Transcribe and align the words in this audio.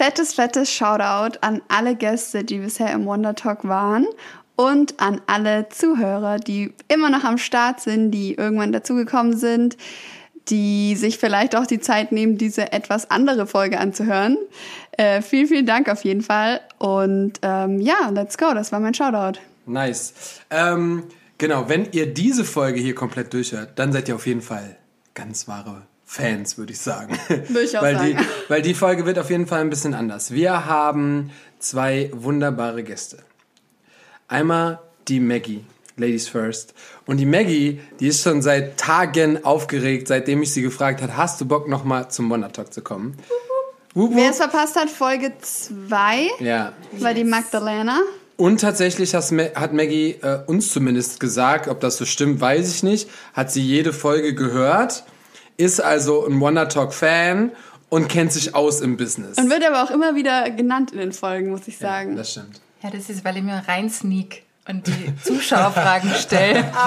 fettes, 0.00 0.32
fettes 0.32 0.72
Shoutout 0.72 1.36
an 1.42 1.60
alle 1.68 1.94
Gäste, 1.94 2.42
die 2.42 2.56
bisher 2.56 2.90
im 2.92 3.04
Wonder 3.04 3.34
Talk 3.34 3.68
waren 3.68 4.06
und 4.56 4.98
an 4.98 5.20
alle 5.26 5.68
Zuhörer, 5.68 6.38
die 6.38 6.72
immer 6.88 7.10
noch 7.10 7.22
am 7.22 7.36
Start 7.36 7.80
sind, 7.80 8.10
die 8.10 8.32
irgendwann 8.34 8.72
dazugekommen 8.72 9.36
sind, 9.36 9.76
die 10.48 10.96
sich 10.96 11.18
vielleicht 11.18 11.54
auch 11.54 11.66
die 11.66 11.80
Zeit 11.80 12.12
nehmen, 12.12 12.38
diese 12.38 12.72
etwas 12.72 13.10
andere 13.10 13.46
Folge 13.46 13.78
anzuhören. 13.78 14.38
Äh, 14.92 15.20
vielen, 15.20 15.48
vielen 15.48 15.66
Dank 15.66 15.90
auf 15.90 16.02
jeden 16.02 16.22
Fall. 16.22 16.62
Und 16.78 17.34
ähm, 17.42 17.78
ja, 17.78 18.08
let's 18.10 18.38
go. 18.38 18.54
Das 18.54 18.72
war 18.72 18.80
mein 18.80 18.94
Shoutout. 18.94 19.38
Nice. 19.66 20.14
Ähm, 20.48 21.04
genau, 21.36 21.68
wenn 21.68 21.92
ihr 21.92 22.06
diese 22.06 22.46
Folge 22.46 22.80
hier 22.80 22.94
komplett 22.94 23.34
durchhört, 23.34 23.72
dann 23.74 23.92
seid 23.92 24.08
ihr 24.08 24.14
auf 24.14 24.26
jeden 24.26 24.40
Fall 24.40 24.78
ganz 25.12 25.46
wahre 25.46 25.82
Fans, 26.12 26.58
würde 26.58 26.72
ich 26.72 26.80
sagen. 26.80 27.16
Würde 27.28 27.62
ich 27.62 27.78
auch 27.78 27.82
weil 27.82 27.94
sagen. 27.94 28.16
Die, 28.18 28.50
weil 28.50 28.62
die 28.62 28.74
Folge 28.74 29.06
wird 29.06 29.16
auf 29.20 29.30
jeden 29.30 29.46
Fall 29.46 29.60
ein 29.60 29.70
bisschen 29.70 29.94
anders. 29.94 30.32
Wir 30.32 30.66
haben 30.66 31.30
zwei 31.60 32.10
wunderbare 32.12 32.82
Gäste. 32.82 33.18
Einmal 34.26 34.80
die 35.06 35.20
Maggie, 35.20 35.64
Ladies 35.96 36.26
First. 36.28 36.74
Und 37.06 37.18
die 37.18 37.26
Maggie, 37.26 37.80
die 38.00 38.08
ist 38.08 38.24
schon 38.24 38.42
seit 38.42 38.76
Tagen 38.76 39.44
aufgeregt, 39.44 40.08
seitdem 40.08 40.42
ich 40.42 40.52
sie 40.52 40.62
gefragt 40.62 41.00
habe, 41.00 41.16
hast 41.16 41.40
du 41.40 41.44
Bock 41.44 41.68
nochmal 41.68 42.10
zum 42.10 42.28
Wonder 42.28 42.50
Talk 42.50 42.72
zu 42.74 42.82
kommen? 42.82 43.16
Wup, 43.94 44.10
Wer 44.12 44.24
wup. 44.24 44.30
es 44.32 44.36
verpasst 44.38 44.74
hat, 44.74 44.90
Folge 44.90 45.30
2 45.40 46.28
Ja. 46.40 46.72
war 46.98 47.14
die 47.14 47.22
Magdalena. 47.22 48.00
Und 48.36 48.60
tatsächlich 48.62 49.14
hat 49.14 49.30
Maggie 49.72 50.16
äh, 50.22 50.40
uns 50.46 50.72
zumindest 50.72 51.20
gesagt, 51.20 51.68
ob 51.68 51.78
das 51.78 51.98
so 51.98 52.04
stimmt, 52.04 52.40
weiß 52.40 52.68
ich 52.74 52.82
nicht, 52.82 53.08
hat 53.32 53.52
sie 53.52 53.62
jede 53.62 53.92
Folge 53.92 54.34
gehört, 54.34 55.04
ist 55.60 55.80
also 55.80 56.26
ein 56.26 56.40
Wonder 56.40 56.68
Talk 56.68 56.94
Fan 56.94 57.52
und 57.90 58.08
kennt 58.08 58.32
sich 58.32 58.54
aus 58.54 58.80
im 58.80 58.96
Business. 58.96 59.36
Und 59.36 59.50
wird 59.50 59.64
aber 59.64 59.82
auch 59.82 59.90
immer 59.90 60.14
wieder 60.14 60.50
genannt 60.50 60.92
in 60.92 60.98
den 60.98 61.12
Folgen, 61.12 61.50
muss 61.50 61.68
ich 61.68 61.78
sagen. 61.78 62.16
Das 62.16 62.32
stimmt. 62.32 62.60
Ja, 62.82 62.90
das 62.90 63.10
ist, 63.10 63.24
weil 63.24 63.36
ich 63.36 63.42
mir 63.42 63.62
rein 63.68 63.90
sneak 63.90 64.44
und 64.66 64.86
die 64.86 65.12
Zuschauerfragen 65.22 66.10
stelle. 66.14 66.72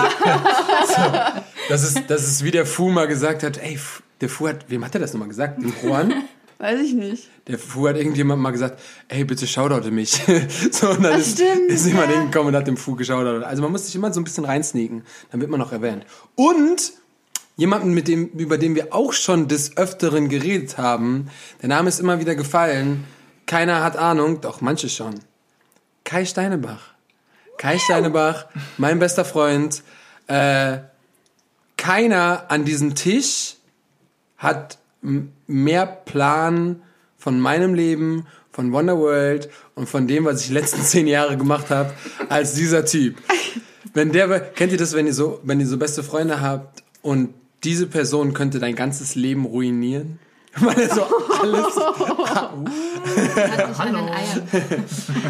Das 1.69 1.81
ist, 1.81 2.09
das 2.09 2.27
ist 2.27 2.43
wie 2.43 2.51
der 2.51 2.65
Fu 2.65 2.89
mal 2.89 3.07
gesagt 3.07 3.41
hat, 3.41 3.57
ey, 3.57 3.79
der 4.19 4.27
Fu 4.27 4.49
hat, 4.49 4.65
wem 4.67 4.83
hat 4.83 4.93
er 4.95 4.99
das 4.99 5.13
nochmal 5.13 5.29
gesagt? 5.29 5.61
Dem 5.61 5.73
Juan? 5.81 6.13
Weiß 6.57 6.77
ich 6.81 6.93
nicht. 6.93 7.29
Der 7.47 7.57
Fu 7.57 7.87
hat 7.87 7.95
irgendjemand 7.95 8.41
mal 8.41 8.51
gesagt, 8.51 8.81
ey, 9.07 9.23
bitte 9.23 9.47
shoutoute 9.47 9.89
mich. 9.89 10.11
so, 10.71 10.89
und 10.89 11.03
dann 11.03 11.13
Ach, 11.13 11.17
ist, 11.17 11.39
stimmt, 11.39 11.69
ist 11.69 11.85
jemand 11.85 12.11
ja. 12.11 12.17
hingekommen 12.17 12.49
und 12.49 12.55
hat 12.59 12.67
dem 12.67 12.75
Fu 12.75 12.95
geschautoutet. 12.95 13.43
Also 13.43 13.61
man 13.61 13.71
muss 13.71 13.85
sich 13.85 13.95
immer 13.95 14.11
so 14.11 14.19
ein 14.19 14.25
bisschen 14.25 14.43
reinsneaken, 14.43 15.03
dann 15.31 15.39
wird 15.39 15.49
man 15.49 15.59
noch 15.59 15.71
erwähnt. 15.71 16.05
Und 16.35 16.91
jemanden, 17.55 17.93
mit 17.93 18.07
dem, 18.07 18.27
über 18.29 18.57
den 18.57 18.75
wir 18.75 18.93
auch 18.93 19.13
schon 19.13 19.47
des 19.47 19.77
Öfteren 19.77 20.29
geredet 20.29 20.77
haben, 20.77 21.29
der 21.61 21.69
Name 21.69 21.89
ist 21.89 21.99
immer 21.99 22.19
wieder 22.19 22.35
gefallen, 22.35 23.05
keiner 23.45 23.83
hat 23.83 23.97
Ahnung, 23.97 24.41
doch 24.41 24.61
manche 24.61 24.89
schon. 24.89 25.15
Kai 26.03 26.25
Steinebach. 26.25 26.93
Kai 27.57 27.77
Steinebach, 27.77 28.47
mein 28.77 28.99
bester 28.99 29.25
Freund. 29.25 29.83
Äh, 30.27 30.79
keiner 31.77 32.45
an 32.49 32.65
diesem 32.65 32.95
Tisch 32.95 33.55
hat 34.37 34.77
mehr 35.47 35.85
Plan 35.85 36.81
von 37.17 37.39
meinem 37.39 37.73
Leben, 37.73 38.25
von 38.51 38.71
Wonderworld 38.71 39.49
und 39.75 39.89
von 39.89 40.07
dem, 40.07 40.25
was 40.25 40.41
ich 40.41 40.47
die 40.47 40.53
letzten 40.53 40.81
zehn 40.83 41.07
Jahre 41.07 41.37
gemacht 41.37 41.69
habe, 41.69 41.93
als 42.29 42.53
dieser 42.53 42.85
Typ. 42.85 43.17
Wenn 43.93 44.11
der, 44.11 44.39
kennt 44.39 44.71
ihr 44.71 44.77
das, 44.77 44.93
wenn 44.93 45.07
ihr 45.07 45.13
so, 45.13 45.39
wenn 45.43 45.59
ihr 45.59 45.67
so 45.67 45.77
beste 45.77 46.03
Freunde 46.03 46.41
habt 46.41 46.83
und 47.01 47.33
diese 47.63 47.87
Person 47.87 48.33
könnte 48.33 48.59
dein 48.59 48.75
ganzes 48.75 49.15
Leben 49.15 49.45
ruinieren? 49.45 50.19
Weil 50.59 50.81
er 50.81 50.93
so 50.93 51.01
alles, 51.41 51.77
Eiern. 53.79 54.47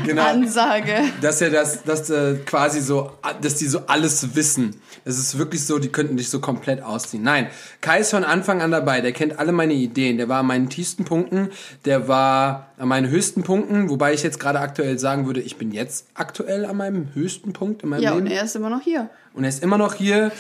genau, 0.06 0.22
Ansage. 0.24 0.96
dass 1.22 1.40
er 1.42 1.50
das, 1.50 1.84
dass 1.84 2.10
äh, 2.10 2.36
quasi 2.46 2.82
so, 2.82 3.12
dass 3.42 3.56
die 3.56 3.68
so 3.68 3.84
alles 3.88 4.36
wissen. 4.36 4.76
Es 5.06 5.18
ist 5.18 5.38
wirklich 5.38 5.66
so, 5.66 5.80
die 5.80 5.88
könnten 5.88 6.18
dich 6.18 6.30
so 6.30 6.42
komplett 6.42 6.84
ausziehen. 6.84 7.24
Nein, 7.24 7.48
Kai 7.80 8.00
ist 8.00 8.12
von 8.12 8.26
Anfang 8.26 8.62
an 8.62 8.72
dabei. 8.72 9.00
Der 9.00 9.14
kennt 9.14 9.40
alle 9.40 9.54
meine 9.54 9.74
Ideen. 9.74 10.18
Der 10.18 10.28
war 10.28 10.42
an 10.42 10.48
meinen 10.48 10.70
tiefsten 10.70 11.06
Punkten. 11.06 11.50
Der 11.86 12.10
war 12.10 12.68
an 12.78 12.90
meinen 12.90 13.10
höchsten 13.10 13.44
Punkten. 13.44 13.90
Wobei 13.90 14.14
ich 14.14 14.24
jetzt 14.24 14.40
gerade 14.42 14.60
aktuell 14.60 15.00
sagen 15.00 15.26
würde, 15.26 15.40
ich 15.40 15.56
bin 15.58 15.72
jetzt 15.72 16.08
aktuell 16.16 16.66
an 16.66 16.76
meinem 16.78 17.08
höchsten 17.14 17.54
Punkt 17.54 17.84
in 17.84 17.90
meinem 17.90 18.02
Ja, 18.04 18.12
Leben. 18.14 18.26
und 18.26 18.32
er 18.32 18.44
ist 18.44 18.56
immer 18.58 18.70
noch 18.70 18.82
hier. 18.82 19.10
Und 19.34 19.44
er 19.44 19.50
ist 19.50 19.64
immer 19.64 19.78
noch 19.78 19.94
hier. 19.94 20.32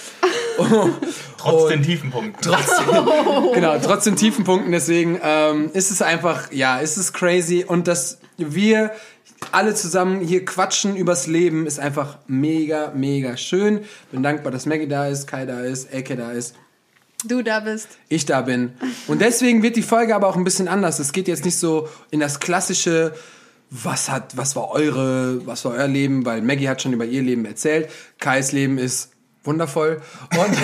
Trotz 1.37 1.69
den 1.69 1.83
tiefen 1.83 2.11
Punkten. 2.11 2.41
genau, 3.53 3.77
trotz 3.79 4.05
den 4.05 4.15
tiefen 4.15 4.43
Punkten. 4.45 4.71
Deswegen 4.71 5.19
ähm, 5.21 5.71
ist 5.73 5.91
es 5.91 6.01
einfach, 6.01 6.51
ja, 6.51 6.79
ist 6.79 6.97
es 6.97 7.11
crazy. 7.13 7.65
Und 7.67 7.87
dass 7.87 8.19
wir 8.37 8.91
alle 9.51 9.75
zusammen 9.75 10.21
hier 10.21 10.45
quatschen 10.45 10.95
übers 10.95 11.27
Leben, 11.27 11.65
ist 11.65 11.79
einfach 11.79 12.17
mega, 12.27 12.91
mega 12.95 13.35
schön. 13.37 13.81
Bin 14.11 14.23
dankbar, 14.23 14.51
dass 14.51 14.65
Maggie 14.65 14.87
da 14.87 15.07
ist, 15.07 15.27
Kai 15.27 15.45
da 15.45 15.61
ist, 15.61 15.93
Elke 15.93 16.15
da 16.15 16.31
ist, 16.31 16.55
Du 17.25 17.41
da 17.41 17.61
bist. 17.61 17.87
ich 18.09 18.25
da 18.25 18.41
bin. 18.41 18.73
Und 19.07 19.21
deswegen 19.21 19.63
wird 19.63 19.75
die 19.77 19.81
Folge 19.81 20.13
aber 20.15 20.27
auch 20.27 20.35
ein 20.35 20.43
bisschen 20.43 20.67
anders. 20.67 20.99
Es 20.99 21.13
geht 21.13 21.27
jetzt 21.27 21.45
nicht 21.45 21.57
so 21.57 21.87
in 22.11 22.19
das 22.19 22.39
klassische, 22.41 23.13
was 23.69 24.09
hat, 24.09 24.35
was 24.35 24.55
war 24.57 24.71
eure, 24.71 25.45
was 25.45 25.63
war 25.63 25.73
euer 25.73 25.87
Leben, 25.87 26.25
weil 26.25 26.41
Maggie 26.41 26.67
hat 26.67 26.81
schon 26.81 26.91
über 26.91 27.05
ihr 27.05 27.21
Leben 27.21 27.45
erzählt. 27.45 27.89
Kais 28.19 28.51
Leben 28.51 28.77
ist 28.77 29.12
wundervoll. 29.43 30.01
Und, 30.37 30.57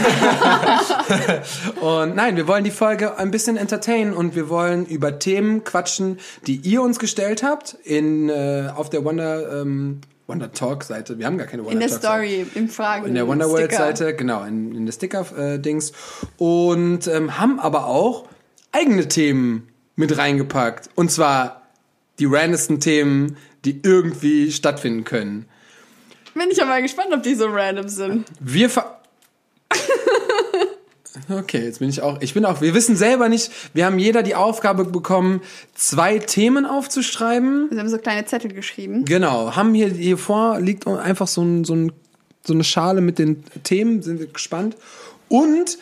und 1.82 2.16
nein, 2.16 2.36
wir 2.36 2.48
wollen 2.48 2.64
die 2.64 2.72
Folge 2.72 3.18
ein 3.18 3.32
bisschen 3.32 3.58
entertainen 3.58 4.14
und 4.14 4.36
wir 4.36 4.50
wollen 4.50 4.86
über 4.86 5.20
Themen 5.20 5.64
quatschen, 5.64 6.20
die 6.48 6.56
ihr 6.56 6.82
uns 6.82 7.00
gestellt 7.00 7.44
habt 7.44 7.78
in, 7.84 8.30
äh, 8.30 8.70
auf 8.76 8.90
der 8.90 9.04
Wonder, 9.04 9.62
ähm, 9.62 10.02
Wonder 10.28 10.52
Talk 10.52 10.84
Seite. 10.84 11.18
Wir 11.18 11.26
haben 11.26 11.38
gar 11.38 11.48
keine 11.48 11.64
Wonder 11.64 11.74
In 11.74 11.80
der 11.80 11.90
Talk 11.90 12.02
Seite. 12.02 12.28
Story, 12.28 12.46
im 12.56 12.70
Fragen. 12.70 13.08
In 13.08 13.16
der 13.16 13.28
Wonderworld 13.28 13.72
Sticker. 13.72 13.88
Seite, 13.88 14.16
genau, 14.16 14.44
in, 14.44 14.76
in 14.76 14.86
der 14.86 14.94
Sticker-Dings. 14.94 15.92
Und 16.38 17.08
ähm, 17.08 17.40
haben 17.40 17.60
aber 17.60 17.88
auch 17.88 18.28
eigene 18.72 19.08
Themen 19.08 19.70
mit 19.96 20.18
reingepackt. 20.18 20.90
Und 20.96 21.12
zwar 21.12 21.64
die 22.20 22.26
randomsten 22.26 22.80
Themen, 22.80 23.38
die 23.66 23.82
irgendwie 23.84 24.52
stattfinden 24.52 25.04
können. 25.04 25.46
Bin 26.34 26.50
ich 26.52 26.58
ja 26.58 26.66
mal 26.66 26.82
gespannt, 26.82 27.14
ob 27.14 27.24
die 27.24 27.36
so 27.36 27.48
random 27.48 27.90
sind. 27.90 28.26
Wir 28.40 28.70
ver 28.70 29.00
Okay, 31.30 31.64
jetzt 31.64 31.80
bin 31.80 31.90
ich 31.90 32.02
auch. 32.02 32.22
Ich 32.22 32.34
bin 32.34 32.46
auch. 32.46 32.62
Wir 32.62 32.74
wissen 32.74 32.96
selber 32.96 33.30
nicht. 33.30 33.52
Wir 33.74 33.86
haben 33.86 34.00
jeder 34.00 34.24
die 34.24 34.36
Aufgabe 34.36 34.86
bekommen, 34.86 35.42
zwei 35.76 36.20
Themen 36.20 36.66
aufzuschreiben. 36.66 37.70
Wir 37.72 37.80
haben 37.80 37.90
so 37.90 37.98
kleine 37.98 38.26
Zettel 38.26 38.54
geschrieben. 38.54 39.06
Genau, 39.06 39.56
haben 39.56 39.74
hier, 39.74 39.90
hier 39.90 40.18
vor 40.18 40.60
liegt 40.60 40.88
einfach 40.88 41.28
so, 41.28 41.42
ein, 41.42 41.66
so, 41.66 41.76
ein, 41.76 41.92
so 42.44 42.54
eine 42.54 42.64
Schale 42.64 43.02
mit 43.02 43.20
den 43.20 43.44
Themen, 43.64 44.02
sind 44.02 44.20
wir 44.20 44.28
gespannt. 44.28 44.76
Und 45.28 45.78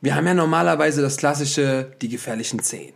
wir 0.00 0.14
haben 0.14 0.26
ja 0.26 0.34
normalerweise 0.34 1.02
das 1.02 1.16
klassische, 1.16 1.92
die 2.00 2.08
gefährlichen 2.08 2.60
Zehn. 2.60 2.92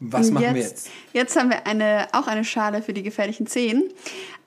Was 0.00 0.32
machen 0.32 0.54
wir 0.54 0.62
jetzt? 0.62 0.90
Jetzt 1.12 1.36
haben 1.36 1.50
wir 1.50 1.64
eine, 1.64 2.08
auch 2.12 2.26
eine 2.26 2.44
Schale 2.44 2.82
für 2.82 2.92
die 2.92 3.04
gefährlichen 3.04 3.46
Zehen. 3.46 3.84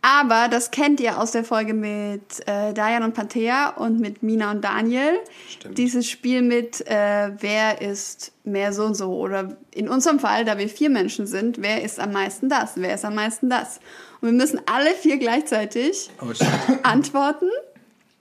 Aber 0.01 0.47
das 0.49 0.69
kennt 0.69 0.99
ihr 0.99 1.19
aus 1.19 1.31
der 1.31 1.43
Folge 1.43 1.73
mit 1.73 2.47
äh, 2.47 2.73
Dayan 2.73 3.01
und 3.03 3.13
Panthea 3.15 3.69
und 3.69 3.99
mit 3.99 4.21
Mina 4.21 4.51
und 4.51 4.63
Daniel. 4.63 5.13
Stimmt. 5.49 5.77
Dieses 5.79 6.07
Spiel 6.07 6.43
mit, 6.43 6.85
äh, 6.87 7.31
wer 7.39 7.81
ist 7.81 8.31
mehr 8.43 8.71
so 8.71 8.85
und 8.85 8.93
so. 8.95 9.13
Oder 9.15 9.57
in 9.73 9.89
unserem 9.89 10.19
Fall, 10.19 10.45
da 10.45 10.59
wir 10.59 10.69
vier 10.69 10.91
Menschen 10.91 11.25
sind, 11.25 11.59
wer 11.61 11.83
ist 11.83 11.99
am 11.99 12.11
meisten 12.11 12.49
das? 12.49 12.73
Wer 12.75 12.93
ist 12.93 13.03
am 13.03 13.15
meisten 13.15 13.49
das? 13.49 13.79
Und 14.21 14.29
wir 14.29 14.37
müssen 14.37 14.61
alle 14.71 14.91
vier 14.91 15.17
gleichzeitig 15.17 16.11
Oh, 16.21 16.31
antworten 16.83 17.49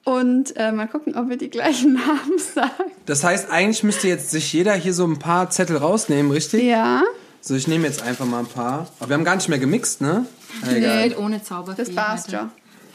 und 0.05 0.57
äh, 0.57 0.73
mal 0.73 0.87
gucken, 0.89 1.15
ob 1.17 1.29
wir 1.29 1.37
die 1.37 1.51
gleichen 1.51 1.93
Namen 2.07 2.39
sagen. 2.39 2.93
Das 3.07 3.25
heißt, 3.25 3.51
eigentlich 3.51 3.83
müsste 3.83 4.09
jetzt 4.09 4.31
sich 4.31 4.51
jeder 4.55 4.73
hier 4.75 4.95
so 4.95 5.07
ein 5.07 5.19
paar 5.19 5.51
Zettel 5.51 5.77
rausnehmen, 5.77 6.33
richtig? 6.33 6.63
Ja, 6.63 7.03
So, 7.43 7.55
ich 7.55 7.69
nehme 7.69 7.87
jetzt 7.87 8.03
einfach 8.03 8.25
mal 8.25 8.41
ein 8.41 8.47
paar. 8.47 8.89
Aber 9.01 9.11
wir 9.11 9.15
haben 9.17 9.25
gar 9.25 9.37
nicht 9.37 9.49
mehr 9.51 9.59
gemixt, 9.59 10.01
ne? 10.01 10.25
Geht 10.63 11.19
ohne 11.19 11.43
Zauberfee. 11.43 11.85
das 11.85 11.97
war's, 11.97 12.27
ja. 12.31 12.51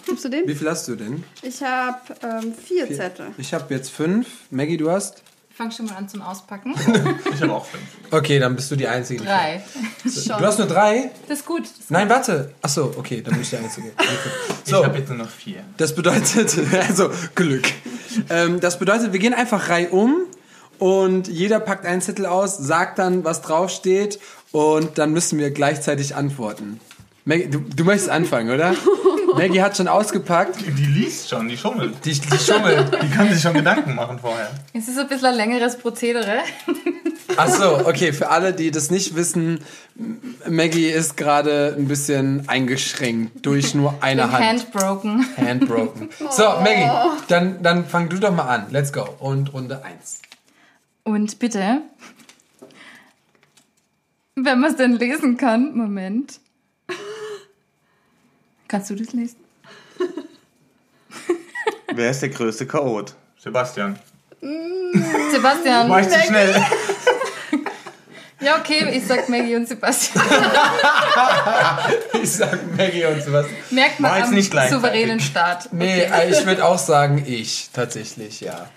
Gibst 0.05 0.25
du 0.25 0.29
den? 0.29 0.47
Wie 0.47 0.55
viel 0.55 0.69
hast 0.69 0.87
du 0.87 0.95
denn? 0.95 1.23
Ich 1.41 1.61
habe 1.61 1.99
ähm, 2.23 2.53
vier 2.53 2.87
Zettel. 2.93 3.27
Ich 3.37 3.53
habe 3.53 3.73
jetzt 3.73 3.91
fünf. 3.91 4.27
Maggie, 4.49 4.77
du 4.77 4.89
hast? 4.89 5.21
Ich 5.51 5.55
fang 5.55 5.71
schon 5.71 5.87
mal 5.87 5.95
an 5.95 6.07
zum 6.07 6.21
Auspacken. 6.21 6.73
Ich 7.33 7.41
habe 7.41 7.53
auch 7.53 7.65
fünf. 7.65 7.83
Okay, 8.09 8.39
dann 8.39 8.55
bist 8.55 8.71
du 8.71 8.75
die 8.77 8.87
Einzige. 8.87 9.23
Drei. 9.25 9.61
Du 10.03 10.33
hast 10.39 10.57
nur 10.57 10.67
drei? 10.67 11.11
Das 11.27 11.39
ist 11.39 11.45
gut. 11.45 11.63
Das 11.63 11.71
ist 11.71 11.91
Nein, 11.91 12.09
warte. 12.09 12.53
Ach 12.61 12.69
so, 12.69 12.93
okay, 12.97 13.21
dann 13.21 13.33
bin 13.33 13.43
ich 13.43 13.49
die 13.49 13.57
Einzige. 13.57 13.91
Ich 14.65 14.71
So. 14.71 14.83
habe 14.85 14.97
jetzt 14.99 15.09
nur 15.09 15.17
noch 15.17 15.29
vier. 15.29 15.63
Das 15.77 15.93
bedeutet, 15.95 16.57
also 16.87 17.09
Glück. 17.35 17.65
Ähm, 18.29 18.59
das 18.61 18.79
bedeutet, 18.79 19.13
wir 19.13 19.19
gehen 19.19 19.33
einfach 19.33 19.67
reihum 19.69 20.25
und 20.79 21.27
jeder 21.27 21.59
packt 21.59 21.85
einen 21.85 22.01
Zettel 22.01 22.25
aus, 22.25 22.57
sagt 22.57 22.97
dann, 22.99 23.23
was 23.25 23.41
draufsteht 23.41 24.19
und 24.51 24.97
dann 24.97 25.11
müssen 25.11 25.39
wir 25.39 25.51
gleichzeitig 25.51 26.15
antworten. 26.15 26.79
Maggie, 27.29 27.47
du, 27.47 27.59
du 27.59 27.83
möchtest 27.83 28.09
anfangen, 28.09 28.49
oder? 28.49 28.73
Maggie 29.35 29.61
hat 29.61 29.77
schon 29.77 29.87
ausgepackt. 29.87 30.61
Die 30.65 30.85
liest 30.85 31.29
schon, 31.29 31.47
die 31.47 31.59
schummelt. 31.59 32.03
Die, 32.03 32.13
die 32.13 32.37
Schummel. 32.39 32.89
Die 33.03 33.09
kann 33.11 33.31
sich 33.31 33.39
schon 33.39 33.53
Gedanken 33.53 33.93
machen 33.93 34.17
vorher. 34.17 34.49
Es 34.73 34.87
ist 34.87 34.95
so 34.95 35.01
ein 35.01 35.07
bisschen 35.07 35.27
ein 35.27 35.35
längeres 35.35 35.77
Prozedere. 35.77 36.39
Ach 37.37 37.47
so, 37.47 37.85
okay, 37.85 38.13
für 38.13 38.29
alle, 38.31 38.51
die 38.51 38.71
das 38.71 38.89
nicht 38.89 39.15
wissen, 39.15 39.59
Maggie 40.49 40.87
ist 40.87 41.17
gerade 41.17 41.75
ein 41.77 41.87
bisschen 41.87 42.49
eingeschränkt 42.49 43.45
durch 43.45 43.75
nur 43.75 43.93
eine 44.01 44.31
Hand. 44.31 44.43
Hand 44.43 44.71
broken. 44.71 45.25
Hand 45.37 45.67
broken. 45.67 46.09
So, 46.31 46.43
Maggie, 46.63 46.89
dann, 47.27 47.61
dann 47.61 47.85
fang 47.85 48.09
du 48.09 48.17
doch 48.17 48.33
mal 48.33 48.47
an. 48.47 48.65
Let's 48.71 48.91
go. 48.91 49.07
Und 49.19 49.53
Runde 49.53 49.83
1. 49.85 50.23
Und 51.03 51.37
bitte, 51.37 51.83
wenn 54.33 54.59
man 54.59 54.71
es 54.71 54.77
denn 54.77 54.93
lesen 54.93 55.37
kann, 55.37 55.77
Moment. 55.77 56.39
Kannst 58.69 58.89
du 58.91 58.95
das 58.95 59.11
lesen? 59.13 59.37
Wer 61.93 62.11
ist 62.11 62.21
der 62.21 62.29
größte 62.29 62.67
Chaot? 62.67 63.15
Sebastian. 63.39 63.97
Sebastian. 65.31 65.89
War 65.89 66.01
ich 66.01 66.07
zu 66.07 66.19
schnell? 66.19 66.63
Ja, 68.41 68.57
okay, 68.57 68.87
ich 68.93 69.05
sag 69.05 69.27
Maggie 69.27 69.53
und 69.57 69.67
Sebastian. 69.67 70.23
Ich 72.23 72.31
sag 72.31 72.57
Maggie 72.77 73.03
und 73.03 73.21
sowas. 73.21 73.45
Merkt 73.69 73.99
man 73.99 74.21
am 74.21 74.33
nicht 74.33 74.53
souveränen 74.69 75.19
Start. 75.19 75.73
Nee, 75.73 76.03
äh, 76.03 76.31
ich 76.31 76.45
würde 76.45 76.63
auch 76.63 76.79
sagen, 76.79 77.21
ich 77.27 77.69
tatsächlich, 77.73 78.39
ja. 78.39 78.69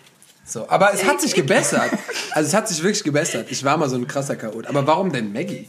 So, 0.44 0.68
aber 0.68 0.92
es 0.92 1.04
hat 1.04 1.20
sich 1.20 1.34
gebessert. 1.34 1.92
Also 2.32 2.48
es 2.48 2.54
hat 2.54 2.66
sich 2.66 2.82
wirklich 2.82 3.04
gebessert. 3.04 3.46
Ich 3.50 3.62
war 3.62 3.76
mal 3.76 3.88
so 3.88 3.94
ein 3.94 4.08
krasser 4.08 4.34
Chaot. 4.34 4.66
Aber 4.66 4.84
warum 4.84 5.12
denn 5.12 5.32
Maggie? 5.32 5.68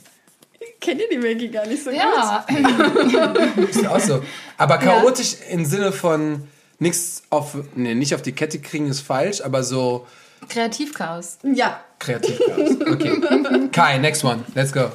Kennt 0.84 1.00
ihr 1.00 1.08
die 1.10 1.18
Maggie 1.18 1.48
gar 1.48 1.66
nicht 1.66 1.82
so 1.82 1.92
Ja, 1.92 2.46
Ist 3.70 3.82
ja 3.82 3.90
auch 3.90 4.00
so. 4.02 4.22
Aber 4.58 4.78
chaotisch 4.80 5.38
im 5.50 5.64
Sinne 5.64 5.94
von 5.94 6.46
nichts 6.78 7.24
auf, 7.30 7.56
nee, 7.76 7.96
nicht 7.96 8.14
auf 8.14 8.22
die 8.22 8.34
Kette 8.34 8.60
kriegen 8.60 8.88
ist 8.88 9.00
falsch, 9.00 9.40
aber 9.40 9.64
so 9.64 10.06
Kreativchaos. 10.50 11.38
gut? 11.42 11.56
Ja. 11.56 11.82
kreativ. 12.00 12.38
Okay. 12.82 13.70
Kai, 13.72 13.98
next 14.00 14.26
one. 14.26 14.44
Let's 14.56 14.74
go. 14.74 14.92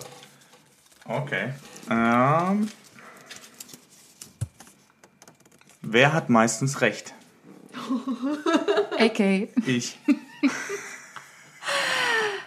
Okay. 1.06 1.54
Ähm, 1.90 2.68
wer 5.80 6.12
hat 6.12 6.28
meistens 6.28 6.82
recht? 6.82 7.14
AK. 8.98 9.48
Ich. 9.66 9.98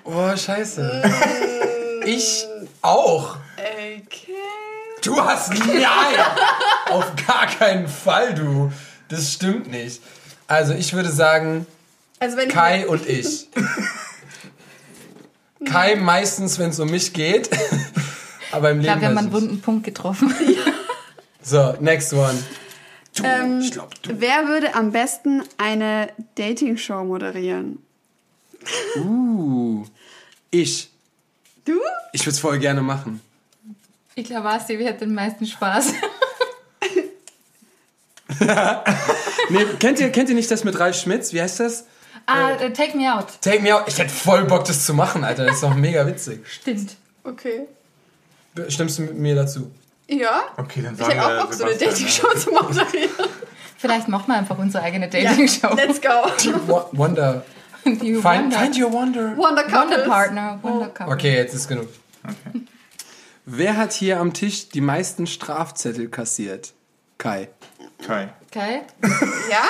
Oh, 0.03 0.35
scheiße. 0.37 1.01
Ich 2.05 2.45
auch. 2.81 3.37
Okay. 3.57 4.33
Du 5.03 5.19
hast 5.19 5.49
nein. 5.53 6.25
Auf 6.89 7.11
gar 7.27 7.47
keinen 7.47 7.87
Fall, 7.87 8.33
du. 8.33 8.71
Das 9.07 9.33
stimmt 9.33 9.69
nicht. 9.71 10.01
Also 10.47 10.73
ich 10.73 10.93
würde 10.93 11.11
sagen, 11.11 11.65
Also 12.19 12.37
wenn 12.37 12.49
Kai 12.49 12.87
und 12.87 13.07
ich. 13.07 13.47
Kai 15.65 15.95
meistens, 15.95 16.57
wenn 16.59 16.69
es 16.71 16.79
um 16.79 16.89
mich 16.89 17.13
geht. 17.13 17.49
Aber 18.51 18.71
im 18.71 18.79
Ich 18.79 18.85
Leben. 18.85 18.99
glaube, 18.99 19.01
wir 19.01 19.07
haben 19.09 19.17
einen 19.17 19.33
wunden 19.33 19.61
Punkt 19.61 19.83
getroffen. 19.85 20.33
So, 21.43 21.73
next 21.79 22.13
one. 22.13 22.37
Du, 23.15 23.23
Ähm, 23.23 23.61
ich 23.61 23.71
glaub, 23.71 23.99
du. 24.03 24.11
Wer 24.21 24.47
würde 24.47 24.75
am 24.75 24.91
besten 24.91 25.41
eine 25.57 26.09
Dating-Show 26.35 27.03
moderieren? 27.03 27.79
Uh, 28.95 29.83
ich. 30.51 30.90
Du? 31.65 31.73
Ich 32.13 32.21
würde 32.21 32.31
es 32.31 32.39
voll 32.39 32.59
gerne 32.59 32.81
machen. 32.81 33.21
Ich 34.15 34.25
glaube, 34.25 34.49
Asti, 34.49 34.77
wir 34.77 34.85
hätten 34.87 34.99
den 34.99 35.13
meisten 35.15 35.45
Spaß. 35.45 35.93
Nee, 39.49 39.65
kennt 39.79 39.99
ihr, 39.99 40.09
kennt 40.11 40.29
ihr 40.29 40.35
nicht 40.35 40.49
das 40.49 40.63
mit 40.63 40.79
Ralf 40.79 40.95
Schmitz? 40.95 41.33
Wie 41.33 41.41
heißt 41.41 41.59
das? 41.59 41.85
Ah, 42.25 42.51
äh, 42.51 42.71
take 42.71 42.95
me 42.95 43.13
out. 43.13 43.25
Take 43.41 43.61
me 43.61 43.75
out. 43.75 43.83
Ich 43.87 43.97
hätte 43.97 44.09
voll 44.13 44.45
Bock, 44.45 44.63
das 44.65 44.85
zu 44.85 44.93
machen, 44.93 45.23
Alter. 45.23 45.45
Das 45.45 45.55
ist 45.55 45.63
doch 45.63 45.75
mega 45.75 46.05
witzig. 46.07 46.39
Stimmt. 46.47 46.95
Okay. 47.23 47.67
Stimmst 48.69 48.99
du 48.99 49.03
mit 49.03 49.15
mir 49.17 49.35
dazu? 49.35 49.69
Ja. 50.07 50.43
Okay, 50.57 50.81
dann 50.81 50.93
Ich 50.93 50.99
sagen 50.99 51.11
hätte 51.13 51.25
auch 51.25 51.29
wir 51.29 51.41
Bock, 51.41 51.53
so 51.53 51.63
eine 51.65 51.75
Dating-Show 51.75 52.33
zu 52.37 52.51
moderieren. 52.51 53.09
Vielleicht 53.77 54.07
machen 54.07 54.25
wir 54.27 54.35
einfach 54.37 54.57
unsere 54.57 54.83
eigene 54.83 55.09
Dating-Show. 55.09 55.73
Let's 55.75 55.99
go. 56.01 56.09
Wo- 56.67 56.85
Wonder. 56.93 57.43
Die 57.85 58.13
Find, 58.15 58.23
Wonder, 58.25 58.57
find 58.59 58.77
your 58.79 58.91
wonder. 58.93 59.37
Wonder 59.37 59.37
Wonder 59.37 59.63
Couples. 59.63 60.07
Partner. 60.07 60.59
Wonder 60.61 60.87
Couple. 60.89 61.13
Okay, 61.13 61.35
jetzt 61.35 61.53
ist 61.53 61.67
genug. 61.67 61.87
Okay. 62.23 62.61
Wer 63.45 63.75
hat 63.77 63.91
hier 63.91 64.19
am 64.19 64.33
Tisch 64.33 64.69
die 64.69 64.81
meisten 64.81 65.25
Strafzettel 65.27 66.09
kassiert? 66.09 66.73
Kai. 67.17 67.49
Kai. 68.05 68.29
Okay. 68.47 68.81
Ja? 69.49 69.63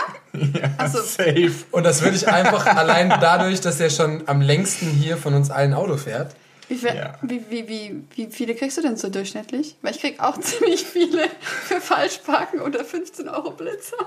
Achso, 0.78 1.02
Safe. 1.02 1.52
Und 1.72 1.84
das 1.84 2.02
würde 2.02 2.16
ich 2.16 2.28
einfach 2.28 2.66
allein 2.66 3.10
dadurch, 3.10 3.62
dass 3.62 3.80
er 3.80 3.90
schon 3.90 4.28
am 4.28 4.42
längsten 4.42 4.88
hier 4.88 5.18
von 5.18 5.34
uns 5.34 5.50
allen 5.52 5.74
Auto 5.74 5.98
fährt. 5.98 6.36
wie, 6.68 6.76
viel, 6.76 6.96
Ja. 6.96 7.16
wie, 7.22 7.44
wie, 7.50 7.68
wie, 7.68 8.04
wie 8.16 8.28
viele 8.32 8.56
kriegst 8.56 8.78
du 8.78 8.82
denn 8.82 8.96
so 8.98 9.10
durchschnittlich? 9.10 9.76
Weil 9.82 9.92
ich 9.96 10.00
krieg 10.02 10.20
auch 10.20 10.38
ziemlich 10.40 10.84
viele 10.86 11.30
für 11.42 11.82
Falschparken 11.82 12.62
oder 12.62 12.84
15 12.86 13.28
Euro 13.30 13.52
Blitzer. 13.52 13.98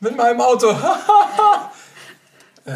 Mit 0.00 0.16
meinem 0.16 0.40
Auto. 0.40 0.74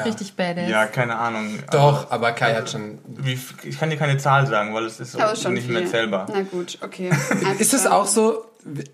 Richtig 0.03 0.35
badass. 0.35 0.69
Ja, 0.69 0.87
keine 0.87 1.17
Ahnung. 1.17 1.59
Doch, 1.71 2.11
aber 2.11 2.33
Kai 2.33 2.55
hat 2.55 2.71
schon. 2.71 2.99
Wie, 3.07 3.39
ich 3.63 3.79
kann 3.79 3.91
dir 3.91 3.97
keine 3.97 4.17
Zahl 4.19 4.47
sagen, 4.47 4.75
weil 4.75 4.85
es 4.85 4.99
ist 5.01 5.13
so 5.13 5.19
Aber 5.21 5.37
schon 5.37 5.55
nicht 5.55 5.67
viel. 5.67 5.75
mehr 5.79 5.87
zählbar. 5.87 6.27
Na 6.33 6.43
gut, 6.43 6.79
okay. 6.83 7.11
Ist 7.59 7.75
es 7.75 7.87
auch 7.87 8.07
so? 8.07 8.45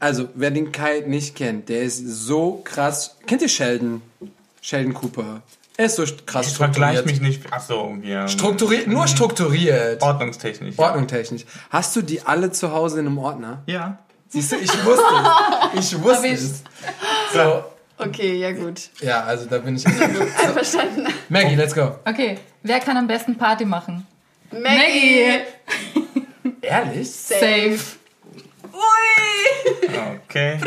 Also, 0.00 0.28
wer 0.34 0.50
den 0.50 0.72
Kai 0.72 1.04
nicht 1.06 1.36
kennt, 1.36 1.68
der 1.68 1.82
ist 1.82 2.04
so 2.06 2.60
krass. 2.64 3.16
Kennt 3.26 3.40
ihr 3.42 3.48
Sheldon? 3.48 4.02
Sheldon 4.60 4.92
Cooper. 4.94 5.42
Er 5.76 5.86
ist 5.86 5.96
so 5.96 6.04
krass 6.26 6.48
Ich 6.48 6.56
vergleiche 6.56 6.98
strukturiert. 6.98 7.06
mich 7.06 7.20
nicht. 7.20 7.42
Ach 7.50 7.60
so. 7.62 7.94
Strukturiert, 8.26 8.86
nur 8.88 9.06
strukturiert. 9.06 10.02
Ordnungstechnisch. 10.02 10.76
ja. 10.76 10.84
Ordnung 10.84 11.06
technisch. 11.06 11.44
Hast 11.70 11.94
du 11.96 12.02
die 12.02 12.20
alle 12.22 12.50
zu 12.50 12.72
Hause 12.72 13.00
in 13.00 13.06
einem 13.06 13.18
Ordner? 13.18 13.62
Ja. 13.66 13.98
Siehst 14.28 14.52
du, 14.52 14.56
ich 14.56 14.84
wusste 14.84 15.02
es. 15.74 15.92
Ich 15.94 16.02
wusste 16.02 16.28
es. 16.28 16.62
So, 17.32 17.64
Okay, 18.00 18.34
ja 18.36 18.52
gut. 18.52 18.88
ja, 19.00 19.22
also 19.24 19.46
da 19.46 19.58
bin 19.58 19.76
ich. 19.76 19.86
Einverstanden. 20.38 21.06
Maggie, 21.28 21.54
let's 21.54 21.74
go. 21.74 21.96
Okay, 22.04 22.38
wer 22.62 22.80
kann 22.80 22.96
am 22.96 23.06
besten 23.06 23.36
Party 23.36 23.64
machen? 23.64 24.06
Maggie! 24.50 25.40
Ehrlich? 26.62 27.10
Safe. 27.10 27.78
Ui! 28.72 29.88
Okay. 30.28 30.58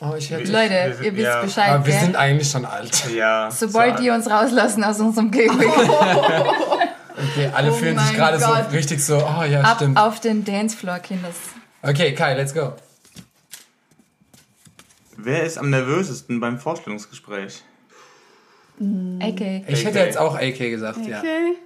Oh, 0.00 0.14
ich 0.16 0.30
hätte. 0.30 0.50
Leute, 0.50 0.70
Wir 0.74 0.94
sind- 0.94 1.04
ihr 1.04 1.16
wisst 1.16 1.24
ja. 1.26 1.42
Bescheid, 1.42 1.68
Aber 1.70 1.86
wir 1.86 1.92
gell? 1.92 2.02
sind 2.02 2.16
eigentlich 2.16 2.50
schon 2.50 2.64
alt. 2.64 3.04
Ja. 3.14 3.50
Sobald 3.50 3.98
so, 3.98 4.02
die 4.02 4.10
uns 4.10 4.28
rauslassen 4.28 4.82
aus 4.84 4.98
unserem 5.00 5.30
Käfig, 5.30 5.50
Okay, 7.14 7.50
alle 7.54 7.70
Oh 7.70 7.74
fühlen 7.74 7.98
sich 7.98 8.14
gerade 8.16 8.38
so 8.40 8.50
richtig 8.72 9.04
so, 9.04 9.16
oh 9.18 9.44
ja, 9.44 9.60
ab 9.60 9.76
stimmt. 9.76 9.98
auf 9.98 10.18
den 10.20 10.44
Dancefloor, 10.44 10.98
Kinders. 10.98 11.34
Okay, 11.82 12.14
Kai, 12.14 12.34
let's 12.34 12.52
go. 12.54 12.72
Wer 15.16 15.44
ist 15.44 15.58
am 15.58 15.70
nervösesten 15.70 16.40
beim 16.40 16.58
Vorstellungsgespräch? 16.58 17.62
AK. 18.80 19.40
Ich 19.68 19.84
hätte 19.84 20.00
AK. 20.00 20.06
jetzt 20.06 20.18
auch 20.18 20.34
AK 20.36 20.58
gesagt, 20.58 21.06
ja. 21.06 21.18
Okay. 21.18 21.56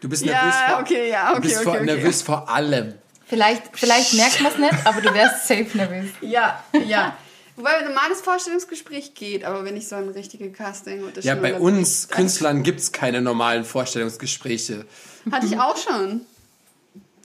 Du 0.00 0.08
bist 0.08 0.24
nervös 0.24 0.54
Ja, 0.54 0.68
vor, 0.70 0.80
okay, 0.80 1.10
ja, 1.10 1.30
du 1.30 1.32
okay, 1.32 1.40
bist 1.42 1.56
okay, 1.56 1.64
vor, 1.64 1.74
okay. 1.74 1.84
nervös 1.84 2.22
vor 2.22 2.48
allem. 2.48 2.94
Vielleicht, 3.26 3.62
vielleicht 3.72 4.14
merkt 4.14 4.40
man 4.40 4.52
es 4.52 4.58
nicht, 4.58 4.86
aber 4.86 5.00
du 5.00 5.12
wärst 5.12 5.48
safe 5.48 5.66
nervös. 5.74 6.10
Ja, 6.20 6.62
ja. 6.86 7.16
Wobei 7.56 7.78
ein 7.78 7.86
normales 7.86 8.20
Vorstellungsgespräch 8.20 9.14
geht, 9.14 9.44
aber 9.44 9.64
wenn 9.64 9.76
ich 9.76 9.88
so 9.88 9.96
ein 9.96 10.10
richtiges 10.10 10.52
Casting 10.52 11.02
oder 11.02 11.22
Ja, 11.22 11.32
schon 11.32 11.42
bei 11.42 11.54
uns 11.58 12.08
Künstlern 12.08 12.62
gibt 12.62 12.80
es 12.80 12.92
keine 12.92 13.22
normalen 13.22 13.64
Vorstellungsgespräche. 13.64 14.84
Hatte 15.30 15.46
ich 15.46 15.58
auch 15.58 15.76
schon. 15.76 16.20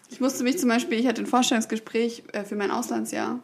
Ich 0.10 0.22
musste 0.22 0.44
mich 0.44 0.58
zum 0.58 0.70
Beispiel, 0.70 1.00
ich 1.00 1.08
hatte 1.08 1.22
ein 1.22 1.28
Vorstellungsgespräch 1.28 2.24
äh, 2.32 2.44
für 2.46 2.56
mein 2.56 2.72
Auslandsjahr. 2.72 3.40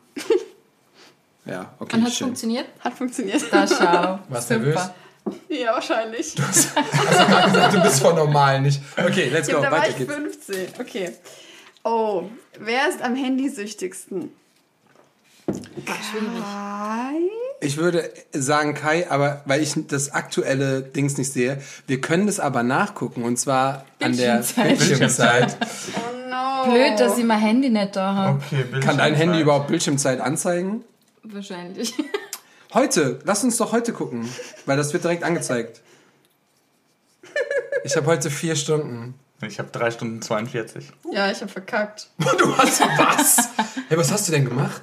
Ja, 1.47 1.71
okay, 1.79 1.95
Und 1.97 2.03
hat 2.03 2.13
schön. 2.13 2.27
funktioniert? 2.27 2.65
Hat 2.79 2.93
funktioniert. 2.93 3.41
Da 3.51 3.65
schau. 3.67 4.19
Warst 4.29 4.49
Super. 4.49 4.59
nervös? 4.61 4.81
Ja, 5.49 5.73
wahrscheinlich. 5.73 6.35
du 6.35 7.81
bist 7.81 7.99
von 7.99 8.15
normal 8.15 8.61
nicht. 8.61 8.81
Okay, 8.97 9.29
let's 9.29 9.47
Ja, 9.49 9.55
go, 9.55 9.61
da 9.61 9.71
war 9.71 9.79
weiter 9.79 9.89
ich 9.91 9.97
geht's. 9.97 10.13
15. 10.13 10.67
Okay. 10.79 11.11
Oh, 11.83 12.23
wer 12.59 12.87
ist 12.89 13.01
am 13.01 13.15
Handysüchtigsten? 13.15 14.31
Kai? 15.85 17.15
Ich 17.61 17.77
würde 17.77 18.09
sagen 18.33 18.73
Kai, 18.73 19.09
aber 19.09 19.41
weil 19.45 19.61
ich 19.63 19.73
das 19.87 20.11
aktuelle 20.11 20.81
Dings 20.81 21.17
nicht 21.17 21.31
sehe, 21.31 21.61
wir 21.87 22.01
können 22.01 22.27
das 22.27 22.39
aber 22.39 22.63
nachgucken 22.63 23.23
und 23.23 23.37
zwar 23.37 23.85
an 24.01 24.15
der 24.15 24.43
Bildschirmzeit. 24.55 25.57
Oh 25.95 26.29
no. 26.29 26.71
Blöd, 26.71 26.99
dass 26.99 27.17
ich 27.17 27.23
mein 27.25 27.39
Handy 27.39 27.69
nicht 27.69 27.95
da 27.95 28.13
habe. 28.13 28.41
Okay, 28.45 28.79
Kann 28.81 28.97
dein 28.97 29.13
Handy 29.15 29.41
überhaupt 29.41 29.67
Bildschirmzeit 29.67 30.19
anzeigen? 30.21 30.83
Wahrscheinlich. 31.33 31.93
Heute, 32.73 33.19
lass 33.23 33.43
uns 33.43 33.55
doch 33.57 33.71
heute 33.71 33.93
gucken, 33.93 34.29
weil 34.65 34.75
das 34.75 34.91
wird 34.91 35.03
direkt 35.05 35.23
angezeigt. 35.23 35.81
Ich 37.85 37.95
habe 37.95 38.05
heute 38.07 38.29
vier 38.29 38.55
Stunden. 38.57 39.13
Ich 39.41 39.57
habe 39.59 39.69
3 39.71 39.91
Stunden 39.91 40.21
42. 40.21 40.91
Ja, 41.11 41.31
ich 41.31 41.41
hab 41.41 41.49
verkackt. 41.49 42.09
Du 42.37 42.57
hast 42.57 42.81
was? 42.81 43.49
Hey, 43.87 43.97
was 43.97 44.11
hast 44.11 44.27
du 44.27 44.31
denn 44.33 44.45
gemacht? 44.45 44.81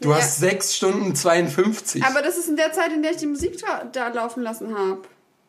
Du 0.00 0.10
Ja. 0.10 0.16
hast 0.16 0.38
sechs 0.38 0.74
Stunden 0.76 1.14
52. 1.14 2.02
Aber 2.04 2.22
das 2.22 2.38
ist 2.38 2.48
in 2.48 2.56
der 2.56 2.72
Zeit, 2.72 2.92
in 2.92 3.02
der 3.02 3.10
ich 3.12 3.18
die 3.18 3.26
Musik 3.26 3.58
da, 3.60 3.84
da 3.84 4.08
laufen 4.08 4.42
lassen 4.42 4.76
habe. 4.76 5.02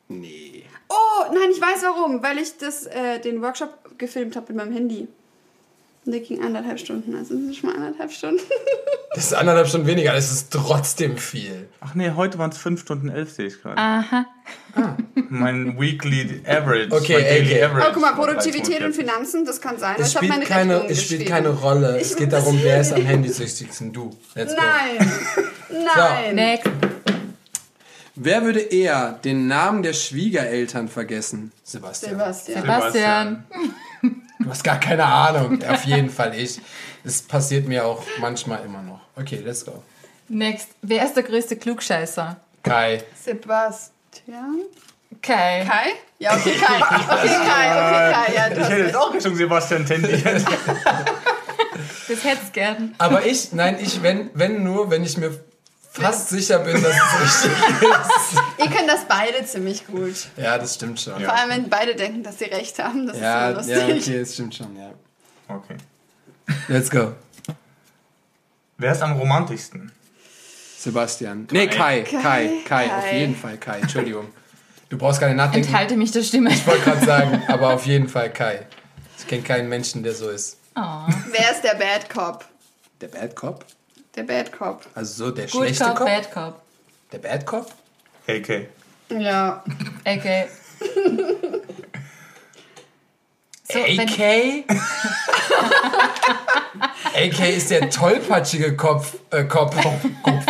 Nee. 0.09 0.65
Oh, 0.89 1.23
nein, 1.33 1.49
ich 1.51 1.61
weiß 1.61 1.83
warum. 1.83 2.21
Weil 2.21 2.37
ich 2.39 2.57
das, 2.57 2.85
äh, 2.87 3.19
den 3.19 3.41
Workshop 3.41 3.97
gefilmt 3.97 4.35
habe 4.35 4.47
mit 4.53 4.57
meinem 4.57 4.73
Handy. 4.73 5.07
Und 6.07 6.13
der 6.13 6.21
ging 6.21 6.41
anderthalb 6.41 6.79
Stunden. 6.79 7.13
Also 7.17 7.35
das 7.35 7.43
ist 7.43 7.57
schon 7.57 7.69
mal 7.69 7.75
anderthalb 7.75 8.11
Stunden. 8.11 8.41
Das 9.15 9.25
ist 9.25 9.33
anderthalb 9.33 9.67
Stunden 9.67 9.87
weniger, 9.87 10.13
das 10.13 10.31
ist 10.31 10.51
trotzdem 10.51 11.17
viel. 11.17 11.67
Ach 11.79 11.95
nee, 11.95 12.11
heute 12.15 12.37
waren 12.37 12.51
es 12.51 12.59
5 12.59 12.79
Stunden 12.79 13.09
11, 13.09 13.31
sehe 13.31 13.47
ich 13.47 13.59
gerade. 13.59 13.75
Aha. 13.75 14.27
Mein 15.29 15.79
Weekly 15.79 16.43
Average. 16.45 16.91
Okay, 16.91 17.13
mein 17.13 17.23
Daily 17.23 17.53
okay. 17.53 17.63
Average. 17.63 17.87
Oh, 17.87 17.93
guck 17.93 18.01
mal, 18.03 18.13
Produktivität 18.13 18.81
und 18.83 18.91
3,42. 18.91 18.93
Finanzen, 18.93 19.45
das 19.45 19.59
kann 19.59 19.79
sein. 19.79 19.95
Es 19.97 20.13
meine 20.13 20.33
spielt, 20.33 20.45
keine, 20.45 20.87
es 20.87 21.01
spielt 21.01 21.25
keine 21.25 21.49
Rolle. 21.49 21.99
Es 21.99 22.15
geht 22.15 22.31
darum, 22.33 22.59
wer 22.61 22.79
ist 22.79 22.93
am 22.93 23.01
handysüchtigsten. 23.05 23.91
Du. 23.91 24.15
Let's 24.35 24.53
go. 24.53 24.61
Nein. 24.61 25.11
Nein. 25.95 26.35
Next. 26.35 26.69
Wer 28.13 28.43
würde 28.43 28.59
eher 28.59 29.13
den 29.23 29.47
Namen 29.47 29.81
der 29.81 29.93
Schwiegereltern 29.93 30.89
vergessen? 30.89 31.53
Sebastian. 31.63 32.11
Sebastian. 32.11 32.61
Sebastian. 32.61 33.45
Du 34.47 34.53
hast 34.53 34.63
gar 34.63 34.79
keine 34.79 35.03
Ahnung. 35.03 35.61
Auf 35.67 35.83
jeden 35.83 36.09
Fall 36.09 36.33
ich. 36.33 36.61
Das 37.03 37.21
passiert 37.21 37.67
mir 37.67 37.85
auch 37.85 38.01
manchmal 38.21 38.63
immer 38.63 38.81
noch. 38.81 39.01
Okay, 39.17 39.41
let's 39.43 39.65
go. 39.65 39.83
Next. 40.29 40.69
Wer 40.81 41.03
ist 41.03 41.15
der 41.15 41.23
größte 41.23 41.57
Klugscheißer? 41.57 42.37
Kai. 42.63 43.03
Sebastian. 43.21 44.61
Kai. 45.21 45.65
Kai? 45.67 45.89
Ja, 46.19 46.33
okay, 46.33 46.53
Kai. 46.53 46.77
Okay, 46.79 47.27
Kai, 47.27 47.71
okay, 47.73 48.13
Kai. 48.13 48.33
Ja, 48.35 48.49
du 48.49 48.55
Ich 48.55 48.59
hast 48.61 48.69
hätte 48.69 48.83
jetzt 48.83 48.95
auch 48.95 49.13
Richtung 49.13 49.35
Sebastian 49.35 49.85
tendiert. 49.85 50.45
Das 52.07 52.23
hätt's 52.23 52.53
gern. 52.53 52.95
Aber 52.99 53.25
ich, 53.25 53.51
nein, 53.51 53.77
ich, 53.81 54.01
wenn, 54.01 54.29
wenn 54.33 54.63
nur, 54.63 54.89
wenn 54.89 55.03
ich 55.03 55.17
mir 55.17 55.37
fast 55.97 56.29
sicher 56.29 56.59
bin, 56.59 56.81
dass 56.81 56.93
es 56.93 57.45
richtig 57.49 57.51
ist. 57.59 58.41
Ihr 58.59 58.69
könnt 58.69 58.89
das 58.89 59.05
beide 59.07 59.45
ziemlich 59.45 59.85
gut. 59.87 60.27
Ja, 60.37 60.57
das 60.57 60.75
stimmt 60.75 60.99
schon. 60.99 61.21
Vor 61.23 61.33
allem, 61.33 61.49
wenn 61.49 61.69
beide 61.69 61.95
denken, 61.95 62.23
dass 62.23 62.39
sie 62.39 62.45
recht 62.45 62.79
haben. 62.79 63.07
Das 63.07 63.19
Ja, 63.19 63.51
ist 63.51 63.65
so 63.65 63.71
ja, 63.71 63.87
lustig. 63.87 64.01
okay, 64.07 64.19
das 64.19 64.33
stimmt 64.33 64.55
schon, 64.55 64.75
ja. 64.75 64.91
Okay. 65.47 65.75
Let's 66.67 66.89
go. 66.89 67.13
Wer 68.77 68.91
ist 68.91 69.01
am 69.01 69.13
romantischsten? 69.17 69.91
Sebastian. 70.77 71.47
Nee, 71.51 71.67
Kai. 71.67 72.01
Kai. 72.03 72.21
Kai. 72.21 72.49
Kai. 72.65 72.97
Auf 72.97 73.11
jeden 73.11 73.35
Fall 73.35 73.57
Kai. 73.57 73.79
Entschuldigung. 73.79 74.27
Du 74.89 74.97
brauchst 74.97 75.19
nicht 75.21 75.35
nachdenken. 75.35 75.67
Enthalte 75.67 75.97
mich 75.97 76.11
der 76.11 76.23
Stimme. 76.23 76.51
Ich 76.51 76.65
wollte 76.65 76.83
gerade 76.83 77.05
sagen, 77.05 77.43
aber 77.47 77.73
auf 77.73 77.85
jeden 77.85 78.07
Fall 78.07 78.31
Kai. 78.31 78.67
Ich 79.17 79.27
kenne 79.27 79.41
keinen 79.41 79.67
Menschen, 79.67 80.03
der 80.03 80.13
so 80.13 80.29
ist. 80.29 80.57
Wer 80.75 81.51
ist 81.51 81.63
der 81.63 81.75
Bad 81.75 82.09
Cop? 82.09 82.45
Der 83.01 83.07
Bad 83.07 83.35
Cop? 83.35 83.65
Der 84.17 84.23
Bad 84.23 84.51
Cop. 84.51 84.85
Also 84.95 85.25
so 85.25 85.31
der 85.31 85.45
Good 85.45 85.67
schlechte 85.67 85.83
Cop, 85.85 85.97
Cop? 85.97 86.07
Bad 86.07 86.31
Cop. 86.31 86.61
Der 87.11 87.19
Bad 87.19 87.45
Cop? 87.45 87.71
AK. 88.27 88.67
Ja. 89.09 89.63
Okay. 90.05 90.47
So, 93.69 93.79
AK? 93.79 94.63
AK 97.15 97.39
ist 97.57 97.71
der 97.71 97.89
tollpatschige 97.89 98.75
Kopf, 98.75 99.13
äh, 99.31 99.43
Kopf, 99.45 99.75
Kopf. 100.23 100.45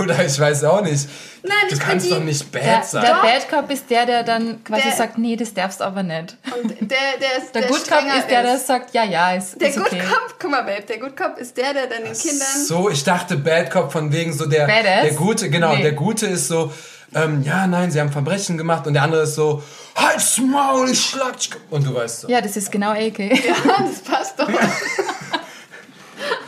Oder 0.00 0.24
ich 0.24 0.38
weiß 0.38 0.64
auch 0.64 0.82
nicht. 0.82 1.08
Nein, 1.44 1.56
Du 1.70 1.76
kannst 1.76 2.08
doch 2.10 2.20
nicht 2.20 2.52
bad 2.52 2.62
der, 2.62 2.82
sein. 2.84 3.02
der 3.02 3.14
Bad 3.14 3.48
Cop 3.50 3.68
ist 3.70 3.90
der, 3.90 4.06
der 4.06 4.22
dann 4.22 4.62
quasi 4.62 4.82
Der- 4.84 4.92
sagt, 4.96 5.18
nee, 5.18 5.34
das 5.34 5.52
darfst 5.52 5.80
du 5.80 5.84
aber 5.84 6.04
nicht. 6.04 6.36
Und 6.62 6.70
der, 6.80 6.98
der 7.20 7.38
ist 7.38 7.52
Der, 7.52 7.62
der, 7.62 7.70
Good 7.70 7.88
Cop 7.88 8.04
ist 8.16 8.30
der, 8.30 8.42
der 8.44 8.58
sagt, 8.58 8.94
ja, 8.94 9.02
ja, 9.02 9.32
ist, 9.32 9.60
Der 9.60 9.70
ist 9.70 9.76
Good 9.76 9.86
okay. 9.86 10.02
Cop, 10.08 10.36
guck 10.38 10.50
mal, 10.52 10.62
Babe, 10.62 10.82
der 10.88 10.98
Good 11.00 11.16
Cop 11.16 11.36
ist 11.38 11.56
der, 11.56 11.74
der 11.74 11.88
dann 11.88 12.04
den 12.04 12.12
Kindern. 12.12 12.46
So, 12.64 12.88
ich 12.90 13.02
dachte 13.02 13.36
Bad 13.36 13.70
Cop 13.72 13.90
von 13.90 14.12
wegen 14.12 14.32
so 14.32 14.46
der, 14.46 14.66
Badass? 14.68 15.02
der 15.02 15.14
Gute, 15.14 15.50
genau, 15.50 15.74
Nee. 15.74 15.82
der 15.82 15.92
Gute 15.92 16.26
ist 16.26 16.46
so, 16.46 16.72
ähm, 17.14 17.42
ja, 17.42 17.66
nein, 17.66 17.90
sie 17.90 18.00
haben 18.00 18.10
Verbrechen 18.12 18.56
gemacht 18.56 18.86
und 18.86 18.94
der 18.94 19.02
andere 19.02 19.22
ist 19.22 19.34
so, 19.34 19.62
halt's 19.94 20.38
Maul, 20.38 20.90
ich 20.90 21.00
schlag 21.00 21.36
dich. 21.38 21.50
Und 21.70 21.86
du 21.86 21.94
weißt 21.94 22.22
so. 22.22 22.28
Ja, 22.28 22.40
das 22.40 22.56
ist 22.56 22.70
genau 22.72 22.92
AK. 22.92 23.18
Ja, 23.18 23.54
das 23.78 24.00
passt 24.02 24.38
doch. 24.38 24.48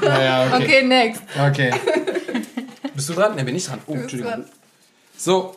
Ja, 0.02 0.22
ja, 0.22 0.56
Okay, 0.56 0.82
next. 0.82 1.22
Okay. 1.38 1.72
Bist 2.94 3.08
du 3.08 3.14
dran? 3.14 3.34
Ne, 3.34 3.44
bin 3.44 3.56
ich 3.56 3.66
dran. 3.66 3.80
Oh, 3.86 3.94
Entschuldigung. 3.94 4.44
So. 5.16 5.56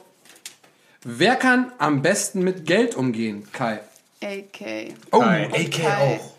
Wer 1.04 1.36
kann 1.36 1.72
am 1.78 2.02
besten 2.02 2.42
mit 2.44 2.66
Geld 2.66 2.96
umgehen? 2.96 3.48
Kai. 3.54 3.80
AK. 4.24 4.94
Oh, 5.12 5.20
Kai. 5.20 5.46
AK 5.54 5.72
Kai. 5.72 6.20
auch. 6.20 6.34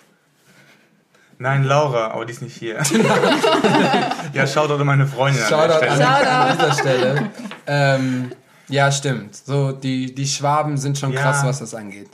Nein, 1.40 1.62
Laura, 1.64 2.08
aber 2.10 2.24
die 2.26 2.32
ist 2.32 2.42
nicht 2.42 2.56
hier. 2.56 2.82
ja, 4.32 4.46
schaut 4.46 4.70
doch 4.70 4.82
meine 4.82 5.06
Freundin 5.06 5.40
an 5.40 5.48
Shoutout 5.48 5.86
an, 5.86 5.94
Stelle. 5.94 6.28
an 6.30 6.58
dieser 6.58 6.72
Stelle. 6.74 7.30
Ähm, 7.68 8.32
ja, 8.68 8.92
stimmt. 8.92 9.36
So, 9.36 9.72
die, 9.72 10.14
die 10.14 10.26
Schwaben 10.26 10.76
sind 10.76 10.98
schon 10.98 11.12
Ja. 11.12 11.20
krass, 11.22 11.44
was 11.44 11.58
das 11.60 11.74
angeht. 11.74 12.08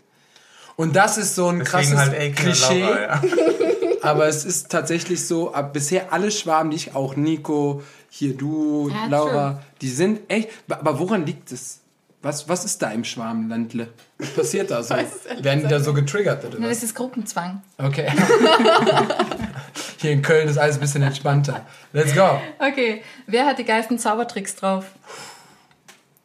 Und 0.77 0.97
das 0.97 1.19
ist 1.19 1.35
so 1.35 1.49
ein 1.49 1.61
Deswegen 1.61 1.71
krasses 1.71 1.97
halt 1.97 2.37
Klischee. 2.37 2.81
Laura, 2.83 3.01
ja. 3.01 3.23
Aber 4.03 4.27
es 4.27 4.45
ist 4.45 4.71
tatsächlich 4.71 5.27
so, 5.27 5.55
ab 5.55 5.73
bisher 5.73 6.13
alle 6.13 6.31
Schwaben, 6.31 6.71
die 6.71 6.77
ich 6.77 6.95
auch, 6.95 7.17
Nico, 7.17 7.83
hier 8.11 8.37
du, 8.37 8.91
Ja, 8.91 9.07
Laura, 9.07 9.63
die 9.81 9.89
sind 9.89 10.21
echt. 10.29 10.51
Aber 10.69 10.99
woran 10.99 11.25
liegt 11.27 11.53
es? 11.53 11.81
Was, 12.21 12.49
was 12.49 12.65
ist 12.65 12.81
da 12.81 12.91
im 12.91 13.05
Schwabenlandle? 13.05 13.89
Was 14.19 14.31
passiert 14.31 14.71
da 14.71 14.83
so? 14.83 14.95
Werden 15.41 15.63
die 15.63 15.69
da 15.69 15.79
so 15.81 15.93
getriggert 15.93 16.45
oder 16.45 16.59
was? 16.59 16.69
Das 16.69 16.83
ist 16.83 16.95
Gruppenzwang. 16.95 17.63
Okay. 17.79 18.11
Hier 19.99 20.13
in 20.13 20.23
Köln 20.23 20.49
ist 20.49 20.59
alles 20.59 20.77
ein 20.77 20.81
bisschen 20.81 21.03
entspannter. 21.03 21.67
Let's 21.93 22.15
go. 22.15 22.41
Okay, 22.59 23.03
wer 23.27 23.47
hat 23.47 23.59
die 23.59 23.65
geilsten 23.65 23.99
Zaubertricks 23.99 24.57
drauf? 24.57 24.87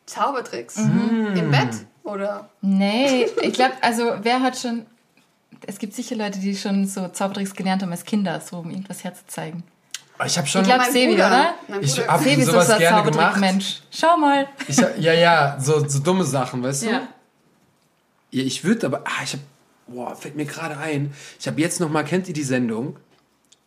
Zaubertricks. 0.10 0.78
Mm. 0.78 1.36
Im 1.36 1.52
Bett? 1.52 1.70
Oder? 2.04 2.50
Nee, 2.62 3.28
ich 3.42 3.54
glaube, 3.54 3.74
also 3.82 4.14
wer 4.22 4.42
hat 4.42 4.58
schon. 4.58 4.86
Es 5.68 5.78
gibt 5.78 5.94
sicher 5.94 6.16
Leute, 6.16 6.40
die 6.40 6.56
schon 6.56 6.88
so 6.88 7.08
Zaubertricks 7.10 7.54
gelernt 7.54 7.82
haben 7.84 7.92
als 7.92 8.04
Kinder, 8.06 8.40
so 8.42 8.58
um 8.60 8.70
irgendwas 8.72 9.04
herzuzeigen. 9.04 9.64
Ich 10.26 10.38
habe 10.38 10.48
schon. 10.48 10.62
Ich 10.62 10.68
glaube, 10.68 10.84
Bruder. 10.86 11.54
oder? 11.68 11.80
Ich 11.82 11.96
Bruder. 11.96 12.08
hab- 12.08 12.22
Sevi 12.22 12.42
ist 12.42 12.48
sowas 12.48 12.68
so 12.68 12.78
gerne 12.78 13.04
gemacht. 13.10 13.36
Zaubertrick-Mensch. 13.36 13.82
Schau 13.92 14.18
mal. 14.18 14.48
Ich, 14.68 14.78
ja, 14.78 15.14
ja, 15.14 15.58
so, 15.60 15.88
so 15.88 16.00
dumme 16.00 16.24
Sachen, 16.26 16.64
weißt 16.64 16.84
du? 16.84 16.90
Ja. 16.90 17.02
Ja, 18.32 18.44
ich 18.44 18.64
würde 18.64 18.86
aber, 18.88 19.02
ah, 19.06 19.24
ich 19.24 19.34
habe, 19.34 19.44
boah, 19.88 20.16
fällt 20.16 20.36
mir 20.36 20.46
gerade 20.46 20.78
ein. 20.78 21.14
Ich 21.40 21.48
habe 21.48 21.60
jetzt 21.62 21.80
noch 21.80 21.90
mal, 21.90 22.04
kennt 22.04 22.28
ihr 22.28 22.34
die 22.34 22.44
Sendung? 22.44 22.98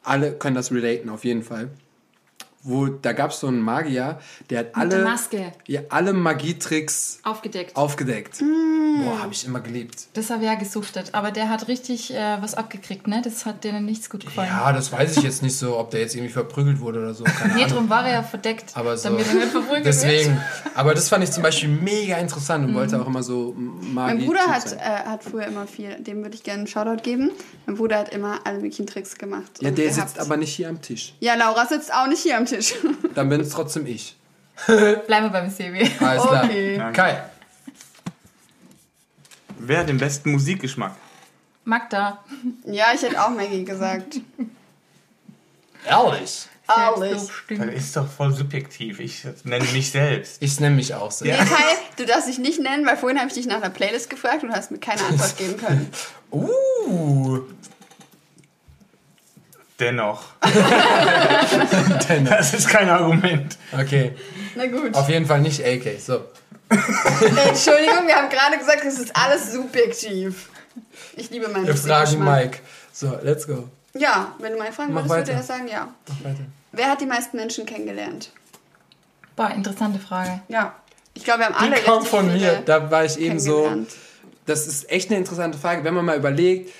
Alle 0.04 0.32
können 0.32 0.54
das 0.56 0.70
relaten, 0.72 1.08
auf 1.10 1.24
jeden 1.24 1.42
Fall. 1.42 1.70
Wo, 2.64 2.86
da 2.86 3.12
gab 3.12 3.32
es 3.32 3.40
so 3.40 3.48
einen 3.48 3.60
Magier, 3.60 4.18
der 4.50 4.60
hat 4.60 4.66
alle. 4.74 5.04
Ja, 5.66 5.80
alle 5.88 6.12
Magietricks 6.12 7.18
Aufgedeckt. 7.24 7.76
aufgedeckt. 7.76 8.38
Boah, 8.38 9.20
habe 9.22 9.32
ich 9.32 9.44
immer 9.46 9.60
geliebt. 9.60 10.06
Das 10.14 10.30
habe 10.30 10.44
ich 10.44 10.48
ja 10.48 10.54
gesuchtet. 10.54 11.10
Aber 11.12 11.30
der 11.30 11.48
hat 11.48 11.66
richtig 11.68 12.14
äh, 12.14 12.40
was 12.40 12.54
abgekriegt, 12.54 13.08
ne? 13.08 13.20
Das 13.24 13.46
hat 13.46 13.64
denen 13.64 13.84
nichts 13.84 14.08
gut 14.10 14.24
gefallen. 14.24 14.48
Ja, 14.48 14.72
das 14.72 14.92
weiß 14.92 15.16
ich 15.16 15.22
jetzt 15.24 15.42
nicht 15.42 15.56
so, 15.56 15.76
ob 15.78 15.90
der 15.90 16.00
jetzt 16.00 16.14
irgendwie 16.14 16.32
verprügelt 16.32 16.80
wurde 16.80 17.00
oder 17.00 17.14
so. 17.14 17.24
Keine 17.24 17.54
Nee, 17.54 17.64
Ahnung. 17.64 17.76
drum 17.78 17.90
war 17.90 18.06
er 18.06 18.12
ja 18.14 18.22
verdeckt, 18.22 18.70
Aber 18.74 18.96
so. 18.96 19.08
damit 19.08 19.26
er 19.26 19.34
nicht 19.34 19.48
verprügelt 19.48 19.84
Deswegen. 19.86 20.40
Aber 20.74 20.94
das 20.94 21.08
fand 21.08 21.24
ich 21.24 21.30
zum 21.32 21.42
Beispiel 21.42 21.68
mega 21.68 22.16
interessant 22.18 22.66
und 22.68 22.74
wollte 22.74 23.00
auch 23.00 23.06
immer 23.06 23.22
so 23.22 23.54
Magie. 23.56 23.92
Mein 24.18 24.24
Bruder 24.26 24.46
hat, 24.46 24.72
äh, 24.72 24.78
hat 24.78 25.24
früher 25.24 25.46
immer 25.46 25.66
viel, 25.66 25.94
dem 26.00 26.22
würde 26.22 26.34
ich 26.36 26.42
gerne 26.42 26.60
einen 26.60 26.66
Shoutout 26.68 27.02
geben. 27.02 27.30
Mein 27.66 27.76
Bruder 27.76 27.98
hat 27.98 28.10
immer 28.14 28.40
alle 28.44 28.56
möglichen 28.58 28.86
Tricks 28.86 29.16
gemacht. 29.18 29.50
Ja, 29.60 29.70
der 29.70 29.88
gehabt. 29.88 30.10
sitzt 30.10 30.20
aber 30.20 30.36
nicht 30.36 30.54
hier 30.54 30.68
am 30.68 30.80
Tisch. 30.80 31.14
Ja, 31.20 31.34
Laura 31.34 31.66
sitzt 31.66 31.92
auch 31.92 32.06
nicht 32.06 32.20
hier 32.22 32.36
am 32.36 32.44
Tisch. 32.44 32.51
Dann 33.14 33.28
bin 33.28 33.40
es 33.40 33.50
trotzdem 33.50 33.86
ich. 33.86 34.16
Bleiben 34.66 35.26
wir 35.26 35.30
beim 35.30 35.50
Sevi. 35.50 35.90
Alles 36.00 36.22
klar. 36.22 36.44
Okay. 36.44 36.92
Kai. 36.92 37.22
Wer 39.58 39.80
hat 39.80 39.88
den 39.88 39.98
besten 39.98 40.32
Musikgeschmack? 40.32 40.96
Magda. 41.64 42.24
Ja, 42.64 42.86
ich 42.94 43.02
hätte 43.02 43.22
auch 43.22 43.30
Maggie 43.30 43.64
gesagt. 43.64 44.20
Ehrlich. 45.86 46.48
Ehrlich. 46.68 47.22
Das 47.48 47.66
ist 47.74 47.96
doch 47.96 48.08
voll 48.08 48.32
subjektiv. 48.32 49.00
Ich 49.00 49.24
nenne 49.44 49.64
mich 49.72 49.90
selbst. 49.90 50.42
Ich 50.42 50.58
nenne 50.60 50.76
mich 50.76 50.94
auch 50.94 51.10
so. 51.10 51.24
Nee, 51.24 51.32
Kai, 51.32 51.76
du 51.96 52.06
darfst 52.06 52.28
dich 52.28 52.38
nicht 52.38 52.60
nennen, 52.60 52.86
weil 52.86 52.96
vorhin 52.96 53.18
habe 53.18 53.28
ich 53.28 53.34
dich 53.34 53.46
nach 53.46 53.56
einer 53.56 53.70
Playlist 53.70 54.10
gefragt 54.10 54.42
und 54.42 54.50
du 54.50 54.54
hast 54.54 54.70
mir 54.70 54.78
keine 54.78 55.02
Antwort 55.04 55.36
geben 55.36 55.56
können. 55.56 55.90
Uh. 56.34 57.40
Dennoch. 59.82 60.22
Dennoch. 62.08 62.30
Das 62.30 62.54
ist 62.54 62.68
kein 62.68 62.88
Argument. 62.88 63.58
Okay. 63.72 64.12
Na 64.54 64.66
gut. 64.66 64.94
Auf 64.94 65.08
jeden 65.08 65.26
Fall 65.26 65.40
nicht 65.40 65.60
AK. 65.64 66.00
So. 66.00 66.24
Entschuldigung, 66.70 68.06
wir 68.06 68.14
haben 68.14 68.30
gerade 68.30 68.58
gesagt, 68.58 68.84
es 68.84 68.98
ist 68.98 69.14
alles 69.16 69.52
subjektiv. 69.52 70.48
Ich 71.16 71.30
liebe 71.30 71.48
meinen 71.48 71.66
Wir 71.66 71.76
fragen. 71.76 72.24
Mike. 72.24 72.58
So, 72.92 73.18
let's 73.22 73.46
go. 73.46 73.68
Ja, 73.94 74.34
wenn 74.38 74.52
du 74.52 74.58
mal 74.58 74.72
fragen 74.72 74.94
Mach 74.94 75.02
würdest, 75.02 75.28
würde 75.28 75.28
weiter. 75.28 75.38
er 75.38 75.42
sagen, 75.42 75.68
ja. 75.68 75.92
Mach 76.08 76.30
weiter. 76.30 76.44
Wer 76.70 76.88
hat 76.88 77.00
die 77.00 77.06
meisten 77.06 77.36
Menschen 77.36 77.66
kennengelernt? 77.66 78.30
Boah, 79.36 79.50
interessante 79.50 79.98
Frage. 79.98 80.40
Ja. 80.48 80.74
Ich 81.14 81.24
glaube, 81.24 81.40
wir 81.40 81.46
haben 81.46 81.54
alle 81.56 81.74
Die 81.76 81.82
kommt 81.82 82.06
von 82.08 82.30
viele 82.30 82.52
mir. 82.52 82.62
Da 82.64 82.90
war 82.90 83.04
ich 83.04 83.18
eben 83.18 83.38
so. 83.40 83.70
Das 84.46 84.66
ist 84.66 84.90
echt 84.90 85.10
eine 85.10 85.18
interessante 85.18 85.58
Frage, 85.58 85.84
wenn 85.84 85.94
man 85.94 86.04
mal 86.04 86.16
überlegt, 86.16 86.72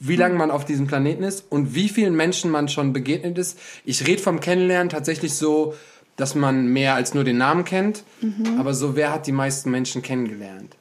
wie 0.00 0.16
lange 0.16 0.34
man 0.34 0.50
auf 0.50 0.64
diesem 0.64 0.86
Planeten 0.86 1.22
ist 1.22 1.44
und 1.50 1.74
wie 1.74 1.88
vielen 1.88 2.16
Menschen 2.16 2.50
man 2.50 2.68
schon 2.68 2.92
begegnet 2.92 3.38
ist. 3.38 3.58
Ich 3.84 4.06
rede 4.06 4.22
vom 4.22 4.40
Kennenlernen 4.40 4.88
tatsächlich 4.88 5.34
so, 5.34 5.74
dass 6.16 6.34
man 6.34 6.66
mehr 6.66 6.94
als 6.94 7.14
nur 7.14 7.24
den 7.24 7.38
Namen 7.38 7.64
kennt. 7.64 8.02
Mhm. 8.20 8.58
Aber 8.58 8.74
so, 8.74 8.96
wer 8.96 9.12
hat 9.12 9.26
die 9.26 9.32
meisten 9.32 9.70
Menschen 9.70 10.02
kennengelernt? 10.02 10.76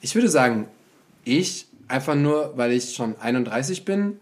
Ich 0.00 0.14
würde 0.14 0.28
sagen, 0.28 0.68
ich 1.24 1.66
einfach 1.88 2.14
nur, 2.14 2.52
weil 2.56 2.72
ich 2.72 2.94
schon 2.94 3.16
31 3.18 3.84
bin 3.84 4.18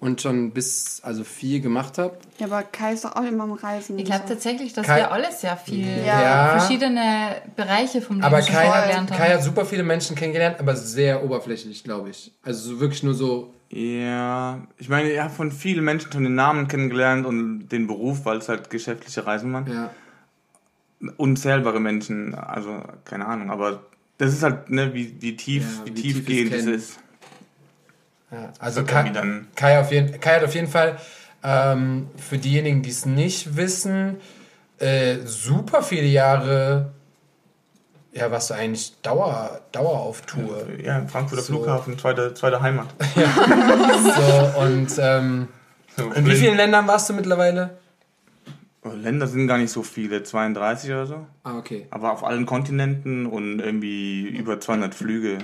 und 0.00 0.20
schon 0.22 0.50
bis, 0.52 1.00
also 1.04 1.24
viel 1.24 1.60
gemacht 1.60 1.98
habe. 1.98 2.16
Ja, 2.38 2.46
aber 2.46 2.62
Kai 2.62 2.94
ist 2.94 3.04
doch 3.04 3.14
auch 3.16 3.24
immer 3.24 3.44
am 3.44 3.52
Reisen. 3.52 3.98
Ich 3.98 4.06
glaube 4.06 4.22
so. 4.26 4.32
tatsächlich, 4.34 4.72
dass 4.72 4.86
Kai- 4.86 4.96
wir 4.96 5.12
alle 5.12 5.30
sehr 5.30 5.56
viel 5.58 5.86
Ja. 6.06 6.58
verschiedene 6.58 7.36
Bereiche 7.54 8.00
vom 8.00 8.16
Leben 8.16 8.24
Aber 8.26 8.40
Kai 8.40 8.46
kennengelernt 8.46 9.10
hat, 9.10 9.18
haben. 9.18 9.26
Kai 9.28 9.34
hat 9.34 9.42
super 9.44 9.64
viele 9.66 9.82
Menschen 9.82 10.16
kennengelernt, 10.16 10.58
aber 10.58 10.74
sehr 10.74 11.22
oberflächlich, 11.22 11.84
glaube 11.84 12.10
ich. 12.10 12.32
Also 12.42 12.70
so 12.70 12.80
wirklich 12.80 13.02
nur 13.02 13.12
so, 13.14 13.52
Ja, 13.70 14.60
ich 14.78 14.88
meine, 14.88 15.10
ich 15.12 15.20
habe 15.20 15.30
von 15.32 15.52
vielen 15.52 15.84
Menschen 15.84 16.10
schon 16.10 16.24
den 16.24 16.34
Namen 16.34 16.66
kennengelernt 16.66 17.24
und 17.26 17.68
den 17.68 17.86
Beruf, 17.86 18.24
weil 18.24 18.38
es 18.38 18.48
halt 18.48 18.70
geschäftliche 18.70 19.26
Reisen 19.26 19.52
waren. 19.52 19.70
ja. 19.70 19.90
Unzählbare 21.16 21.80
Menschen, 21.80 22.34
also 22.34 22.82
keine 23.06 23.24
Ahnung, 23.26 23.50
aber 23.50 23.84
das 24.18 24.34
ist 24.34 24.42
halt, 24.42 24.68
ne, 24.68 24.92
wie, 24.92 25.16
wie 25.20 25.34
tief, 25.34 25.62
Ja, 25.78 25.86
wie, 25.86 25.90
wie 25.96 26.02
tief 26.02 26.16
tiefgehend 26.16 26.52
es 26.52 26.66
ist. 26.66 26.98
Ja. 28.32 28.52
Also 28.58 28.84
Kai, 28.84 29.10
Kai, 29.54 29.80
auf 29.80 29.90
jeden, 29.92 30.20
Kai 30.20 30.36
hat 30.36 30.44
auf 30.44 30.54
jeden 30.54 30.68
Fall, 30.68 30.96
ähm, 31.42 32.08
für 32.16 32.38
diejenigen, 32.38 32.82
die 32.82 32.90
es 32.90 33.06
nicht 33.06 33.56
wissen, 33.56 34.16
äh, 34.78 35.18
super 35.24 35.82
viele 35.82 36.06
Jahre, 36.06 36.92
ja, 38.12 38.30
warst 38.30 38.50
du 38.50 38.54
eigentlich 38.54 39.00
Dauer, 39.02 39.60
Dauer 39.72 40.00
auf 40.00 40.22
Tour. 40.22 40.66
Ja, 40.82 40.98
im 40.98 41.08
Frankfurter 41.08 41.42
So. 41.42 41.54
Flughafen, 41.54 41.98
zweite, 41.98 42.34
zweite 42.34 42.60
Heimat. 42.60 42.88
So, 44.02 44.60
und 44.60 44.88
ähm, 44.98 45.48
So, 45.96 46.10
in 46.10 46.26
wie 46.26 46.34
vielen 46.34 46.56
Ländern 46.56 46.86
warst 46.88 47.08
du 47.08 47.14
mittlerweile? 47.14 47.78
Oh, 48.82 48.88
Länder 48.94 49.26
sind 49.26 49.46
gar 49.46 49.58
nicht 49.58 49.70
so 49.70 49.82
viele, 49.82 50.22
32 50.22 50.90
oder 50.90 51.06
so. 51.06 51.26
Ah, 51.44 51.58
okay. 51.58 51.86
Aber 51.90 52.12
auf 52.12 52.24
allen 52.24 52.46
Kontinenten 52.46 53.26
und 53.26 53.60
irgendwie 53.60 54.22
über 54.26 54.58
200 54.58 54.94
Flüge 54.94 55.38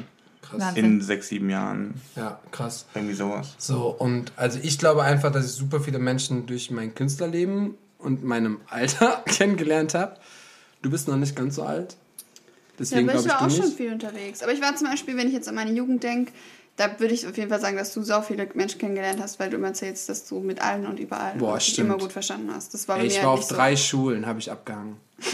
Krass. 0.50 0.76
In 0.76 1.00
sechs, 1.00 1.28
sieben 1.28 1.50
Jahren. 1.50 1.94
Ja, 2.14 2.40
krass. 2.50 2.86
Irgendwie 2.94 3.14
sowas. 3.14 3.54
So, 3.58 3.88
und 3.98 4.32
also 4.36 4.58
ich 4.62 4.78
glaube 4.78 5.02
einfach, 5.02 5.32
dass 5.32 5.46
ich 5.46 5.52
super 5.52 5.80
viele 5.80 5.98
Menschen 5.98 6.46
durch 6.46 6.70
mein 6.70 6.94
Künstlerleben 6.94 7.74
und 7.98 8.24
meinem 8.24 8.60
Alter 8.68 9.22
kennengelernt 9.26 9.94
habe. 9.94 10.16
Du 10.82 10.90
bist 10.90 11.08
noch 11.08 11.16
nicht 11.16 11.34
ganz 11.34 11.56
so 11.56 11.62
alt. 11.62 11.92
Ja, 11.92 11.96
Deswegen 12.78 13.08
aber 13.08 13.18
glaube 13.18 13.28
ich 13.28 13.32
war 13.32 13.38
du 13.40 13.44
auch 13.46 13.56
schon 13.56 13.66
nicht. 13.66 13.76
viel 13.76 13.92
unterwegs. 13.92 14.42
Aber 14.42 14.52
ich 14.52 14.60
war 14.60 14.76
zum 14.76 14.88
Beispiel, 14.88 15.16
wenn 15.16 15.28
ich 15.28 15.34
jetzt 15.34 15.48
an 15.48 15.54
meine 15.54 15.72
Jugend 15.72 16.02
denke, 16.02 16.32
da 16.76 17.00
würde 17.00 17.14
ich 17.14 17.26
auf 17.26 17.36
jeden 17.36 17.48
Fall 17.48 17.60
sagen, 17.60 17.76
dass 17.76 17.94
du 17.94 18.02
so 18.02 18.20
viele 18.20 18.46
Menschen 18.54 18.78
kennengelernt 18.78 19.20
hast, 19.20 19.40
weil 19.40 19.48
du 19.48 19.56
immer 19.56 19.68
erzählst, 19.68 20.08
dass 20.10 20.26
du 20.26 20.40
mit 20.40 20.60
allen 20.60 20.86
und 20.86 21.00
überall 21.00 21.34
Boah, 21.36 21.56
dich 21.56 21.78
immer 21.78 21.96
gut 21.96 22.12
verstanden 22.12 22.50
hast. 22.54 22.74
Das 22.74 22.86
war 22.86 22.98
Ey, 22.98 23.06
ich 23.06 23.22
war 23.22 23.30
halt 23.30 23.40
auf 23.40 23.48
drei 23.48 23.76
Schulen, 23.76 24.26
habe 24.26 24.38
ich 24.38 24.50
abgehangen. 24.50 24.96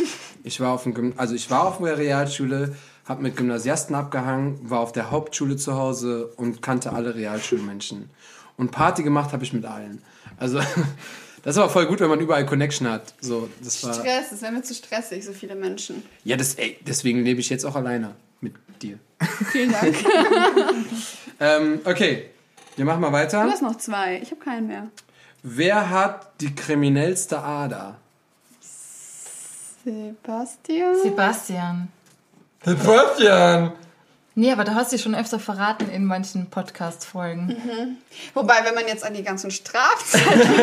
Ich 0.45 0.59
war 0.59 0.73
auf 0.73 0.83
dem 0.83 0.93
Gym 0.93 1.13
also 1.19 1.37
ich 1.37 1.49
war 1.53 1.69
auf 1.69 1.79
der 1.79 1.99
Realschule, 1.99 2.75
habe 3.05 3.23
mit 3.23 3.37
Gymnasiasten 3.37 3.95
abgehangen, 3.95 4.59
war 4.63 4.81
auf 4.81 4.93
der 4.93 5.11
Hauptschule 5.11 5.57
zu 5.57 5.75
Hause 5.75 6.27
und 6.37 6.63
kannte 6.63 6.93
alle 6.93 7.15
Realschulmenschen. 7.15 8.11
Und 8.57 8.71
Party 8.71 9.03
gemacht 9.03 9.33
habe 9.33 9.45
ich 9.45 9.53
mit 9.53 9.65
allen. 9.65 10.03
Also 10.39 10.59
das 11.43 11.57
ist 11.57 11.59
aber 11.59 11.71
voll 11.71 11.87
gut, 11.87 12.01
wenn 12.01 12.09
man 12.09 12.21
überall 12.21 12.47
Connection 12.47 12.89
hat. 12.89 13.15
So, 13.21 13.49
das 13.63 13.83
war 13.85 13.95
Stress, 13.95 14.31
das 14.31 14.43
wäre 14.43 14.53
mir 14.53 14.63
zu 14.63 14.75
stressig, 14.75 15.25
so 15.25 15.33
viele 15.33 15.55
Menschen. 15.57 16.03
ja, 16.25 16.37
das, 16.37 16.55
ey, 16.55 16.79
deswegen 16.87 17.25
lebe 17.25 17.41
ich 17.41 17.49
jetzt 17.51 17.65
auch 17.65 17.75
alleine 17.77 18.15
mit 18.41 18.55
dir. 18.83 18.99
Vielen 19.51 19.73
Dank. 19.73 19.95
Ähm, 21.41 21.81
okay, 21.85 22.27
wir 22.77 22.85
machen 22.85 23.01
mal 23.01 23.09
Du 23.09 23.15
weiter. 23.15 23.43
hast 23.43 23.63
noch 23.63 23.77
zwei. 23.77 24.21
Ich 24.23 24.31
habe 24.31 24.41
keinen 24.41 24.69
mehr. 24.69 24.87
Wer 25.43 25.91
hat 25.91 26.41
die 26.41 26.55
kriminellste 26.55 27.41
Ader? 27.41 27.97
Sebastian? 29.85 30.95
Sebastian. 31.03 31.89
Sebastian! 32.65 33.73
Nee, 34.35 34.51
aber 34.51 34.65
da 34.65 34.75
hast 34.75 34.93
du 34.93 34.99
schon 34.99 35.15
öfter 35.15 35.39
verraten 35.39 35.91
in 35.91 36.07
manchen 36.07 36.49
Podcast-Folgen. 36.49 37.55
Wobei, 38.33 38.55
wenn 38.65 38.75
man 38.75 38.87
jetzt 38.87 39.05
an 39.05 39.13
die 39.13 39.23
ganzen 39.23 39.51
Strafzeiten 39.51 40.39
denkt. 40.39 40.57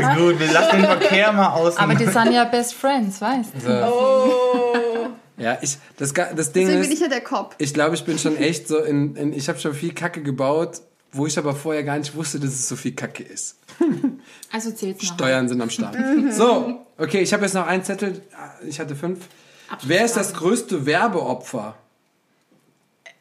Na 0.00 0.14
gut, 0.14 0.38
wir 0.38 0.50
lassen 0.52 0.76
den 0.76 0.86
Verkehr 0.86 1.32
mal 1.32 1.48
aus. 1.48 1.76
Aber 1.76 1.94
die 1.94 2.06
sind 2.06 2.32
ja 2.32 2.44
Best 2.44 2.74
Friends, 2.74 3.20
weißt 3.20 3.50
du? 3.56 3.60
So. 3.60 3.92
Oh. 3.92 5.08
Ja, 5.36 5.58
ich, 5.60 5.76
das, 5.98 6.14
das 6.14 6.52
Ding 6.52 6.66
Deswegen 6.66 6.80
bin 6.80 6.90
ich 6.92 6.94
ist, 6.94 7.00
ja 7.02 7.08
der 7.08 7.20
Kopf. 7.20 7.54
ich 7.58 7.74
glaube, 7.74 7.94
ich 7.94 8.04
bin 8.06 8.18
schon 8.18 8.38
echt 8.38 8.68
so 8.68 8.78
in, 8.78 9.16
in 9.16 9.32
ich 9.34 9.50
habe 9.50 9.58
schon 9.58 9.74
viel 9.74 9.92
Kacke 9.92 10.22
gebaut, 10.22 10.80
wo 11.12 11.26
ich 11.26 11.38
aber 11.38 11.54
vorher 11.54 11.82
gar 11.82 11.98
nicht 11.98 12.14
wusste, 12.16 12.40
dass 12.40 12.50
es 12.50 12.68
so 12.68 12.76
viel 12.76 12.92
Kacke 12.94 13.22
ist. 13.22 13.58
Also 14.50 14.70
zählt's 14.70 15.02
noch. 15.02 15.12
Steuern 15.14 15.46
sind 15.46 15.60
am 15.60 15.68
Start. 15.68 15.94
So, 16.30 16.86
okay, 16.96 17.20
ich 17.20 17.34
habe 17.34 17.42
jetzt 17.44 17.52
noch 17.54 17.66
einen 17.66 17.84
Zettel. 17.84 18.22
Ich 18.66 18.80
hatte 18.80 18.96
fünf. 18.96 19.26
Wer 19.82 20.04
ist 20.04 20.16
das 20.16 20.34
größte 20.34 20.86
Werbeopfer? 20.86 21.74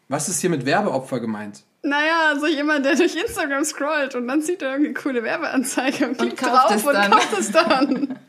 Was 0.08 0.30
ist 0.30 0.42
hier 0.42 0.50
mit 0.50 0.66
Werbeopfer 0.66 1.20
gemeint? 1.20 1.64
Naja, 1.82 2.36
so 2.40 2.48
jemand, 2.48 2.86
der 2.86 2.96
durch 2.96 3.16
Instagram 3.16 3.64
scrollt 3.64 4.16
und 4.16 4.28
dann 4.28 4.42
sieht 4.42 4.62
er 4.62 4.70
irgendeine 4.72 4.96
coole 4.96 5.24
Werbeanzeige 5.24 6.08
und 6.08 6.18
klickt 6.18 6.38
kauft 6.38 6.72
drauf 6.72 6.86
und 6.86 6.94
dann. 6.94 7.12
kauft 7.12 7.38
es 7.38 7.52
dann. 7.52 8.20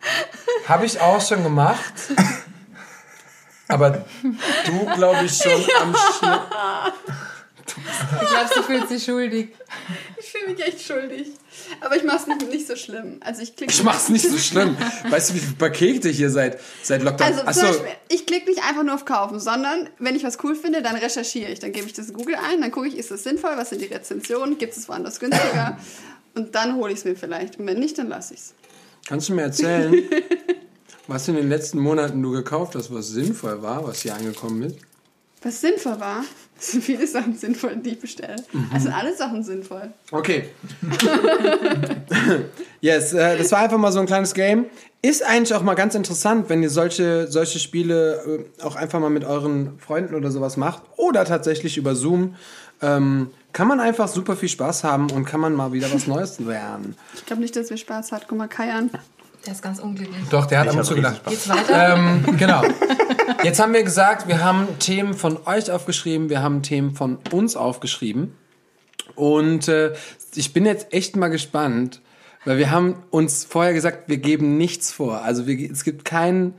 Habe 0.68 0.86
ich 0.86 1.00
auch 1.00 1.20
schon 1.20 1.42
gemacht. 1.42 1.92
Aber 3.68 4.04
du, 4.66 4.84
glaube 4.94 5.24
ich, 5.24 5.36
schon 5.36 5.52
am 5.80 5.94
Schnitt. 5.94 6.40
Ich 7.76 8.28
glaube, 8.28 8.50
sie 8.54 8.62
fühlt 8.62 8.88
sich 8.88 9.04
schuldig. 9.04 9.48
Ich 10.18 10.30
fühle 10.30 10.52
mich 10.52 10.64
echt 10.64 10.80
schuldig. 10.80 11.28
Aber 11.80 11.96
ich 11.96 12.04
mach's 12.04 12.26
nicht, 12.26 12.48
nicht 12.48 12.66
so 12.66 12.76
schlimm. 12.76 13.20
Also 13.20 13.42
ich 13.42 13.56
klicke. 13.56 13.72
Ich 13.72 13.82
mach's 13.82 14.08
nicht 14.08 14.28
so 14.28 14.38
schlimm. 14.38 14.76
Weißt 15.08 15.30
du, 15.30 15.34
wie 15.34 15.38
viele 15.38 15.54
Pakete 15.54 16.08
hier 16.08 16.30
seit, 16.30 16.58
seit 16.82 17.02
Lockdown? 17.02 17.26
Also 17.26 17.42
Ach 17.44 17.52
zum 17.52 17.62
Beispiel, 17.68 17.86
ich 18.08 18.26
klicke 18.26 18.50
nicht 18.50 18.62
einfach 18.62 18.82
nur 18.82 18.94
auf 18.94 19.04
Kaufen, 19.04 19.40
sondern 19.40 19.88
wenn 19.98 20.16
ich 20.16 20.24
was 20.24 20.42
cool 20.44 20.54
finde, 20.54 20.82
dann 20.82 20.96
recherchiere 20.96 21.50
ich. 21.50 21.60
Dann 21.60 21.72
gebe 21.72 21.86
ich 21.86 21.92
das 21.92 22.08
in 22.08 22.14
Google 22.14 22.36
ein, 22.36 22.60
dann 22.60 22.70
gucke 22.70 22.88
ich, 22.88 22.96
ist 22.96 23.10
das 23.10 23.22
sinnvoll, 23.22 23.52
was 23.56 23.70
sind 23.70 23.80
die 23.80 23.86
Rezensionen, 23.86 24.58
gibt 24.58 24.76
es 24.76 24.88
woanders 24.88 25.20
günstiger 25.20 25.78
und 26.34 26.54
dann 26.54 26.76
hole 26.76 26.92
ich 26.92 26.98
es 26.98 27.04
mir 27.04 27.16
vielleicht. 27.16 27.58
Und 27.58 27.66
wenn 27.66 27.78
nicht, 27.78 27.98
dann 27.98 28.08
lasse 28.08 28.34
ich 28.34 28.40
es. 28.40 28.54
Kannst 29.06 29.28
du 29.28 29.34
mir 29.34 29.42
erzählen, 29.42 29.94
was 31.06 31.28
in 31.28 31.34
den 31.34 31.48
letzten 31.48 31.78
Monaten 31.78 32.22
du 32.22 32.30
gekauft 32.30 32.74
hast, 32.74 32.94
was 32.94 33.08
sinnvoll 33.08 33.62
war, 33.62 33.86
was 33.86 34.02
hier 34.02 34.14
angekommen 34.14 34.62
ist? 34.62 34.76
Was 35.42 35.60
sinnvoll 35.60 35.98
war, 35.98 36.24
sind 36.58 36.84
viele 36.84 37.06
Sachen 37.06 37.36
sinnvoll, 37.36 37.76
die 37.76 37.90
ich 37.90 38.00
bestelle. 38.00 38.36
Mhm. 38.52 38.68
Also 38.72 38.84
sind 38.84 38.94
alle 38.94 39.14
Sachen 39.16 39.42
sinnvoll. 39.42 39.92
Okay. 40.10 40.50
yes, 42.80 43.12
äh, 43.12 43.36
das 43.36 43.50
war 43.52 43.60
einfach 43.60 43.78
mal 43.78 43.92
so 43.92 44.00
ein 44.00 44.06
kleines 44.06 44.34
Game. 44.34 44.66
Ist 45.02 45.24
eigentlich 45.24 45.54
auch 45.54 45.62
mal 45.62 45.74
ganz 45.74 45.96
interessant, 45.96 46.48
wenn 46.48 46.62
ihr 46.62 46.70
solche, 46.70 47.26
solche 47.30 47.58
Spiele 47.58 48.46
äh, 48.60 48.62
auch 48.62 48.76
einfach 48.76 49.00
mal 49.00 49.10
mit 49.10 49.24
euren 49.24 49.78
Freunden 49.80 50.14
oder 50.14 50.30
sowas 50.30 50.56
macht 50.56 50.82
oder 50.96 51.24
tatsächlich 51.24 51.76
über 51.76 51.96
Zoom. 51.96 52.36
Ähm, 52.80 53.30
kann 53.52 53.68
man 53.68 53.80
einfach 53.80 54.08
super 54.08 54.36
viel 54.36 54.48
Spaß 54.48 54.84
haben 54.84 55.10
und 55.10 55.24
kann 55.24 55.40
man 55.40 55.54
mal 55.54 55.72
wieder 55.72 55.92
was 55.92 56.06
Neues 56.06 56.38
lernen. 56.40 56.96
Ich 57.14 57.26
glaube 57.26 57.42
nicht, 57.42 57.54
dass 57.54 57.70
wir 57.70 57.76
Spaß 57.76 58.12
hat. 58.12 58.26
Guck 58.28 58.38
mal 58.38 58.48
Kai 58.48 58.72
an. 58.72 58.90
Der 59.46 59.52
ist 59.52 59.62
ganz 59.62 59.78
unglücklich. 59.80 60.28
Doch, 60.30 60.46
der 60.46 60.60
hat 60.60 60.66
Ich 60.66 60.72
ab 60.72 60.78
und 60.78 60.84
zu. 60.84 60.96
Spaß. 60.96 61.20
Geht's 61.26 61.48
weiter? 61.48 61.96
Ähm, 61.96 62.36
genau. 62.38 62.62
Jetzt 63.42 63.60
haben 63.60 63.72
wir 63.72 63.82
gesagt, 63.82 64.28
wir 64.28 64.44
haben 64.44 64.68
Themen 64.78 65.14
von 65.14 65.38
euch 65.46 65.70
aufgeschrieben, 65.70 66.28
wir 66.28 66.42
haben 66.42 66.62
Themen 66.62 66.94
von 66.94 67.18
uns 67.32 67.56
aufgeschrieben. 67.56 68.34
Und 69.16 69.68
äh, 69.68 69.94
ich 70.34 70.52
bin 70.52 70.64
jetzt 70.64 70.92
echt 70.92 71.16
mal 71.16 71.28
gespannt, 71.28 72.00
weil 72.44 72.58
wir 72.58 72.70
haben 72.70 73.02
uns 73.10 73.44
vorher 73.44 73.74
gesagt, 73.74 74.08
wir 74.08 74.18
geben 74.18 74.56
nichts 74.56 74.92
vor. 74.92 75.22
Also 75.22 75.46
wir, 75.46 75.70
es 75.70 75.84
gibt 75.84 76.04
keinen 76.04 76.54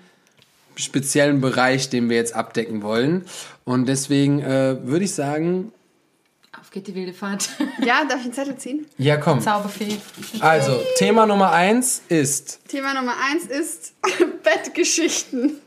speziellen 0.76 1.42
Bereich, 1.42 1.90
den 1.90 2.10
wir 2.10 2.18
jetzt 2.18 2.36
abdecken 2.36 2.82
wollen. 2.84 3.26
Und 3.64 3.88
deswegen 3.88 4.40
äh, 4.42 4.78
würde 4.86 5.06
ich 5.06 5.14
sagen, 5.14 5.72
geht 6.74 6.88
die 6.88 6.96
wilde 6.96 7.14
Fahrt. 7.14 7.48
Ja, 7.86 8.04
darf 8.04 8.20
ich 8.20 8.26
einen 8.26 8.34
Zettel 8.34 8.58
ziehen? 8.58 8.86
ja 8.98 9.16
komm. 9.18 9.40
Zauberfee. 9.40 9.98
Also, 10.42 10.82
Thema 10.98 11.26
Nummer 11.26 11.52
eins 11.54 12.02
ist... 12.10 12.60
Thema 12.68 12.94
Nummer 12.94 13.14
eins 13.32 13.46
ist 13.46 13.94
Bettgeschichten. 14.44 15.60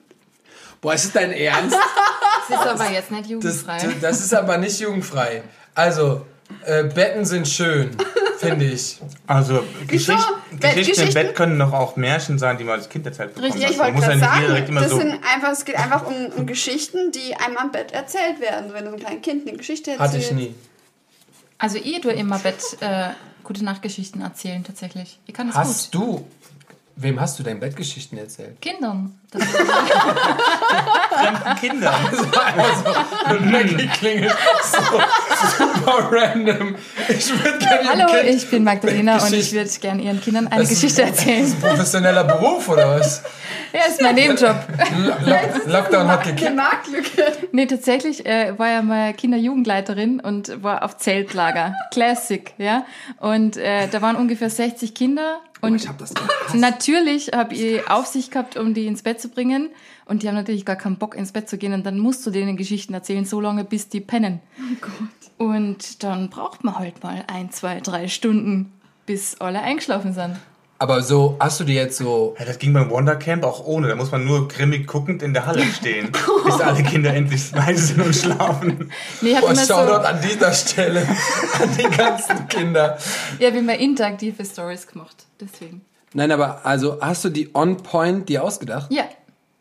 Boah, 0.81 0.95
ist 0.95 1.07
das 1.07 1.13
dein 1.13 1.33
Ernst? 1.33 1.77
Das 2.49 2.61
ist 2.61 2.67
aber 2.69 2.91
jetzt 2.93 3.11
nicht 3.11 3.25
Das, 3.25 3.31
jugendfrei. 3.31 3.79
das 4.01 4.21
ist 4.21 4.33
aber 4.35 4.57
nicht 4.59 4.79
jugendfrei. 4.79 5.43
Also, 5.75 6.25
äh, 6.65 6.85
Betten 6.85 7.25
sind 7.25 7.49
schön, 7.49 7.91
finde 8.39 8.67
ich. 8.67 9.01
Also, 9.27 9.65
Geschicht, 9.89 10.17
Bett- 10.53 10.77
Geschichten 10.77 11.01
im 11.01 11.07
Geschichten- 11.09 11.15
Bett 11.15 11.35
können 11.35 11.59
doch 11.59 11.73
auch 11.73 11.97
Märchen 11.97 12.39
sein, 12.39 12.57
die 12.57 12.63
man 12.63 12.75
als 12.79 12.89
Kind 12.89 13.05
erzählt 13.05 13.35
bekommen 13.35 13.53
Richtig, 13.53 13.71
ich 13.73 13.79
wollte 13.81 13.95
gerade 13.95 14.17
nicht 14.17 14.29
jeder 14.37 14.47
direkt 14.47 14.67
sagen, 14.69 14.69
immer 14.69 14.81
das 14.83 14.91
so. 14.93 14.99
sind 14.99 15.11
einfach, 15.25 15.51
es 15.51 15.65
geht 15.65 15.75
einfach 15.77 16.07
um, 16.07 16.27
um 16.37 16.47
Geschichten, 16.47 17.11
die 17.11 17.35
einem 17.35 17.57
am 17.57 17.73
Bett 17.73 17.91
erzählt 17.91 18.41
werden. 18.41 18.73
Wenn 18.73 18.85
du 18.85 18.91
so 18.91 18.97
ein 18.97 19.03
kleines 19.03 19.23
Kind 19.23 19.49
eine 19.49 19.57
Geschichte 19.57 19.91
erzählst. 19.91 20.13
Hatte 20.15 20.19
ich 20.23 20.31
nie. 20.31 20.55
Also 21.59 21.79
ihr 21.79 22.01
tue 22.03 22.13
immer 22.13 22.39
Bett 22.39 22.61
äh, 22.81 23.09
gute 23.43 23.65
Nachtgeschichten 23.65 24.21
erzählen 24.21 24.63
tatsächlich. 24.65 25.19
Ihr 25.27 25.35
kann 25.35 25.47
das 25.49 25.57
Hast 25.57 25.93
gut. 25.93 26.03
du? 26.03 26.27
Wem 26.99 27.21
hast 27.21 27.39
du 27.39 27.43
dein 27.43 27.61
Bettgeschichten 27.61 28.17
erzählt? 28.17 28.59
Kindern. 28.63 29.19
Das 29.31 29.43
Fremden 31.11 31.57
Kindern. 31.61 31.95
Maggie 33.51 33.87
klingelt 33.89 34.35
so 34.63 34.79
super 35.59 36.09
random. 36.11 36.77
Ich 37.09 37.29
würde 37.31 37.59
gerne 37.59 37.89
Hallo, 37.89 38.07
Kind 38.23 38.35
ich 38.43 38.51
bin 38.51 38.65
Magdalena 38.65 39.19
und 39.23 39.33
ich 39.33 39.53
würde 39.53 39.71
gerne 39.81 40.03
Ihren 40.03 40.21
Kindern 40.23 40.47
eine 40.49 40.63
Das 40.63 40.71
ist- 40.71 40.81
Geschichte 40.81 41.03
erzählen. 41.03 41.55
Professioneller 41.61 42.25
Beruf 42.25 42.69
oder 42.69 42.99
was? 42.99 43.23
Ja, 43.77 43.87
ist 43.89 44.01
mein 44.01 44.15
Nebenjob. 44.15 44.57
Lock 45.27 45.67
Lockdown 45.67 46.09
hat. 46.09 46.55
Marktlücke. 46.55 47.33
Nee, 47.53 47.67
tatsächlich 47.67 48.25
äh, 48.25 48.59
war 48.59 48.71
ja 48.71 48.83
mal 48.83 49.13
Kinder-Jugendleiterin 49.13 50.21
und 50.21 50.63
war 50.63 50.83
auf 50.85 50.97
Zeltlager. 50.97 51.75
Classic, 51.93 52.53
ja. 52.59 52.87
Und 53.21 53.57
äh, 53.57 53.89
da 53.89 54.01
waren 54.03 54.17
ungefähr 54.17 54.51
60 54.51 54.95
Kinder. 54.95 55.41
Und 55.61 55.77
Ich 55.77 55.89
hab 55.89 55.99
das 55.99 56.15
gehasst. 56.15 56.55
natürlich 56.55 57.31
habe 57.35 57.55
ich 57.55 57.89
Aufsicht 57.91 58.31
gehabt, 58.31 58.57
um 58.57 58.75
die 58.75 58.87
ins 58.87 59.03
Bett 59.03 59.21
zu 59.21 59.29
bringen. 59.29 59.71
Und 60.05 60.23
die 60.23 60.29
haben 60.29 60.35
natürlich 60.37 60.65
gar 60.65 60.77
keinen 60.77 60.97
Bock, 60.97 61.15
ins 61.17 61.33
Bett 61.33 61.49
zu 61.49 61.59
gehen. 61.59 61.73
Und 61.73 61.85
dann 61.85 61.99
musst 61.99 62.25
du 62.27 62.31
denen 62.31 62.57
Geschichten 62.57 62.95
erzählen, 62.95 63.25
so 63.25 63.41
lange, 63.41 63.65
bis 63.65 63.89
die 63.89 64.01
pennen. 64.01 64.41
Oh 64.59 64.77
Gott. 64.81 65.49
Und 65.49 66.03
dann 66.03 66.31
braucht 66.31 66.65
man 66.65 66.79
halt 66.79 67.03
mal 67.03 67.25
ein, 67.27 67.51
zwei, 67.51 67.81
drei 67.81 68.09
Stunden, 68.09 68.73
bis 69.05 69.41
alle 69.41 69.61
eingeschlafen 69.61 70.13
sind. 70.15 70.37
Aber 70.79 71.03
so, 71.03 71.37
hast 71.41 71.59
du 71.59 71.65
dir 71.65 71.75
jetzt 71.75 71.97
so. 71.97 72.35
Ja, 72.39 72.45
das 72.45 72.59
ging 72.59 72.75
beim 72.75 72.91
Wondercamp 72.91 73.45
auch 73.45 73.65
ohne. 73.65 73.89
Da 73.89 73.95
muss 73.95 74.11
man 74.11 74.25
nur 74.27 74.47
grimmig 74.47 74.87
guckend 74.87 75.23
in 75.23 75.33
der 75.33 75.47
Halle 75.47 75.65
stehen, 75.65 76.13
bis 76.45 76.61
alle 76.61 76.83
Kinder 76.83 77.15
endlich 77.15 77.51
leise 77.53 77.87
sind 77.95 78.05
und 78.05 78.15
schlafen. 78.15 78.91
Nee, 79.23 79.31
ich 79.31 79.37
habe 79.37 79.47
Boah, 79.47 79.53
immer 79.53 79.65
Shoutout 79.65 80.03
so, 80.03 80.09
an 80.09 80.21
dieser 80.21 80.53
Stelle 80.53 81.01
an 81.63 81.71
die 81.79 81.97
ganzen 81.97 82.49
Kinder. 82.49 82.99
ja, 83.39 83.53
wir 83.53 83.59
haben 83.59 83.67
mal 83.67 83.73
interaktive 83.73 84.45
Stories 84.45 84.87
gemacht. 84.87 85.25
Deswegen. 85.41 85.81
Nein, 86.13 86.31
aber 86.31 86.65
also 86.65 86.99
hast 87.01 87.25
du 87.25 87.31
die 87.31 87.51
On 87.55 87.79
Point 87.79 88.29
dir 88.29 88.45
ausgedacht? 88.45 88.91
Ja. 88.93 89.05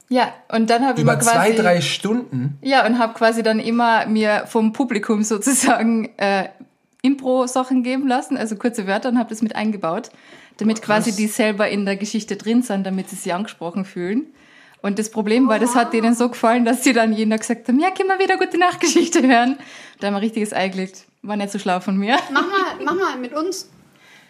Ja, 0.08 0.34
und 0.50 0.70
dann 0.70 0.84
habe 0.86 1.00
ich 1.00 1.04
Über 1.04 1.14
mal 1.14 1.20
quasi... 1.20 1.36
zwei, 1.36 1.52
drei 1.54 1.82
Stunden? 1.82 2.60
Ja, 2.62 2.86
und 2.86 3.00
habe 3.00 3.16
quasi 3.16 3.42
dann 3.42 3.60
immer 3.60 4.06
mir 4.06 4.44
vom 4.46 4.72
Publikum 4.72 5.24
sozusagen 5.24 6.12
äh, 6.18 6.50
Impro-Sachen 7.02 7.84
geben 7.84 8.08
lassen, 8.08 8.38
also 8.38 8.56
kurze 8.56 8.88
Wörter 8.88 9.10
und 9.10 9.18
habe 9.18 9.30
das 9.30 9.42
mit 9.42 9.56
eingebaut, 9.56 10.10
damit 10.58 10.82
quasi 10.82 11.16
die 11.16 11.28
selber 11.28 11.70
in 11.70 11.86
der 11.86 11.98
Geschichte 11.98 12.36
drin 12.36 12.62
sind, 12.62 12.86
damit 12.86 13.10
sie 13.10 13.16
sich 13.16 13.34
angesprochen 13.34 13.86
fühlen. 13.86 14.28
Und 14.82 15.00
das 15.00 15.10
Problem 15.10 15.48
war, 15.48 15.58
das 15.58 15.74
hat 15.76 15.94
denen 15.94 16.14
so 16.14 16.30
gefallen, 16.30 16.64
dass 16.64 16.84
sie 16.84 16.94
dann 16.94 17.12
jeden 17.12 17.32
Tag 17.32 17.40
gesagt 17.42 17.68
haben, 17.68 17.80
ja, 17.80 17.90
können 17.90 18.10
wir 18.10 18.20
wieder 18.20 18.38
gute 18.38 18.60
Nachtgeschichte 18.60 19.28
hören. 19.28 19.58
Da 20.00 20.08
haben 20.08 20.14
wir 20.14 20.22
richtiges 20.22 20.54
Ei 20.54 20.68
gelegt. 20.70 21.06
War 21.24 21.36
nicht 21.38 21.52
so 21.52 21.58
schlau 21.58 21.80
von 21.80 21.98
mir. 21.98 22.18
Mach 22.32 22.46
mal, 22.46 22.84
mach 22.84 22.94
mal 22.94 23.18
mit 23.18 23.34
uns. 23.34 23.70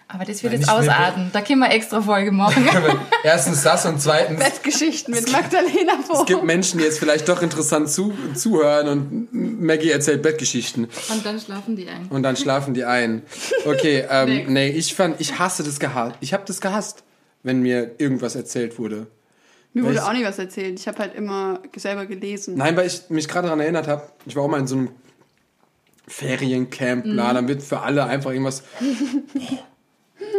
Aber 0.08 0.24
das 0.24 0.44
wird 0.44 0.54
Nein, 0.54 0.62
jetzt 0.62 0.70
ausarten. 0.70 1.32
Da 1.34 1.42
können 1.42 1.62
wir 1.62 1.72
extra 1.72 2.00
Folge 2.00 2.32
machen. 2.32 2.68
Erstens 3.24 3.64
das 3.64 3.86
und 3.88 4.00
zweitens, 4.00 4.40
Bettgeschichten 4.40 5.14
mit 5.14 5.32
Magdalena 5.32 5.94
es 6.00 6.26
gibt 6.26 6.40
vor. 6.40 6.44
Menschen, 6.44 6.78
die 6.78 6.84
jetzt 6.84 7.00
vielleicht 7.00 7.28
doch 7.28 7.42
interessant 7.42 7.90
zu, 7.90 8.14
zuhören 8.36 8.88
und 8.88 9.62
Maggie 9.62 9.90
erzählt 9.90 10.22
Bettgeschichten. 10.22 10.88
Und 11.12 11.26
dann 11.26 11.40
schlafen 11.40 11.76
die 11.76 11.90
ein. 11.90 12.06
Und 12.10 12.22
dann 12.22 12.36
schlafen 12.36 12.76
die 12.76 12.86
ein. 12.86 13.24
Okay, 13.66 14.06
ähm, 14.10 14.30
Next. 14.30 14.50
nee, 14.52 14.68
ich 14.70 14.94
fand, 14.94 15.20
ich 15.20 15.40
hasse 15.40 15.64
das 15.64 15.80
gehasst. 15.80 16.16
Ich 16.22 16.34
habe 16.34 16.44
das 16.46 16.62
gehasst, 16.62 17.04
wenn 17.42 17.62
mir 17.62 17.96
irgendwas 17.98 18.36
erzählt 18.36 18.78
wurde. 18.78 19.08
Mir 19.74 19.84
wurde 19.84 19.96
Welch- 19.96 20.04
auch 20.08 20.14
nicht 20.14 20.26
was 20.26 20.38
erzählt. 20.38 20.80
Ich 20.80 20.88
habe 20.88 21.00
halt 21.00 21.16
immer 21.16 21.60
selber 21.76 22.06
gelesen. 22.06 22.56
Nein, 22.58 22.78
weil 22.78 22.86
ich 22.86 23.10
mich 23.10 23.28
gerade 23.28 23.48
daran 23.48 23.60
erinnert 23.60 23.88
habe, 23.88 24.04
ich 24.28 24.36
war 24.36 24.44
auch 24.44 24.48
mal 24.48 24.60
in 24.60 24.68
so 24.68 24.76
einem 24.76 24.90
Feriencamp, 26.08 27.04
bla, 27.06 27.34
dann 27.34 27.48
wird 27.48 27.64
für 27.64 27.80
alle 27.82 28.06
einfach 28.06 28.30
irgendwas. 28.30 28.64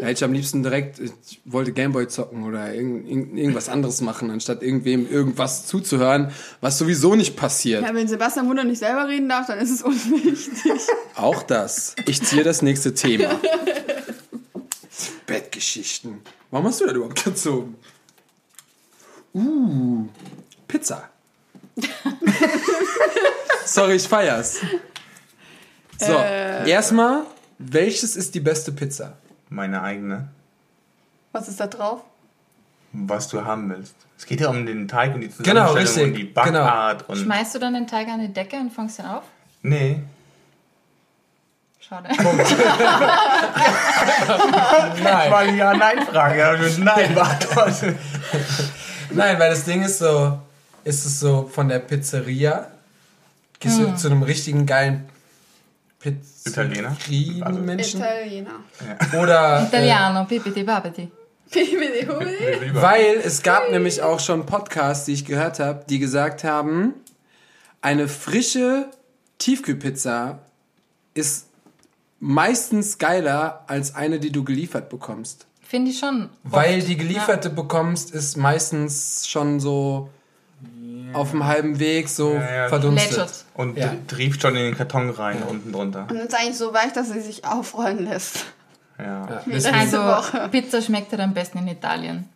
Da 0.01 0.07
hätte 0.07 0.19
ich 0.19 0.25
am 0.25 0.33
liebsten 0.33 0.63
direkt, 0.63 0.99
ich 0.99 1.41
wollte 1.47 1.73
Gameboy 1.73 2.07
zocken 2.09 2.45
oder 2.45 2.75
irgend, 2.75 3.09
irgend- 3.09 3.39
irgendwas 3.39 3.69
anderes 3.69 4.01
machen, 4.03 4.31
anstatt 4.31 4.63
irgendwem 4.63 5.11
irgendwas 5.11 5.67
zuzuhören, 5.67 6.31
was 6.61 6.77
sowieso 6.79 7.15
nicht 7.15 7.35
passiert. 7.37 7.83
Ja, 7.83 7.95
wenn 7.95 8.07
Sebastian 8.07 8.49
Wunder 8.49 8.65
nicht 8.65 8.79
selber 8.79 9.09
reden 9.09 9.29
darf, 9.29 9.47
dann 9.47 9.59
ist 9.59 9.71
es 9.71 9.83
unwichtig. 9.83 10.73
Auch 11.17 11.43
das. 11.43 11.95
Ich 12.07 12.23
ziehe 12.23 12.43
das 12.45 12.61
nächste 12.63 12.93
Thema. 12.95 13.41
Bettgeschichten. 15.27 16.21
Warum 16.51 16.67
hast 16.67 16.81
du 16.81 16.87
das 16.87 16.95
überhaupt 16.95 17.25
gezogen? 17.25 17.77
Uh, 19.35 20.07
Pizza. 20.69 21.09
Sorry, 23.67 23.97
ich 23.97 24.07
feier's. 24.09 24.59
So, 25.99 26.13
erstmal, 26.13 27.25
welches 27.59 28.17
ist 28.17 28.35
die 28.35 28.41
beste 28.41 28.73
Pizza? 28.73 29.17
Meine 29.49 29.83
eigene. 29.83 30.29
Was 31.33 31.49
ist 31.49 31.61
da 31.61 31.67
drauf? 31.67 32.01
Was 32.93 33.29
du 33.29 33.45
haben 33.45 33.69
willst. 33.69 33.95
Es 34.17 34.25
geht 34.27 34.41
ja 34.41 34.49
um 34.49 34.65
den 34.65 34.89
Teig 34.89 35.15
und 35.15 35.21
die 35.21 35.29
Genau, 35.29 35.67
Zusammenstellung 35.69 35.77
richtig. 35.77 36.05
und 36.07 36.15
die 36.15 36.25
Backart 36.25 37.09
und. 37.09 37.19
Schmeißt 37.19 37.55
du 37.55 37.59
dann 37.59 37.75
den 37.75 37.87
Teig 37.87 38.09
an 38.09 38.21
die 38.21 38.33
Decke 38.33 38.57
und 38.57 38.73
fangst 38.73 38.99
ihn 38.99 39.05
auf? 39.07 39.25
Nee. 39.63 40.01
Schade. 41.79 42.09
Nein. 45.03 45.31
War 45.31 45.39
eine 45.39 45.57
Ja-Nein-Frage. 45.57 46.39
Ja, 46.39 46.57
mit 46.57 46.79
Nein 46.79 47.15
beantwortet. 47.15 47.97
Nein, 49.11 49.39
weil 49.39 49.51
das 49.51 49.65
Ding 49.65 49.83
ist 49.83 49.99
so, 49.99 50.39
ist 50.85 51.05
es 51.05 51.21
so 51.21 51.49
von 51.53 51.69
der 51.69 51.79
Pizzeria, 51.81 52.69
gehst 53.61 53.79
du 53.79 53.95
zu 53.95 54.09
einem 54.09 54.23
richtigen 54.23 54.67
geilen 54.67 55.09
Italiener? 56.05 56.97
Pizzeria-Menschen 56.99 58.01
Italiener. 58.01 58.61
oder 59.21 59.61
äh, 59.61 59.65
Italiano, 59.65 60.25
pipiti 60.25 60.63
babiti. 60.63 61.11
Weil 62.73 63.21
es 63.25 63.43
gab 63.43 63.71
nämlich 63.71 64.03
auch 64.03 64.21
schon 64.21 64.47
Podcasts, 64.47 65.07
die 65.07 65.13
ich 65.13 65.25
gehört 65.25 65.61
habe, 65.61 65.85
die 65.89 65.99
gesagt 65.99 66.45
haben, 66.45 66.95
eine 67.81 68.09
frische 68.09 68.91
Tiefkühlpizza 69.39 70.41
ist 71.15 71.47
meistens 72.19 72.99
geiler 72.99 73.65
als 73.69 73.95
eine, 73.95 74.19
die 74.19 74.33
du 74.33 74.45
geliefert 74.45 74.89
bekommst. 74.89 75.47
Finde 75.63 75.91
ich 75.91 75.99
schon. 75.99 76.31
Weil 76.43 76.83
die 76.83 76.97
gelieferte 76.97 77.51
bekommst, 77.51 78.13
ist 78.13 78.37
meistens 78.37 79.27
schon 79.29 79.61
so 79.61 80.11
auf 81.13 81.31
dem 81.31 81.45
halben 81.47 81.79
Weg 81.79 82.09
so 82.09 82.35
Ja, 82.35 82.55
ja. 82.55 82.69
verdunstet. 82.69 83.11
Lätschert. 83.13 83.45
Und 83.55 83.79
Ja. 83.79 83.93
trieft 84.07 84.43
schon 84.43 84.57
in 84.57 84.65
den 84.65 84.77
Karton 84.77 85.11
rein, 85.11 85.43
unten 85.43 85.73
drunter. 85.73 86.07
Und 86.11 86.17
ist 86.17 86.35
eigentlich 86.35 86.59
so 86.59 86.73
weich, 86.75 86.93
dass 86.93 87.11
sie 87.11 87.21
sich 87.21 87.45
aufrollen 87.45 88.05
lässt. 88.05 88.45
Ja. 88.99 89.27
Also. 89.73 90.49
Pizza 90.51 90.81
schmeckt 90.83 91.11
halt 91.13 91.21
am 91.21 91.35
besten 91.35 91.59
in 91.59 91.69
Italien. 91.69 92.29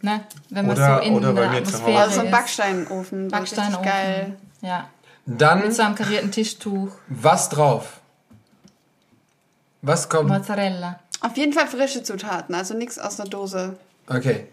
Ne? 0.00 0.20
Wenn 0.50 0.66
man 0.66 0.76
Oder- 0.76 0.96
so 0.98 1.02
in 1.02 1.14
oder 1.14 1.32
bei 1.32 1.42
der 1.42 1.50
mir 1.50 1.64
zu 1.64 1.74
Atmosphäre 1.76 1.92
Hause. 1.92 2.02
Also 2.02 2.14
so 2.20 2.26
ein. 2.26 2.30
Backsteinofen. 2.32 3.28
Backsteinofen. 3.28 3.84
Geil. 3.84 4.36
Ja. 4.60 4.88
Dann 5.26 5.60
Mit 5.60 5.74
so 5.74 5.82
einem 5.82 5.94
karierten 5.94 6.32
Tischtuch. 6.32 6.88
was 7.08 7.48
drauf? 7.48 8.00
Was 9.82 10.08
kommt? 10.08 10.28
Mozzarella. 10.28 10.98
Auf 11.20 11.36
jeden 11.36 11.52
Fall 11.52 11.66
frische 11.68 12.02
Zutaten, 12.02 12.54
also 12.54 12.74
nichts 12.74 12.98
aus 12.98 13.16
der 13.16 13.26
Dose. 13.26 13.76
Okay. 14.08 14.46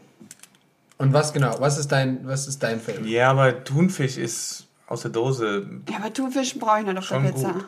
Und 1.00 1.14
was 1.14 1.34
genau? 1.34 1.56
Was 1.60 1.78
ist 1.78 1.92
dein, 1.92 2.28
was 2.28 2.48
ist 2.48 2.62
dein 2.62 2.80
Favorite? 2.80 3.08
ja, 3.08 3.32
aber 3.32 3.64
Thunfisch 3.64 4.18
ist 4.18 4.68
aus 4.86 5.02
der 5.02 5.12
Dose. 5.12 5.66
Ja, 5.90 5.98
aber 5.98 6.14
Thunfisch 6.14 6.60
brauche 6.60 6.80
ich 6.80 6.86
der 6.86 7.02
Schon 7.02 7.26
Pizza. 7.26 7.54
gut. 7.54 7.66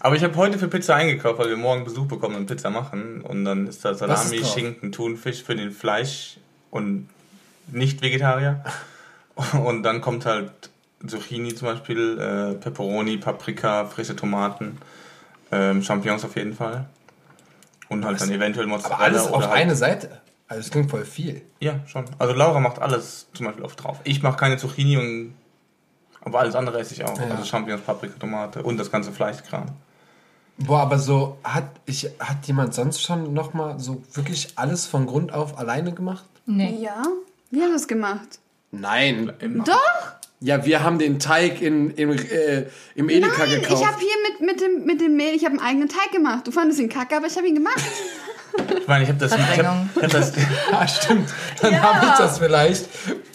Aber 0.00 0.16
ich 0.16 0.24
habe 0.24 0.34
heute 0.36 0.58
für 0.58 0.68
Pizza 0.68 0.94
eingekauft, 0.94 1.38
weil 1.38 1.48
wir 1.48 1.56
morgen 1.56 1.84
Besuch 1.84 2.06
bekommen 2.06 2.36
und 2.36 2.46
Pizza 2.46 2.70
machen. 2.70 3.20
Und 3.20 3.44
dann 3.44 3.66
ist 3.66 3.84
da 3.84 3.90
Was 3.90 3.98
Salami, 3.98 4.36
ist? 4.36 4.52
Schinken, 4.52 4.92
Thunfisch 4.92 5.42
für 5.42 5.54
den 5.54 5.72
Fleisch 5.72 6.38
und 6.70 7.08
Nicht-Vegetarier. 7.70 8.64
Und 9.64 9.82
dann 9.82 10.00
kommt 10.00 10.26
halt 10.26 10.52
Zucchini 11.06 11.54
zum 11.54 11.68
Beispiel, 11.68 12.18
äh, 12.18 12.54
Peperoni, 12.54 13.16
Paprika, 13.16 13.86
frische 13.86 14.14
Tomaten, 14.16 14.78
ähm, 15.50 15.82
Champignons 15.82 16.24
auf 16.24 16.36
jeden 16.36 16.54
Fall. 16.54 16.86
Und 17.88 18.04
halt 18.04 18.20
dann 18.20 18.30
eventuell 18.30 18.66
Mozzarella. 18.66 18.96
Aber 18.96 19.04
alles 19.04 19.26
oder 19.26 19.36
auf 19.36 19.48
halt, 19.48 19.62
eine 19.62 19.74
Seite. 19.74 20.19
Also 20.50 20.62
es 20.62 20.70
klingt 20.70 20.90
voll 20.90 21.04
viel. 21.04 21.42
Ja, 21.60 21.78
schon. 21.86 22.04
Also 22.18 22.34
Laura 22.34 22.58
macht 22.58 22.80
alles 22.80 23.28
zum 23.32 23.46
Beispiel 23.46 23.64
auf 23.64 23.76
drauf. 23.76 24.00
Ich 24.02 24.20
mache 24.20 24.36
keine 24.36 24.56
Zucchini 24.56 24.96
und 24.96 25.34
aber 26.22 26.40
alles 26.40 26.56
andere 26.56 26.80
esse 26.80 26.92
ich 26.92 27.04
auch. 27.04 27.16
Ja. 27.16 27.28
Also 27.28 27.44
Champignons, 27.44 27.82
Paprika, 27.82 28.18
Tomate 28.18 28.60
und 28.64 28.76
das 28.76 28.90
ganze 28.90 29.12
Fleischkram. 29.12 29.66
Boah, 30.58 30.80
aber 30.80 30.98
so 30.98 31.38
hat 31.44 31.70
ich 31.86 32.10
hat 32.18 32.44
jemand 32.46 32.74
sonst 32.74 33.00
schon 33.00 33.32
noch 33.32 33.54
mal 33.54 33.78
so 33.78 34.02
wirklich 34.12 34.48
alles 34.56 34.86
von 34.86 35.06
Grund 35.06 35.32
auf 35.32 35.56
alleine 35.56 35.94
gemacht? 35.94 36.28
Nee. 36.46 36.78
Ja? 36.80 37.04
Wir 37.52 37.62
haben 37.62 37.72
das 37.72 37.86
gemacht. 37.86 38.40
Nein. 38.72 39.32
Doch? 39.64 39.78
Ja, 40.40 40.66
wir 40.66 40.82
haben 40.82 40.98
den 40.98 41.20
Teig 41.20 41.62
in, 41.62 41.90
im, 41.90 42.10
äh, 42.10 42.66
im 42.96 43.08
Edeka 43.08 43.46
Nein, 43.46 43.60
gekauft. 43.60 43.80
ich 43.80 43.86
habe 43.86 43.98
hier 44.00 44.08
mit, 44.28 44.40
mit, 44.40 44.60
dem, 44.60 44.84
mit 44.84 45.00
dem 45.00 45.16
Mehl, 45.16 45.34
ich 45.34 45.44
habe 45.44 45.52
einen 45.52 45.64
eigenen 45.64 45.88
Teig 45.88 46.10
gemacht. 46.10 46.46
Du 46.48 46.50
fandest 46.50 46.80
ihn 46.80 46.88
kacke, 46.88 47.16
aber 47.16 47.28
ich 47.28 47.36
habe 47.36 47.46
ihn 47.46 47.54
gemacht. 47.54 47.78
Ich 48.80 48.86
meine, 48.86 49.04
ich 49.04 49.10
habe 49.10 49.18
das, 49.18 49.32
ich 49.32 49.38
hab, 49.38 49.86
ich 49.96 50.02
hab 50.02 50.10
das, 50.10 50.32
ah, 50.72 50.88
stimmt. 50.88 51.30
Dann 51.60 51.80
habe 51.80 52.06
ich 52.06 52.12
das 52.12 52.38
vielleicht. 52.38 52.86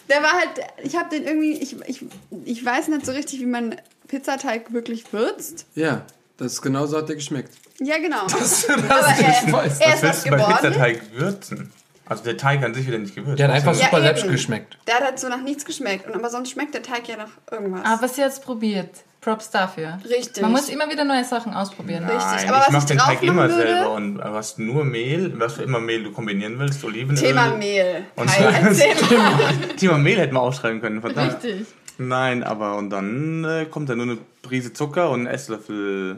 Der 0.09 0.21
war 0.21 0.33
halt, 0.33 0.49
ich 0.83 0.95
habe 0.95 1.09
den 1.09 1.23
irgendwie, 1.25 1.53
ich, 1.53 1.75
ich, 1.87 2.05
ich 2.45 2.65
weiß 2.65 2.89
nicht 2.89 3.05
so 3.05 3.11
richtig, 3.11 3.39
wie 3.39 3.45
man 3.45 3.75
Pizzateig 4.07 4.71
wirklich 4.73 5.11
würzt. 5.13 5.65
Ja, 5.75 6.05
das 6.37 6.61
genauso 6.61 6.97
hat 6.97 7.09
der 7.09 7.15
geschmeckt. 7.15 7.53
Ja, 7.79 7.97
genau. 7.97 8.27
Das, 8.27 8.67
das 8.67 8.77
Aber 8.77 9.15
ich 9.19 9.25
er, 9.25 9.51
weiß. 9.53 9.79
er 9.79 9.87
was 9.87 9.95
ist 9.95 10.03
was 10.03 10.03
willst 10.03 10.25
du 10.25 10.29
bei 10.29 10.37
geworden. 10.37 10.55
Pizzateig 10.55 11.01
würzen? 11.13 11.71
Also 12.07 12.23
der 12.23 12.37
Teig 12.37 12.63
an 12.63 12.73
sich 12.73 12.85
wird 12.85 12.93
ja 12.93 13.01
nicht 13.01 13.15
gewürzt. 13.15 13.39
Der 13.39 13.47
hat 13.47 13.55
einfach 13.55 13.73
super 13.73 13.97
eben. 13.97 14.05
läppisch 14.05 14.27
geschmeckt. 14.27 14.77
Der 14.85 14.95
hat 14.95 15.03
halt 15.03 15.19
so 15.19 15.27
nach 15.27 15.41
nichts 15.41 15.65
geschmeckt. 15.65 16.07
Und 16.07 16.13
aber 16.13 16.29
sonst 16.29 16.51
schmeckt 16.51 16.75
der 16.75 16.83
Teig 16.83 17.07
ja 17.07 17.17
nach 17.17 17.31
irgendwas. 17.51 17.83
Aber 17.83 18.03
was 18.03 18.15
sie 18.15 18.21
jetzt 18.21 18.43
probiert, 18.43 18.91
Props 19.25 19.49
dafür. 19.49 19.97
Richtig. 20.07 20.41
Man 20.43 20.51
muss 20.51 20.69
immer 20.69 20.87
wieder 20.89 21.03
neue 21.03 21.23
Sachen 21.25 21.53
ausprobieren. 21.55 22.03
Richtig. 22.03 22.23
Nein, 22.23 22.49
aber 22.49 22.57
was 22.59 22.67
ich 22.67 22.73
mach 22.73 22.79
ich 22.81 22.85
den 22.85 22.97
Teig 22.99 23.23
immer 23.23 23.41
würde- 23.49 23.55
selber 23.55 23.91
und 23.93 24.17
du 24.19 24.23
hast 24.23 24.59
nur 24.59 24.85
Mehl, 24.85 25.33
was 25.39 25.53
für 25.53 25.63
immer 25.63 25.79
Mehl 25.79 26.03
du 26.03 26.11
kombinieren 26.11 26.59
willst, 26.59 26.83
Olivenöl. 26.83 27.21
Thema 27.21 27.55
Mehl. 27.55 28.05
Und 28.15 28.29
erzähl 28.39 28.87
mal. 29.17 29.53
Thema 29.77 29.97
Mehl 29.97 30.19
hätten 30.19 30.35
wir 30.35 30.41
aufschreiben 30.41 30.79
können, 30.79 31.01
verdammt. 31.01 31.43
Richtig. 31.43 31.65
Nein, 31.97 32.43
aber 32.43 32.77
und 32.77 32.91
dann 32.91 33.43
äh, 33.45 33.65
kommt 33.65 33.89
da 33.89 33.95
nur 33.95 34.05
eine 34.05 34.17
Prise 34.43 34.73
Zucker 34.73 35.09
und 35.09 35.23
ein 35.23 35.27
Esslöffel, 35.27 36.17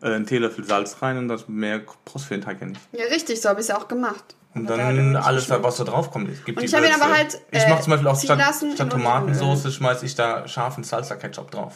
äh, 0.00 0.14
ein 0.14 0.24
Teelöffel 0.24 0.64
Salz 0.64 0.96
rein 1.02 1.18
und 1.18 1.28
das 1.28 1.48
mehr 1.48 1.80
brauchst 2.06 2.26
für 2.28 2.34
den 2.34 2.42
Teig 2.42 2.60
ja 2.62 2.66
nicht. 2.68 2.80
Ja, 2.92 3.04
richtig, 3.06 3.42
so 3.42 3.50
habe 3.50 3.60
ich 3.60 3.64
es 3.64 3.68
ja 3.68 3.76
auch 3.76 3.88
gemacht. 3.88 4.24
Und 4.54 4.66
Aber 4.68 4.76
dann 4.78 4.96
irgendwie 4.96 5.16
alles, 5.18 5.50
was 5.50 5.76
da 5.76 5.84
drauf 5.84 6.10
kommt. 6.10 6.28
Gibt 6.46 6.56
Und 6.58 6.62
die 6.62 6.66
ich 6.66 6.74
hab 6.74 6.82
ihn 6.84 6.92
aber 6.94 7.12
halt, 7.12 7.38
Ich 7.50 7.62
äh, 7.62 7.68
mache 7.68 7.82
zum 7.82 7.90
Beispiel 7.90 8.08
auch 8.08 8.18
statt, 8.18 8.40
statt 8.40 8.80
in 8.80 8.90
Tomatensauce 8.90 9.74
schmeiße 9.74 10.06
ich 10.06 10.14
da 10.14 10.46
scharfen 10.48 10.82
Salsa-Ketchup 10.84 11.50
drauf. 11.50 11.74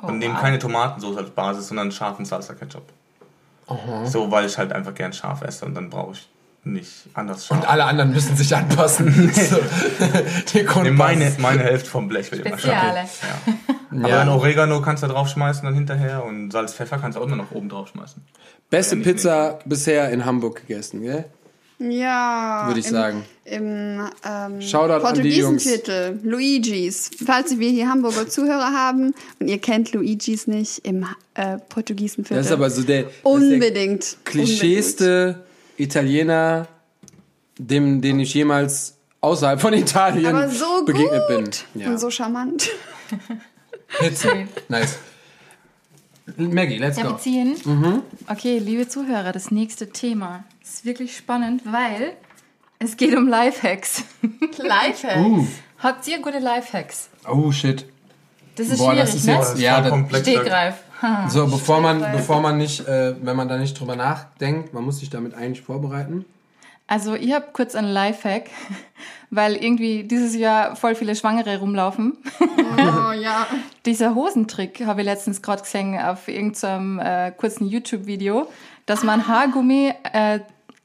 Oh, 0.00 0.06
und 0.06 0.18
nehme 0.18 0.34
wow. 0.34 0.40
keine 0.40 0.58
Tomatensauce 0.58 1.16
als 1.16 1.30
Basis, 1.30 1.68
sondern 1.68 1.90
scharfen 1.90 2.24
Salsa-Ketchup. 2.24 2.84
So, 4.04 4.30
weil 4.30 4.46
ich 4.46 4.56
halt 4.56 4.72
einfach 4.72 4.94
gern 4.94 5.12
scharf 5.12 5.42
esse 5.42 5.66
und 5.66 5.74
dann 5.74 5.90
brauche 5.90 6.12
ich 6.12 6.28
nicht 6.64 7.06
anders 7.14 7.46
scharf. 7.46 7.60
Und 7.60 7.68
alle 7.68 7.84
anderen 7.84 8.12
müssen 8.12 8.36
sich 8.36 8.54
anpassen. 8.54 9.08
Nee, 10.54 10.62
Grundbasis. 10.62 10.96
meine, 10.96 11.32
meine 11.38 11.62
Hälfte 11.62 11.90
vom 11.90 12.08
Blech 12.08 12.32
wird 12.32 12.46
immer 12.46 12.58
scharf. 12.58 13.22
Ja. 13.22 13.54
Aber 14.04 14.08
dann 14.08 14.28
Oregano 14.28 14.80
kannst 14.80 15.02
du 15.02 15.06
da 15.06 15.14
draufschmeißen 15.14 15.64
dann 15.64 15.74
hinterher 15.74 16.24
und 16.24 16.50
Salz, 16.50 16.74
Pfeffer 16.74 16.98
kannst 16.98 17.16
du 17.16 17.22
auch 17.22 17.26
immer 17.26 17.36
noch 17.36 17.50
oben 17.52 17.68
draufschmeißen. 17.68 18.22
Beste 18.70 18.94
Ja, 18.94 18.98
nicht 18.98 19.08
Pizza 19.08 19.58
bisher 19.64 20.10
in 20.10 20.24
Hamburg 20.24 20.66
gegessen, 20.66 21.02
gell? 21.02 21.24
Ja. 21.78 22.64
Würde 22.66 22.80
ich 22.80 22.86
im, 22.86 22.92
sagen. 22.92 23.24
Im 23.44 24.00
ähm, 24.24 24.60
Shoutout 24.60 25.06
an 25.06 25.14
die 25.22 25.28
Jungs. 25.30 25.64
Portugiesenviertel. 25.64 26.20
Luigis. 26.24 27.10
Falls 27.24 27.58
wir 27.58 27.70
hier 27.70 27.88
Hamburger 27.88 28.28
Zuhörer 28.28 28.72
haben 28.72 29.14
und 29.38 29.48
ihr 29.48 29.58
kennt 29.58 29.92
Luigis 29.92 30.46
nicht, 30.46 30.78
im 30.84 31.06
äh, 31.34 31.58
Portugiesenviertel. 31.68 32.36
Das 32.38 32.46
ist 32.46 32.52
aber 32.52 32.68
so 32.70 32.82
der, 32.82 33.00
ist 33.08 33.10
der 33.24 33.30
Unbedingt. 33.30 34.16
klischeeste 34.24 35.44
Italiener, 35.76 36.66
dem, 37.58 38.00
den 38.00 38.18
ich 38.20 38.34
jemals 38.34 38.96
außerhalb 39.20 39.60
von 39.60 39.72
Italien 39.72 40.26
Aber 40.34 40.48
so 40.48 40.84
begegnet 40.84 41.22
gut. 41.28 41.64
bin. 41.74 41.82
Ja. 41.82 41.90
Und 41.90 41.98
so 41.98 42.10
charmant. 42.10 42.70
Pizza. 44.00 44.30
Nice. 44.68 44.98
Maggie, 46.36 46.76
let's 46.76 46.98
Ja, 46.98 47.04
go. 47.04 47.10
wir 47.10 47.18
ziehen. 47.18 47.56
Okay, 48.26 48.58
liebe 48.58 48.86
Zuhörer, 48.88 49.32
das 49.32 49.50
nächste 49.50 49.88
Thema 49.90 50.44
ist 50.78 50.84
wirklich 50.84 51.16
spannend, 51.16 51.62
weil 51.64 52.12
es 52.78 52.96
geht 52.96 53.16
um 53.16 53.26
Lifehacks. 53.26 54.04
Lifehack. 54.58 55.16
Uh, 55.18 55.44
Habt 55.80 56.06
ihr 56.06 56.20
gute 56.22 56.38
Lifehacks? 56.38 57.08
oh 57.28 57.50
shit. 57.50 57.84
Das 58.54 58.68
ist 58.68 58.78
Boah, 58.78 58.92
schwierig, 58.92 59.06
das 59.06 59.14
ist 59.16 59.26
ne? 59.26 59.32
jetzt- 59.32 59.42
Das 59.42 59.54
ist 59.54 59.60
Ja, 59.60 59.88
komplex. 59.88 60.28
Stegreif. 60.28 60.74
So, 61.28 61.46
bevor 61.46 61.80
man, 61.80 62.00
bevor 62.10 62.40
man 62.40 62.58
nicht, 62.58 62.80
äh, 62.88 63.14
wenn 63.24 63.36
man 63.36 63.48
da 63.48 63.56
nicht 63.56 63.78
drüber 63.78 63.94
nachdenkt, 63.94 64.74
man 64.74 64.82
muss 64.84 64.98
sich 64.98 65.08
damit 65.10 65.32
eigentlich 65.32 65.62
vorbereiten. 65.62 66.24
Also, 66.88 67.14
ich 67.14 67.32
habe 67.32 67.46
kurz 67.52 67.76
einen 67.76 67.86
Lifehack, 67.86 68.50
weil 69.30 69.54
irgendwie 69.54 70.02
dieses 70.02 70.34
Jahr 70.34 70.74
voll 70.74 70.96
viele 70.96 71.14
Schwangere 71.14 71.58
rumlaufen. 71.60 72.18
Oh 72.40 73.12
ja. 73.12 73.46
Dieser 73.86 74.16
Hosentrick 74.16 74.84
habe 74.86 75.02
ich 75.02 75.04
letztens 75.06 75.40
gerade 75.40 75.62
gesehen 75.62 75.96
auf 76.00 76.26
irgendeinem 76.26 76.98
äh, 76.98 77.30
kurzen 77.30 77.68
YouTube-Video, 77.68 78.48
dass 78.86 79.04
man 79.04 79.28
Haargummi 79.28 79.92
äh, 80.12 80.40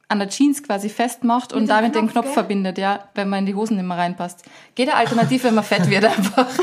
an 0.09 0.19
der 0.19 0.29
Jeans 0.29 0.61
quasi 0.61 0.89
festmacht 0.89 1.53
und 1.53 1.67
damit 1.67 1.95
den 1.95 2.01
Knopf, 2.03 2.11
Knopf 2.13 2.25
gell? 2.25 2.33
verbindet, 2.33 2.77
ja, 2.77 3.07
wenn 3.15 3.29
man 3.29 3.39
in 3.39 3.45
die 3.47 3.55
Hosen 3.55 3.77
nicht 3.77 3.85
mehr 3.85 3.97
reinpasst. 3.97 4.43
Geht 4.75 4.89
eine 4.89 4.97
Alternative, 4.97 5.45
wenn 5.45 5.55
man 5.55 5.63
fett 5.63 5.89
wird 5.89 6.05
einfach. 6.05 6.47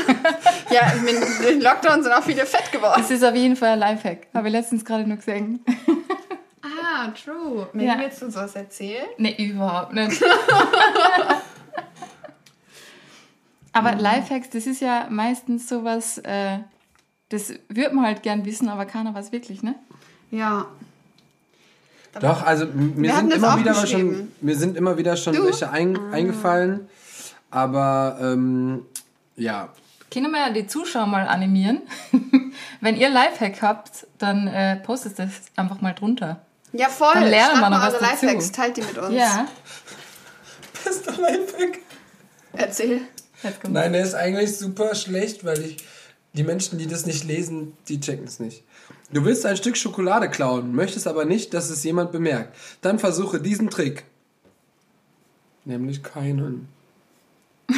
Ja, 0.71 0.93
mit 1.03 1.15
dem 1.49 1.59
Lockdown 1.59 2.01
sind 2.01 2.13
auch 2.13 2.23
viele 2.23 2.45
fett 2.45 2.71
geworden. 2.71 2.93
Das 3.01 3.11
ist 3.11 3.25
auf 3.25 3.35
jeden 3.35 3.57
Fall 3.57 3.71
ein 3.71 3.79
Lifehack. 3.79 4.27
Habe 4.33 4.47
ich 4.47 4.53
letztens 4.53 4.85
gerade 4.85 5.05
nur 5.05 5.17
gesehen. 5.17 5.59
Ah, 6.93 7.07
true. 7.09 7.67
Mir 7.73 7.85
Ja. 7.87 7.99
willst 7.99 8.21
du 8.21 8.29
sowas 8.29 8.55
erzählen? 8.55 9.05
Nee, 9.17 9.33
überhaupt 9.37 9.93
nicht. 9.93 10.21
aber 13.73 13.95
Lifehacks, 13.95 14.49
das 14.49 14.67
ist 14.67 14.81
ja 14.81 15.07
meistens 15.09 15.67
sowas, 15.69 16.17
äh, 16.19 16.59
das 17.29 17.53
würde 17.69 17.95
man 17.95 18.05
halt 18.05 18.23
gern 18.23 18.45
wissen, 18.45 18.67
aber 18.69 18.85
keiner 18.85 19.13
weiß 19.15 19.31
wirklich, 19.31 19.63
ne? 19.63 19.75
Ja. 20.31 20.65
Doch, 22.19 22.43
also 22.43 22.65
mir 22.65 23.15
sind 23.15 23.33
immer 23.33 23.57
wieder 23.59 23.73
mal 23.73 23.87
schon, 23.87 24.31
mir 24.41 24.55
sind 24.57 24.75
immer 24.77 24.97
wieder 24.97 25.15
schon 25.15 25.33
Du? 25.33 25.45
welche 25.45 25.69
ein, 25.69 25.97
Ah. 25.97 26.11
eingefallen. 26.11 26.89
Aber 27.49 28.17
ähm, 28.21 28.85
ja, 29.35 29.69
Können 30.13 30.31
wir 30.31 30.39
ja 30.47 30.49
die 30.53 30.67
Zuschauer 30.67 31.05
mal 31.07 31.27
animieren. 31.27 31.81
Wenn 32.81 32.95
ihr 32.97 33.09
Lifehack 33.09 33.61
habt, 33.61 34.07
dann 34.17 34.47
äh, 34.47 34.77
postet 34.77 35.19
das 35.19 35.29
einfach 35.55 35.79
mal 35.81 35.93
drunter. 35.93 36.41
Ja, 36.73 36.87
voll. 36.89 37.13
Dann 37.13 37.27
lernen 37.29 37.59
wir 37.59 37.69
noch 37.69 37.79
mal 37.79 37.87
was 37.87 37.93
eure 37.95 38.03
dazu. 38.03 38.25
Lifehacks, 38.25 38.51
teilt 38.51 38.77
die 38.77 38.81
mit 38.81 38.97
uns. 38.97 39.13
Ja, 39.13 39.47
bester 40.83 41.11
Lifehack. 41.13 41.79
Erzähl. 42.53 43.01
Nein, 43.67 43.93
der 43.93 44.03
ist 44.03 44.13
eigentlich 44.13 44.57
super 44.57 44.93
schlecht, 44.95 45.43
weil 45.45 45.59
ich 45.61 45.77
die 46.33 46.43
Menschen, 46.43 46.77
die 46.77 46.87
das 46.87 47.05
nicht 47.05 47.23
lesen, 47.25 47.75
die 47.87 47.99
checken 47.99 48.25
es 48.25 48.39
nicht. 48.39 48.63
Du 49.13 49.25
willst 49.25 49.45
ein 49.45 49.57
Stück 49.57 49.75
Schokolade 49.75 50.29
klauen, 50.29 50.73
möchtest 50.73 51.05
aber 51.07 51.25
nicht, 51.25 51.53
dass 51.53 51.69
es 51.69 51.83
jemand 51.83 52.11
bemerkt. 52.11 52.55
Dann 52.81 52.97
versuche 52.97 53.41
diesen 53.41 53.69
Trick. 53.69 54.05
Nämlich 55.65 56.03
keinen. 56.03 56.67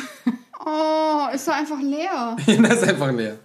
Oh, 0.65 1.27
ist 1.33 1.45
doch 1.45 1.53
einfach 1.55 1.81
leer. 1.81 2.37
das 2.45 2.81
ist 2.81 2.87
einfach 2.87 3.11
leer. 3.11 3.37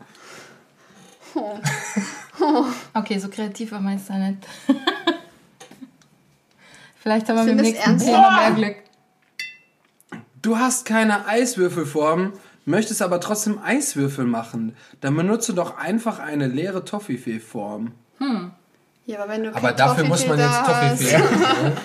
Okay, 2.95 3.19
so 3.19 3.29
kreativ 3.29 3.73
war 3.73 3.81
meins 3.81 4.07
da 4.07 4.17
nicht. 4.17 4.47
Vielleicht 7.01 7.29
haben 7.29 7.37
wir 7.39 7.43
mit 7.43 7.59
dem 7.59 7.63
nächsten 7.63 7.91
ernst. 7.91 8.07
Thema 8.07 8.37
mehr 8.37 8.53
Glück. 8.53 8.77
Du 10.43 10.59
hast 10.59 10.85
keine 10.85 11.27
Eiswürfelform, 11.27 12.35
möchtest 12.69 13.03
aber 13.03 13.21
trotzdem 13.21 13.59
Eiswürfel 13.59 14.25
machen. 14.25 14.77
Dann 15.01 15.17
benutze 15.17 15.55
doch 15.55 15.77
einfach 15.77 16.19
eine 16.19 16.47
leere 16.47 16.85
Toffifee-Form. 16.85 17.93
Ja, 19.09 19.23
aber 19.23 19.33
wenn 19.33 19.45
du 19.45 19.55
Aber 19.55 19.73
dafür 19.73 20.05
muss 20.05 20.27
man 20.27 20.39
jetzt 20.39 20.65
Toffifee 20.67 21.15
essen. 21.15 21.23
ne? 21.63 21.77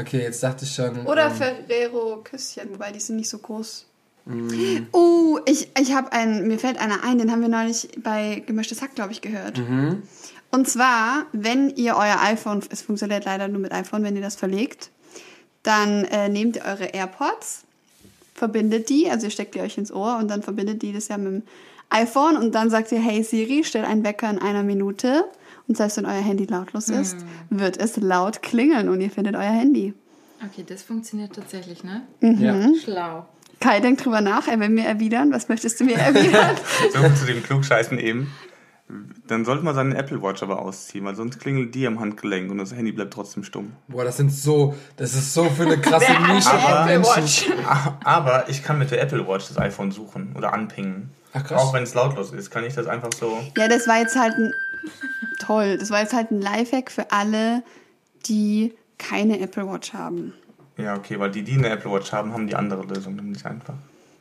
Okay, 0.00 0.22
jetzt 0.22 0.42
dachte 0.42 0.64
ich 0.64 0.74
schon. 0.74 1.06
Oder 1.06 1.26
ähm, 1.26 1.34
Ferrero 1.34 2.22
Küsschen, 2.24 2.70
wobei 2.70 2.92
die 2.92 3.00
sind 3.00 3.16
nicht 3.16 3.28
so 3.28 3.38
groß. 3.38 3.86
Mm. 4.24 4.86
Uh, 4.92 5.38
ich, 5.44 5.70
ich 5.78 5.94
habe 5.94 6.10
einen, 6.12 6.48
mir 6.48 6.58
fällt 6.58 6.80
einer 6.80 7.04
ein, 7.04 7.18
den 7.18 7.30
haben 7.30 7.42
wir 7.42 7.48
neulich 7.48 7.90
bei 8.02 8.42
Gemischtes 8.46 8.80
Hack, 8.80 8.94
glaube 8.94 9.12
ich, 9.12 9.20
gehört. 9.20 9.58
Mhm. 9.58 10.02
Und 10.50 10.68
zwar, 10.68 11.26
wenn 11.32 11.70
ihr 11.70 11.96
euer 11.96 12.20
iPhone, 12.22 12.62
es 12.70 12.82
funktioniert 12.82 13.26
leider 13.26 13.48
nur 13.48 13.60
mit 13.60 13.72
iPhone, 13.72 14.02
wenn 14.02 14.16
ihr 14.16 14.22
das 14.22 14.36
verlegt, 14.36 14.90
dann 15.62 16.04
äh, 16.06 16.28
nehmt 16.28 16.56
ihr 16.56 16.64
eure 16.64 16.86
AirPods, 16.86 17.65
verbindet 18.36 18.88
die, 18.88 19.10
also 19.10 19.26
ihr 19.26 19.30
steckt 19.30 19.54
die 19.54 19.60
euch 19.60 19.78
ins 19.78 19.92
Ohr 19.92 20.18
und 20.18 20.28
dann 20.28 20.42
verbindet 20.42 20.82
die 20.82 20.92
das 20.92 21.08
ja 21.08 21.18
mit 21.18 21.26
dem 21.26 21.42
iPhone 21.90 22.36
und 22.36 22.54
dann 22.54 22.70
sagt 22.70 22.92
ihr, 22.92 23.00
hey 23.00 23.22
Siri, 23.22 23.62
stell 23.64 23.84
einen 23.84 24.04
Wecker 24.04 24.28
in 24.28 24.38
einer 24.38 24.62
Minute 24.62 25.24
und 25.68 25.76
selbst 25.76 25.96
wenn 25.96 26.06
euer 26.06 26.22
Handy 26.22 26.44
lautlos 26.44 26.88
ist, 26.88 27.16
wird 27.50 27.76
es 27.76 27.96
laut 27.96 28.42
klingeln 28.42 28.88
und 28.88 29.00
ihr 29.00 29.10
findet 29.10 29.34
euer 29.36 29.42
Handy. 29.42 29.94
Okay, 30.44 30.64
das 30.66 30.82
funktioniert 30.82 31.34
tatsächlich, 31.34 31.82
ne? 31.82 32.02
ja. 32.20 32.70
Schlau. 32.82 33.26
Kai 33.60 33.80
denkt 33.80 34.04
drüber 34.04 34.20
nach, 34.20 34.48
er 34.48 34.60
will 34.60 34.68
mir 34.68 34.84
erwidern. 34.84 35.32
Was 35.32 35.48
möchtest 35.48 35.80
du 35.80 35.84
mir 35.84 35.96
erwidern? 35.98 36.56
So 36.92 37.08
zu 37.18 37.26
dem 37.26 37.42
Klugscheißen 37.42 37.98
eben. 37.98 38.30
Dann 39.26 39.44
sollte 39.44 39.64
man 39.64 39.74
seinen 39.74 39.92
Apple 39.92 40.22
Watch 40.22 40.44
aber 40.44 40.60
ausziehen, 40.62 41.04
weil 41.04 41.16
sonst 41.16 41.40
klingelt 41.40 41.74
die 41.74 41.86
am 41.88 41.98
Handgelenk 41.98 42.50
und 42.52 42.58
das 42.58 42.72
Handy 42.72 42.92
bleibt 42.92 43.12
trotzdem 43.12 43.42
stumm. 43.42 43.72
Boah, 43.88 44.04
das 44.04 44.16
sind 44.16 44.32
so, 44.32 44.76
das 44.96 45.14
ist 45.14 45.34
so 45.34 45.44
für 45.50 45.64
eine 45.64 45.80
krasse 45.80 46.12
Nische. 46.32 46.50
Watch? 46.50 47.50
Ah, 47.66 47.94
Aber 48.04 48.48
ich 48.48 48.62
kann 48.62 48.78
mit 48.78 48.92
der 48.92 49.02
Apple 49.02 49.26
Watch 49.26 49.48
das 49.48 49.58
iPhone 49.58 49.90
suchen 49.90 50.34
oder 50.36 50.52
anpingen. 50.52 51.10
Ach, 51.32 51.42
krass. 51.42 51.60
Auch 51.60 51.74
wenn 51.74 51.82
es 51.82 51.94
lautlos 51.94 52.32
ist, 52.32 52.50
kann 52.50 52.62
ich 52.62 52.74
das 52.74 52.86
einfach 52.86 53.10
so. 53.12 53.38
Ja, 53.56 53.66
das 53.66 53.88
war 53.88 53.98
jetzt 53.98 54.16
halt 54.16 54.34
ein 54.38 54.52
toll. 55.40 55.78
Das 55.78 55.90
war 55.90 56.00
jetzt 56.00 56.14
halt 56.14 56.30
ein 56.30 56.40
Lifehack 56.40 56.90
für 56.92 57.10
alle, 57.10 57.64
die 58.26 58.72
keine 58.98 59.40
Apple 59.40 59.66
Watch 59.68 59.92
haben. 59.94 60.32
Ja, 60.76 60.94
okay, 60.94 61.18
weil 61.18 61.30
die, 61.32 61.42
die 61.42 61.54
eine 61.54 61.70
Apple 61.70 61.90
Watch 61.90 62.12
haben, 62.12 62.32
haben 62.32 62.46
die 62.46 62.54
andere 62.54 62.82
Lösung 62.84 63.16
nämlich 63.16 63.44
einfach. 63.44 63.74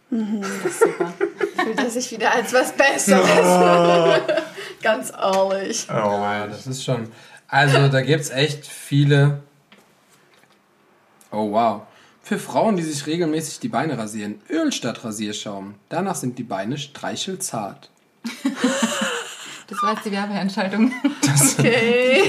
Super. 0.09 1.13
Fühlt 1.63 1.79
er 1.79 1.89
sich 1.89 2.11
wieder 2.11 2.31
als 2.33 2.53
was 2.53 2.71
Besseres. 2.73 4.21
Ganz 4.81 5.11
ehrlich. 5.11 5.87
Oh, 5.89 5.93
Ja, 5.93 6.47
das 6.47 6.67
ist 6.67 6.83
schon. 6.83 7.09
Also, 7.47 7.87
da 7.87 8.01
gibt's 8.01 8.29
echt 8.29 8.65
viele. 8.67 9.41
Oh, 11.31 11.51
wow. 11.51 11.81
Für 12.21 12.39
Frauen, 12.39 12.75
die 12.77 12.83
sich 12.83 13.05
regelmäßig 13.05 13.59
die 13.59 13.67
Beine 13.67 13.97
rasieren, 13.97 14.41
Öl 14.49 14.71
statt 14.71 15.03
Rasierschaum. 15.03 15.75
Danach 15.89 16.15
sind 16.15 16.37
die 16.39 16.43
Beine 16.43 16.77
streichelzart. 16.77 17.89
Das 19.67 19.81
war 19.81 19.93
jetzt 19.93 20.05
die 20.05 20.11
Werbeentscheidung. 20.11 20.91
Okay. 21.57 22.21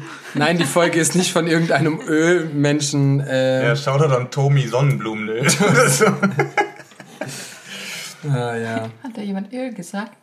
Nein, 0.34 0.58
die 0.58 0.64
Folge 0.64 1.00
ist 1.00 1.14
nicht 1.14 1.32
von 1.32 1.46
irgendeinem 1.46 2.00
Ölmenschen. 2.06 3.20
Äh, 3.20 3.66
Ja, 3.68 3.76
Shoutout 3.76 4.14
an 4.14 4.30
Tomi 4.30 4.66
Sonnenblumenöl 4.66 5.40
oder 5.70 5.88
so. 5.88 6.06
ah, 8.28 8.56
ja. 8.56 8.90
Hat 9.02 9.16
da 9.16 9.20
jemand 9.22 9.52
Öl 9.52 9.72
gesagt? 9.72 10.16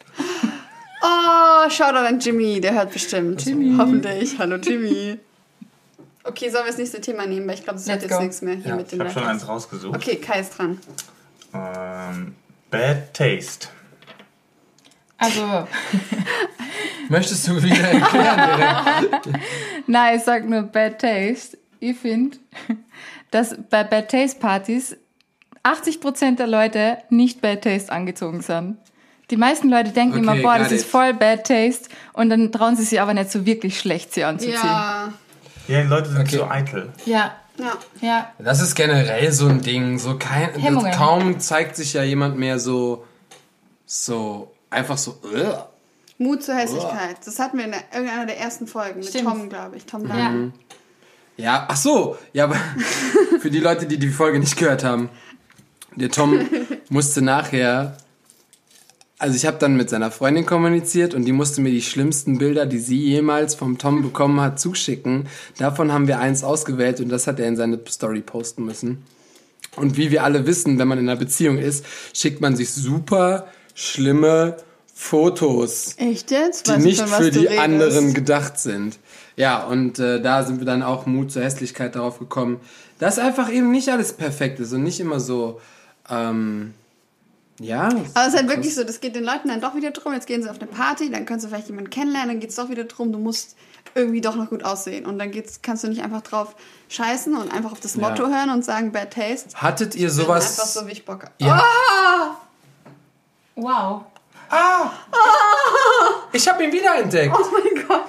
Oh, 1.02 1.70
Shoutout 1.70 2.06
an 2.08 2.20
Jimmy, 2.20 2.60
der 2.62 2.74
hört 2.74 2.92
bestimmt. 2.92 3.46
Hoffentlich. 3.78 4.38
Hallo 4.38 4.56
Jimmy. 4.58 5.18
Okay, 6.24 6.50
sollen 6.50 6.66
wir 6.66 6.72
das 6.72 6.78
nächste 6.78 7.00
Thema 7.02 7.26
nehmen? 7.26 7.48
Weil 7.48 7.56
ich 7.56 7.64
glaube, 7.64 7.80
es 7.80 7.88
wird 7.88 8.02
Let's 8.02 8.12
jetzt 8.12 8.22
nichts 8.22 8.42
mehr 8.42 8.56
hier 8.56 8.68
Ja, 8.70 8.76
mit 8.76 8.86
Ich 8.88 8.92
dem 8.92 9.00
habe 9.00 9.12
schon 9.12 9.24
eins 9.24 9.48
rausgesucht. 9.48 9.96
Okay, 9.96 10.18
Kai 10.18 10.42
ist 10.42 10.58
dran. 10.58 10.78
Ähm, 11.54 12.36
Bad 12.70 13.14
Taste. 13.14 13.70
Also, 15.20 15.68
Möchtest 17.10 17.48
du 17.48 17.62
wieder 17.62 17.90
erklären? 17.90 19.08
nein, 19.88 20.16
ich 20.18 20.24
sag 20.24 20.48
nur 20.48 20.62
Bad 20.64 21.00
Taste. 21.00 21.58
Ich 21.80 21.98
finde, 21.98 22.38
dass 23.32 23.56
bei 23.70 23.84
Bad 23.84 24.10
Taste 24.12 24.40
Partys 24.40 24.96
80% 25.64 26.36
der 26.38 26.48
Leute 26.48 26.98
nicht 27.10 27.42
Bad 27.42 27.64
Taste 27.64 27.92
angezogen 27.92 28.42
sind. 28.42 28.78
Die 29.32 29.38
meisten 29.38 29.70
Leute 29.70 29.92
denken 29.92 30.14
Okay, 30.14 30.22
immer, 30.24 30.36
boah, 30.38 30.58
das 30.58 30.72
ist 30.72 30.84
it. 30.86 30.88
voll 30.90 31.14
Bad 31.14 31.46
Taste 31.48 31.90
und 32.14 32.30
dann 32.30 32.52
trauen 32.52 32.76
sie 32.76 32.84
sich 32.84 33.00
aber 33.02 33.14
nicht 33.14 33.32
so 33.32 33.46
wirklich 33.46 33.80
schlecht, 33.80 34.14
sie 34.14 34.24
anzuziehen. 34.24 34.56
Ja. 34.64 35.14
Ja, 35.68 35.82
die 35.84 35.88
Leute 35.88 36.10
sind 36.10 36.22
Okay. 36.22 36.38
so 36.38 36.48
eitel. 36.50 36.90
Ja, 37.06 37.36
Ja. 37.58 37.74
ja. 38.02 38.32
Das 38.40 38.60
ist 38.62 38.74
generell 38.76 39.32
so 39.32 39.48
ein 39.48 39.62
Ding. 39.62 40.00
So 40.00 40.18
kein, 40.18 40.50
kaum 40.94 41.40
zeigt 41.40 41.76
sich 41.76 41.94
ja 41.94 42.02
jemand 42.04 42.38
mehr 42.40 42.58
so, 42.58 43.06
so 43.86 44.52
einfach 44.70 44.98
so. 44.98 45.18
Ugh. 45.24 45.66
Mut 46.18 46.44
zur 46.44 46.56
Hässlichkeit. 46.56 47.18
Das 47.26 47.40
hatten 47.40 47.58
wir 47.58 47.66
in 47.66 47.72
der, 47.72 47.84
irgendeiner 47.94 48.26
der 48.26 48.38
ersten 48.40 48.68
Folgen 48.68 49.00
mit 49.00 49.08
Stimmt. 49.10 49.26
Tom, 49.30 49.50
glaube 49.50 49.78
ich. 49.78 49.86
Tom 49.86 50.06
Ja. 50.08 50.16
Laden. 50.16 50.54
Ja, 51.38 51.66
ach 51.70 51.78
so. 51.78 52.18
Ja, 52.34 52.44
aber 52.44 52.58
für 53.40 53.50
die 53.50 53.60
Leute, 53.60 53.86
die 53.86 53.98
die 53.98 54.10
Folge 54.10 54.40
nicht 54.40 54.58
gehört 54.58 54.84
haben, 54.84 55.10
der 55.96 56.12
Tom 56.12 56.40
musste 56.90 57.22
nachher. 57.22 57.98
Also 59.18 59.36
ich 59.36 59.46
habe 59.46 59.58
dann 59.58 59.76
mit 59.78 59.90
seiner 59.90 60.12
Freundin 60.12 60.46
kommuniziert 60.46 61.14
und 61.14 61.26
die 61.26 61.32
musste 61.32 61.62
mir 61.62 61.72
die 61.72 61.82
schlimmsten 61.82 62.38
Bilder, 62.38 62.66
die 62.66 62.80
sie 62.80 62.98
jemals 62.98 63.56
vom 63.56 63.78
Tom 63.78 64.02
bekommen 64.02 64.40
hat, 64.42 64.60
zuschicken. 64.60 65.28
Davon 65.58 65.92
haben 65.92 66.08
wir 66.08 66.20
eins 66.20 66.44
ausgewählt 66.44 67.00
und 67.00 67.10
das 67.10 67.28
hat 67.28 67.40
er 67.40 67.48
in 67.48 67.58
seine 67.58 67.80
Story 67.90 68.22
posten 68.22 68.66
müssen. 68.66 69.04
Und 69.76 69.98
wie 69.98 70.12
wir 70.12 70.24
alle 70.24 70.46
wissen, 70.46 70.80
wenn 70.80 70.88
man 70.88 71.00
in 71.00 71.10
einer 71.10 71.20
Beziehung 71.20 71.58
ist, 71.58 71.86
schickt 72.14 72.42
man 72.42 72.56
sich 72.56 72.72
super 72.72 73.48
schlimme 73.80 74.58
Fotos 74.94 75.96
Echt 75.98 76.32
jetzt? 76.32 76.68
die 76.68 76.78
nicht 76.78 77.00
von 77.00 77.12
was 77.12 77.18
für 77.18 77.32
du 77.32 77.40
die 77.40 77.46
redest. 77.48 77.60
anderen 77.62 78.14
gedacht 78.14 78.60
sind. 78.60 79.00
Ja, 79.38 79.64
und 79.64 79.98
äh, 80.00 80.22
da 80.22 80.44
sind 80.44 80.60
wir 80.60 80.66
dann 80.66 80.84
auch 80.84 81.06
Mut 81.06 81.32
zur 81.32 81.42
Hässlichkeit 81.44 81.96
darauf 81.96 82.20
gekommen, 82.20 82.60
dass 83.00 83.18
einfach 83.18 83.50
eben 83.50 83.72
nicht 83.72 83.88
alles 83.90 84.12
perfekt 84.12 84.60
ist 84.60 84.74
und 84.74 84.84
nicht 84.84 85.00
immer 85.00 85.22
so, 85.22 85.62
ähm, 86.10 86.74
ja. 87.62 87.84
Aber 87.88 88.28
es 88.28 88.34
ist 88.34 88.36
halt 88.38 88.50
wirklich 88.50 88.76
so, 88.76 88.84
das 88.84 89.00
geht 89.00 89.16
den 89.16 89.24
Leuten 89.24 89.48
dann 89.48 89.62
doch 89.62 89.76
wieder 89.76 89.92
drum. 89.92 90.12
Jetzt 90.14 90.28
gehen 90.28 90.44
sie 90.44 90.50
auf 90.50 90.58
eine 90.62 90.68
Party, 90.70 91.10
dann 91.10 91.26
können 91.26 91.40
sie 91.40 91.48
vielleicht 91.48 91.68
jemanden 91.68 91.90
kennenlernen, 91.90 92.30
dann 92.32 92.40
geht 92.42 92.50
es 92.50 92.58
doch 92.58 92.70
wieder 92.70 92.84
drum, 92.84 93.14
du 93.14 93.20
musst 93.20 93.56
irgendwie 93.96 94.20
doch 94.22 94.36
noch 94.36 94.50
gut 94.50 94.66
aussehen. 94.66 95.06
Und 95.06 95.18
dann 95.20 95.32
geht's, 95.32 95.62
kannst 95.62 95.86
du 95.86 95.88
nicht 95.88 96.04
einfach 96.04 96.22
drauf 96.22 96.56
scheißen 96.90 97.36
und 97.36 97.54
einfach 97.54 97.72
auf 97.72 97.80
das 97.80 97.96
Ja. 97.96 98.02
Motto 98.10 98.28
hören 98.28 98.50
und 98.50 98.66
sagen 98.66 98.92
Bad 98.92 99.14
Taste. 99.14 99.50
Hattet 99.56 99.96
ihr 99.96 100.10
Sondern 100.10 100.36
Einfach 100.36 100.48
sowas? 100.50 100.74
so, 100.74 100.88
wie 100.88 100.92
ich 100.92 101.06
Bock 101.06 101.24
habe. 101.24 101.34
Ja. 101.40 101.64
Wow. 103.62 104.02
Ich 106.32 106.48
habe 106.48 106.64
ihn 106.64 106.72
wiederentdeckt. 106.72 107.36
Oh 107.38 107.46
mein 107.52 107.88
Gott. 107.88 108.04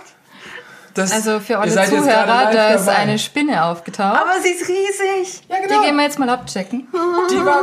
Das, 0.95 1.13
Also 1.13 1.39
für 1.41 1.53
ihr 1.55 1.61
alle 1.61 1.71
seid 1.71 1.93
jetzt 1.93 2.05
gerade 2.05 2.27
Zuhörer, 2.27 2.53
da 2.53 2.75
ist 2.75 2.87
dabei. 2.87 2.99
eine 2.99 3.19
Spinne 3.19 3.65
aufgetaucht. 3.65 4.19
Aber 4.21 4.41
sie 4.43 4.51
ist 4.51 4.69
riesig. 4.69 5.43
Ja, 5.49 5.57
Die 5.63 5.69
genau. 5.69 5.83
gehen 5.83 5.97
wir 5.97 6.03
jetzt 6.03 6.19
mal 6.19 6.29
abchecken. 6.29 6.89
Die 7.31 7.45
war. 7.45 7.63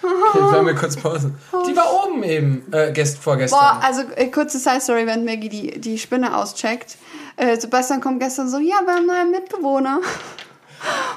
Okay, 0.00 0.14
Jetzt 0.34 0.40
machen 0.52 0.66
wir 0.66 0.74
kurz 0.74 0.96
Pause. 0.96 1.32
Die 1.68 1.76
war 1.76 1.92
oben 2.06 2.22
eben, 2.22 2.72
äh, 2.72 2.92
gest, 2.92 3.18
vorgestern. 3.18 3.58
Boah, 3.58 3.80
also 3.84 4.02
äh, 4.16 4.28
kurze 4.28 4.58
Side-Story, 4.58 5.06
wenn 5.06 5.24
Maggie 5.24 5.48
die, 5.50 5.80
die 5.80 5.98
Spinne 5.98 6.36
auscheckt. 6.36 6.96
Äh, 7.36 7.58
Sebastian 7.60 8.00
kommt 8.00 8.20
gestern 8.20 8.48
so, 8.48 8.58
ja, 8.58 8.76
wir 8.84 8.94
haben 8.94 8.98
einen 8.98 9.06
neuen 9.06 9.30
Mitbewohner. 9.32 10.00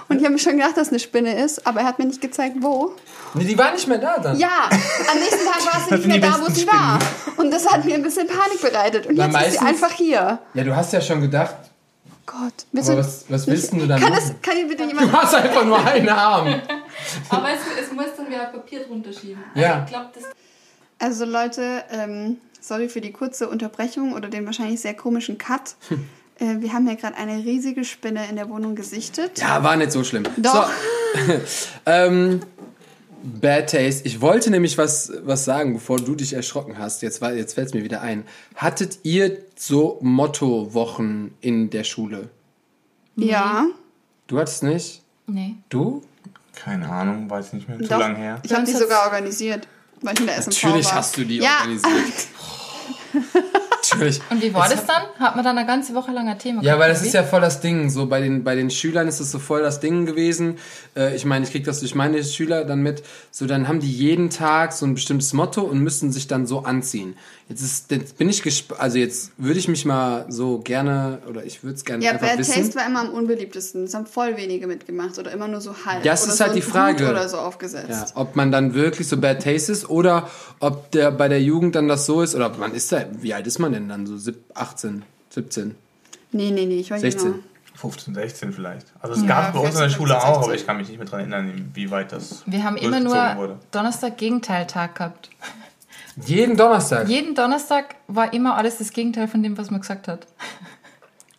Und 0.10 0.18
ich 0.18 0.24
habe 0.24 0.34
mir 0.34 0.40
schon 0.40 0.58
gedacht, 0.58 0.76
dass 0.78 0.88
es 0.88 0.90
eine 0.90 1.00
Spinne 1.00 1.42
ist, 1.44 1.66
aber 1.66 1.82
er 1.82 1.86
hat 1.88 2.00
mir 2.00 2.06
nicht 2.06 2.20
gezeigt, 2.22 2.58
wo. 2.60 2.94
nee, 3.34 3.46
die 3.46 3.58
war 3.58 3.72
nicht 3.72 3.88
mehr 3.88 3.98
da 3.98 4.18
dann. 4.20 4.38
Ja, 4.38 4.70
am 5.12 5.18
nächsten 5.20 5.46
Tag 5.46 5.66
war 5.74 5.80
sie 5.84 5.90
Das 5.90 6.00
nicht 6.06 6.08
mehr 6.08 6.20
da, 6.20 6.40
wo 6.42 6.52
sie 6.52 6.68
war. 6.68 7.00
Und 7.38 7.52
das 7.52 7.68
hat 7.72 7.86
mir 7.86 7.96
ein 7.96 8.02
bisschen 8.04 8.28
Panik 8.28 8.62
bereitet. 8.62 9.06
Und 9.08 9.18
Weil 9.18 9.28
jetzt 9.32 9.36
ist 9.36 9.60
sie 9.60 9.64
meistens- 9.64 9.84
einfach 9.84 9.92
hier. 9.96 10.40
Ja, 10.54 10.64
du 10.64 10.76
hast 10.76 10.92
ja 10.94 11.02
schon 11.02 11.22
gedacht, 11.22 11.56
Gott. 12.26 12.54
Aber 12.74 12.82
du, 12.82 12.98
was, 12.98 13.26
was 13.30 13.48
willst 13.48 13.72
denn 13.74 13.80
du 13.80 13.88
dann 13.88 14.00
kann, 14.00 14.12
machen? 14.14 14.24
es, 14.24 14.42
kann 14.48 14.56
hier 14.56 14.68
bitte 14.68 14.84
Du 14.84 14.90
jemand... 14.90 15.12
hast 15.12 15.34
einfach 15.36 15.66
nur 15.66 15.84
einen 15.86 16.08
Arm. 16.10 16.48
Aber 17.30 17.50
es, 17.52 17.60
es 17.84 17.92
muss 17.92 18.06
dann 18.16 18.28
wieder 18.30 18.46
Papier 18.46 18.86
drunter 18.86 19.12
schieben. 19.12 19.44
Ja. 19.56 19.84
ich 19.86 19.92
glaube, 19.92 20.10
das 20.14 20.24
Also 21.00 21.26
Leute, 21.26 21.84
ähm, 21.92 22.38
sorry 22.62 22.90
für 22.90 23.02
die 23.02 23.12
kurze 23.12 23.50
Unterbrechung 23.50 24.14
oder 24.14 24.30
den 24.30 24.46
wahrscheinlich 24.46 24.80
sehr 24.82 24.94
komischen 24.94 25.38
Cut. 25.38 25.76
äh, 26.42 26.60
wir 26.62 26.74
haben 26.74 26.88
ja 26.88 26.96
gerade 26.96 27.16
eine 27.16 27.38
riesige 27.46 27.86
Spinne 27.86 28.28
in 28.30 28.36
der 28.36 28.50
Wohnung 28.50 28.76
gesichtet. 28.76 29.40
Ja, 29.40 29.64
war 29.64 29.76
nicht 29.78 29.92
so 29.92 30.04
schlimm. 30.04 30.24
Doch. 30.38 30.70
So. 31.16 31.32
ähm, 31.86 32.42
Bad 33.24 33.70
Taste. 33.70 34.06
Ich 34.08 34.20
wollte 34.20 34.50
nämlich 34.50 34.78
was, 34.78 35.12
was 35.24 35.46
sagen, 35.46 35.74
bevor 35.76 35.98
du 35.98 36.16
dich 36.16 36.34
erschrocken 36.34 36.78
hast. 36.80 37.04
Jetzt, 37.04 37.22
war- 37.22 37.34
jetzt 37.34 37.54
fällt 37.54 37.68
es 37.68 37.74
mir 37.74 37.84
wieder 37.84 38.02
ein. 38.02 38.24
Hattet 38.56 39.00
ihr 39.04 39.38
so 39.56 40.00
Motto-Wochen 40.02 41.32
in 41.40 41.70
der 41.70 41.84
Schule? 41.84 42.30
Ja. 43.16 43.68
Du 44.28 44.40
hattest 44.40 44.64
nicht? 44.64 45.04
Nee. 45.28 45.56
Du? 45.70 46.02
Keine 46.56 46.90
Ahnung, 46.90 47.30
weiß 47.30 47.54
nicht 47.54 47.70
mehr. 47.70 47.78
Zu 47.80 47.86
lang 47.96 48.16
her. 48.16 48.40
Ich 48.44 48.54
habe 48.54 48.66
die 48.66 48.72
sogar 48.74 49.06
organisiert, 49.06 49.68
weil 50.02 50.14
ich 50.16 50.20
in 50.22 50.26
der 50.26 50.38
SMV 50.42 50.64
Natürlich 50.64 50.86
war. 50.88 50.96
hast 50.96 51.18
du 51.18 51.24
die 51.24 51.38
ja, 51.38 51.60
organisiert. 51.62 52.28
Natürlich. 53.92 54.22
Und 54.30 54.42
wie 54.42 54.54
war 54.54 54.70
das 54.70 54.86
dann? 54.86 55.04
Hat 55.20 55.36
man 55.36 55.44
dann 55.44 55.58
eine 55.58 55.68
ganze 55.68 55.94
Woche 55.94 56.12
lang 56.12 56.28
ein 56.28 56.40
Thema 56.40 56.64
Ja, 56.64 56.80
weil 56.80 56.90
das 56.90 57.04
ist 57.04 57.14
ja 57.14 57.24
voll 57.24 57.42
das 57.42 57.62
Ding. 57.62 57.90
So 57.90 58.06
bei 58.06 58.22
den, 58.22 58.44
bei 58.44 58.56
den 58.56 58.70
Schülern 58.70 59.08
ist 59.08 59.20
es 59.20 59.32
so 59.32 59.40
voll 59.40 59.62
das 59.62 59.80
Ding 59.80 60.06
gewesen. 60.06 60.58
Äh, 60.96 61.16
ich 61.16 61.26
meine, 61.26 61.46
ich 61.46 61.52
krieg 61.52 61.64
das 61.64 61.80
durch 61.80 61.96
meine 61.96 62.24
Schüler 62.24 62.64
dann 62.66 62.82
mit. 62.82 63.04
So, 63.32 63.46
dann 63.46 63.68
haben 63.68 63.80
die 63.80 63.92
jeden 63.92 64.30
Tag 64.30 64.74
so 64.74 64.86
ein 64.86 64.94
bestimmtes 64.94 65.34
Motto 65.34 65.62
und 65.62 65.80
müssen 65.80 66.12
sich 66.12 66.28
dann 66.28 66.48
so 66.48 66.60
anziehen. 66.64 67.16
Jetzt 67.50 67.62
ist, 67.62 67.92
jetzt 67.92 68.18
bin 68.18 68.30
ich 68.30 68.44
gesp 68.44 68.74
also 68.78 68.98
jetzt 68.98 69.34
würde 69.38 69.60
ich 69.60 69.68
mich 69.68 69.84
mal 69.84 70.26
so 70.30 70.60
gerne, 70.60 71.20
oder 71.30 71.44
ich 71.44 71.64
würde 71.64 71.76
es 71.76 71.84
gerne 71.84 72.04
Ja, 72.04 72.12
einfach 72.12 72.30
Bad 72.30 72.38
wissen. 72.40 72.54
Taste 72.54 72.76
war 72.76 72.86
immer 72.88 73.02
am 73.02 73.10
unbeliebtesten. 73.10 73.84
Das 73.84 73.94
haben 73.94 74.06
voll 74.06 74.38
wenige 74.38 74.68
mitgemacht 74.68 75.20
oder 75.20 75.32
immer 75.32 75.50
nur 75.50 75.60
so 75.60 75.76
halb. 75.86 76.06
Ja, 76.06 76.14
es 76.14 76.24
oder 76.24 76.32
ist 76.32 76.38
so 76.38 76.46
halt 76.46 76.56
die 76.56 76.62
Frage. 76.62 77.10
Oder 77.10 77.28
so 77.28 77.38
aufgesetzt. 77.38 77.90
Ja, 77.90 78.06
ob 78.16 78.38
man 78.38 78.54
dann 78.54 78.74
wirklich 78.74 79.08
so 79.10 79.18
Bad 79.18 79.44
Taste 79.44 79.74
ist 79.74 79.90
oder 79.90 80.30
ob 80.60 80.92
der 80.92 81.12
bei 81.12 81.28
der 81.28 81.42
Jugend 81.42 81.76
dann 81.76 81.90
das 81.90 82.06
so 82.06 82.22
ist 82.22 82.36
oder 82.36 82.50
man 82.58 82.74
ist 82.74 82.92
da, 82.94 83.04
wie 83.20 83.34
alt 83.34 83.48
ist 83.48 83.60
man 83.60 83.74
denn 83.74 83.81
dann 83.90 84.06
so? 84.06 84.18
Sieb- 84.18 84.44
18, 84.54 85.04
17, 85.30 85.76
Nee, 86.34 86.52
nee, 86.52 86.66
nee, 86.66 86.80
ich 86.80 86.92
war 86.92 87.00
16? 87.00 87.26
jünger. 87.32 87.44
15, 87.76 88.14
16 88.14 88.54
vielleicht. 88.54 88.88
Also 89.00 89.16
es 89.16 89.22
Ja, 89.22 89.28
gab 89.28 89.48
es 89.48 89.54
bei 89.54 89.60
uns 89.60 89.70
in 89.70 89.80
der 89.80 89.90
14, 89.90 89.98
Schule 89.98 90.14
15, 90.14 90.30
auch, 90.30 90.38
aber 90.38 90.46
16. 90.46 90.60
ich 90.62 90.68
kann 90.68 90.78
mich 90.78 90.88
nicht 90.90 90.98
mehr 90.98 91.06
daran 91.06 91.20
erinnern, 91.32 91.72
wie 91.74 91.90
weit 91.92 92.12
das 92.12 92.44
Wir 92.46 92.64
haben 92.64 92.78
immer 92.78 93.00
nur 93.00 93.16
wurde. 93.38 93.60
Donnerstag 93.72 94.18
Gegenteiltag 94.18 94.96
gehabt. 94.96 95.30
Jeden 96.26 96.58
Donnerstag. 96.58 97.08
Jeden 97.08 97.34
Donnerstag 97.36 97.96
war 98.08 98.34
immer 98.34 98.56
alles 98.58 98.78
das 98.78 98.92
Gegenteil 98.92 99.28
von 99.28 99.42
dem, 99.42 99.58
was 99.58 99.72
man 99.72 99.80
gesagt 99.82 100.08
hat. 100.10 100.28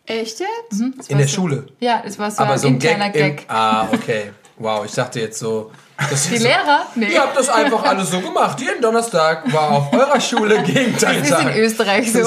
Echt 0.05 0.39
jetzt? 0.39 0.81
Das 0.97 1.07
In 1.07 1.17
der 1.17 1.27
so, 1.27 1.35
Schule. 1.35 1.67
Ja, 1.79 2.03
es 2.05 2.19
war 2.19 2.29
so 2.29 2.43
Aber 2.43 2.53
ein 2.53 2.59
so 2.59 2.67
ein 2.67 2.79
Gag. 2.79 3.13
Gag. 3.13 3.41
Im, 3.43 3.45
ah, 3.49 3.87
okay. 3.93 4.31
Wow, 4.63 4.85
ich 4.85 4.93
dachte 4.93 5.19
jetzt 5.19 5.39
so. 5.39 5.71
Das 5.97 6.27
Die 6.27 6.35
ist 6.35 6.41
so 6.41 6.47
Lehrer? 6.47 6.85
Nee. 6.95 7.11
Ihr 7.11 7.21
habt 7.21 7.37
das 7.37 7.49
einfach 7.49 7.83
alles 7.83 8.11
so 8.11 8.21
gemacht. 8.21 8.61
Jeden 8.61 8.81
Donnerstag 8.81 9.51
war 9.51 9.71
auf 9.71 9.91
eurer 9.93 10.21
Schule 10.21 10.63
Das 11.01 11.17
ist 11.17 11.31
in. 11.31 11.49
Österreich 11.57 12.11
so. 12.13 12.23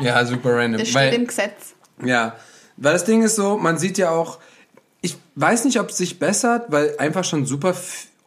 Ja, 0.00 0.24
super 0.24 0.54
random. 0.56 0.78
Das 0.80 0.88
steht 0.88 1.14
im 1.14 1.20
Weil, 1.22 1.26
Gesetz. 1.26 1.74
ja, 2.04 2.36
weil 2.76 2.92
das 2.92 3.04
Ding 3.04 3.22
ist 3.24 3.34
so, 3.34 3.58
man 3.58 3.78
sieht 3.78 3.98
ja 3.98 4.10
auch, 4.10 4.38
ich 5.00 5.16
weiß 5.34 5.64
nicht, 5.64 5.80
ob 5.80 5.90
es 5.90 5.96
sich 5.96 6.20
bessert, 6.20 6.66
weil 6.68 6.94
einfach 6.98 7.24
schon 7.24 7.46
super 7.46 7.74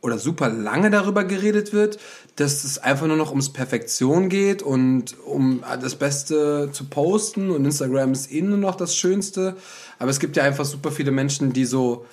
oder 0.01 0.17
super 0.17 0.49
lange 0.49 0.89
darüber 0.89 1.23
geredet 1.23 1.71
wird, 1.71 1.97
dass 2.35 2.65
es 2.65 2.77
einfach 2.77 3.07
nur 3.07 3.17
noch 3.17 3.29
ums 3.29 3.53
Perfektion 3.53 4.27
geht 4.27 4.63
und 4.63 5.15
um 5.25 5.63
das 5.81 5.95
Beste 5.95 6.69
zu 6.73 6.85
posten 6.89 7.51
und 7.51 7.63
Instagram 7.63 8.11
ist 8.11 8.31
eh 8.31 8.41
nur 8.41 8.57
noch 8.57 8.75
das 8.75 8.95
Schönste. 8.95 9.55
Aber 9.99 10.09
es 10.09 10.19
gibt 10.19 10.35
ja 10.35 10.43
einfach 10.43 10.65
super 10.65 10.91
viele 10.91 11.11
Menschen, 11.11 11.53
die 11.53 11.65
so 11.65 12.05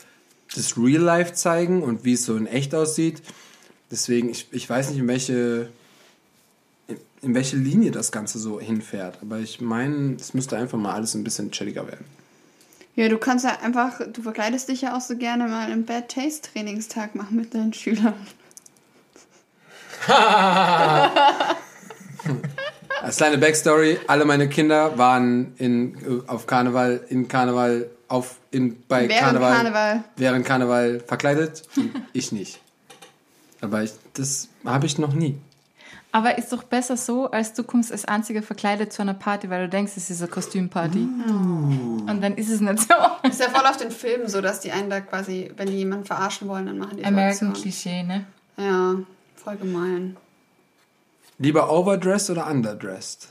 das 0.54 0.76
Real 0.76 1.02
Life 1.02 1.34
zeigen 1.34 1.82
und 1.82 2.04
wie 2.04 2.14
es 2.14 2.24
so 2.24 2.36
in 2.36 2.46
echt 2.46 2.74
aussieht. 2.74 3.22
Deswegen, 3.90 4.30
ich, 4.30 4.48
ich 4.50 4.68
weiß 4.68 4.90
nicht, 4.90 4.98
in 4.98 5.08
welche, 5.08 5.68
in, 7.22 7.34
welche 7.34 7.56
Linie 7.56 7.90
das 7.90 8.12
Ganze 8.12 8.38
so 8.38 8.60
hinfährt. 8.60 9.18
Aber 9.22 9.38
ich 9.38 9.60
meine, 9.60 10.16
es 10.16 10.34
müsste 10.34 10.56
einfach 10.56 10.78
mal 10.78 10.92
alles 10.92 11.14
ein 11.14 11.24
bisschen 11.24 11.50
chilliger 11.50 11.86
werden. 11.86 12.04
Ja, 12.96 13.08
du 13.08 13.18
kannst 13.18 13.44
ja 13.44 13.58
einfach, 13.62 14.00
du 14.12 14.22
verkleidest 14.22 14.68
dich 14.68 14.82
ja 14.82 14.96
auch 14.96 15.00
so 15.00 15.16
gerne 15.16 15.46
mal 15.46 15.70
einen 15.70 15.86
Bad 15.86 16.08
Taste 16.08 16.50
Trainingstag 16.52 17.14
machen 17.14 17.36
mit 17.36 17.54
deinen 17.54 17.72
Schülern. 17.72 18.14
Als 23.00 23.16
kleine 23.16 23.38
Backstory, 23.38 24.00
alle 24.08 24.24
meine 24.24 24.48
Kinder 24.48 24.98
waren 24.98 25.54
in, 25.58 26.24
auf 26.26 26.46
Karneval, 26.46 27.00
in 27.08 27.28
Karneval, 27.28 27.88
auf, 28.08 28.36
in, 28.50 28.82
bei 28.88 29.08
Während 29.08 29.20
Karneval, 29.20 29.54
Karneval. 29.54 30.04
während 30.16 30.46
Karneval 30.46 31.00
verkleidet. 31.00 31.62
und 31.76 31.92
ich 32.12 32.32
nicht. 32.32 32.60
Aber 33.60 33.82
ich, 33.82 33.92
das 34.14 34.48
habe 34.64 34.86
ich 34.86 34.98
noch 34.98 35.12
nie. 35.12 35.38
Aber 36.10 36.38
ist 36.38 36.50
doch 36.52 36.62
besser 36.62 36.96
so, 36.96 37.30
als 37.30 37.52
du 37.52 37.62
kommst 37.62 37.92
als 37.92 38.06
einziger 38.06 38.42
verkleidet 38.42 38.92
zu 38.94 39.02
einer 39.02 39.12
Party, 39.12 39.50
weil 39.50 39.64
du 39.64 39.68
denkst, 39.68 39.92
es 39.96 40.08
ist 40.08 40.22
eine 40.22 40.30
Kostümparty. 40.30 41.00
Und 41.00 42.20
dann 42.22 42.34
ist 42.36 42.48
es 42.48 42.60
nicht 42.62 42.78
so. 42.78 42.94
Ist 43.28 43.40
ja 43.40 43.50
voll 43.50 43.66
auf 43.66 43.76
den 43.76 43.90
Filmen 43.90 44.26
so, 44.26 44.40
dass 44.40 44.60
die 44.60 44.72
einen 44.72 44.88
da 44.88 45.00
quasi, 45.00 45.52
wenn 45.56 45.66
die 45.66 45.74
jemanden 45.76 46.06
verarschen 46.06 46.48
wollen, 46.48 46.64
dann 46.64 46.78
machen 46.78 46.96
die 46.96 47.04
American. 47.04 47.52
Klischee, 47.52 48.04
ne? 48.04 48.24
Ja, 48.56 48.94
voll 49.36 49.56
gemein. 49.56 50.16
Lieber 51.38 51.70
overdressed 51.70 52.30
oder 52.30 52.46
underdressed? 52.46 53.28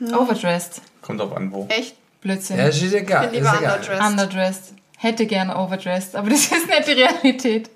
Overdressed. 0.00 0.82
Kommt 1.00 1.20
drauf 1.20 1.34
an, 1.34 1.50
wo. 1.50 1.66
Echt? 1.70 1.96
Blödsinn. 2.26 2.58
Ja, 2.58 2.66
ist 2.66 2.82
egal. 2.92 3.24
Ich 3.26 3.30
bin 3.30 3.40
lieber 3.40 3.56
underdressed. 3.58 4.02
Underdressed. 4.10 4.62
Hätte 4.98 5.26
gerne 5.26 5.56
overdressed, 5.56 6.16
aber 6.16 6.30
das 6.30 6.40
ist 6.52 6.66
nicht 6.66 6.86
die 6.88 6.92
Realität. 6.92 7.70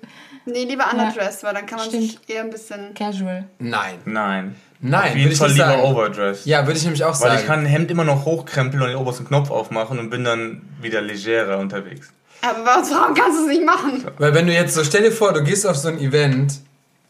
Nee, 0.45 0.63
lieber 0.65 0.85
underdressed, 0.91 1.43
weil 1.43 1.53
dann 1.53 1.65
kann 1.65 1.77
man 1.79 1.87
Stimmt. 1.87 2.03
sich 2.03 2.19
eher 2.27 2.41
ein 2.41 2.49
bisschen... 2.49 2.93
Casual. 2.95 3.45
Nein. 3.59 3.95
Nein. 4.05 4.55
Nein, 4.79 4.99
Auf 5.01 5.07
würde 5.09 5.19
jeden 5.19 5.31
ich 5.31 5.37
Fall 5.37 5.47
nicht 5.49 5.57
lieber 5.57 5.69
sagen. 5.69 5.81
overdressed. 5.83 6.45
Ja, 6.47 6.65
würde 6.65 6.77
ich 6.79 6.83
nämlich 6.83 7.03
auch 7.03 7.09
Weil 7.21 7.29
sagen. 7.29 7.39
ich 7.41 7.45
kann 7.45 7.59
ein 7.59 7.65
Hemd 7.67 7.91
immer 7.91 8.03
noch 8.03 8.25
hochkrempeln 8.25 8.81
und 8.81 8.89
den 8.89 8.97
obersten 8.97 9.25
Knopf 9.27 9.51
aufmachen 9.51 9.99
und 9.99 10.09
bin 10.09 10.23
dann 10.23 10.63
wieder 10.81 11.01
legerer 11.01 11.59
unterwegs. 11.59 12.11
Aber 12.41 12.63
bei 12.63 12.75
uns 12.79 12.89
Frauen 12.89 13.13
kannst 13.13 13.37
du 13.37 13.43
es 13.43 13.47
nicht 13.49 13.63
machen. 13.63 14.03
Weil 14.17 14.33
wenn 14.33 14.47
du 14.47 14.53
jetzt 14.53 14.73
so, 14.73 14.83
stell 14.83 15.03
dir 15.03 15.11
vor, 15.11 15.31
du 15.33 15.43
gehst 15.43 15.67
auf 15.67 15.75
so 15.75 15.89
ein 15.89 15.99
Event, 15.99 16.55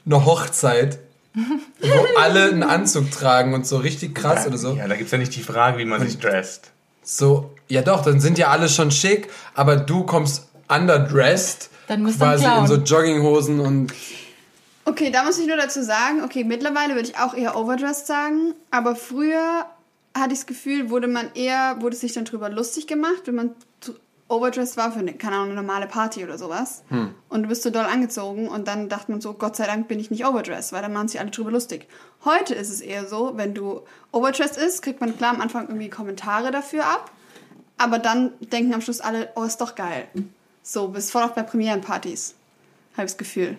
eine 0.06 0.26
Hochzeit, 0.26 1.00
wo 1.34 2.20
alle 2.20 2.50
einen 2.50 2.64
Anzug 2.64 3.10
tragen 3.12 3.54
und 3.54 3.66
so 3.66 3.78
richtig 3.78 4.14
krass 4.14 4.46
oder 4.46 4.58
so. 4.58 4.74
Ja, 4.76 4.90
da 4.90 4.96
gibt 4.96 5.06
es 5.06 5.12
ja 5.12 5.18
nicht 5.18 5.34
die 5.34 5.44
Frage, 5.44 5.78
wie 5.78 5.86
man 5.86 6.02
sich 6.06 6.20
dresst. 6.20 6.72
So, 7.04 7.52
ja 7.68 7.82
doch, 7.82 8.04
dann 8.04 8.20
sind 8.20 8.38
ja 8.38 8.50
alle 8.50 8.70
schon 8.70 8.92
schick, 8.92 9.30
aber 9.56 9.76
du 9.76 10.04
kommst 10.06 10.48
underdressed, 10.68 11.70
Dann 11.88 12.04
musst 12.04 12.16
du 12.16 12.26
quasi 12.26 12.46
in 12.46 12.68
so 12.68 12.76
Jogginghosen 12.76 13.60
und 13.60 13.94
Okay, 14.84 15.12
da 15.12 15.24
muss 15.24 15.38
ich 15.38 15.48
nur 15.48 15.58
dazu 15.58 15.84
sagen, 15.84 16.24
okay, 16.24 16.44
mittlerweile 16.44 16.96
würde 16.96 17.08
ich 17.08 17.18
auch 17.18 17.36
eher 17.36 17.56
overdressed 17.56 18.08
sagen, 18.08 18.56
aber 18.72 18.96
früher 18.96 19.66
hatte 20.16 20.34
ich 20.34 20.40
das 20.40 20.48
Gefühl, 20.48 20.90
wurde 20.90 21.08
man 21.08 21.30
eher, 21.36 21.78
wurde 21.82 21.96
sich 21.96 22.14
dann 22.14 22.26
drüber 22.26 22.50
lustig 22.50 22.88
gemacht, 22.88 23.22
wenn 23.26 23.36
man 23.36 23.52
zu 23.80 23.94
overdressed 24.32 24.78
war 24.78 24.92
für 24.92 25.00
eine, 25.00 25.14
keine 25.14 25.36
Ahnung, 25.36 25.52
eine 25.52 25.62
normale 25.62 25.88
Party 25.88 26.24
oder 26.24 26.38
sowas. 26.38 26.84
Und 27.30 27.44
du 27.44 27.50
bist 27.50 27.64
so 27.64 27.70
doll 27.70 27.86
angezogen 27.86 28.48
und 28.48 28.68
dann 28.68 28.90
dachte 28.90 29.12
man 29.12 29.22
so, 29.22 29.34
Gott 29.34 29.56
sei 29.56 29.66
Dank 29.68 29.88
bin 29.88 30.00
ich 30.00 30.10
nicht 30.10 30.26
overdressed, 30.26 30.74
weil 30.74 30.82
dann 30.82 30.94
machen 30.94 31.08
sich 31.10 31.20
alle 31.20 31.32
drüber 31.32 31.52
lustig. 31.52 31.88
Heute 32.24 32.56
ist 32.56 32.70
es 32.70 32.82
eher 32.82 33.08
so, 33.08 33.34
wenn 33.36 33.54
du 33.54 33.82
overdressed 34.12 34.58
ist, 34.58 34.82
kriegt 34.82 35.02
man 35.02 35.18
klar 35.18 35.34
am 35.34 35.42
Anfang 35.42 35.68
irgendwie 35.68 35.90
Kommentare 35.90 36.52
dafür 36.52 36.86
ab, 36.86 37.12
aber 37.78 38.00
dann 38.00 38.32
denken 38.40 38.74
am 38.74 38.82
Schluss 38.82 39.02
alle, 39.02 39.30
oh, 39.36 39.44
ist 39.44 39.60
doch 39.60 39.76
geil. 39.76 40.08
So, 40.64 40.88
bis 40.90 41.12
voll 41.12 41.24
auch 41.24 41.32
bei 41.32 41.44
Premierenpartys, 41.44 42.36
habe 42.94 43.06
ich 43.06 43.12
das 43.12 43.18
Gefühl. 43.18 43.58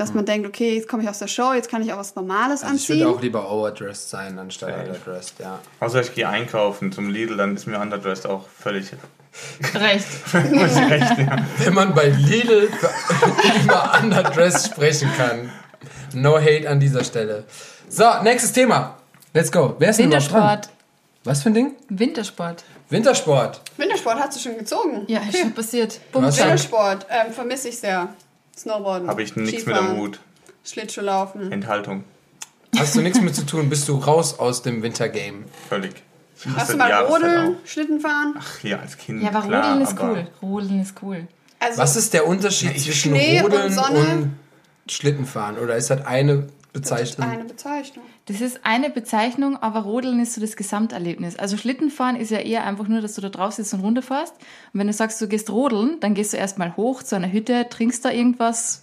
Dass 0.00 0.14
man 0.14 0.24
denkt, 0.24 0.48
okay, 0.48 0.76
jetzt 0.76 0.88
komme 0.88 1.02
ich 1.02 1.10
aus 1.10 1.18
der 1.18 1.26
Show, 1.26 1.52
jetzt 1.52 1.68
kann 1.68 1.82
ich 1.82 1.92
auch 1.92 1.98
was 1.98 2.14
Normales 2.14 2.62
also 2.62 2.74
ich 2.74 2.80
anziehen. 2.80 3.00
würde 3.00 3.16
auch 3.16 3.20
lieber 3.20 3.52
overdressed 3.52 4.08
sein 4.08 4.38
anstatt 4.38 4.74
underdressed, 4.74 5.34
ja. 5.40 5.58
Außer 5.78 6.00
ich 6.00 6.14
gehe 6.14 6.26
einkaufen 6.26 6.90
zum 6.90 7.10
Lidl, 7.10 7.36
dann 7.36 7.54
ist 7.54 7.66
mir 7.66 7.78
underdressed 7.78 8.26
auch 8.26 8.48
völlig 8.48 8.92
Recht. 9.74 10.06
muss 10.52 10.72
ich 10.72 10.90
recht. 10.90 11.18
Ja. 11.18 11.36
Wenn 11.58 11.74
man 11.74 11.94
bei 11.94 12.08
Lidl 12.08 12.70
über 13.62 14.00
underdressed 14.02 14.72
sprechen 14.72 15.10
kann. 15.18 15.52
No 16.14 16.38
hate 16.38 16.66
an 16.66 16.80
dieser 16.80 17.04
Stelle. 17.04 17.44
So, 17.90 18.04
nächstes 18.22 18.52
Thema. 18.52 18.96
Let's 19.34 19.52
go. 19.52 19.76
Wer 19.78 19.90
ist 19.90 19.98
denn 19.98 20.06
überhaupt 20.06 20.32
dran? 20.32 20.42
Wintersport. 20.42 20.68
Was 21.24 21.42
für 21.42 21.50
ein 21.50 21.54
Ding? 21.54 21.76
Wintersport. 21.90 22.64
Wintersport. 22.88 23.60
Wintersport 23.76 24.18
hast 24.18 24.36
du 24.36 24.40
schon 24.48 24.56
gezogen. 24.56 25.04
Ja, 25.08 25.20
ist 25.20 25.38
schon 25.38 25.52
passiert. 25.52 26.00
Wintersport 26.14 27.06
ähm, 27.10 27.34
vermisse 27.34 27.68
ich 27.68 27.78
sehr. 27.78 28.08
Snowboarden. 28.60 29.08
Habe 29.08 29.22
ich 29.22 29.36
nichts 29.36 29.64
mit 29.66 29.76
am 29.76 29.96
Hut. 29.96 30.20
Schlittschuhlaufen. 30.64 31.50
Enthaltung. 31.50 32.04
Hast 32.76 32.94
du 32.94 33.00
nichts 33.00 33.20
mit 33.20 33.34
zu 33.34 33.44
tun, 33.46 33.68
bist 33.68 33.88
du 33.88 33.96
raus 33.96 34.38
aus 34.38 34.62
dem 34.62 34.82
Wintergame. 34.82 35.44
Völlig. 35.68 36.02
Hast 36.56 36.72
du 36.72 36.76
mal 36.76 36.92
Rodeln. 37.04 37.56
Schlitten 37.64 38.00
fahren? 38.00 38.34
Ach 38.38 38.62
ja, 38.62 38.78
als 38.78 38.96
Kind. 38.96 39.22
Ja, 39.22 39.30
aber 39.30 39.46
klar, 39.46 39.64
Rodeln 39.64 39.82
ist 39.82 39.98
aber 39.98 40.12
cool. 40.12 40.26
Rodeln 40.42 40.82
ist 40.82 40.94
cool. 41.02 41.26
Also, 41.58 41.78
Was 41.78 41.96
ist 41.96 42.12
der 42.14 42.26
Unterschied 42.26 42.78
zwischen 42.78 43.10
Schnee 43.12 43.42
und 43.42 43.52
Rodeln 43.52 43.72
Sonne? 43.72 43.98
und 43.98 44.36
Schlittenfahren? 44.90 45.58
Oder 45.58 45.76
ist 45.76 45.90
das 45.90 46.04
eine 46.06 46.46
Bezeichnung? 46.72 47.28
eine 47.28 47.44
Bezeichnung. 47.44 48.04
Das 48.30 48.40
ist 48.40 48.60
eine 48.62 48.90
Bezeichnung, 48.90 49.56
aber 49.60 49.80
Rodeln 49.80 50.20
ist 50.20 50.34
so 50.34 50.40
das 50.40 50.54
Gesamterlebnis. 50.54 51.36
Also 51.36 51.56
Schlittenfahren 51.56 52.14
ist 52.14 52.30
ja 52.30 52.38
eher 52.38 52.64
einfach 52.64 52.86
nur, 52.86 53.00
dass 53.00 53.14
du 53.14 53.20
da 53.20 53.28
drauf 53.28 53.54
sitzt 53.54 53.74
und 53.74 53.80
runterfährst. 53.80 54.34
Und 54.72 54.78
wenn 54.80 54.86
du 54.86 54.92
sagst, 54.92 55.20
du 55.20 55.26
gehst 55.26 55.50
rodeln, 55.50 55.98
dann 55.98 56.14
gehst 56.14 56.32
du 56.32 56.36
erstmal 56.36 56.76
hoch 56.76 57.02
zu 57.02 57.16
einer 57.16 57.32
Hütte, 57.32 57.66
trinkst 57.68 58.04
da 58.04 58.10
irgendwas 58.10 58.82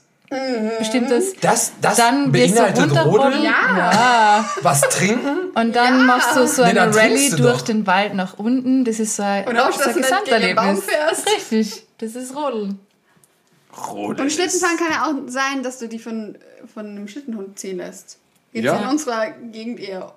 Bestimmtes. 0.79 1.33
Das, 1.39 1.71
das 1.81 1.95
Dann 1.95 2.33
gehst 2.33 2.57
du 2.57 2.61
beinhaltet 2.61 2.89
runter 2.91 3.03
Rodeln? 3.05 3.43
Ja. 3.43 4.45
Was 4.63 4.81
trinken? 4.81 5.51
Und 5.55 5.73
dann 5.73 6.05
machst 6.05 6.35
du 6.35 6.45
so 6.45 6.63
Nee, 6.63 6.71
eine 6.77 6.93
Rallye 6.93 7.29
du 7.29 7.37
durch 7.37 7.59
doch. 7.59 7.61
den 7.61 7.87
Wald 7.87 8.13
nach 8.15 8.37
unten. 8.37 8.83
Das 8.83 8.99
ist 8.99 9.15
so 9.15 9.23
ein, 9.23 9.47
Und 9.47 9.55
das 9.55 9.63
auch, 9.63 9.69
ist 9.69 9.79
dass 9.79 9.87
ein 9.87 9.93
du 9.93 9.99
nicht 10.01 10.25
gegen 10.25 10.41
den 10.41 10.55
Baum 10.57 10.75
Gesamterlebnis. 10.75 11.23
fährst. 11.23 11.27
Richtig, 11.53 11.83
das 11.99 12.15
ist 12.15 12.35
Rodeln. 12.35 12.79
Rodeln. 13.93 14.25
Und 14.25 14.31
Schlittenfahren 14.33 14.75
kann 14.77 14.87
ja 14.91 15.05
auch 15.05 15.29
sein, 15.31 15.63
dass 15.63 15.79
du 15.79 15.87
die 15.87 15.99
von, 15.99 16.37
von 16.73 16.85
einem 16.87 17.07
Schlittenhund 17.07 17.57
ziehen 17.57 17.77
lässt. 17.77 18.17
Jetzt 18.53 18.65
Ja. 18.65 18.77
in 18.77 18.87
unserer 18.89 19.31
Gegend 19.51 19.79
eher 19.79 20.13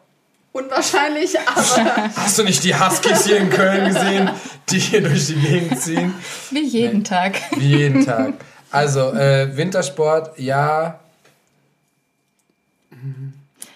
unwahrscheinlich, 0.53 1.39
aber 1.47 2.11
Hast 2.17 2.39
du 2.39 2.45
nicht 2.45 2.65
die 2.65 2.75
Huskies 2.75 3.27
hier 3.27 3.37
in 3.39 3.51
Köln 3.51 3.93
gesehen, 3.93 4.31
die 4.71 4.79
hier 4.79 5.01
durch 5.03 5.27
die 5.29 5.35
Gegend 5.37 5.81
ziehen? 5.81 6.15
Wie 6.51 6.65
jeden 6.65 7.05
Tag. 7.05 7.35
Wie 7.57 7.77
jeden 7.77 8.05
Tag. 8.05 8.35
Also, 8.71 9.13
äh, 9.15 9.57
Wintersport, 9.57 10.39
ja. 10.39 10.99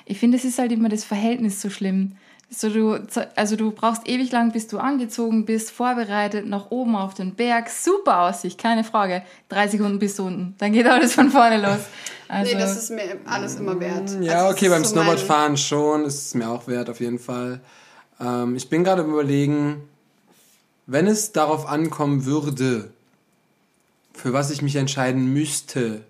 Ich 0.07 0.19
finde, 0.19 0.37
es 0.37 0.45
ist 0.45 0.59
halt 0.59 0.71
immer 0.73 0.89
das 0.89 1.05
Verhältnis 1.05 1.61
so 1.61 1.71
schlimm. 1.71 2.17
So, 2.57 2.69
du, 2.69 2.99
also 3.35 3.57
du 3.57 3.71
brauchst 3.73 4.07
ewig 4.09 4.31
lang, 4.31 4.53
bis 4.53 4.69
du 4.69 4.79
angezogen 4.79 5.45
bist, 5.45 5.71
vorbereitet, 5.71 6.47
nach 6.47 6.71
oben 6.71 6.95
auf 6.97 7.15
den 7.15 7.35
Berg. 7.35 7.69
Super 7.69 8.21
Aussicht, 8.23 8.59
keine 8.59 8.85
Frage. 8.85 9.23
Drei 9.49 9.69
Sekunden 9.69 9.99
bis 9.99 10.19
unten. 10.21 10.55
Dann 10.59 10.73
geht 10.73 10.87
alles 10.87 11.15
von 11.15 11.31
vorne 11.31 11.61
los. 11.61 11.81
Also, 12.29 12.53
nee, 12.53 12.59
das 12.61 12.77
ist 12.77 12.91
mir 12.91 13.19
alles 13.27 13.57
immer 13.57 13.79
wert. 13.81 14.17
Ja, 14.21 14.47
Also, 14.47 14.53
okay, 14.53 14.69
beim 14.69 14.85
so 14.85 14.91
Snowboardfahren 14.91 15.57
schon, 15.57 16.05
ist 16.05 16.27
es 16.27 16.35
mir 16.35 16.49
auch 16.49 16.67
wert, 16.67 16.89
auf 16.89 17.01
jeden 17.01 17.19
Fall. 17.19 17.61
Ähm, 18.21 18.57
ich 18.57 18.69
bin 18.69 18.85
gerade 18.85 19.03
am 19.03 19.11
überlegen, 19.11 19.89
wenn 20.87 21.07
es 21.07 21.33
darauf 21.33 21.67
ankommen 21.67 22.25
würde, 22.25 22.91
für 24.13 24.33
was 24.33 24.51
ich 24.51 24.63
mich 24.63 24.77
entscheiden 24.77 25.33
müsste, 25.33 26.03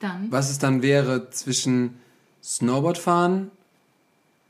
dann. 0.00 0.26
was 0.30 0.50
es 0.50 0.58
dann 0.58 0.82
wäre 0.82 1.30
zwischen 1.30 2.00
Snowboardfahren 2.42 3.50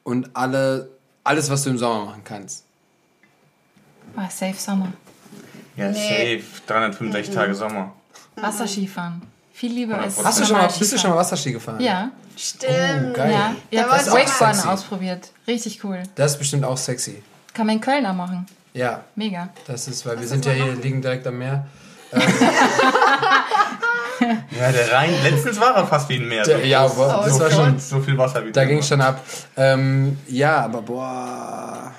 und 0.04 0.36
alle, 0.36 0.90
alles, 1.28 1.48
was 1.50 1.62
du 1.64 1.70
im 1.70 1.78
Sommer 1.78 2.06
machen 2.06 2.22
kannst. 2.24 2.64
Oh, 4.16 4.20
safe 4.30 4.54
Sommer. 4.56 4.92
Ja, 5.76 5.90
Nee. 5.90 6.38
safe. 6.40 6.62
365 6.66 7.34
Tage 7.34 7.54
Sommer. 7.54 7.92
Wasserskifahren. 8.36 9.22
Viel 9.52 9.72
lieber 9.72 9.98
als 9.98 10.22
Hast 10.24 10.40
du 10.40 10.44
schon 10.44 10.52
mal, 10.54 10.62
normal 10.62 10.78
bist 10.78 10.92
du 10.92 10.98
schon 10.98 11.10
mal 11.10 11.16
Wasserski 11.16 11.52
gefahren? 11.52 11.80
Ja, 11.80 12.10
Stimmt. 12.36 12.70
Oh, 13.10 13.12
geil. 13.14 13.32
ja. 13.32 13.54
Ich 13.70 13.78
habe 13.80 13.90
das 13.90 14.06
Wakeboarden 14.12 14.54
sexy. 14.54 14.68
ausprobiert. 14.68 15.30
Richtig 15.46 15.82
cool. 15.84 16.02
Das 16.14 16.32
ist 16.32 16.38
bestimmt 16.38 16.64
auch 16.64 16.76
sexy. 16.76 17.22
Kann 17.52 17.66
man 17.66 17.76
in 17.76 17.80
Köln 17.80 18.06
auch 18.06 18.14
machen. 18.14 18.46
Ja, 18.74 19.02
Mega. 19.16 19.48
das 19.66 19.88
ist, 19.88 20.06
weil 20.06 20.20
wir 20.20 20.28
sind 20.28 20.44
ja 20.46 20.52
hier, 20.52 20.74
liegen 20.76 21.02
direkt 21.02 21.26
am 21.26 21.38
Meer. 21.38 21.66
Ja, 24.20 24.72
der 24.72 24.92
Rhein, 24.92 25.10
letztens 25.22 25.60
war 25.60 25.76
er 25.76 25.86
fast 25.86 26.08
wie 26.08 26.16
ein 26.16 26.28
Meer. 26.28 26.44
Der, 26.44 26.64
ja, 26.66 26.86
boah, 26.86 27.22
das 27.24 27.34
so, 27.34 27.40
war 27.40 27.48
viel, 27.50 27.56
schon, 27.56 27.78
so 27.78 28.00
viel 28.00 28.18
Wasser 28.18 28.44
wie 28.44 28.52
da 28.52 28.64
ging 28.64 28.78
war. 28.78 28.82
schon 28.82 29.00
ab. 29.00 29.24
Ähm, 29.56 30.18
ja, 30.28 30.60
aber 30.64 30.82
boah. 30.82 31.94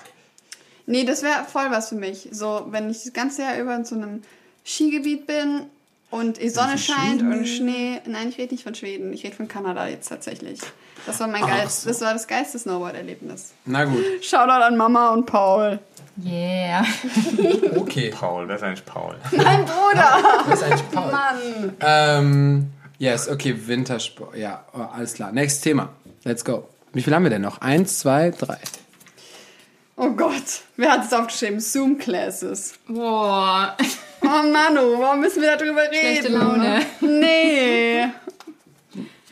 Nee, 0.85 1.03
das 1.05 1.21
wäre 1.21 1.45
voll 1.51 1.67
was 1.69 1.89
für 1.89 1.95
mich. 1.95 2.29
So, 2.31 2.65
wenn 2.69 2.89
ich 2.89 3.03
das 3.03 3.13
ganze 3.13 3.43
Jahr 3.43 3.57
über 3.57 3.75
in 3.75 3.85
so 3.85 3.95
einem 3.95 4.23
Skigebiet 4.65 5.27
bin 5.27 5.61
und 6.09 6.41
die 6.41 6.49
Sonne 6.49 6.77
scheint 6.77 7.21
und 7.21 7.47
Schnee. 7.47 8.01
Nein, 8.05 8.29
ich 8.29 8.37
rede 8.37 8.53
nicht 8.53 8.63
von 8.63 8.73
Schweden, 8.75 9.13
ich 9.13 9.23
rede 9.23 9.35
von 9.35 9.47
Kanada 9.47 9.87
jetzt 9.87 10.09
tatsächlich. 10.09 10.59
Das 11.05 11.19
war 11.19 11.27
mein 11.27 11.43
Ach 11.43 11.69
so. 11.69 11.87
das 11.89 12.01
war 12.01 12.13
das 12.13 12.27
geilste 12.27 12.59
Snowboard-Erlebnis. 12.59 13.53
Na 13.65 13.85
gut, 13.85 14.03
Shoutout 14.21 14.63
an 14.63 14.77
Mama 14.77 15.09
und 15.11 15.25
Paul. 15.25 15.79
Yeah. 16.23 16.85
okay. 17.77 18.09
Paul, 18.09 18.47
wer 18.47 18.55
ist 18.57 18.63
eigentlich 18.63 18.85
Paul? 18.85 19.15
Mein 19.31 19.65
Bruder! 19.65 20.17
Das 20.49 20.59
ist 20.61 20.63
eigentlich 20.65 20.89
Paul. 20.91 21.11
Mann! 21.11 21.75
Ähm, 21.79 22.67
yes, 22.97 23.29
okay, 23.29 23.55
Wintersport. 23.67 24.35
Ja, 24.35 24.65
oh, 24.73 24.81
alles 24.93 25.13
klar. 25.13 25.31
Nächstes 25.31 25.61
Thema. 25.61 25.89
Let's 26.23 26.43
go. 26.43 26.67
Wie 26.93 27.01
viel 27.01 27.13
haben 27.13 27.23
wir 27.23 27.29
denn 27.29 27.41
noch? 27.43 27.59
Eins, 27.61 27.99
zwei, 27.99 28.31
drei. 28.31 28.57
Oh 29.95 30.11
Gott, 30.11 30.61
wer 30.77 30.91
hat 30.93 31.05
es 31.05 31.13
aufgeschrieben? 31.13 31.59
Zoom 31.59 31.97
Classes. 31.97 32.73
Boah. 32.87 33.75
Oh 34.21 34.27
Manu, 34.27 34.97
warum 34.99 35.19
müssen 35.19 35.41
wir 35.41 35.55
darüber 35.57 35.81
reden? 35.83 35.93
Schlechte 36.23 36.29
Laune. 36.29 36.81
Nee. 37.01 38.05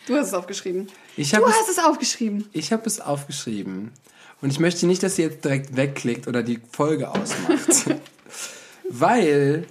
Du 0.06 0.16
hast 0.16 0.28
es 0.28 0.34
aufgeschrieben. 0.34 0.88
Ich 1.16 1.32
Du 1.32 1.38
habe 1.38 1.50
es, 1.50 1.56
hast 1.58 1.70
es 1.70 1.80
aufgeschrieben. 1.80 2.48
ich 2.54 2.72
hab 2.72 2.86
es 2.86 3.02
aufgeschrieben. 3.02 3.92
Und 4.42 4.52
ich 4.52 4.60
möchte 4.60 4.86
nicht, 4.86 5.02
dass 5.04 5.18
ihr 5.18 5.26
jetzt 5.26 5.44
direkt 5.44 5.76
wegklickt 5.76 6.28
oder 6.28 6.44
die 6.44 6.60
Folge 6.72 7.10
ausmacht. 7.10 8.00
Weil 8.90 9.66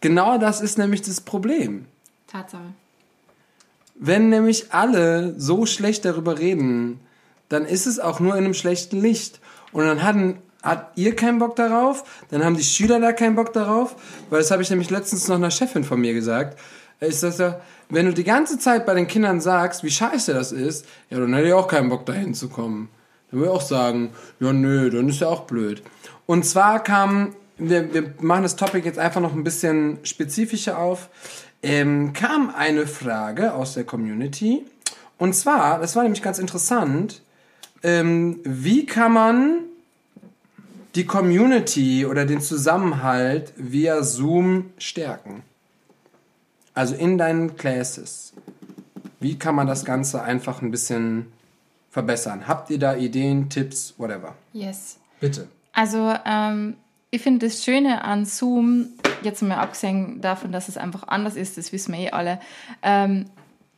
genau 0.00 0.38
das 0.38 0.60
ist 0.60 0.78
nämlich 0.78 1.02
das 1.02 1.20
Problem. 1.20 1.86
Tatsache. 2.26 2.72
Wenn 3.94 4.28
nämlich 4.28 4.72
alle 4.72 5.38
so 5.38 5.66
schlecht 5.66 6.04
darüber 6.04 6.38
reden, 6.38 7.00
dann 7.48 7.64
ist 7.64 7.86
es 7.86 7.98
auch 7.98 8.20
nur 8.20 8.36
in 8.36 8.44
einem 8.44 8.54
schlechten 8.54 9.00
Licht. 9.00 9.40
Und 9.72 9.84
dann 9.84 10.02
hatten, 10.02 10.38
hat 10.62 10.92
ihr 10.96 11.14
keinen 11.14 11.38
Bock 11.38 11.56
darauf, 11.56 12.04
dann 12.30 12.44
haben 12.44 12.56
die 12.56 12.64
Schüler 12.64 13.00
da 13.00 13.12
keinen 13.12 13.36
Bock 13.36 13.52
darauf, 13.52 13.96
weil 14.30 14.40
das 14.40 14.50
habe 14.50 14.62
ich 14.62 14.70
nämlich 14.70 14.90
letztens 14.90 15.28
noch 15.28 15.36
einer 15.36 15.50
Chefin 15.50 15.84
von 15.84 16.00
mir 16.00 16.14
gesagt. 16.14 16.58
Ist 16.98 17.22
das 17.22 17.38
ja, 17.38 17.60
wenn 17.90 18.06
du 18.06 18.12
die 18.12 18.24
ganze 18.24 18.58
Zeit 18.58 18.86
bei 18.86 18.94
den 18.94 19.06
Kindern 19.06 19.40
sagst, 19.40 19.84
wie 19.84 19.90
scheiße 19.90 20.32
das 20.32 20.50
ist, 20.50 20.86
ja, 21.10 21.18
dann 21.18 21.32
hätte 21.34 21.48
ich 21.48 21.52
auch 21.52 21.68
keinen 21.68 21.90
Bock 21.90 22.06
dahin 22.06 22.34
zu 22.34 22.48
kommen. 22.48 22.88
Dann 23.36 23.42
würde 23.42 23.52
ich 23.52 23.58
auch 23.58 23.68
sagen, 23.68 24.12
ja, 24.40 24.50
nö, 24.50 24.88
dann 24.88 25.10
ist 25.10 25.20
ja 25.20 25.28
auch 25.28 25.42
blöd. 25.42 25.82
Und 26.24 26.46
zwar 26.46 26.82
kam, 26.82 27.36
wir, 27.58 27.92
wir 27.92 28.14
machen 28.20 28.44
das 28.44 28.56
Topic 28.56 28.86
jetzt 28.86 28.98
einfach 28.98 29.20
noch 29.20 29.34
ein 29.34 29.44
bisschen 29.44 29.98
spezifischer 30.04 30.78
auf, 30.78 31.10
ähm, 31.62 32.14
kam 32.14 32.48
eine 32.48 32.86
Frage 32.86 33.52
aus 33.52 33.74
der 33.74 33.84
Community. 33.84 34.64
Und 35.18 35.34
zwar, 35.34 35.78
das 35.78 35.94
war 35.96 36.02
nämlich 36.02 36.22
ganz 36.22 36.38
interessant, 36.38 37.20
ähm, 37.82 38.40
wie 38.42 38.86
kann 38.86 39.12
man 39.12 39.64
die 40.94 41.04
Community 41.04 42.06
oder 42.06 42.24
den 42.24 42.40
Zusammenhalt 42.40 43.52
via 43.56 44.02
Zoom 44.02 44.70
stärken? 44.78 45.42
Also 46.72 46.94
in 46.94 47.18
deinen 47.18 47.56
Classes. 47.56 48.32
Wie 49.20 49.38
kann 49.38 49.54
man 49.54 49.66
das 49.66 49.84
Ganze 49.84 50.22
einfach 50.22 50.62
ein 50.62 50.70
bisschen 50.70 51.26
verbessern? 51.96 52.46
Habt 52.46 52.68
ihr 52.68 52.78
da 52.78 52.94
Ideen, 52.94 53.48
Tipps, 53.48 53.94
whatever? 53.96 54.34
Yes. 54.52 54.98
Bitte. 55.18 55.48
Also, 55.72 56.12
ähm, 56.26 56.76
ich 57.10 57.22
finde 57.22 57.46
das 57.46 57.64
Schöne 57.64 58.04
an 58.04 58.26
Zoom, 58.26 58.88
jetzt 59.22 59.40
mal 59.40 59.56
abgesehen 59.56 60.20
davon, 60.20 60.52
dass 60.52 60.68
es 60.68 60.76
einfach 60.76 61.08
anders 61.08 61.36
ist, 61.36 61.56
das 61.56 61.72
wissen 61.72 61.94
wir 61.94 62.00
eh 62.00 62.10
alle, 62.10 62.38
ähm, 62.82 63.24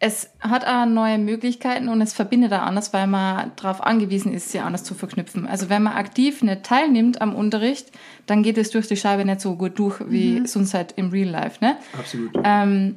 es 0.00 0.30
hat 0.40 0.66
auch 0.66 0.86
neue 0.86 1.18
Möglichkeiten 1.18 1.88
und 1.88 2.00
es 2.00 2.12
verbindet 2.12 2.52
auch 2.52 2.62
anders, 2.62 2.92
weil 2.92 3.06
man 3.06 3.52
darauf 3.54 3.84
angewiesen 3.84 4.32
ist, 4.32 4.50
sie 4.50 4.58
anders 4.58 4.82
zu 4.82 4.94
verknüpfen. 4.94 5.46
Also 5.46 5.70
wenn 5.70 5.84
man 5.84 5.92
aktiv 5.92 6.42
nicht 6.42 6.64
teilnimmt 6.64 7.20
am 7.20 7.36
Unterricht, 7.36 7.92
dann 8.26 8.42
geht 8.42 8.58
es 8.58 8.70
durch 8.70 8.88
die 8.88 8.96
Scheibe 8.96 9.24
nicht 9.24 9.40
so 9.40 9.54
gut 9.54 9.78
durch 9.78 10.00
wie 10.08 10.44
sonst 10.46 10.74
halt 10.74 10.92
im 10.96 11.10
Real 11.10 11.28
Life. 11.28 11.64
Ne? 11.64 11.76
Absolut. 11.96 12.30
Ähm, 12.44 12.96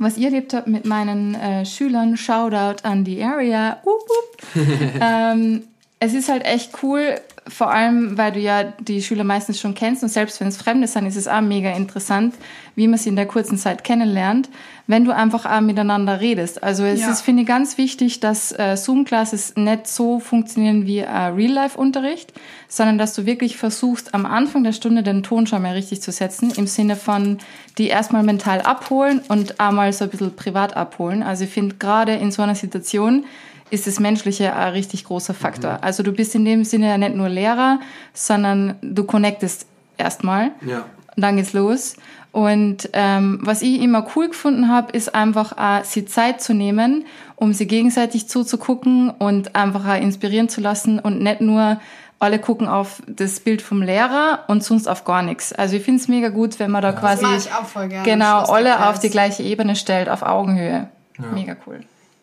was 0.00 0.16
ihr 0.16 0.26
erlebt 0.26 0.54
habt 0.54 0.66
mit 0.66 0.84
meinen 0.84 1.34
äh, 1.34 1.64
Schülern, 1.64 2.16
Shoutout 2.16 2.82
an 2.82 3.04
die 3.04 3.22
Area. 3.22 3.78
Wup, 3.84 4.00
wup. 4.08 4.54
ähm, 5.00 5.62
es 6.00 6.14
ist 6.14 6.28
halt 6.30 6.44
echt 6.44 6.82
cool, 6.82 7.20
vor 7.50 7.70
allem, 7.70 8.16
weil 8.16 8.32
du 8.32 8.40
ja 8.40 8.64
die 8.80 9.02
Schüler 9.02 9.24
meistens 9.24 9.60
schon 9.60 9.74
kennst 9.74 10.02
und 10.02 10.08
selbst 10.08 10.40
wenn 10.40 10.48
es 10.48 10.56
Fremde 10.56 10.86
sind, 10.86 11.06
ist 11.06 11.16
es 11.16 11.28
auch 11.28 11.40
mega 11.40 11.70
interessant, 11.72 12.34
wie 12.76 12.86
man 12.88 12.98
sie 12.98 13.08
in 13.10 13.16
der 13.16 13.26
kurzen 13.26 13.58
Zeit 13.58 13.84
kennenlernt, 13.84 14.48
wenn 14.86 15.04
du 15.04 15.14
einfach 15.14 15.44
auch 15.44 15.60
miteinander 15.60 16.20
redest. 16.20 16.62
Also 16.62 16.84
es 16.84 17.00
Ja. 17.00 17.10
ist, 17.10 17.20
finde 17.22 17.42
ich, 17.42 17.48
ganz 17.48 17.76
wichtig, 17.78 18.20
dass 18.20 18.52
äh, 18.52 18.76
Zoom-Classes 18.76 19.54
nicht 19.56 19.86
so 19.86 20.18
funktionieren 20.20 20.86
wie 20.86 20.98
äh, 20.98 21.06
Real-Life-Unterricht, 21.10 22.32
sondern 22.68 22.98
dass 22.98 23.14
du 23.14 23.26
wirklich 23.26 23.56
versuchst, 23.56 24.14
am 24.14 24.24
Anfang 24.26 24.64
der 24.64 24.72
Stunde 24.72 25.02
den 25.02 25.22
Ton 25.22 25.46
schon 25.46 25.62
mal 25.62 25.72
richtig 25.72 26.00
zu 26.02 26.12
setzen, 26.12 26.52
im 26.56 26.66
Sinne 26.66 26.96
von 26.96 27.38
die 27.78 27.88
erstmal 27.88 28.22
mental 28.22 28.60
abholen 28.62 29.20
und 29.28 29.60
einmal 29.60 29.92
so 29.92 30.04
ein 30.04 30.10
bisschen 30.10 30.34
privat 30.36 30.76
abholen. 30.76 31.22
Also 31.22 31.44
ich 31.44 31.50
finde, 31.50 31.76
gerade 31.76 32.14
in 32.14 32.30
so 32.32 32.42
einer 32.42 32.54
Situation 32.54 33.24
ist 33.70 33.86
das 33.86 34.00
Menschliche 34.00 34.54
ein 34.54 34.72
richtig 34.72 35.04
großer 35.04 35.34
Faktor. 35.34 35.78
Also 35.82 36.02
du 36.02 36.12
bist 36.12 36.34
in 36.34 36.44
dem 36.44 36.64
Sinne 36.64 36.88
ja 36.88 36.98
nicht 36.98 37.14
nur 37.14 37.28
Lehrer, 37.28 37.80
sondern 38.12 38.76
du 38.82 39.04
connectest 39.04 39.66
erstmal. 39.96 40.52
Ja. 40.66 40.86
Und 41.16 41.22
dann 41.22 41.36
geht's 41.36 41.52
los. 41.52 41.96
Und 42.32 42.88
ähm, 42.92 43.40
was 43.42 43.62
ich 43.62 43.80
immer 43.80 44.06
cool 44.14 44.28
gefunden 44.28 44.68
habe, 44.68 44.92
ist 44.92 45.14
einfach 45.14 45.56
auch, 45.58 45.84
sie 45.84 46.04
Zeit 46.04 46.40
zu 46.40 46.54
nehmen, 46.54 47.04
um 47.34 47.52
sie 47.52 47.66
gegenseitig 47.66 48.28
zuzugucken 48.28 49.10
und 49.10 49.56
einfach 49.56 49.86
auch 49.88 50.00
inspirieren 50.00 50.48
zu 50.48 50.60
lassen 50.60 51.00
und 51.00 51.20
nicht 51.20 51.40
nur 51.40 51.80
alle 52.20 52.38
gucken 52.38 52.68
auf 52.68 53.02
das 53.06 53.40
Bild 53.40 53.62
vom 53.62 53.82
Lehrer 53.82 54.44
und 54.46 54.62
sonst 54.62 54.86
auf 54.86 55.04
gar 55.04 55.22
nichts. 55.22 55.52
Also 55.52 55.76
ich 55.76 55.82
finde 55.82 56.02
es 56.02 56.08
mega 56.08 56.28
gut, 56.28 56.58
wenn 56.60 56.70
man 56.70 56.82
da 56.82 56.92
quasi 56.92 57.24
mach 57.24 57.36
ich 57.36 57.52
auch 57.52 57.64
voll 57.64 57.88
gerne, 57.88 58.08
genau 58.08 58.42
alle 58.42 58.88
auf 58.88 58.98
die 58.98 59.08
gleiche 59.10 59.42
Ebene 59.42 59.74
stellt, 59.74 60.08
auf 60.08 60.22
Augenhöhe. 60.22 60.88
Mega 61.34 61.56
cool. 61.66 61.80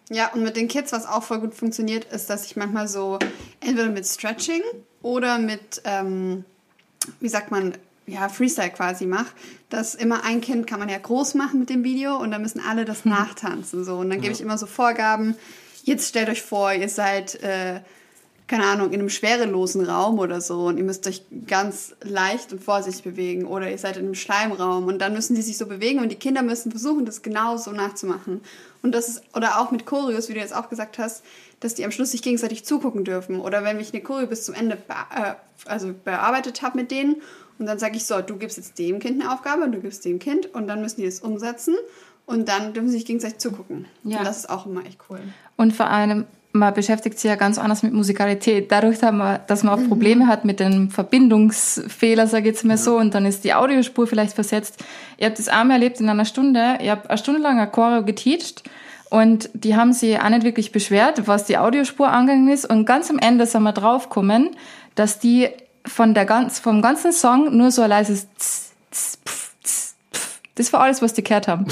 Ja, 0.10 0.32
und 0.34 0.44
mit 0.44 0.56
den 0.56 0.68
Kids, 0.68 0.92
was 0.92 1.06
auch 1.06 1.24
voll 1.24 1.40
gut 1.40 1.54
funktioniert, 1.54 2.06
ist, 2.06 2.30
dass 2.30 2.46
ich 2.46 2.56
manchmal 2.56 2.88
so 2.88 3.20
entweder 3.60 3.90
mit 3.90 4.06
Stretching 4.06 4.62
oder 5.02 5.38
mit, 5.38 5.82
ähm, 5.84 6.46
wie 7.20 7.30
sagt 7.30 7.52
man, 7.52 7.74
ja, 8.06 8.30
Freestyle 8.30 8.70
quasi 8.70 9.06
mache, 9.06 9.34
dass 9.70 9.94
immer 9.94 10.24
ein 10.24 10.40
Kind 10.40 10.66
kann 10.66 10.80
man 10.80 10.88
ja 10.88 10.98
groß 10.98 11.34
machen 11.34 11.60
mit 11.60 11.70
dem 11.70 11.84
Video 11.84 12.16
und 12.16 12.32
dann 12.32 12.42
müssen 12.42 12.62
alle 12.62 12.86
das 12.86 13.04
nachtanzen 13.04 13.84
so 13.84 13.98
und 13.98 14.10
dann 14.10 14.22
gebe 14.22 14.34
ich 14.34 14.40
immer 14.40 14.58
so 14.58 14.66
Vorgaben. 14.66 15.36
Jetzt 15.84 16.08
stellt 16.08 16.30
euch 16.30 16.42
vor, 16.42 16.72
ihr 16.72 16.88
seid 16.88 17.36
äh, 17.44 17.82
keine 18.48 18.66
Ahnung, 18.66 18.94
in 18.94 19.02
einem 19.02 19.10
schwerelosen 19.10 19.86
Raum 19.86 20.20
oder 20.20 20.40
so 20.40 20.68
und 20.68 20.78
ihr 20.78 20.84
müsst 20.86 21.06
euch 21.06 21.22
ganz 21.48 21.96
leicht 22.02 22.54
und 22.54 22.64
vorsichtig 22.64 23.04
bewegen 23.04 23.46
oder 23.46 23.70
ihr 23.70 23.78
seid 23.78 23.98
in 23.98 24.06
einem 24.06 24.16
Schleimraum 24.16 24.86
und 24.86 25.00
dann 25.00 25.14
müssen 25.14 25.36
die 25.36 25.42
sich 25.42 25.58
so 25.58 25.66
bewegen 25.66 26.00
und 26.00 26.10
die 26.10 26.16
Kinder 26.16 26.44
müssen 26.44 26.72
versuchen, 26.72 27.06
das 27.06 27.22
genau 27.22 27.58
so 27.58 27.72
nachzumachen. 27.72 28.42
Und 28.84 28.94
das 28.94 29.08
ist, 29.08 29.24
oder 29.36 29.60
auch 29.60 29.72
mit 29.72 29.86
Choreos, 29.86 30.30
wie 30.30 30.34
du 30.34 30.40
jetzt 30.40 30.56
auch 30.56 30.70
gesagt 30.70 30.98
hast, 31.00 31.24
dass 31.60 31.76
die 31.76 31.86
am 31.86 31.92
Schluss 31.92 32.12
sich 32.12 32.22
gegenseitig 32.22 32.66
zugucken 32.66 33.04
dürfen. 33.04 33.40
Oder 33.40 33.64
wenn 33.64 33.80
ich 33.80 33.94
eine 33.94 34.04
Choreo 34.04 34.28
bis 34.28 34.46
zum 34.46 34.56
Ende 34.56 34.76
be 34.76 34.94
äh, 35.16 35.34
also 35.66 35.94
bearbeitet 36.04 36.62
habe 36.62 36.78
mit 36.78 36.92
denen 36.92 37.22
und 37.60 37.66
dann 37.66 37.80
sage 37.80 37.98
ich 37.98 38.06
so, 38.06 38.22
du 38.22 38.38
gibst 38.38 38.58
jetzt 38.58 38.78
dem 38.78 39.00
Kind 39.00 39.22
eine 39.22 39.34
Aufgabe 39.34 39.64
und 39.64 39.72
du 39.72 39.82
gibst 39.82 40.06
dem 40.06 40.20
Kind 40.20 40.54
und 40.54 40.68
dann 40.68 40.82
müssen 40.82 41.02
die 41.02 41.08
das 41.08 41.20
umsetzen 41.20 41.76
und 42.26 42.48
dann 42.50 42.74
dürfen 42.74 42.90
sie 42.90 42.98
sich 42.98 43.06
gegenseitig 43.06 43.40
zugucken. 43.40 43.86
Ja. 44.04 44.20
Und 44.20 44.26
das 44.26 44.38
ist 44.38 44.50
auch 44.50 44.66
immer 44.66 44.86
echt 44.86 45.00
cool. 45.10 45.20
Und 45.56 45.74
vor 45.74 45.88
allem, 45.88 46.26
man 46.58 46.74
beschäftigt 46.74 47.20
sich 47.20 47.30
ja 47.30 47.36
ganz 47.36 47.58
anders 47.58 47.84
mit 47.84 47.94
Musikalität. 47.94 48.72
Dadurch, 48.72 49.00
dass 49.00 49.12
man, 49.12 49.40
dass 49.48 49.64
man 49.64 49.80
auch 49.80 49.88
Probleme 49.88 50.28
hat 50.28 50.46
mit 50.46 50.60
dem 50.60 50.90
Verbindungsfehler, 50.90 52.28
sage 52.28 52.50
ich 52.50 52.56
jetzt 52.56 52.66
mal 52.66 52.78
so, 52.78 52.98
und 52.98 53.14
dann 53.14 53.26
ist 53.26 53.44
die 53.44 53.54
Audiospur 53.54 54.08
vielleicht 54.08 54.34
versetzt. 54.34 54.84
Ihr 55.18 55.28
habt 55.28 55.40
das 55.40 55.48
einmal 55.48 55.78
erlebt 55.78 56.00
in 56.00 56.10
einer 56.10 56.26
Stunde. 56.26 56.78
Ihr 56.82 56.92
habt 56.92 57.10
eine 57.10 57.18
Stunde 57.18 57.42
lang 57.42 57.60
ein 57.60 57.72
Choreo 57.72 58.04
geteacht 58.04 58.64
und 59.10 59.50
die 59.54 59.76
haben 59.76 59.94
sich 59.94 60.20
auch 60.20 60.30
nicht 60.30 60.44
wirklich 60.44 60.72
beschwert, 60.72 61.28
was 61.28 61.46
die 61.46 61.58
Audiospur 61.58 62.10
angegangen 62.10 62.50
ist. 62.50 62.70
Und 62.70 62.86
ganz 62.86 63.10
am 63.10 63.20
Ende 63.20 63.46
sind 63.46 63.64
wir 63.64 63.74
draufgekommen, 63.74 64.56
dass 64.96 65.20
die 65.20 65.50
von 65.86 66.14
der 66.14 66.26
ganz, 66.26 66.60
vom 66.60 66.82
ganzen 66.82 67.14
Song 67.14 67.56
nur 67.56 67.72
so 67.72 67.82
ein 67.82 67.90
leises 67.90 68.28
Tss, 68.38 68.72
Tss, 68.92 69.20
Pf, 69.26 69.52
Tss, 69.64 69.96
Pf. 70.14 70.42
Das 70.56 70.74
war 70.74 70.82
alles, 70.82 71.02
was 71.02 71.14
die 71.14 71.24
gehört 71.24 71.48
haben. 71.48 71.66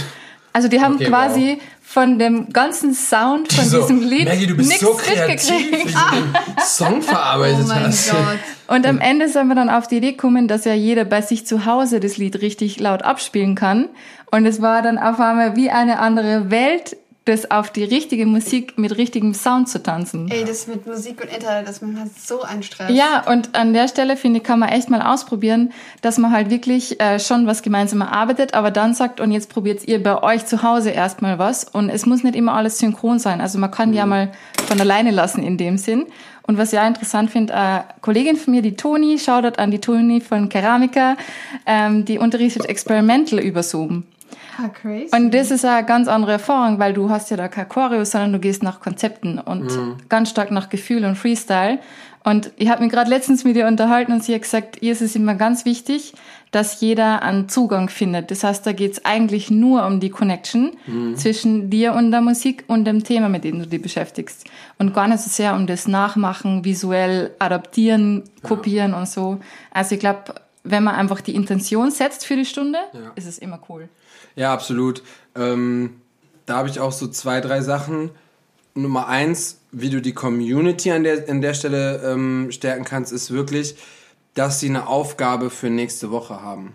Also 0.54 0.70
die 0.70 0.80
haben 0.80 0.96
Okay, 0.96 1.08
quasi 1.08 1.58
von 1.96 2.20
dem 2.20 2.50
ganzen 2.52 2.94
Sound 2.94 3.54
von 3.54 3.64
So, 3.64 3.80
diesem 3.80 4.02
Lied 4.02 4.28
Maggie, 4.28 4.48
du 4.48 4.58
bist 4.58 4.68
nichts 4.68 4.84
so 4.84 4.96
kreativ, 4.96 5.50
wie 5.50 5.78
du 5.78 5.88
den 5.88 5.96
Song 6.62 7.02
verarbeitet 7.02 7.68
hast. 7.74 8.14
Und 8.68 8.86
am 8.86 9.00
Ende 9.00 9.30
sind 9.30 9.48
wir 9.48 9.56
dann 9.56 9.70
auf 9.70 9.88
die 9.88 9.98
Idee 9.98 10.12
gekommen, 10.12 10.50
dass 10.50 10.66
ja 10.66 10.74
jeder 10.74 11.06
bei 11.06 11.22
sich 11.22 11.48
zu 11.48 11.66
Hause 11.66 12.02
das 12.02 12.18
Lied 12.18 12.42
richtig 12.42 12.82
laut 12.82 13.04
abspielen 13.04 13.56
kann. 13.56 13.88
Und 14.30 14.46
es 14.46 14.62
war 14.62 14.82
dann 14.82 14.98
auf 14.98 15.22
einmal 15.22 15.56
wie 15.56 15.70
eine 15.70 16.00
andere 16.00 16.52
Welt, 16.52 16.98
das 17.26 17.50
auf 17.50 17.72
die 17.72 17.84
richtige 17.84 18.28
Musik 18.28 18.78
mit 18.78 18.98
richtigem 18.98 19.34
Sound 19.34 19.68
zu 19.68 19.82
tanzen. 19.82 20.30
Ey, 20.30 20.46
das 20.46 20.68
mit 20.68 20.86
Musik 20.86 21.22
und 21.22 21.34
Internet, 21.34 21.68
das 21.68 21.78
ist 21.78 21.82
manchmal 21.82 22.08
so 22.16 22.44
ein 22.44 22.62
Stress. 22.62 22.92
Ja, 22.92 23.24
und 23.28 23.56
an 23.56 23.74
der 23.74 23.88
Stelle, 23.88 24.16
finde 24.16 24.40
ich, 24.40 24.44
kann 24.44 24.60
man 24.60 24.70
echt 24.70 24.92
mal 24.92 25.02
ausprobieren, 25.02 25.74
dass 26.02 26.20
man 26.20 26.32
halt 26.32 26.52
wirklich 26.52 27.02
äh, 27.02 27.20
schon 27.20 27.48
was 27.48 27.64
gemeinsam 27.64 28.02
erarbeitet, 28.02 28.54
aber 28.54 28.70
dann 28.70 28.94
sagt, 28.94 29.20
und 29.20 29.32
jetzt 29.32 29.50
probiert 29.50 29.88
ihr 29.88 30.02
bei 30.04 30.22
euch 30.22 30.46
zu 30.46 30.62
Hause 30.62 30.92
erstmal 30.92 31.40
was. 31.40 31.64
Und 31.64 31.90
es 31.90 32.06
muss 32.06 32.24
nicht 32.24 32.36
immer 32.36 32.54
alles 32.54 32.78
synchron 32.78 33.18
sein. 33.18 33.42
Also 33.42 33.58
man 33.58 33.72
kann 33.72 33.92
die 33.92 33.98
ja 33.98 34.06
mal 34.06 34.32
von 34.68 34.80
alleine 34.80 35.10
lassen 35.10 35.42
in 35.42 35.58
dem 35.58 35.80
Sinn. 35.80 36.06
Und 36.44 36.60
was 36.60 36.74
ich 36.74 36.80
auch 36.80 36.86
interessant 36.86 37.32
finde, 37.32 37.56
eine 37.56 37.86
Kollegin 38.02 38.36
von 38.36 38.54
mir, 38.54 38.62
die 38.62 38.76
Toni, 38.76 39.18
Shoutout 39.18 39.60
an 39.60 39.72
die 39.72 39.80
Toni 39.80 40.22
von 40.22 40.48
Keramika, 40.48 41.18
ähm, 41.66 42.06
die 42.06 42.20
unterrichtet 42.20 42.66
Experimental 42.66 43.40
über 43.40 43.64
Zoom. 43.64 44.04
Ah, 44.58 44.70
crazy. 44.70 45.10
Und 45.16 45.34
das 45.34 45.52
ist 45.52 45.66
eine 45.66 45.86
ganz 45.86 46.08
andere 46.08 46.34
Erfahrung, 46.34 46.80
weil 46.80 46.94
du 46.94 47.10
hast 47.10 47.30
ja 47.32 47.38
da 47.38 47.48
kein 47.48 47.68
Choreo, 47.68 48.06
sondern 48.06 48.34
du 48.34 48.40
gehst 48.40 48.64
nach 48.64 48.80
Konzepten 48.80 49.40
und 49.40 49.72
ganz 50.10 50.30
stark 50.30 50.52
nach 50.52 50.70
Gefühl 50.70 51.06
und 51.06 51.16
Freestyle. 51.16 51.80
Und 52.24 52.52
ich 52.58 52.70
habe 52.70 52.82
mich 52.82 52.92
gerade 52.92 53.10
letztens 53.10 53.44
mit 53.44 53.56
ihr 53.56 53.68
unterhalten 53.68 54.12
und 54.12 54.24
sie 54.24 54.34
hat 54.34 54.42
gesagt, 54.42 54.82
ihr 54.82 54.94
ist 54.94 55.02
es 55.04 55.16
immer 55.16 55.36
ganz 55.36 55.64
wichtig, 55.64 56.14
dass 56.50 56.82
jeder 56.82 57.22
einen 57.22 57.50
Zugang 57.50 57.88
findet. 57.88 58.32
Das 58.32 58.44
heißt, 58.44 58.66
da 58.66 58.72
geht's 58.72 59.06
eigentlich 59.06 59.52
nur 59.52 59.86
um 59.86 60.00
die 60.00 60.10
Connection 60.10 60.72
zwischen 61.16 61.70
dir 61.70 61.94
und 61.94 62.10
der 62.10 62.22
Musik 62.22 62.64
und 62.68 62.86
dem 62.86 63.04
Thema, 63.04 63.30
mit 63.30 63.44
dem 63.44 63.60
du 63.60 63.68
dich 63.68 63.82
beschäftigst. 63.82 64.46
Und 64.80 64.94
gar 64.96 65.08
nicht 65.08 65.20
so 65.20 65.30
sehr 65.30 65.54
um 65.54 65.68
das 65.68 65.88
Nachmachen, 65.88 66.66
visuell 66.66 67.36
adaptieren, 67.38 68.24
kopieren 68.42 68.96
und 68.96 69.08
so. 69.08 69.38
Also 69.70 69.94
ich 69.94 70.00
glaube, 70.00 70.34
wenn 70.64 70.84
man 70.84 70.96
einfach 70.96 71.22
die 71.22 71.36
Intention 71.36 71.92
setzt 71.92 72.26
für 72.26 72.36
die 72.36 72.46
Stunde, 72.46 72.80
ist 73.16 73.28
es 73.28 73.38
immer 73.38 73.60
cool. 73.70 73.88
Ja, 74.36 74.54
absolut. 74.54 75.04
Ähm, 75.36 76.02
da 76.46 76.58
habe 76.58 76.70
ich 76.70 76.80
auch 76.80 76.92
so 76.92 77.08
zwei, 77.08 77.42
drei 77.42 77.62
Sachen. 77.62 78.12
Nummer 78.74 79.08
eins, 79.08 79.60
wie 79.72 79.90
du 79.90 80.02
die 80.02 80.14
Community 80.14 80.92
an 80.92 81.04
der, 81.04 81.30
an 81.30 81.42
der 81.42 81.54
Stelle 81.54 82.02
ähm, 82.04 82.52
stärken 82.52 82.84
kannst, 82.84 83.14
ist 83.14 83.32
wirklich, 83.32 83.76
dass 84.34 84.60
sie 84.60 84.70
eine 84.70 84.88
Aufgabe 84.88 85.50
für 85.50 85.70
nächste 85.70 86.12
Woche 86.12 86.42
haben. 86.42 86.74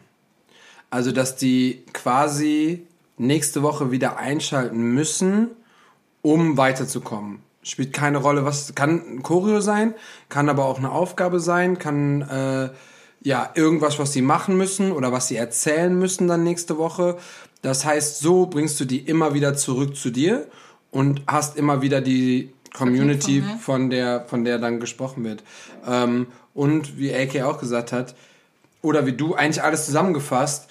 Also, 0.89 1.13
dass 1.13 1.37
die 1.37 1.85
quasi 1.93 2.87
nächste 3.19 3.63
Woche 3.63 3.91
wieder 3.91 4.17
einschalten 4.17 4.95
müssen, 4.95 5.51
um 6.23 6.57
weiterzukommen. 6.57 7.41
Spielt 7.63 7.93
keine 7.93 8.19
Rolle, 8.19 8.47
was 8.47 8.75
kann 8.75 9.17
ein 9.17 9.23
Choreo 9.23 9.61
sein, 9.61 9.95
kann 10.31 10.49
aber 10.49 10.65
auch 10.65 10.79
eine 10.79 10.91
Aufgabe 10.91 11.39
sein, 11.39 11.79
kann 11.79 12.23
äh, 12.23 12.71
ja 13.21 13.51
irgendwas, 13.55 13.99
was 13.99 14.15
sie 14.15 14.23
machen 14.23 14.57
müssen 14.57 14.93
oder 14.93 15.13
was 15.13 15.29
sie 15.29 15.37
erzählen 15.37 15.97
müssen 15.97 16.27
dann 16.27 16.43
nächste 16.43 16.79
Woche. 16.79 17.19
Das 17.63 17.85
heißt, 17.85 18.21
so 18.21 18.47
bringst 18.47 18.81
du 18.81 18.85
die 18.85 18.99
immer 19.01 19.35
wieder 19.35 19.55
zurück 19.55 19.97
zu 19.97 20.11
dir 20.11 20.47
und 20.91 21.23
hast 21.27 21.57
immer 21.57 21.83
wieder 21.83 22.01
die 22.01 22.53
Community, 22.73 23.41
Verknüpfung, 23.41 23.57
ne? 23.57 23.61
von 23.63 23.91
der 23.91 24.25
von 24.27 24.45
der 24.45 24.59
dann 24.59 24.81
gesprochen 24.81 25.25
wird. 25.25 25.43
Ähm, 25.87 26.27
und 26.55 26.99
wie 26.99 27.13
AK 27.15 27.43
auch 27.43 27.59
gesagt 27.59 27.93
hat, 27.93 28.15
oder 28.83 29.07
wie 29.07 29.13
du 29.13 29.35
eigentlich 29.35 29.63
alles 29.63 29.87
zusammengefasst, 29.87 30.69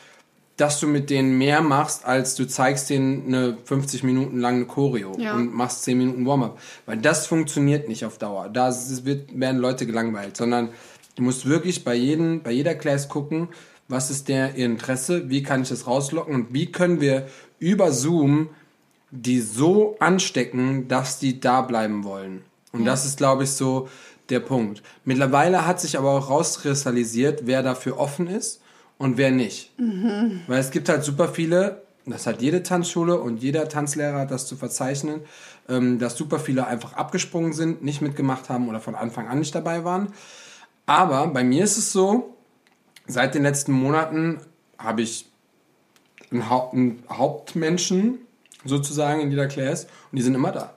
dass 0.58 0.80
du 0.80 0.88
mit 0.88 1.10
denen 1.10 1.38
mehr 1.38 1.62
machst, 1.62 2.06
als 2.06 2.36
du 2.36 2.46
zeigst 2.46 2.90
denen 2.90 3.28
eine 3.28 3.58
50 3.64 4.04
Minuten 4.04 4.40
lange 4.40 4.66
Choreo 4.66 5.16
Ja. 5.18 5.34
und 5.36 5.54
machst 5.54 5.84
10 5.84 5.98
Minuten 5.98 6.26
Warm-up. 6.26 6.60
Weil 6.86 6.98
das 6.98 7.28
funktioniert 7.28 7.88
nicht 7.88 8.04
auf 8.04 8.18
Dauer. 8.18 8.50
Da 8.50 8.74
wird, 9.04 9.40
werden 9.40 9.62
Leute 9.62 9.86
gelangweilt, 9.86 10.36
sondern 10.36 10.70
du 11.16 11.24
musst 11.24 11.46
wirklich 11.46 11.86
bei, 11.86 11.96
jedem, 11.96 12.42
bei 12.44 12.52
jeder 12.52 12.76
Class 12.76 13.08
gucken, 13.08 13.48
was 13.90 14.10
ist 14.10 14.30
der 14.30 14.56
ihr 14.56 14.66
Interesse, 14.66 15.30
wie 15.30 15.44
kann 15.44 15.64
ich 15.64 15.70
das 15.70 15.88
rauslocken 15.88 16.34
und 16.34 16.54
wie 16.54 16.72
können 16.72 17.02
wir 17.02 17.28
über 17.60 17.92
Zoom 17.92 18.50
die 19.12 19.42
so 19.42 19.98
anstecken, 20.00 20.88
dass 20.88 21.20
die 21.20 21.40
da 21.40 21.62
bleiben 21.62 22.04
wollen. 22.04 22.44
Und 22.72 22.86
das 22.86 23.06
ist, 23.06 23.18
glaube 23.18 23.44
ich, 23.44 23.52
so 23.52 23.90
der 24.30 24.40
Punkt. 24.40 24.84
Mittlerweile 25.04 25.66
hat 25.66 25.82
sich 25.82 25.98
aber 25.98 26.12
auch 26.12 26.30
rauskristallisiert, 26.30 27.42
wer 27.46 27.64
dafür 27.64 27.98
offen 27.98 28.28
ist 28.28 28.62
und 29.00 29.18
wer 29.18 29.32
nicht. 29.32 29.72
Weil 30.48 30.60
es 30.60 30.70
gibt 30.70 30.88
halt 30.90 31.04
super 31.04 31.28
viele, 31.30 31.82
das 32.06 32.28
hat 32.28 32.42
jede 32.42 32.62
Tanzschule 32.62 33.20
und 33.20 33.42
jeder 33.42 33.68
Tanzlehrer 33.68 34.20
hat 34.20 34.32
das 34.32 34.46
zu 34.46 34.56
verzeichnen, 34.56 35.22
ähm, 35.68 35.98
dass 35.98 36.16
super 36.16 36.40
viele 36.40 36.68
einfach 36.68 36.94
abgesprungen 36.94 37.54
sind, 37.54 37.84
nicht 37.84 38.02
mitgemacht 38.02 38.50
haben 38.50 38.70
oder 38.70 38.80
von 38.80 38.94
Anfang 38.94 39.28
an 39.28 39.40
nicht 39.40 39.56
dabei 39.56 39.84
waren. 39.84 40.14
Aber 40.86 41.28
bei 41.28 41.44
mir 41.44 41.64
ist 41.64 41.78
es 41.78 41.92
so, 41.92 42.36
seit 43.10 43.36
den 43.36 43.43
letzten 43.43 43.74
Monaten 43.74 44.39
habe 44.78 45.01
ich 45.01 45.26
einen, 46.32 46.49
Haupt, 46.49 46.74
einen 46.74 47.03
Hauptmenschen 47.10 48.20
sozusagen 48.64 49.22
in 49.22 49.32
jeder 49.32 49.47
Class 49.47 49.86
und 50.12 50.18
die 50.18 50.22
sind 50.22 50.36
immer 50.36 50.51
da 50.51 50.74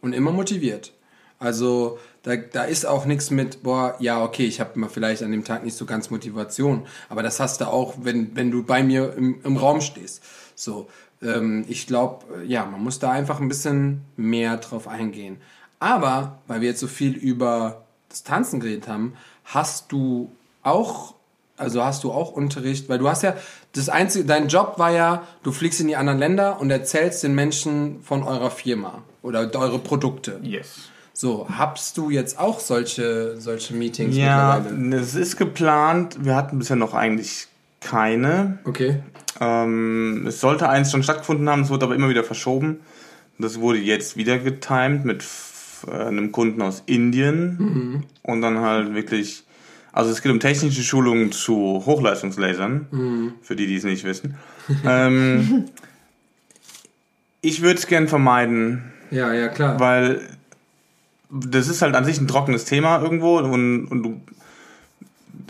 und 0.00 0.12
immer 0.12 0.32
motiviert. 0.32 0.92
Also 1.38 1.98
da, 2.22 2.36
da 2.36 2.64
ist 2.64 2.86
auch 2.86 3.04
nichts 3.04 3.30
mit, 3.30 3.62
boah, 3.62 3.96
ja, 3.98 4.22
okay, 4.22 4.46
ich 4.46 4.60
habe 4.60 4.78
mal 4.78 4.88
vielleicht 4.88 5.22
an 5.22 5.30
dem 5.30 5.44
Tag 5.44 5.64
nicht 5.64 5.76
so 5.76 5.84
ganz 5.84 6.10
Motivation, 6.10 6.86
aber 7.08 7.22
das 7.22 7.40
hast 7.40 7.60
du 7.60 7.66
auch, 7.66 7.94
wenn, 8.02 8.34
wenn 8.36 8.50
du 8.50 8.62
bei 8.62 8.82
mir 8.82 9.14
im, 9.14 9.40
im 9.42 9.56
Raum 9.56 9.80
stehst. 9.80 10.22
So, 10.54 10.88
ähm, 11.20 11.64
ich 11.68 11.86
glaube, 11.86 12.44
ja, 12.46 12.64
man 12.64 12.82
muss 12.82 12.98
da 12.98 13.10
einfach 13.10 13.40
ein 13.40 13.48
bisschen 13.48 14.02
mehr 14.16 14.56
drauf 14.58 14.88
eingehen. 14.88 15.38
Aber, 15.80 16.38
weil 16.46 16.60
wir 16.60 16.68
jetzt 16.68 16.80
so 16.80 16.86
viel 16.86 17.12
über 17.14 17.84
das 18.08 18.22
Tanzen 18.22 18.60
geredet 18.60 18.88
haben, 18.88 19.14
hast 19.44 19.92
du 19.92 20.32
auch, 20.62 21.14
also 21.56 21.84
hast 21.84 22.04
du 22.04 22.12
auch 22.12 22.32
Unterricht, 22.32 22.88
weil 22.88 22.98
du 22.98 23.08
hast 23.08 23.22
ja, 23.22 23.34
das 23.72 23.88
einzige, 23.88 24.24
dein 24.24 24.48
Job 24.48 24.74
war 24.78 24.90
ja, 24.90 25.22
du 25.42 25.52
fliegst 25.52 25.80
in 25.80 25.88
die 25.88 25.96
anderen 25.96 26.18
Länder 26.18 26.60
und 26.60 26.70
erzählst 26.70 27.22
den 27.22 27.34
Menschen 27.34 28.00
von 28.02 28.22
eurer 28.22 28.50
Firma 28.50 29.02
oder 29.22 29.50
eure 29.54 29.78
Produkte. 29.78 30.40
Yes. 30.42 30.90
So, 31.12 31.46
habst 31.48 31.96
du 31.96 32.10
jetzt 32.10 32.38
auch 32.40 32.58
solche, 32.58 33.40
solche 33.40 33.72
Meetings 33.74 34.16
Ja, 34.16 34.60
mittlerweile? 34.60 34.96
es 34.96 35.14
ist 35.14 35.36
geplant. 35.36 36.16
Wir 36.20 36.34
hatten 36.34 36.58
bisher 36.58 36.74
noch 36.76 36.92
eigentlich 36.92 37.46
keine. 37.80 38.58
Okay. 38.64 39.00
Ähm, 39.40 40.24
es 40.26 40.40
sollte 40.40 40.68
eins 40.68 40.90
schon 40.90 41.02
stattgefunden 41.04 41.48
haben, 41.48 41.62
es 41.62 41.70
wurde 41.70 41.84
aber 41.86 41.94
immer 41.94 42.08
wieder 42.08 42.24
verschoben. 42.24 42.80
Das 43.38 43.60
wurde 43.60 43.78
jetzt 43.78 44.16
wieder 44.16 44.38
getimed 44.38 45.04
mit 45.04 45.24
äh, 45.86 45.90
einem 45.92 46.32
Kunden 46.32 46.62
aus 46.62 46.82
Indien 46.86 48.04
und 48.22 48.40
dann 48.42 48.60
halt 48.60 48.94
wirklich, 48.94 49.44
also 49.94 50.10
es 50.10 50.20
geht 50.22 50.32
um 50.32 50.40
technische 50.40 50.82
Schulungen 50.82 51.32
zu 51.32 51.82
Hochleistungslasern, 51.86 53.32
für 53.42 53.56
die, 53.56 53.66
die 53.66 53.76
es 53.76 53.84
nicht 53.84 54.04
wissen. 54.04 54.36
ähm, 54.86 55.64
ich 57.40 57.62
würde 57.62 57.78
es 57.78 57.86
gern 57.86 58.08
vermeiden, 58.08 58.92
Ja, 59.10 59.32
ja, 59.32 59.48
klar. 59.48 59.78
weil 59.80 60.20
das 61.30 61.68
ist 61.68 61.82
halt 61.82 61.94
an 61.96 62.04
sich 62.04 62.20
ein 62.20 62.28
trockenes 62.28 62.64
Thema 62.64 63.00
irgendwo 63.00 63.38
und, 63.38 63.86
und 63.86 64.02
du 64.02 64.20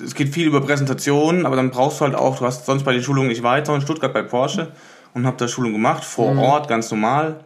es 0.02 0.14
geht 0.14 0.30
viel 0.34 0.46
über 0.46 0.60
Präsentationen, 0.62 1.46
aber 1.46 1.56
dann 1.56 1.70
brauchst 1.70 2.00
du 2.00 2.04
halt 2.06 2.14
auch, 2.14 2.38
du 2.38 2.44
hast 2.46 2.64
sonst 2.66 2.84
bei 2.84 2.92
den 2.92 3.02
Schulungen 3.02 3.28
nicht 3.28 3.42
weiter 3.42 3.74
in 3.74 3.80
Stuttgart 3.82 4.12
bei 4.12 4.22
Porsche 4.22 4.72
und 5.12 5.26
hab 5.26 5.38
da 5.38 5.46
Schulung 5.46 5.72
gemacht, 5.72 6.04
vor 6.04 6.36
Ort, 6.36 6.68
ganz 6.68 6.90
normal. 6.90 7.40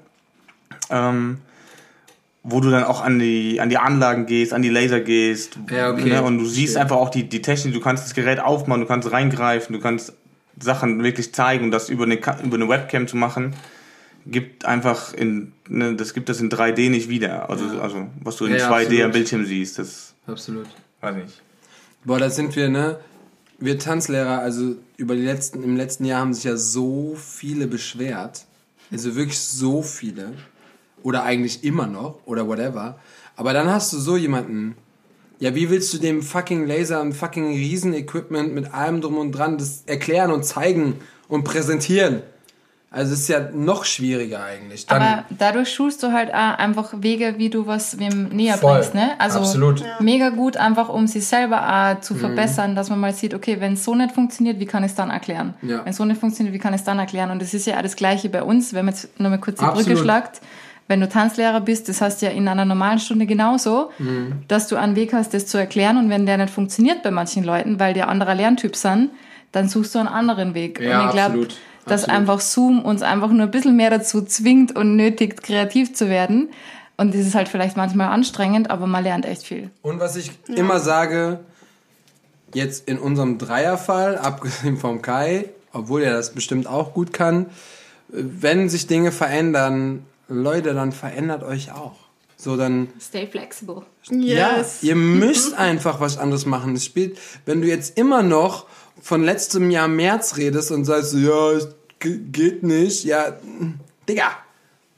Ähm, 0.88 1.38
wo 2.42 2.60
du 2.60 2.70
dann 2.70 2.84
auch 2.84 3.00
an 3.02 3.18
die, 3.18 3.60
an 3.60 3.68
die 3.68 3.78
Anlagen 3.78 4.26
gehst, 4.26 4.52
an 4.52 4.62
die 4.62 4.68
Laser 4.68 5.00
gehst. 5.00 5.58
Ja, 5.70 5.90
okay. 5.92 6.08
Ne, 6.08 6.22
und 6.22 6.38
du 6.38 6.44
siehst 6.46 6.74
Verstehe. 6.74 6.82
einfach 6.82 6.96
auch 6.96 7.10
die, 7.10 7.28
die 7.28 7.42
Technik, 7.42 7.74
du 7.74 7.80
kannst 7.80 8.04
das 8.04 8.14
Gerät 8.14 8.40
aufmachen, 8.40 8.80
du 8.80 8.86
kannst 8.86 9.10
reingreifen, 9.10 9.74
du 9.74 9.80
kannst 9.80 10.14
Sachen 10.60 11.02
wirklich 11.02 11.32
zeigen 11.34 11.64
und 11.66 11.70
das 11.70 11.88
über 11.88 12.04
eine, 12.04 12.16
über 12.16 12.56
eine 12.56 12.68
Webcam 12.68 13.06
zu 13.06 13.16
machen, 13.16 13.54
gibt 14.26 14.64
einfach 14.64 15.14
in, 15.14 15.52
ne, 15.68 15.94
das 15.94 16.14
gibt 16.14 16.28
das 16.28 16.40
in 16.40 16.50
3D 16.50 16.90
nicht 16.90 17.08
wieder. 17.08 17.48
Also, 17.50 17.64
also 17.80 18.08
was 18.22 18.36
du 18.36 18.46
in 18.46 18.52
Ja, 18.52 18.58
ja, 18.58 18.70
2D 18.70 18.82
absolut. 18.82 19.02
am 19.02 19.10
Bildschirm 19.12 19.44
siehst, 19.46 19.78
das 19.78 20.14
Absolut. 20.26 20.66
weiß 21.00 21.16
ich 21.16 21.24
nicht. 21.24 21.42
Boah, 22.04 22.18
da 22.18 22.30
sind 22.30 22.54
wir, 22.56 22.68
ne? 22.68 22.98
Wir 23.58 23.78
Tanzlehrer, 23.78 24.38
also 24.38 24.76
über 24.96 25.16
die 25.16 25.24
letzten, 25.24 25.62
im 25.64 25.76
letzten 25.76 26.04
Jahr 26.04 26.20
haben 26.20 26.32
sich 26.32 26.44
ja 26.44 26.56
so 26.56 27.16
viele 27.16 27.66
beschwert. 27.66 28.44
Also 28.92 29.16
wirklich 29.16 29.38
so 29.38 29.82
viele. 29.82 30.34
Oder 31.08 31.22
eigentlich 31.22 31.64
immer 31.64 31.86
noch, 31.86 32.18
oder 32.26 32.46
whatever. 32.46 32.98
Aber 33.34 33.54
dann 33.54 33.70
hast 33.72 33.94
du 33.94 33.96
so 33.98 34.18
jemanden. 34.18 34.76
Ja, 35.38 35.54
wie 35.54 35.70
willst 35.70 35.94
du 35.94 35.98
dem 35.98 36.20
fucking 36.20 36.66
Laser 36.66 37.00
und 37.00 37.14
fucking 37.14 37.46
Riesen-Equipment 37.54 38.52
mit 38.52 38.74
allem 38.74 39.00
drum 39.00 39.16
und 39.16 39.32
dran 39.32 39.56
das 39.56 39.84
erklären 39.86 40.30
und 40.32 40.44
zeigen 40.44 40.96
und 41.28 41.44
präsentieren? 41.44 42.20
Also 42.90 43.12
es 43.14 43.20
ist 43.20 43.28
ja 43.28 43.48
noch 43.54 43.84
schwieriger 43.86 44.42
eigentlich. 44.44 44.84
Dann, 44.86 45.00
Aber 45.00 45.24
dadurch 45.30 45.72
schulst 45.72 46.02
du 46.02 46.12
halt 46.12 46.28
auch 46.30 46.58
einfach 46.58 46.92
Wege, 47.00 47.34
wie 47.38 47.48
du 47.48 47.66
was 47.66 47.98
wem 47.98 48.28
näher 48.30 48.58
Voll. 48.58 48.74
bringst, 48.74 48.94
ne? 48.94 49.12
Also 49.18 49.38
Absolut. 49.38 49.82
mega 50.00 50.28
gut, 50.30 50.56
einfach 50.58 50.88
um 50.90 51.06
sich 51.06 51.26
selber 51.26 51.58
auch 51.62 51.94
Mhm. 51.96 52.02
zu 52.02 52.14
verbessern, 52.16 52.74
dass 52.74 52.90
man 52.90 52.98
mal 53.00 53.12
sieht, 53.14 53.32
okay, 53.34 53.60
wenn 53.60 53.74
es 53.74 53.84
so 53.84 53.94
nicht 53.94 54.12
funktioniert, 54.12 54.58
wie 54.58 54.66
kann 54.66 54.84
ich 54.84 54.90
es 54.90 54.96
dann 54.96 55.08
erklären? 55.10 55.54
Ja. 55.62 55.84
Wenn 55.84 55.90
es 55.90 55.96
so 55.96 56.04
nicht 56.06 56.20
funktioniert, 56.20 56.52
wie 56.54 56.58
kann 56.58 56.74
ich 56.74 56.80
es 56.80 56.84
dann 56.84 56.98
erklären? 56.98 57.30
Und 57.30 57.40
das 57.40 57.54
ist 57.54 57.66
ja 57.66 57.76
auch 57.78 57.82
das 57.82 57.94
Gleiche 57.96 58.28
bei 58.30 58.42
uns, 58.42 58.72
wenn 58.74 58.84
man 58.86 58.94
jetzt 58.94 59.20
nochmal 59.20 59.38
kurz 59.38 59.58
die 59.60 59.64
Brücke 59.66 59.78
Absolut. 59.80 59.98
schlagt. 60.00 60.40
Wenn 60.88 61.00
du 61.00 61.08
Tanzlehrer 61.08 61.60
bist, 61.60 61.88
das 61.88 62.00
heißt 62.00 62.22
ja 62.22 62.30
in 62.30 62.48
einer 62.48 62.64
normalen 62.64 62.98
Stunde 62.98 63.26
genauso, 63.26 63.90
Mhm. 63.98 64.42
dass 64.48 64.66
du 64.68 64.76
einen 64.76 64.96
Weg 64.96 65.12
hast, 65.12 65.34
das 65.34 65.46
zu 65.46 65.58
erklären. 65.58 65.98
Und 65.98 66.08
wenn 66.10 66.26
der 66.26 66.38
nicht 66.38 66.50
funktioniert 66.50 67.02
bei 67.02 67.10
manchen 67.10 67.44
Leuten, 67.44 67.78
weil 67.78 67.94
die 67.94 68.02
ein 68.02 68.08
anderer 68.08 68.34
Lerntyp 68.34 68.74
sind, 68.74 69.10
dann 69.52 69.68
suchst 69.68 69.94
du 69.94 69.98
einen 69.98 70.08
anderen 70.08 70.54
Weg. 70.54 70.80
Ja, 70.80 71.00
und 71.02 71.06
ich 71.06 71.12
glaube, 71.12 71.28
absolut. 71.28 71.56
dass 71.86 72.02
Absolut. 72.04 72.20
einfach 72.20 72.40
Zoom 72.40 72.82
uns 72.84 73.02
einfach 73.02 73.28
nur 73.30 73.42
ein 73.46 73.50
bisschen 73.50 73.76
mehr 73.76 73.90
dazu 73.90 74.22
zwingt 74.22 74.74
und 74.76 74.96
nötigt, 74.96 75.42
kreativ 75.42 75.94
zu 75.94 76.08
werden. 76.08 76.48
Und 76.96 77.14
das 77.14 77.20
ist 77.20 77.34
halt 77.34 77.48
vielleicht 77.48 77.76
manchmal 77.76 78.08
anstrengend, 78.08 78.70
aber 78.70 78.86
man 78.86 79.04
lernt 79.04 79.24
echt 79.24 79.42
viel. 79.44 79.70
Und 79.82 80.00
was 80.00 80.16
ich 80.16 80.32
immer 80.48 80.80
sage, 80.80 81.38
jetzt 82.54 82.88
in 82.88 82.98
unserem 82.98 83.38
Dreierfall, 83.38 84.16
abgesehen 84.22 84.76
vom 84.78 85.02
Kai, 85.02 85.44
obwohl 85.72 86.02
er 86.02 86.14
das 86.14 86.32
bestimmt 86.32 86.66
auch 86.66 86.94
gut 86.94 87.12
kann, 87.12 87.46
wenn 88.08 88.68
sich 88.68 88.86
Dinge 88.86 89.12
verändern, 89.12 90.02
Leute, 90.28 90.74
dann 90.74 90.92
verändert 90.92 91.42
euch 91.42 91.72
auch. 91.72 91.96
So, 92.36 92.56
dann, 92.56 92.88
Stay 93.00 93.26
flexible. 93.26 93.82
Yes. 94.10 94.82
ja, 94.82 94.90
ihr 94.90 94.96
müsst 94.96 95.54
einfach 95.54 96.00
was 96.00 96.18
anderes 96.18 96.46
machen. 96.46 96.76
Es 96.76 96.84
spielt, 96.84 97.18
wenn 97.46 97.62
du 97.62 97.66
jetzt 97.66 97.98
immer 97.98 98.22
noch 98.22 98.66
von 99.00 99.24
letztem 99.24 99.70
Jahr 99.70 99.88
März 99.88 100.36
redest 100.36 100.70
und 100.70 100.84
sagst, 100.84 101.10
so, 101.10 101.18
ja, 101.18 101.58
geht 101.98 102.62
nicht, 102.62 103.04
ja, 103.04 103.36
Digga, 104.08 104.30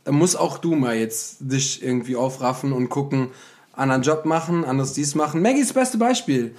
dann 0.05 0.15
muss 0.17 0.37
auch 0.37 0.59
du 0.59 0.75
mal 0.75 0.97
jetzt 0.97 1.39
dich 1.41 1.83
irgendwie 1.83 2.17
aufraffen 2.17 2.73
und 2.73 2.89
gucken, 2.89 3.31
anderen 3.73 4.03
Job 4.03 4.27
machen, 4.27 4.65
anders 4.65 4.93
dies 4.93 5.15
machen. 5.15 5.41
Maggie 5.41 5.61
ist 5.61 5.71
das 5.71 5.75
beste 5.75 5.99
Beispiel. 5.99 6.55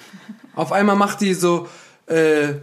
Auf 0.56 0.72
einmal 0.72 0.96
macht 0.96 1.22
die 1.22 1.34
so, 1.34 1.68
äh, 2.08 2.56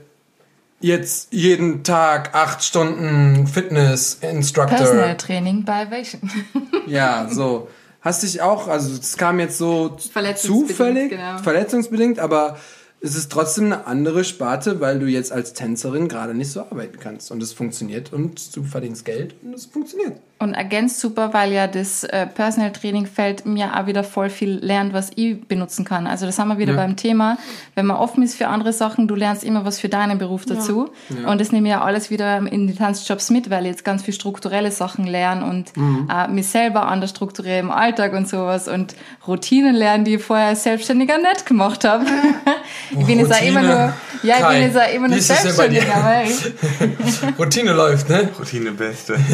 jetzt 0.80 1.32
jeden 1.32 1.82
Tag 1.84 2.34
acht 2.34 2.62
Stunden 2.62 3.46
Fitness-Instructor. 3.46 4.76
Personal 4.76 5.16
Training 5.16 5.64
by 5.64 5.86
Ovation. 5.86 6.30
Ja, 6.86 7.28
so. 7.30 7.68
Hast 8.00 8.22
dich 8.22 8.40
auch, 8.40 8.68
also 8.68 8.96
es 8.96 9.16
kam 9.16 9.40
jetzt 9.40 9.58
so 9.58 9.98
Verletzungsbedingt, 10.12 10.68
zufällig, 10.68 11.10
genau. 11.10 11.38
verletzungsbedingt, 11.38 12.18
aber 12.20 12.56
ist 13.00 13.16
es 13.16 13.28
trotzdem 13.28 13.66
eine 13.66 13.86
andere 13.86 14.24
Sparte, 14.24 14.80
weil 14.80 14.98
du 14.98 15.06
jetzt 15.06 15.32
als 15.32 15.52
Tänzerin 15.52 16.08
gerade 16.08 16.34
nicht 16.34 16.50
so 16.50 16.60
arbeiten 16.60 16.98
kannst. 16.98 17.30
Und 17.30 17.42
es 17.42 17.52
funktioniert 17.52 18.12
und 18.12 18.56
du 18.56 18.62
verdienst 18.62 19.04
Geld 19.04 19.34
und 19.42 19.54
es 19.54 19.66
funktioniert. 19.66 20.20
Und 20.40 20.54
ergänzt 20.54 21.00
super, 21.00 21.32
weil 21.34 21.50
ja 21.52 21.66
das 21.66 22.04
äh, 22.04 22.24
Personal 22.26 22.70
Training 22.70 23.06
Feld 23.06 23.44
mir 23.44 23.76
auch 23.76 23.86
wieder 23.86 24.04
voll 24.04 24.30
viel 24.30 24.60
lernt, 24.62 24.92
was 24.92 25.10
ich 25.16 25.40
benutzen 25.48 25.84
kann. 25.84 26.06
Also 26.06 26.26
das 26.26 26.38
haben 26.38 26.46
wir 26.46 26.58
wieder 26.58 26.74
Ja. 26.74 26.78
beim 26.78 26.94
Thema. 26.94 27.38
Wenn 27.74 27.86
man 27.86 27.96
offen 27.96 28.22
ist 28.22 28.36
für 28.36 28.46
andere 28.46 28.72
Sachen, 28.72 29.08
du 29.08 29.16
lernst 29.16 29.42
immer 29.42 29.64
was 29.64 29.80
für 29.80 29.88
deinen 29.88 30.16
Beruf 30.18 30.44
dazu. 30.46 30.90
Und 31.26 31.40
das 31.40 31.50
nehme 31.50 31.66
ich 31.66 31.72
ja 31.72 31.82
alles 31.82 32.10
wieder 32.10 32.38
in 32.38 32.68
die 32.68 32.74
Tanzjobs 32.76 33.30
mit, 33.30 33.50
weil 33.50 33.64
ich 33.64 33.70
jetzt 33.72 33.84
ganz 33.84 34.04
viel 34.04 34.14
strukturelle 34.14 34.70
Sachen 34.70 35.08
lerne 35.08 35.44
und 35.44 35.76
Mhm. 35.76 36.08
äh, 36.08 36.28
mich 36.28 36.46
selber 36.48 36.86
anders 36.86 37.10
strukturiere 37.10 37.58
im 37.58 37.72
Alltag 37.72 38.12
und 38.12 38.28
sowas 38.28 38.68
und 38.68 38.94
Routinen 39.26 39.74
lernen, 39.74 40.04
die 40.04 40.14
ich 40.14 40.22
vorher 40.22 40.54
selbstständiger 40.54 41.18
nicht 41.18 41.46
gemacht 41.46 41.84
habe. 41.84 42.04
ich 42.96 43.04
bin 43.06 43.18
jetzt 43.18 43.32
auch 43.34 43.42
immer 43.42 43.62
nur, 43.62 43.92
ja, 44.22 44.36
ich 44.38 44.46
bin 44.46 44.62
jetzt 44.62 44.76
auch 44.78 44.94
immer 44.94 45.08
nur 45.08 45.16
ist 45.18 45.30
das 45.30 45.42
denn 45.42 45.56
bei 45.56 45.66
dir? 45.66 45.80
selbstständig, 45.82 45.94
aber 45.94 47.28
ich, 47.32 47.38
Routine 47.40 47.72
läuft, 47.72 48.08
ne? 48.08 48.28
Routine 48.38 48.70
Beste. 48.70 49.16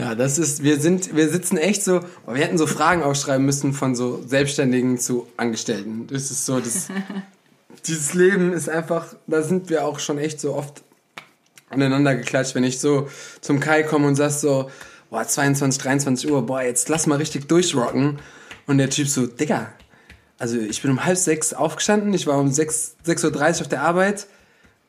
Ja, 0.00 0.14
das 0.14 0.38
ist, 0.38 0.62
wir 0.62 0.80
sind, 0.80 1.14
wir 1.14 1.28
sitzen 1.28 1.58
echt 1.58 1.84
so, 1.84 2.00
wir 2.26 2.42
hätten 2.42 2.56
so 2.56 2.66
Fragen 2.66 3.02
aufschreiben 3.02 3.44
müssen 3.44 3.74
von 3.74 3.94
so 3.94 4.22
Selbstständigen 4.26 4.98
zu 4.98 5.26
Angestellten. 5.36 6.06
Das 6.06 6.30
ist 6.30 6.46
so, 6.46 6.58
das, 6.58 6.88
dieses 7.86 8.14
Leben 8.14 8.54
ist 8.54 8.70
einfach, 8.70 9.14
da 9.26 9.42
sind 9.42 9.68
wir 9.68 9.84
auch 9.84 9.98
schon 9.98 10.16
echt 10.16 10.40
so 10.40 10.54
oft 10.54 10.82
aneinander 11.68 12.14
geklatscht, 12.14 12.54
wenn 12.54 12.64
ich 12.64 12.80
so 12.80 13.08
zum 13.42 13.60
Kai 13.60 13.82
komme 13.82 14.06
und 14.06 14.14
sag 14.16 14.30
so, 14.30 14.70
boah, 15.10 15.26
22, 15.28 15.82
23 15.82 16.30
Uhr, 16.30 16.46
boah, 16.46 16.62
jetzt 16.62 16.88
lass 16.88 17.06
mal 17.06 17.16
richtig 17.16 17.46
durchrocken. 17.46 18.20
Und 18.66 18.78
der 18.78 18.88
Typ 18.88 19.06
so, 19.06 19.26
Digga, 19.26 19.70
also 20.38 20.56
ich 20.56 20.80
bin 20.80 20.92
um 20.92 21.04
halb 21.04 21.18
sechs 21.18 21.52
aufgestanden, 21.52 22.14
ich 22.14 22.26
war 22.26 22.38
um 22.38 22.50
sechs- 22.50 22.96
6.30 23.06 23.26
Uhr 23.56 23.60
auf 23.60 23.68
der 23.68 23.82
Arbeit. 23.82 24.28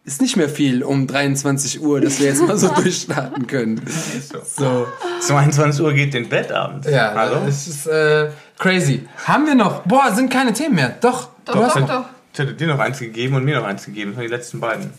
Ist 0.03 0.19
nicht 0.19 0.35
mehr 0.35 0.49
viel 0.49 0.81
um 0.83 1.05
23 1.05 1.79
Uhr, 1.81 2.01
dass 2.01 2.19
wir 2.19 2.27
jetzt 2.27 2.41
mal 2.41 2.57
so 2.57 2.69
durchstarten 2.75 3.45
können. 3.45 3.81
So. 3.87 4.87
22 5.19 5.81
Uhr 5.81 5.93
geht 5.93 6.13
den 6.15 6.27
Bett 6.27 6.51
abends. 6.51 6.89
Ja, 6.89 7.13
Hallo? 7.13 7.41
das 7.45 7.67
ist 7.67 7.85
äh, 7.85 8.31
crazy. 8.57 9.07
Haben 9.25 9.45
wir 9.45 9.53
noch? 9.55 9.81
Boah, 9.83 10.11
sind 10.13 10.31
keine 10.31 10.53
Themen 10.53 10.75
mehr. 10.75 10.95
Doch, 11.01 11.29
Doch, 11.45 11.53
du 11.53 11.63
hast 11.63 11.75
doch. 11.77 12.05
Ich 12.33 12.39
hätte 12.39 12.53
dir 12.53 12.67
noch 12.67 12.79
eins 12.79 12.97
gegeben 12.97 13.35
und 13.35 13.43
mir 13.43 13.59
noch 13.59 13.65
eins 13.65 13.85
gegeben. 13.85 14.11
Das 14.11 14.17
waren 14.17 14.27
die 14.27 14.33
letzten 14.33 14.59
beiden. 14.59 14.93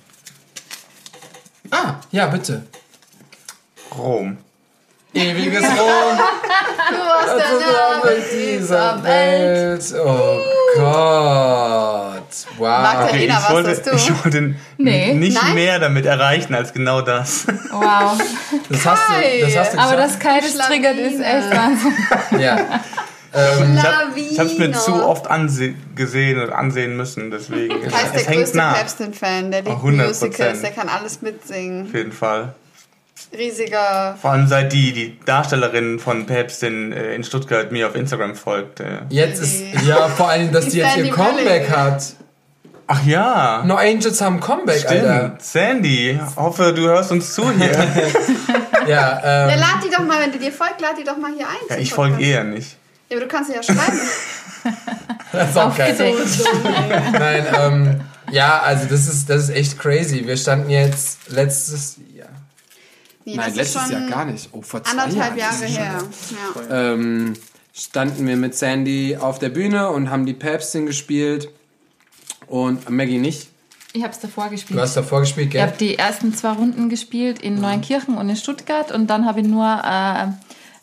Ah, 1.71 1.95
ja, 2.13 2.27
bitte. 2.27 2.63
Rom. 3.97 4.37
Ewiges 5.15 5.63
Rom. 5.65 6.19
Du 6.91 6.99
warst 6.99 7.39
der 7.39 7.53
Name 7.73 8.23
dieser 8.33 9.03
Welt. 9.03 9.95
Oh 10.05 10.41
Gott. 10.77 12.12
Wow. 12.57 12.83
Magdalena, 12.83 13.35
ich, 13.39 13.43
was 13.45 13.51
wollte, 13.51 13.71
hast 13.71 13.87
du? 13.87 13.91
ich 13.95 14.25
wollte 14.25 14.55
Nee. 14.79 15.15
nicht 15.15 15.41
Nein? 15.43 15.55
mehr 15.55 15.79
damit 15.79 16.07
erreichen 16.07 16.55
als 16.55 16.73
genau 16.73 17.01
das. 17.01 17.47
wow. 17.71 18.19
Das 18.69 18.87
hast 18.87 19.03
du, 19.09 19.41
das 19.45 19.57
hast 19.57 19.75
du 19.75 19.79
Aber 19.79 19.97
das 19.97 20.19
Kai 20.19 20.41
das 20.41 20.67
triggert 20.67 20.97
ist 20.97 21.21
echt 21.21 21.51
Wahnsinn. 21.51 22.41
Ja. 22.41 22.81
Ich 24.15 24.39
habe 24.39 24.51
es 24.51 24.59
mir 24.59 24.73
zu 24.73 24.93
oft 25.07 25.27
anse 25.27 25.73
gesehen 25.95 26.39
und 26.41 26.51
ansehen 26.51 26.97
müssen, 26.99 27.31
deswegen. 27.31 27.83
Das 27.83 27.95
heißt, 27.95 28.27
der 28.29 28.35
größte. 28.35 28.59
Päpstin-Fan, 28.59 29.51
der 29.51 29.63
liebt 29.63 29.77
100%. 29.77 30.07
Musicals, 30.07 30.61
der 30.61 30.71
kann 30.73 30.89
alles 30.91 31.23
mitsingen. 31.23 31.87
Auf 31.87 31.95
jeden 31.95 32.13
Fall. 32.13 32.55
Riesiger. 33.37 34.17
Vor 34.21 34.33
allem 34.33 34.47
seit 34.47 34.73
die, 34.75 34.93
die 34.93 35.19
Darstellerin 35.25 35.99
von 35.99 36.27
Päpstin 36.27 36.93
äh, 36.93 37.15
in 37.15 37.25
Stuttgart 37.25 37.73
mir 37.73 37.89
auf 37.89 37.95
Instagram 37.95 38.35
folgt. 38.35 38.81
Äh. 38.81 39.01
Jetzt 39.09 39.41
ist, 39.41 39.63
ja, 39.87 40.09
vor 40.09 40.29
allem, 40.29 40.53
dass 40.53 40.67
die, 40.67 40.71
Die 40.73 40.77
jetzt 40.79 40.97
ihr 40.99 41.11
Comeback 41.11 41.71
hat. 41.71 42.03
Ach 42.95 43.07
ja. 43.07 43.63
No 43.65 43.77
Angels 43.77 44.21
haben 44.21 44.39
Comeback, 44.39 44.87
Alter. 44.87 45.19
Stimmt. 45.39 45.43
Sandy, 45.43 46.21
hoffe, 46.37 46.75
du 46.75 46.83
hörst 46.83 47.11
uns 47.11 47.33
zu 47.35 47.51
hier. 47.51 47.73
Ja, 48.83 48.89
Ja, 48.89 49.49
ähm, 49.49 49.61
lad 49.61 49.85
die 49.85 49.91
doch 49.91 50.05
mal, 50.05 50.21
wenn 50.21 50.33
die 50.33 50.41
dir 50.41 50.53
folgt, 50.53 50.81
lad 50.81 50.99
die 50.99 51.05
doch 51.05 51.17
mal 51.17 51.33
hier 51.35 51.47
ein. 51.49 51.55
ja, 51.71 51.77
ich 51.77 51.95
folge 51.95 52.21
eher 52.21 52.43
nicht. 52.45 52.77
Ja, 53.09 53.17
aber 53.17 53.27
du 53.27 53.29
kannst 53.33 53.49
sie 53.51 53.57
ja 53.57 53.63
schreiben. 53.63 54.01
das 55.33 55.51
ist 55.51 55.57
auch 55.57 55.77
geil. 55.77 55.97
Nein, 57.13 57.47
ähm, 57.57 58.01
ja, 58.31 58.61
also 58.61 58.87
das 58.91 59.07
ist, 59.07 59.31
das 59.31 59.45
ist 59.45 59.51
echt 59.51 59.79
crazy. 59.79 60.27
Wir 60.27 60.37
standen 60.37 60.69
jetzt 60.69 61.31
letztes 61.31 61.97
Jahr. 62.13 62.29
Nee, 63.25 63.37
Nein, 63.37 63.55
letztes 63.55 63.89
Jahr 63.89 64.01
gar 64.11 64.25
nicht. 64.25 64.49
Oh, 64.53 64.61
vor 64.63 64.83
zwei 64.83 65.01
Anderthalb 65.01 65.37
Jahren. 65.39 65.61
Jahre 65.61 65.73
her. 65.73 66.03
Ja. 66.69 66.93
ähm, 66.93 67.35
standen 67.73 68.27
wir 68.27 68.37
mit 68.37 68.57
Sandy 68.57 69.17
auf 69.19 69.39
der 69.39 69.51
Bühne 69.51 69.91
und 69.91 70.11
haben 70.11 70.27
die 70.27 70.35
Päpstin 70.35 70.87
gespielt 70.87 71.49
und 72.53 72.89
Maggie 72.91 73.19
nicht. 73.19 73.49
Ich 73.95 74.03
habe 74.03 74.13
es 74.13 74.21
davor 74.21 74.49
gespielt. 74.49 74.79
Du 74.79 74.83
hast 74.83 74.95
davor 74.97 75.21
gespielt, 75.21 75.47
Ich 75.49 75.53
gell? 75.53 75.63
habe 75.63 75.77
die 75.79 75.99
ersten 75.99 76.35
zwei 76.35 76.53
Runden 76.53 76.89
gespielt 76.89 77.41
in 77.43 77.61
Neunkirchen 77.61 78.17
und 78.17 78.29
in 78.29 78.37
Stuttgart 78.37 78.93
und 78.93 79.09
dann 79.09 79.27
habe 79.27 79.41
ich 79.41 79.47
nur 79.47 79.65
äh, 79.67 80.25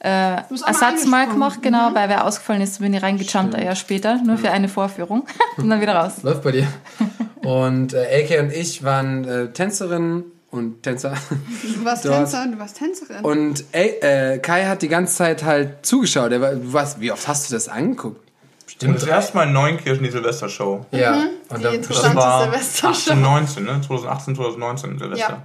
äh, 0.02 0.42
Ersatz 0.66 1.06
mal 1.06 1.28
gemacht, 1.28 1.62
genau, 1.62 1.94
weil 1.94 2.10
wer 2.10 2.26
ausgefallen 2.26 2.62
ist, 2.62 2.80
bin 2.80 2.94
ich 2.94 3.02
reingejumpt 3.02 3.54
ein 3.56 3.66
Jahr 3.66 3.76
später, 3.76 4.22
nur 4.24 4.38
für 4.38 4.52
eine 4.52 4.68
Vorführung 4.70 5.26
und 5.58 5.70
dann 5.70 5.82
wieder 5.82 5.96
raus. 5.96 6.24
Läuft 6.24 6.44
bei 6.44 6.52
dir. 6.52 6.68
Und 7.44 7.94
äh, 7.94 8.24
AK 8.26 8.40
und 8.42 8.52
ich 8.54 8.84
waren 8.84 9.26
äh, 9.26 9.48
Tänzerinnen 9.52 10.24
und 10.52 10.82
Tänzer. 10.84 11.14
Du 11.64 11.86
warst 11.86 12.06
Dort. 12.06 12.16
Tänzer 12.16 12.44
und 12.44 12.52
du 12.54 12.60
warst 12.60 12.78
Tänzerin. 12.78 13.24
Und 13.24 13.64
äh, 13.74 14.40
Kai 14.40 14.66
hat 14.66 14.82
die 14.82 14.88
ganze 14.88 15.16
Zeit 15.16 15.44
halt 15.44 15.86
zugeschaut. 15.86 16.32
Er 16.32 16.42
war, 16.42 16.52
du 16.54 16.74
warst, 16.74 17.00
wie 17.02 17.12
oft 17.12 17.28
hast 17.28 17.50
du 17.50 17.54
das 17.56 17.68
angeguckt? 17.70 18.29
Und 18.82 18.94
Bestimmt 18.94 18.96
das 18.96 19.04
drei. 19.04 19.16
erste 19.16 19.36
Mal 19.38 19.48
in 19.48 19.54
Neunkirchen 19.54 20.04
die 20.04 20.10
Silvestershow. 20.12 20.86
Ja. 20.92 21.14
Und 21.14 21.30
Die 21.50 21.50
dann, 21.50 21.62
Das 21.64 21.74
interessante 21.74 22.16
war 22.16 22.44
Silvestershow. 22.44 23.12
18, 23.12 23.22
19, 23.22 23.64
ne? 23.66 23.82
2018, 23.86 24.36
2019 24.36 25.00
Silvester. 25.00 25.30
Ja. 25.30 25.44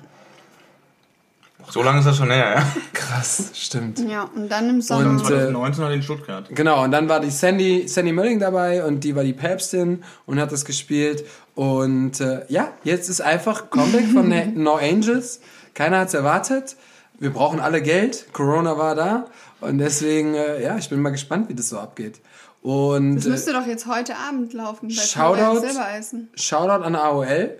So 1.70 1.82
lange 1.82 2.00
ist 2.00 2.04
das 2.06 2.16
schon 2.18 2.30
her, 2.30 2.56
ja. 2.56 2.66
krass, 2.92 3.50
stimmt. 3.54 3.98
Ja, 3.98 4.28
und 4.34 4.50
dann 4.50 4.68
im 4.68 4.82
Sommer. 4.82 5.08
Und, 5.08 5.20
äh, 5.22 5.24
2019 5.24 5.84
halt 5.84 5.94
in 5.94 6.02
Stuttgart. 6.02 6.46
Genau, 6.50 6.84
und 6.84 6.90
dann 6.90 7.08
war 7.08 7.20
die 7.20 7.30
Sandy, 7.30 7.88
Sandy 7.88 8.12
Mölling 8.12 8.38
dabei 8.38 8.84
und 8.84 9.00
die 9.02 9.16
war 9.16 9.24
die 9.24 9.32
Päpstin 9.32 10.04
und 10.26 10.38
hat 10.38 10.52
das 10.52 10.64
gespielt. 10.66 11.24
Und 11.54 12.20
äh, 12.20 12.42
ja, 12.48 12.68
jetzt 12.84 13.08
ist 13.08 13.22
einfach 13.22 13.70
Comeback 13.70 14.06
von 14.12 14.28
der 14.28 14.46
No 14.54 14.74
Angels. 14.74 15.40
Keiner 15.72 16.00
hat's 16.00 16.12
erwartet. 16.14 16.76
Wir 17.18 17.30
brauchen 17.32 17.60
alle 17.60 17.80
Geld. 17.80 18.26
Corona 18.32 18.76
war 18.76 18.94
da. 18.94 19.26
Und 19.60 19.78
deswegen, 19.78 20.34
äh, 20.34 20.62
ja, 20.62 20.76
ich 20.76 20.90
bin 20.90 21.00
mal 21.00 21.10
gespannt, 21.10 21.48
wie 21.48 21.54
das 21.54 21.70
so 21.70 21.78
abgeht. 21.78 22.20
Und 22.64 23.16
das 23.16 23.26
äh, 23.26 23.28
müsste 23.28 23.52
doch 23.52 23.66
jetzt 23.66 23.86
heute 23.86 24.16
Abend 24.16 24.54
laufen 24.54 24.88
bei 24.88 24.94
Shoutout. 24.94 25.60
Silbereisen. 25.60 26.30
Shoutout 26.34 26.82
an 26.82 26.96
AOL, 26.96 27.58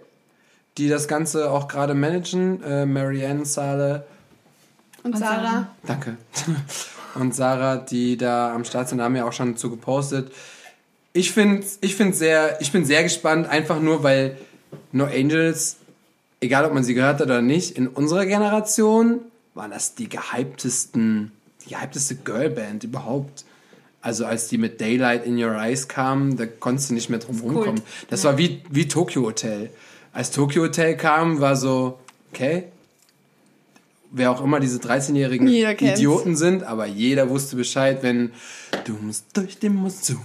die 0.79 0.89
das 0.89 1.09
Ganze 1.09 1.51
auch 1.51 1.69
gerade 1.69 1.93
managen. 1.93 2.63
Äh, 2.63 2.87
Marianne, 2.87 3.45
Sale, 3.45 4.07
Und 5.03 5.19
Sarah. 5.19 5.69
Danke. 5.87 6.17
Und 7.17 7.35
Sarah, 7.35 7.77
die 7.77 8.17
da 8.17 8.55
am 8.55 8.65
Start 8.65 8.89
sind, 8.89 9.03
haben 9.03 9.15
ja 9.15 9.27
auch 9.27 9.35
schon 9.35 9.59
zu 9.59 9.69
gepostet. 9.69 10.33
Ich 11.13 11.33
finde, 11.33 11.67
ich 11.83 11.97
finde 11.97 12.17
sehr, 12.17 12.59
ich 12.63 12.73
bin 12.73 12.87
sehr 12.87 13.03
gespannt, 13.03 13.47
einfach 13.47 13.81
nur, 13.81 14.03
weil 14.03 14.39
No 14.91 15.05
Angels, 15.05 15.77
egal 16.41 16.65
ob 16.65 16.73
man 16.73 16.83
sie 16.83 16.95
gehört 16.95 17.21
hat 17.21 17.27
oder 17.27 17.43
nicht, 17.43 17.77
in 17.77 17.89
unserer 17.89 18.25
Generation 18.25 19.21
waren 19.53 19.71
das 19.71 19.95
die 19.97 20.09
gehyptesten, 20.09 21.31
die 21.67 21.75
gehypteste 21.75 22.15
Girlband 22.15 22.85
überhaupt. 22.85 23.45
Also 24.05 24.27
als 24.27 24.49
die 24.49 24.59
mit 24.59 24.83
Daylight 24.83 25.25
in 25.25 25.43
Your 25.43 25.55
Eyes 25.57 25.89
kamen, 25.89 26.37
da 26.37 26.45
konntest 26.45 26.91
du 26.91 26.95
nicht 26.95 27.09
mehr 27.09 27.21
drum 27.21 27.41
rumkommen. 27.41 27.81
Das 28.11 28.23
war 28.25 28.37
wie, 28.37 28.61
wie 28.71 28.87
Tokyo 28.87 29.23
Hotel. 29.23 29.71
Als 30.13 30.31
Tokyo 30.31 30.65
Hotel 30.65 30.95
kam, 30.99 31.41
war 31.41 31.57
so, 31.57 31.99
okay, 32.31 32.65
wer 34.13 34.31
auch 34.31 34.43
immer 34.45 34.61
diese 34.61 34.79
13-jährigen 34.79 35.47
Jeder 35.49 35.75
kennt's. 35.75 35.99
Idioten 35.99 36.37
sind, 36.37 36.65
aber 36.65 36.85
jeder 36.85 37.31
wusste 37.31 37.57
Bescheid, 37.57 38.03
wenn 38.03 38.33
du 38.85 38.93
musst 39.01 39.25
durch 39.33 39.59
den 39.59 39.75
Monsun 39.77 40.21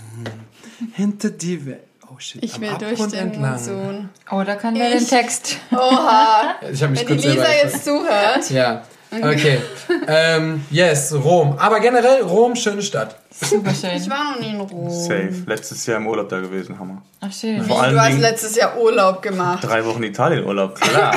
hinter 0.94 1.30
die 1.30 1.66
Welt. 1.66 1.80
Oh 2.12 2.16
shit, 2.20 2.44
Ich 2.44 2.60
will 2.60 2.72
durch 2.80 3.00
den 3.00 3.14
entlang. 3.14 3.52
Monsun. 3.52 4.10
Oh, 4.30 4.44
da 4.46 4.56
kann 4.56 4.76
wer 4.76 4.90
den 4.90 5.02
Ich- 5.04 5.08
Text. 5.10 5.56
Oha. 5.72 6.56
Ich 6.70 6.82
habe 6.84 6.92
mich 6.92 7.00
Wenn 7.02 7.08
die 7.08 7.14
kurz 7.14 7.22
selber 7.24 7.42
Lisa 7.44 7.54
jetzt 7.64 7.86
zuhört. 7.86 8.50
Ja, 8.50 8.86
okay. 9.12 9.60
ähm, 10.07 10.64
yes, 10.70 11.14
Rom. 11.14 11.55
Aber 11.57 11.80
generell 11.80 12.22
Rom, 12.24 12.55
schöne 12.55 12.82
Stadt. 12.82 13.16
Super 13.32 13.74
schön. 13.74 13.91
Ich 13.95 14.10
war 14.10 14.34
noch 14.34 14.39
nie 14.39 14.49
in 14.51 14.60
Rom. 14.62 14.89
Safe. 14.89 15.34
Letztes 15.45 15.86
Jahr 15.86 15.97
im 15.97 16.07
Urlaub 16.07 16.30
da 16.30 16.39
gewesen, 16.39 16.78
Hammer. 16.78 17.01
Ach, 17.22 17.32
schön. 17.32 17.64
Vor 17.64 17.78
Du 17.78 17.82
allen 17.84 17.99
hast 17.99 18.07
Dingen 18.10 18.22
letztes 18.22 18.55
Jahr 18.55 18.78
Urlaub 18.78 19.22
gemacht. 19.22 19.64
drei 19.64 19.84
Wochen 19.86 20.03
Italien-Urlaub, 20.03 20.76
klar. 20.80 21.16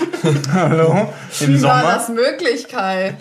Hallo? 0.52 1.08
Im 1.40 1.48
Wie 1.54 1.62
war 1.62 1.82
das 1.82 2.06
Sommer? 2.06 2.20
möglich, 2.20 2.68
Kai? 2.68 3.16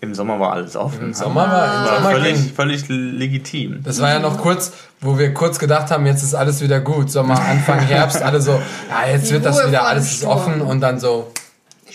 Im 0.00 0.14
Sommer 0.16 0.40
war 0.40 0.52
alles 0.54 0.74
offen. 0.74 1.00
Im 1.00 1.14
Sommer 1.14 1.42
war, 1.42 1.64
im 1.64 1.88
War 1.88 1.96
Sommer 1.98 2.10
völlig, 2.10 2.34
ging. 2.34 2.54
völlig 2.54 2.88
legitim. 2.88 3.82
Das 3.84 4.00
war 4.00 4.10
ja 4.10 4.18
noch 4.18 4.36
kurz, 4.38 4.72
wo 5.00 5.16
wir 5.16 5.32
kurz 5.32 5.60
gedacht 5.60 5.92
haben, 5.92 6.04
jetzt 6.06 6.24
ist 6.24 6.34
alles 6.34 6.60
wieder 6.60 6.80
gut. 6.80 7.10
Sommer, 7.12 7.40
Anfang, 7.40 7.78
Herbst, 7.78 8.20
alle 8.20 8.40
so, 8.40 8.60
ja, 8.90 9.08
jetzt 9.12 9.28
Die 9.30 9.34
wird 9.34 9.44
das 9.44 9.60
Ruhe 9.62 9.68
wieder, 9.68 9.78
vor 9.78 9.88
dem 9.90 9.96
alles 9.96 10.24
offen 10.24 10.60
und 10.60 10.80
dann 10.80 10.98
so, 10.98 11.30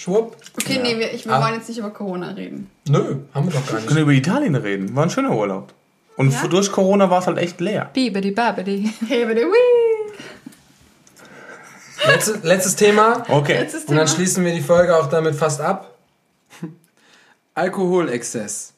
schwupp. 0.02 0.38
Okay, 0.62 0.80
nee, 0.82 0.98
wir, 1.00 1.14
ich, 1.14 1.26
wir 1.26 1.34
Ah. 1.34 1.44
wollen 1.44 1.56
jetzt 1.56 1.68
nicht 1.70 1.78
über 1.78 1.90
Corona 1.92 2.32
reden. 2.32 2.70
Nö, 2.88 3.18
haben 3.34 3.46
wir 3.48 3.54
doch 3.54 3.64
gar 3.66 3.74
Wir 3.74 3.76
nicht. 3.80 3.88
können 3.88 4.02
über 4.02 4.12
Italien 4.12 4.56
reden. 4.56 4.96
War 4.96 5.04
ein 5.04 5.10
schöner 5.10 5.36
Urlaub. 5.36 5.74
Und 6.16 6.32
Ja? 6.34 6.48
durch 6.48 6.72
Corona 6.72 7.10
war 7.10 7.20
es 7.20 7.28
halt 7.28 7.38
echt 7.38 7.60
leer. 7.62 7.90
Bibidi 7.94 8.32
babidi. 8.32 8.92
Hey, 9.08 9.26
bitte, 9.26 9.42
wii. 9.42 10.14
Letztes, 12.44 12.76
Thema. 12.76 13.24
Okay. 13.28 13.58
Letztes 13.60 13.82
Und 13.86 13.96
dann 13.96 14.06
Thema. 14.06 14.16
schließen 14.16 14.46
wir 14.46 14.54
die 14.54 14.62
Folge 14.62 14.96
auch 14.96 15.08
damit 15.10 15.36
fast 15.36 15.60
ab. 15.62 15.96
Alkoholexzess. 17.56 18.74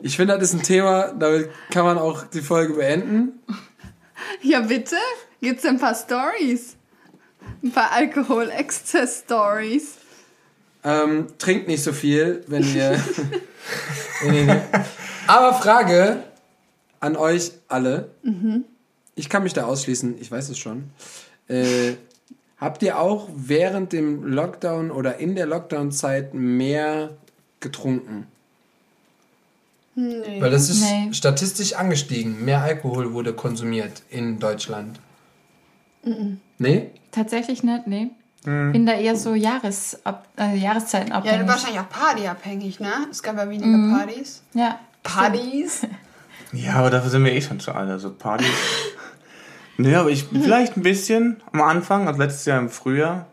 Ich 0.00 0.16
finde, 0.16 0.34
das 0.38 0.50
ist 0.50 0.54
ein 0.54 0.62
Thema, 0.62 1.12
damit 1.12 1.50
kann 1.70 1.84
man 1.84 1.98
auch 1.98 2.24
die 2.24 2.42
Folge 2.42 2.74
beenden. 2.74 3.40
Ja, 4.42 4.60
bitte? 4.60 4.96
Gibt's 5.40 5.64
ein 5.64 5.78
paar 5.78 5.94
Stories? 5.94 6.75
Ein 7.62 7.72
paar 7.72 7.92
Alkohol-Exzess-Stories. 7.92 9.94
Ähm, 10.84 11.26
trinkt 11.38 11.68
nicht 11.68 11.82
so 11.82 11.92
viel, 11.92 12.44
wenn 12.46 12.62
ihr. 12.74 13.00
Aber 15.26 15.54
Frage 15.54 16.22
an 17.00 17.16
euch 17.16 17.52
alle. 17.68 18.10
Ich 19.14 19.28
kann 19.28 19.42
mich 19.42 19.52
da 19.52 19.64
ausschließen, 19.64 20.16
ich 20.20 20.30
weiß 20.30 20.48
es 20.50 20.58
schon. 20.58 20.84
Äh, 21.48 21.94
habt 22.58 22.82
ihr 22.82 22.98
auch 22.98 23.28
während 23.34 23.92
dem 23.92 24.24
Lockdown 24.24 24.90
oder 24.90 25.18
in 25.18 25.34
der 25.34 25.46
Lockdown-Zeit 25.46 26.34
mehr 26.34 27.10
getrunken? 27.60 28.26
Nee. 29.94 30.40
Weil 30.40 30.50
das 30.50 30.68
ist 30.68 30.82
Nee. 30.82 31.08
statistisch 31.12 31.72
angestiegen. 31.72 32.44
Mehr 32.44 32.60
Alkohol 32.62 33.14
wurde 33.14 33.32
konsumiert 33.32 34.02
in 34.10 34.38
Deutschland. 34.38 35.00
Nee? 36.58 36.90
Tatsächlich 37.16 37.62
nicht, 37.62 37.86
nee. 37.86 38.10
Bin 38.44 38.86
da 38.86 38.92
eher 38.92 39.16
so 39.16 39.34
Jahresab 39.34 40.28
äh, 40.38 40.54
Jahreszeiten 40.54 41.08
Ja, 41.08 41.48
wahrscheinlich 41.48 41.80
auch 41.80 41.88
partyabhängig, 41.88 42.78
ne? 42.78 42.92
Es 43.10 43.20
gab 43.20 43.36
ja 43.38 43.48
weniger 43.48 43.96
Partys. 43.96 44.42
Ja. 44.54 44.78
Partys? 45.02 45.86
Ja, 46.52 46.74
aber 46.74 46.90
dafür 46.90 47.10
sind 47.10 47.24
wir 47.24 47.32
eh 47.32 47.42
schon 47.42 47.58
zu 47.58 47.72
alt. 47.72 47.90
Also 47.90 48.12
Partys. 48.14 48.46
nee, 49.78 49.94
aber 49.96 50.10
ich 50.10 50.24
vielleicht 50.24 50.76
ein 50.76 50.82
bisschen 50.82 51.42
am 51.52 51.60
Anfang, 51.60 52.06
also 52.06 52.20
letztes 52.20 52.44
Jahr 52.46 52.60
im 52.60 52.70
Frühjahr. 52.70 53.26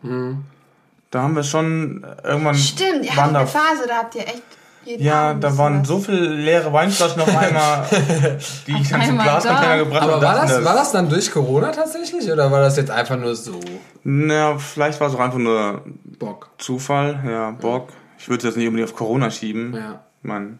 Da 1.12 1.22
haben 1.22 1.36
wir 1.36 1.44
schon 1.44 2.02
äh, 2.02 2.28
irgendwann. 2.28 2.56
Stimmt, 2.56 3.04
ihr 3.04 3.12
da, 3.14 3.28
eine 3.28 3.46
Phase, 3.46 3.86
da 3.86 3.98
habt 3.98 4.16
ihr 4.16 4.22
echt 4.22 4.42
jeden 4.84 5.02
Ja, 5.04 5.30
Abend 5.30 5.44
da 5.44 5.56
waren 5.58 5.80
was. 5.80 5.88
so 5.88 5.98
viele 5.98 6.18
leere 6.28 6.72
Weinflaschen 6.72 7.20
auf 7.22 7.36
einmal, 7.36 7.86
die 8.66 8.72
ich 8.80 8.88
dann 8.88 9.02
zum 9.04 9.18
Glascontainer 9.18 9.78
gebracht 9.78 10.02
Aber 10.02 10.12
habe. 10.14 10.24
war 10.26 10.34
dachten, 10.34 10.48
das, 10.48 10.64
war 10.64 10.74
das 10.74 10.92
dann 10.92 11.08
durch 11.08 11.30
Corona 11.30 11.70
tatsächlich 11.72 12.30
oder 12.30 12.50
war 12.50 12.60
das 12.60 12.76
jetzt 12.76 12.90
einfach 12.90 13.16
nur 13.16 13.34
so 13.34 13.58
Na, 14.04 14.58
vielleicht 14.58 15.00
war 15.00 15.08
es 15.08 15.14
auch 15.14 15.20
einfach 15.20 15.38
nur 15.38 15.82
Bock? 16.18 16.50
Zufall, 16.58 17.20
ja, 17.26 17.50
Bock. 17.52 17.88
Ich 18.18 18.28
würde 18.28 18.38
es 18.38 18.44
jetzt 18.44 18.56
nicht 18.56 18.66
unbedingt 18.68 18.90
auf 18.90 18.96
Corona 18.96 19.30
schieben. 19.30 19.74
Ja. 19.74 20.04
Mein, 20.22 20.58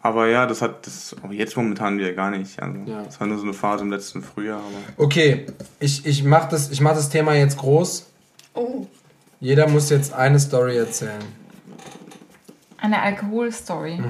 aber 0.00 0.28
ja, 0.28 0.46
das 0.46 0.62
hat 0.62 0.86
das 0.86 1.14
aber 1.22 1.34
jetzt 1.34 1.56
momentan 1.56 1.98
wieder 1.98 2.12
gar 2.12 2.30
nicht. 2.30 2.62
Also, 2.62 2.78
Ja. 2.86 3.02
Das 3.02 3.20
war 3.20 3.26
nur 3.26 3.36
so 3.36 3.42
eine 3.44 3.52
Phase 3.52 3.82
im 3.84 3.90
letzten 3.90 4.22
Frühjahr. 4.22 4.58
Aber 4.58 5.04
Okay, 5.04 5.46
ich, 5.80 6.06
ich 6.06 6.22
mach 6.24 6.48
das, 6.48 6.70
ich 6.70 6.80
mach 6.80 6.94
das 6.94 7.08
Thema 7.10 7.34
jetzt 7.34 7.58
groß. 7.58 8.06
Oh. 8.54 8.86
Jeder 9.40 9.68
muss 9.68 9.90
jetzt 9.90 10.12
eine 10.14 10.38
Story 10.40 10.76
erzählen. 10.78 11.22
Eine 12.80 13.02
Alkoholstory. 13.02 14.00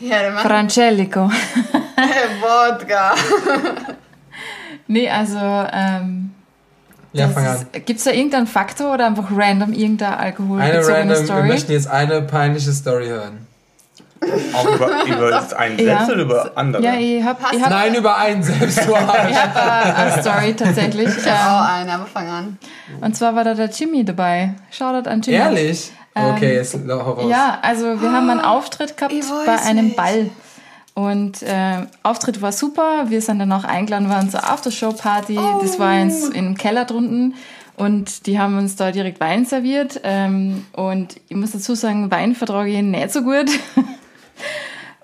Ja, 0.00 0.20
der 0.20 0.30
Mann. 0.32 0.44
Francelico. 0.44 1.30
Wodka. 2.40 3.14
nee, 4.86 5.08
also, 5.08 5.38
ähm, 5.38 6.30
Ja, 7.12 7.26
das 7.26 7.34
fang 7.34 7.46
an. 7.46 7.54
ist- 7.72 7.86
gibt's 7.86 8.04
da 8.04 8.10
irgendeinen 8.10 8.46
Faktor 8.46 8.92
oder 8.94 9.06
einfach 9.06 9.28
random 9.34 9.72
irgendeine 9.72 10.16
Eine 10.18 10.26
alkoholbezogene 10.26 10.98
random, 10.98 11.08
wir 11.18 11.24
Story? 11.24 11.48
möchten 11.48 11.72
jetzt 11.72 11.88
eine 11.88 12.20
peinliche 12.22 12.72
Story 12.72 13.06
hören. 13.06 13.45
Auch 14.54 14.66
über, 14.74 15.04
über 15.06 15.58
einen 15.58 15.78
Ja. 15.78 15.84
selbst 15.84 16.10
oder 16.10 16.22
über 16.22 16.50
andere? 16.54 16.82
Ja, 16.82 16.94
ich 16.94 17.22
hab, 17.22 17.52
ich 17.52 17.62
hab, 17.62 17.70
Nein, 17.70 17.94
über 17.94 18.16
einen 18.16 18.42
selbst. 18.42 18.78
ich 18.80 18.86
hab 18.88 19.56
äh, 19.56 19.92
eine 19.92 20.22
Story 20.22 20.54
tatsächlich. 20.54 21.08
Auch 21.08 21.26
Ähm, 21.26 21.66
eine, 21.82 21.92
aber 21.94 22.06
fang 22.06 22.28
an. 22.28 22.58
und 23.00 23.16
zwar 23.16 23.34
war 23.34 23.44
da 23.44 23.54
der 23.54 23.68
Jimmy 23.70 24.04
dabei. 24.04 24.54
Shoutout 24.70 25.08
an 25.08 25.20
Jimmy. 25.22 25.36
Ehrlich? 25.38 25.92
Okay, 26.14 26.54
jetzt 26.54 26.74
hau 26.88 26.94
raus. 26.96 27.24
Ähm, 27.24 27.30
Ja, 27.30 27.58
also 27.60 28.00
wir 28.00 28.10
haben 28.10 28.30
einen 28.30 28.40
Auftritt 28.40 28.96
gehabt 28.96 29.12
Ich 29.12 29.24
bei 29.44 29.58
einem 29.60 29.86
nicht. 29.86 29.96
Ball. 29.96 30.30
Und 30.94 31.42
äh, 31.42 31.86
Auftritt 32.02 32.40
war 32.40 32.52
super. 32.52 33.04
Wir 33.10 33.20
sind 33.20 33.38
dann 33.38 33.52
auch 33.52 33.64
eingeladen 33.64 34.08
worden 34.08 34.30
zur 34.30 34.48
Aftershow-Party. 34.50 35.38
Das 35.60 35.78
war 35.78 35.92
ins, 36.00 36.26
im 36.30 36.56
Keller 36.56 36.86
drunten. 36.86 37.34
Und 37.76 38.26
die 38.26 38.38
haben 38.38 38.56
uns 38.56 38.76
da 38.76 38.90
direkt 38.92 39.20
Wein 39.20 39.44
serviert. 39.44 40.00
Ähm, 40.04 40.64
und 40.72 41.16
ich 41.28 41.36
muss 41.36 41.50
dazu 41.52 41.74
sagen, 41.74 42.10
Wein 42.10 42.34
vertrage 42.34 42.70
ich 42.70 42.80
nicht 42.80 43.12
so 43.12 43.20
gut. 43.20 43.50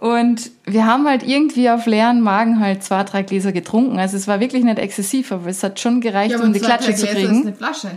Und 0.00 0.50
wir 0.64 0.84
haben 0.84 1.06
halt 1.06 1.22
irgendwie 1.22 1.70
auf 1.70 1.86
leeren 1.86 2.22
Magen 2.22 2.58
halt 2.58 2.82
zwei, 2.82 3.04
drei 3.04 3.22
Gläser 3.22 3.52
getrunken. 3.52 4.00
Also 4.00 4.16
es 4.16 4.26
war 4.26 4.40
wirklich 4.40 4.64
nicht 4.64 4.80
exzessiv, 4.80 5.30
aber 5.30 5.48
es 5.48 5.62
hat 5.62 5.78
schon 5.78 6.00
gereicht, 6.00 6.40
um 6.40 6.52
die 6.52 6.58
Klatsche 6.58 6.92
zu 6.92 7.06
kriegen. 7.06 7.42
eine 7.42 7.52
Flasche. 7.52 7.90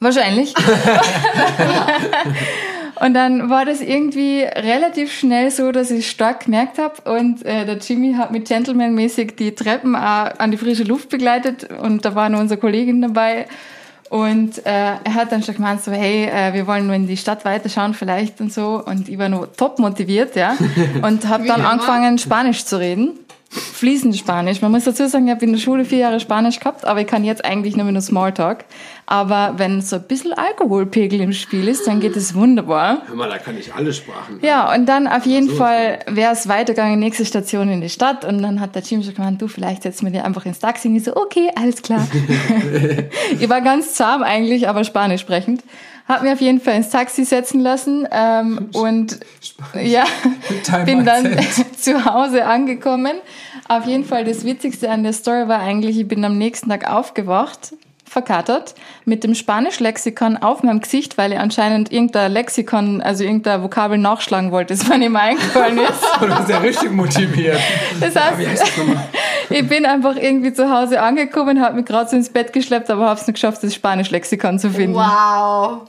Wahrscheinlich. 0.00 0.54
und 3.00 3.12
dann 3.12 3.50
war 3.50 3.66
das 3.66 3.82
irgendwie 3.82 4.40
relativ 4.40 5.12
schnell 5.12 5.50
so, 5.50 5.70
dass 5.70 5.90
ich 5.90 6.08
stark 6.08 6.46
gemerkt 6.46 6.78
habe 6.78 7.02
und 7.12 7.44
äh, 7.44 7.66
der 7.66 7.76
Jimmy 7.76 8.14
hat 8.14 8.30
mit 8.30 8.48
Gentleman-mäßig 8.48 9.36
die 9.36 9.54
Treppen 9.54 9.94
auch 9.94 10.38
an 10.38 10.50
die 10.50 10.56
frische 10.56 10.84
Luft 10.84 11.10
begleitet 11.10 11.68
und 11.82 12.06
da 12.06 12.14
war 12.14 12.30
nur 12.30 12.40
unsere 12.40 12.58
Kollegin 12.58 13.02
dabei 13.02 13.46
und 14.10 14.66
äh, 14.66 14.96
er 15.04 15.14
hat 15.14 15.30
dann 15.30 15.44
schon 15.44 15.54
gemeint 15.54 15.84
so, 15.84 15.92
hey, 15.92 16.24
äh, 16.24 16.52
wir 16.52 16.66
wollen 16.66 16.86
nur 16.86 16.96
in 16.96 17.06
die 17.06 17.16
Stadt 17.16 17.44
weiterschauen 17.44 17.94
vielleicht 17.94 18.40
und 18.40 18.52
so. 18.52 18.82
Und 18.84 19.08
ich 19.08 19.16
war 19.16 19.28
nur 19.28 19.52
top 19.52 19.78
motiviert, 19.78 20.34
ja. 20.34 20.56
Und 21.02 21.28
habe 21.28 21.46
dann 21.46 21.60
angefangen 21.60 22.18
Spanisch 22.18 22.64
zu 22.64 22.80
reden. 22.80 23.20
Fließend 23.52 24.16
Spanisch. 24.16 24.62
Man 24.62 24.70
muss 24.70 24.84
dazu 24.84 25.08
sagen, 25.08 25.26
ich 25.26 25.34
habe 25.34 25.44
in 25.44 25.50
der 25.50 25.58
Schule 25.58 25.84
vier 25.84 25.98
Jahre 25.98 26.20
Spanisch 26.20 26.60
gehabt, 26.60 26.84
aber 26.84 27.00
ich 27.00 27.08
kann 27.08 27.24
jetzt 27.24 27.44
eigentlich 27.44 27.76
nur 27.76 27.90
nur 27.90 28.00
Smalltalk. 28.00 28.64
Aber 29.06 29.54
wenn 29.56 29.80
so 29.80 29.96
ein 29.96 30.02
bisschen 30.04 30.32
Alkoholpegel 30.32 31.20
im 31.20 31.32
Spiel 31.32 31.66
ist, 31.66 31.84
dann 31.88 31.98
geht 31.98 32.14
es 32.14 32.36
wunderbar. 32.36 33.02
Hör 33.08 33.16
mal, 33.16 33.28
da 33.28 33.38
kann 33.38 33.58
ich 33.58 33.74
alle 33.74 33.92
Sprachen. 33.92 34.38
Ja, 34.40 34.72
und 34.72 34.86
dann 34.86 35.08
auf 35.08 35.26
jeden 35.26 35.48
so, 35.48 35.56
Fall 35.56 35.98
wäre 36.06 36.32
es 36.32 36.46
weitergegangen, 36.46 37.00
nächste 37.00 37.24
Station 37.24 37.68
in 37.70 37.80
die 37.80 37.88
Stadt. 37.88 38.24
Und 38.24 38.40
dann 38.40 38.60
hat 38.60 38.76
der 38.76 38.82
Jim 38.82 39.02
schon 39.02 39.14
gemeint, 39.14 39.42
du, 39.42 39.48
vielleicht 39.48 39.82
setzen 39.82 40.06
wir 40.06 40.12
dir 40.12 40.24
einfach 40.24 40.46
ins 40.46 40.60
Taxi. 40.60 40.86
Und 40.86 40.94
ich 40.94 41.02
so, 41.02 41.16
okay, 41.16 41.50
alles 41.56 41.82
klar. 41.82 42.06
ich 43.40 43.48
war 43.48 43.62
ganz 43.62 43.94
zahm 43.94 44.22
eigentlich, 44.22 44.68
aber 44.68 44.84
Spanisch 44.84 45.22
sprechend. 45.22 45.64
Hab 46.10 46.22
mir 46.22 46.32
auf 46.32 46.40
jeden 46.40 46.60
Fall 46.60 46.74
ins 46.74 46.90
Taxi 46.90 47.24
setzen 47.24 47.60
lassen 47.60 48.08
ähm, 48.10 48.70
und 48.72 49.20
ja, 49.80 50.02
bin 50.84 51.04
dann 51.04 51.38
zu 51.78 52.04
Hause 52.04 52.46
angekommen. 52.46 53.12
Auf 53.68 53.86
jeden 53.86 54.04
Fall 54.04 54.24
das 54.24 54.44
Witzigste 54.44 54.90
an 54.90 55.04
der 55.04 55.12
Story 55.12 55.46
war 55.46 55.60
eigentlich, 55.60 56.00
ich 56.00 56.08
bin 56.08 56.24
am 56.24 56.36
nächsten 56.36 56.68
Tag 56.68 56.90
aufgewacht, 56.90 57.74
verkatert, 58.04 58.74
mit 59.04 59.22
dem 59.22 59.36
Spanisch-Lexikon 59.36 60.36
auf 60.38 60.64
meinem 60.64 60.80
Gesicht, 60.80 61.16
weil 61.16 61.30
ich 61.30 61.38
anscheinend 61.38 61.92
irgendein 61.92 62.32
Lexikon, 62.32 63.00
also 63.00 63.22
irgendein 63.22 63.62
Vokabel 63.62 63.96
nachschlagen 63.96 64.50
wollte, 64.50 64.74
das 64.74 64.84
mir 64.88 64.98
nicht 64.98 65.10
mehr 65.10 65.22
eingefallen 65.22 65.78
ist. 65.78 66.02
Du 66.20 66.26
bist 66.26 66.48
ja 66.48 66.58
richtig 66.58 66.90
motiviert. 66.90 67.60
Das 68.00 68.16
Wie 68.16 68.18
heißt, 68.18 68.48
heißt 68.48 68.62
das 68.62 68.76
nochmal? 68.78 69.08
ich 69.48 69.68
bin 69.68 69.86
einfach 69.86 70.16
irgendwie 70.16 70.52
zu 70.52 70.76
Hause 70.76 71.00
angekommen, 71.00 71.62
habe 71.62 71.76
mich 71.76 71.84
gerade 71.84 72.10
so 72.10 72.16
ins 72.16 72.30
Bett 72.30 72.52
geschleppt, 72.52 72.90
aber 72.90 73.06
habe 73.06 73.20
es 73.20 73.28
nicht 73.28 73.34
geschafft, 73.34 73.62
das 73.62 73.72
Spanisch-Lexikon 73.76 74.58
zu 74.58 74.70
finden. 74.70 74.96
Wow. 74.96 75.82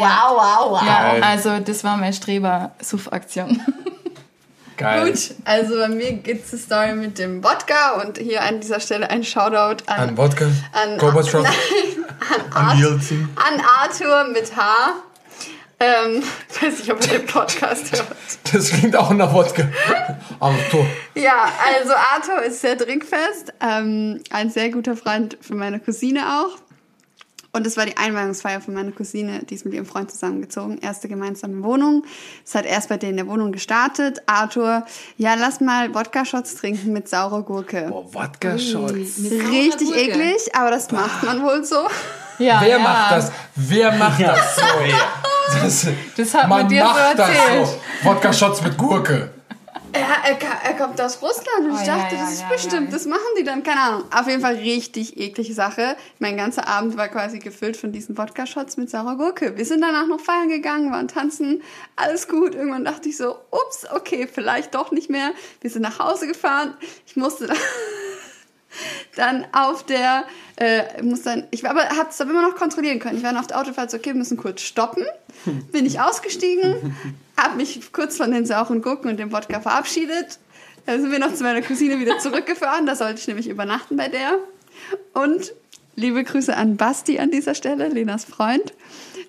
Wow, 0.00 0.36
wow, 0.36 0.70
wow. 0.72 0.82
Ja, 0.86 1.14
also 1.22 1.58
das 1.60 1.84
war 1.84 1.96
meine 1.96 2.12
Streber-Suff-Aktion. 2.12 3.60
Geil. 4.76 5.06
Gut, 5.12 5.34
also 5.44 5.76
bei 5.76 5.88
mir 5.88 6.12
geht's 6.14 6.50
die 6.50 6.56
Story 6.56 6.94
mit 6.94 7.16
dem 7.20 7.44
Wodka 7.44 8.02
und 8.02 8.18
hier 8.18 8.42
an 8.42 8.60
dieser 8.60 8.80
Stelle 8.80 9.08
ein 9.08 9.22
Shoutout 9.22 9.84
an, 9.86 10.08
An 10.08 10.16
Wodka, 10.16 10.46
An- 10.72 10.98
Gorbatschow. 10.98 11.46
An 12.54 12.78
Yeltsin. 12.78 13.28
an 13.36 13.62
Arthur 13.80 14.24
mit 14.32 14.56
H. 14.56 14.94
Ähm, 15.78 16.22
ich 16.50 16.62
weiß 16.62 16.78
nicht, 16.80 16.92
ob 16.92 17.00
er 17.02 17.18
den 17.18 17.26
Podcast 17.26 17.92
hört. 17.92 18.06
Das 18.52 18.70
klingt 18.70 18.96
auch 18.96 19.10
nach 19.10 19.32
Wodka. 19.32 19.64
Arthur. 20.40 20.86
Ja, 21.14 21.44
also 21.76 21.92
Arthur 21.92 22.42
ist 22.42 22.60
sehr 22.60 22.76
trinkfest. 22.78 23.52
Ähm, 23.60 24.22
ein 24.30 24.50
sehr 24.50 24.70
guter 24.70 24.96
Freund 24.96 25.36
für 25.40 25.54
meine 25.54 25.78
Cousine 25.80 26.20
auch. 26.40 26.56
Und 27.54 27.66
es 27.68 27.76
war 27.76 27.86
die 27.86 27.96
Einweihungsfeier 27.96 28.60
von 28.60 28.74
meiner 28.74 28.90
Cousine, 28.90 29.44
die 29.48 29.54
ist 29.54 29.64
mit 29.64 29.74
ihrem 29.74 29.86
Freund 29.86 30.10
zusammengezogen. 30.10 30.78
Erste 30.78 31.06
gemeinsame 31.06 31.62
Wohnung. 31.62 32.04
Es 32.44 32.56
hat 32.56 32.66
erst 32.66 32.88
bei 32.88 32.96
denen 32.96 33.12
in 33.12 33.16
der 33.18 33.26
Wohnung 33.28 33.52
gestartet. 33.52 34.20
Arthur, 34.26 34.84
ja, 35.18 35.34
lass 35.34 35.60
mal 35.60 35.94
Wodka-Shots 35.94 36.56
trinken 36.56 36.92
mit 36.92 37.08
saurer 37.08 37.42
Gurke. 37.42 37.86
Boah, 37.88 38.12
Wodka-Shots. 38.12 39.20
Richtig 39.50 39.94
eklig, 39.96 40.52
aber 40.52 40.72
das 40.72 40.90
macht 40.90 41.22
man 41.22 41.44
wohl 41.44 41.64
so. 41.64 41.86
Ja, 42.40 42.60
Wer 42.60 42.68
ja. 42.68 42.78
macht 42.80 43.12
das? 43.12 43.32
Wer 43.54 43.92
macht 43.92 44.20
das 44.20 44.56
so? 44.56 44.62
Das, 45.62 45.86
Das 46.16 46.32
hat 46.34 46.48
man 46.48 46.60
man 46.60 46.68
dir 46.68 46.82
so 46.82 46.88
macht 46.88 47.18
erzählt. 47.18 47.38
das 47.60 47.70
so. 47.70 47.78
Wodka-Shots 48.08 48.62
mit 48.62 48.76
Gurke. 48.78 49.33
Er, 49.94 50.30
er, 50.30 50.38
er 50.64 50.74
kommt 50.74 51.00
aus 51.00 51.22
Russland 51.22 51.68
und 51.68 51.74
ich 51.74 51.82
Oh, 51.82 51.86
ja, 51.86 51.96
dachte, 51.96 52.16
ja, 52.16 52.22
das 52.22 52.32
ist 52.32 52.40
ja, 52.40 52.48
bestimmt, 52.48 52.86
ja. 52.86 52.90
das 52.90 53.06
machen 53.06 53.20
die 53.38 53.44
dann, 53.44 53.62
keine 53.62 53.80
Ahnung. 53.80 54.04
Auf 54.12 54.26
jeden 54.26 54.40
Fall 54.40 54.56
richtig 54.56 55.18
eklige 55.20 55.54
Sache. 55.54 55.96
Mein 56.18 56.36
ganzer 56.36 56.66
Abend 56.66 56.96
war 56.96 57.08
quasi 57.08 57.38
gefüllt 57.38 57.76
von 57.76 57.92
diesen 57.92 58.18
Wodka-Shots 58.18 58.76
mit 58.76 58.90
saurer 58.90 59.16
Gurke. 59.16 59.56
Wir 59.56 59.64
sind 59.64 59.82
danach 59.82 60.08
noch 60.08 60.20
feiern 60.20 60.48
gegangen, 60.48 60.90
waren 60.90 61.06
tanzen, 61.06 61.62
alles 61.94 62.26
gut. 62.26 62.54
Irgendwann 62.54 62.84
dachte 62.84 63.08
ich 63.08 63.16
so, 63.16 63.36
ups, 63.52 63.86
okay, 63.94 64.28
vielleicht 64.32 64.74
doch 64.74 64.90
nicht 64.90 65.10
mehr. 65.10 65.30
Wir 65.60 65.70
sind 65.70 65.82
nach 65.82 66.00
Hause 66.00 66.26
gefahren. 66.26 66.74
Ich 67.06 67.14
musste 67.14 67.46
dann 67.46 67.56
dann 69.16 69.46
auf 69.52 69.84
der, 69.84 70.24
äh, 70.56 71.02
muss 71.02 71.22
dann, 71.22 71.46
ich 71.52 71.62
war 71.62 71.70
aber, 71.70 71.88
hab's 71.90 72.20
aber 72.20 72.30
immer 72.30 72.42
noch 72.42 72.56
kontrollieren 72.56 72.98
können. 72.98 73.16
Ich 73.16 73.22
war 73.22 73.30
dann 73.30 73.40
auf 73.40 73.46
der 73.46 73.60
Autofahrt 73.60 73.90
so, 73.90 73.96
okay, 73.96 74.10
wir 74.10 74.14
müssen 74.14 74.36
kurz 74.36 74.62
stoppen. 74.62 75.04
Bin 75.72 75.86
ich 75.86 76.00
ausgestiegen, 76.00 76.96
hab 77.36 77.56
mich 77.56 77.92
kurz 77.92 78.16
von 78.16 78.30
den 78.30 78.46
sauren 78.46 78.82
Gurken 78.82 79.10
und 79.10 79.18
dem 79.18 79.32
Wodka 79.32 79.60
verabschiedet. 79.60 80.38
Dann 80.86 81.00
sind 81.00 81.10
wir 81.10 81.18
noch 81.18 81.34
zu 81.34 81.42
meiner 81.42 81.62
Cousine 81.62 81.98
wieder 81.98 82.18
zurückgefahren. 82.18 82.86
Da 82.86 82.94
sollte 82.94 83.20
ich 83.20 83.26
nämlich 83.26 83.48
übernachten 83.48 83.96
bei 83.96 84.08
der. 84.08 84.38
Und 85.14 85.52
liebe 85.96 86.22
Grüße 86.24 86.54
an 86.56 86.76
Basti 86.76 87.18
an 87.18 87.30
dieser 87.30 87.54
Stelle, 87.54 87.88
Lenas 87.88 88.24
Freund. 88.24 88.74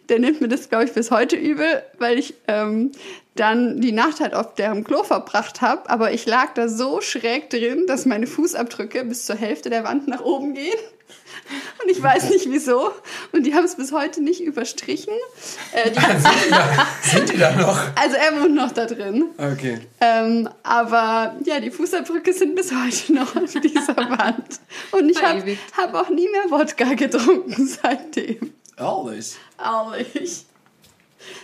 Der 0.10 0.20
nimmt 0.20 0.42
mir 0.42 0.48
das, 0.48 0.70
glaube 0.70 0.86
ich, 0.86 0.94
bis 0.94 1.10
heute 1.12 1.36
übel, 1.36 1.82
weil 1.98 2.20
ich 2.20 2.36
ähm, 2.48 2.92
dann 3.36 3.82
die 3.82 3.92
Nacht 3.92 4.20
halt 4.20 4.34
auf 4.34 4.54
deren 4.54 4.84
Klo 4.84 5.04
verbracht 5.04 5.62
habe. 5.62 5.90
Aber 5.90 6.12
ich 6.12 6.26
lag 6.26 6.54
da 6.54 6.68
so 6.68 7.02
schräg 7.02 7.50
drin, 7.50 7.86
dass 7.88 8.06
meine 8.06 8.28
Fußabdrücke 8.28 9.04
bis 9.06 9.26
zur 9.26 9.36
Hälfte 9.36 9.70
der 9.70 9.84
Wand 9.84 10.08
nach 10.08 10.22
oben 10.22 10.54
gehen. 10.54 10.78
Und 11.84 11.90
ich 11.90 12.02
weiß 12.02 12.30
nicht 12.30 12.50
wieso. 12.50 12.92
Und 13.32 13.44
die 13.44 13.54
haben 13.54 13.66
es 13.66 13.76
bis 13.76 13.92
heute 13.92 14.24
nicht 14.24 14.42
überstrichen. 14.42 15.14
Äh, 15.72 15.92
die, 15.92 16.00
Sind 16.00 16.46
die, 16.46 16.50
da, 16.50 16.88
sind 17.02 17.34
die 17.34 17.38
da 17.38 17.52
noch? 17.56 17.80
also 17.96 18.16
er 18.16 18.42
wohnt 18.42 18.56
noch 18.56 18.72
da 18.72 18.86
drin. 18.86 19.26
Okay. 19.38 19.80
Ähm, 20.02 20.50
aber 20.64 21.36
ja, 21.44 21.60
die 21.60 21.72
Fußabdrücke 21.72 22.34
sind 22.34 22.56
bis 22.56 22.72
heute 22.72 23.14
noch 23.14 23.36
an 23.36 23.46
dieser 23.46 23.96
Wand. 23.98 24.60
Und 24.92 25.10
ich 25.10 25.22
habe 25.22 25.58
hab 25.78 25.94
auch 25.94 26.10
nie 26.10 26.28
mehr 26.30 26.50
Wodka 26.50 26.94
getrunken 26.94 27.68
seitdem. 27.68 28.54
Ehrlich. 28.78 29.36
Ehrlich. 29.64 30.46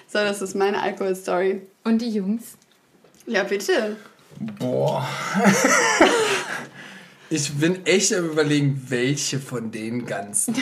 So, 0.07 0.20
das 0.20 0.41
ist 0.41 0.55
meine 0.55 0.82
Alkoholstory. 0.82 1.62
Und 1.84 1.99
die 2.01 2.09
Jungs? 2.09 2.57
Ja, 3.26 3.43
bitte. 3.43 3.97
Boah. 4.59 5.07
Ich 7.34 7.54
bin 7.54 7.86
echt 7.86 8.14
am 8.14 8.26
überlegen, 8.26 8.86
welche 8.90 9.40
von 9.40 9.72
den 9.72 10.06
ganzen. 10.06 10.54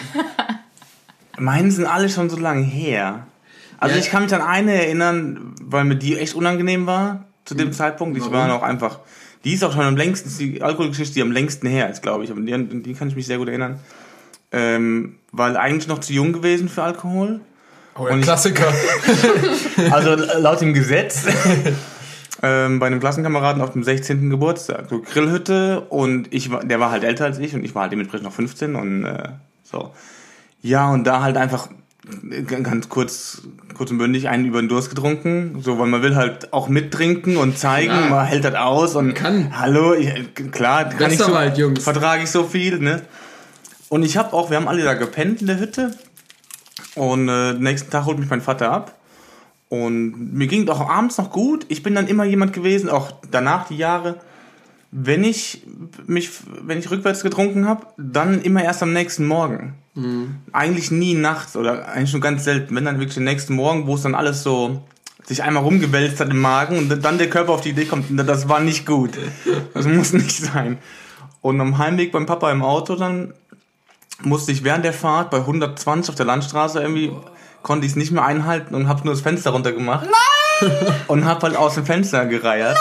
Meine 1.38 1.72
sind 1.72 1.86
alle 1.86 2.10
schon 2.10 2.30
so 2.30 2.38
lange 2.38 2.64
her. 2.64 3.26
Also 3.80 3.96
Ja. 3.96 4.02
ich 4.02 4.10
kann 4.12 4.24
mich 4.24 4.34
an 4.36 4.42
eine 4.42 4.74
erinnern, 4.74 5.56
weil 5.64 5.84
mir 5.86 5.96
die 5.96 6.18
echt 6.18 6.36
unangenehm 6.36 6.86
war 6.86 7.26
zu 7.46 7.56
dem 7.56 7.72
Zeitpunkt. 7.74 8.18
Ich 8.18 8.30
war 8.32 8.48
noch 8.48 8.62
einfach. 8.62 9.00
Die 9.46 9.54
ist 9.54 9.64
auch 9.64 9.72
schon 9.72 9.82
am 9.82 9.98
längsten, 9.98 10.30
die 10.38 10.62
Alkoholgeschichte, 10.62 11.16
die 11.16 11.22
am 11.24 11.32
längsten 11.32 11.66
her 11.68 11.90
ist, 11.90 12.04
glaube 12.04 12.24
ich. 12.24 12.30
Aber 12.32 12.42
die, 12.42 12.82
die 12.84 12.94
kann 12.94 13.08
ich 13.08 13.16
mich 13.16 13.26
sehr 13.26 13.40
gut 13.40 13.48
erinnern. 13.48 13.80
Ähm, 14.52 15.16
weil 15.32 15.58
eigentlich 15.58 15.88
noch 15.88 16.00
zu 16.00 16.14
jung 16.14 16.34
gewesen 16.34 16.70
für 16.70 16.84
Alkohol. 16.84 17.40
Oh, 17.96 18.06
ja, 18.08 18.14
Und 18.14 18.20
ich- 18.20 18.26
Klassiker. 18.26 18.72
Also 19.92 20.14
laut 20.40 20.62
dem 20.62 20.74
Gesetz. 20.76 21.24
ähm, 22.42 22.80
bei 22.80 22.88
einem 22.88 23.00
Klassenkameraden 23.00 23.62
auf 23.62 23.72
dem 23.72 23.84
16. 23.84 24.30
Geburtstag. 24.30 24.86
So 24.90 25.02
Grillhütte 25.02 25.82
und 25.82 26.34
ich 26.34 26.52
war, 26.52 26.64
der 26.64 26.80
war 26.80 26.92
halt 26.92 27.04
älter 27.04 27.26
als 27.26 27.40
ich 27.40 27.54
und 27.54 27.64
ich 27.64 27.76
war 27.76 27.84
halt 27.84 27.92
dementsprechend 27.92 28.26
noch 28.26 28.34
15 28.34 28.76
und 28.76 29.06
äh, 29.06 29.30
so. 29.64 29.92
Ja, 30.62 30.90
und 30.90 31.06
da 31.06 31.22
halt 31.22 31.38
einfach 31.38 31.70
äh, 32.30 32.44
ganz 32.44 32.90
kurz, 32.90 33.42
kurz 33.76 33.92
und 33.92 33.98
bündig 33.98 34.30
einen 34.30 34.46
über 34.46 34.62
den 34.62 34.70
Durst 34.70 34.90
getrunken. 34.90 35.62
So, 35.62 35.80
weil 35.80 35.88
man 35.88 36.02
will 36.02 36.16
halt 36.16 36.54
auch 36.54 36.70
mittrinken 36.70 37.38
und 37.38 37.58
zeigen, 37.58 37.92
Klar. 37.92 38.10
man 38.10 38.26
hält 38.26 38.46
das 38.46 38.56
aus 38.56 38.96
und 38.96 39.14
kann. 39.14 39.58
hallo, 39.60 39.94
ich, 39.94 40.12
klar, 40.52 40.90
kann 40.90 41.12
ich 41.12 41.18
so, 41.18 41.36
halt, 41.36 41.58
Jungs. 41.58 41.84
vertrage 41.84 42.24
ich 42.24 42.32
so 42.32 42.44
viel, 42.44 42.80
ne? 42.80 43.02
Und 43.90 44.04
ich 44.04 44.18
habe 44.18 44.34
auch, 44.34 44.50
wir 44.50 44.58
haben 44.58 44.68
alle 44.68 44.84
da 44.84 44.94
gepennt 44.94 45.42
in 45.42 45.48
der 45.48 45.60
Hütte. 45.60 45.92
Und 46.96 47.28
äh, 47.28 47.54
nächsten 47.54 47.90
Tag 47.90 48.06
holt 48.06 48.20
mich 48.20 48.30
mein 48.30 48.42
Vater 48.42 48.72
ab. 48.72 48.99
Und 49.70 50.34
mir 50.34 50.48
ging 50.48 50.68
auch 50.68 50.90
abends 50.90 51.18
noch 51.18 51.32
gut. 51.32 51.66
Ich 51.70 51.84
bin 51.84 51.96
dann 51.96 52.08
immer 52.08 52.26
jemand 52.26 52.54
gewesen, 52.54 52.90
auch 52.90 53.12
danach 53.30 53.68
die 53.68 53.78
Jahre, 53.78 54.20
wenn 54.92 55.24
ich 55.24 55.62
mich, 56.08 56.32
wenn 56.64 56.80
ich 56.80 56.90
rückwärts 56.90 57.22
getrunken 57.22 57.68
habe, 57.68 57.86
dann 57.98 58.42
immer 58.42 58.64
erst 58.64 58.82
am 58.82 58.94
nächsten 58.94 59.28
Morgen. 59.28 59.76
Eigentlich 60.52 60.90
nie 60.90 61.14
nachts 61.14 61.56
oder 61.56 61.90
eigentlich 61.90 62.14
nur 62.14 62.22
ganz 62.22 62.44
selten. 62.44 62.76
Wenn 62.76 62.86
dann 62.86 62.98
wirklich 62.98 63.16
den 63.16 63.26
nächsten 63.26 63.54
Morgen, 63.54 63.86
wo 63.86 63.96
es 63.96 64.02
dann 64.02 64.16
alles 64.16 64.42
so 64.42 64.84
sich 65.26 65.44
einmal 65.44 65.64
rumgewälzt 65.64 66.20
hat 66.20 66.32
im 66.32 66.42
Magen 66.42 66.78
und 66.80 67.04
dann 67.04 67.20
der 67.20 67.30
Körper 67.30 67.52
auf 67.52 67.62
die 67.62 67.70
Idee 67.70 67.86
kommt, 67.86 68.06
das 68.28 68.50
war 68.50 68.62
nicht 68.62 68.88
gut. 68.88 69.12
Das 69.76 69.86
muss 69.86 70.14
nicht 70.14 70.32
sein. 70.32 70.80
Und 71.42 71.62
am 71.62 71.78
Heimweg 71.78 72.12
beim 72.12 72.26
Papa 72.26 72.52
im 72.52 72.64
Auto 72.64 72.96
dann 72.96 73.34
musste 74.24 74.52
ich 74.52 74.64
während 74.64 74.84
der 74.84 74.94
Fahrt 74.94 75.30
bei 75.30 75.38
120 75.38 76.10
auf 76.10 76.16
der 76.16 76.26
Landstraße 76.26 76.82
irgendwie 76.82 77.12
konnte 77.64 77.86
ich 77.86 77.94
es 77.94 77.96
nicht 77.96 78.12
mehr 78.12 78.26
einhalten 78.26 78.76
und 78.76 78.88
habe 78.88 79.04
nur 79.04 79.14
das 79.14 79.22
Fenster 79.22 79.52
runter 79.52 79.72
gemacht. 79.72 80.08
Und 81.08 81.26
habe 81.26 81.42
halt 81.44 81.56
aus 81.56 81.76
dem 81.76 81.86
Fenster 81.86 82.26
gereiert. 82.26 82.78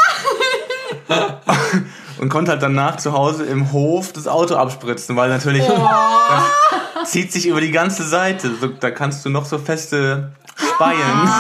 und 2.19 2.29
konnte 2.29 2.51
halt 2.51 2.63
danach 2.63 2.97
zu 2.97 3.13
Hause 3.13 3.45
im 3.45 3.73
Hof 3.73 4.13
das 4.13 4.27
Auto 4.27 4.57
abspritzen, 4.57 5.17
weil 5.17 5.29
natürlich 5.29 5.65
das 5.67 7.11
zieht 7.11 7.33
sich 7.33 7.47
über 7.47 7.61
die 7.61 7.71
ganze 7.71 8.03
Seite. 8.03 8.51
So, 8.61 8.69
da 8.69 8.91
kannst 8.91 9.25
du 9.25 9.31
noch 9.31 9.45
so 9.45 9.59
feste 9.59 10.33
Speien. 10.57 11.31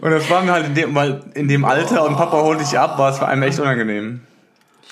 Und 0.00 0.10
das 0.10 0.28
war 0.30 0.42
mir 0.42 0.52
halt 0.52 0.66
in 0.66 0.74
dem, 0.74 0.94
weil 0.94 1.22
in 1.34 1.48
dem 1.48 1.64
Alter 1.64 2.04
und 2.04 2.16
Papa 2.16 2.36
holt 2.40 2.60
dich 2.60 2.78
ab, 2.78 2.98
war 2.98 3.10
es 3.10 3.18
für 3.18 3.26
einen 3.26 3.42
echt 3.42 3.58
unangenehm. 3.58 4.20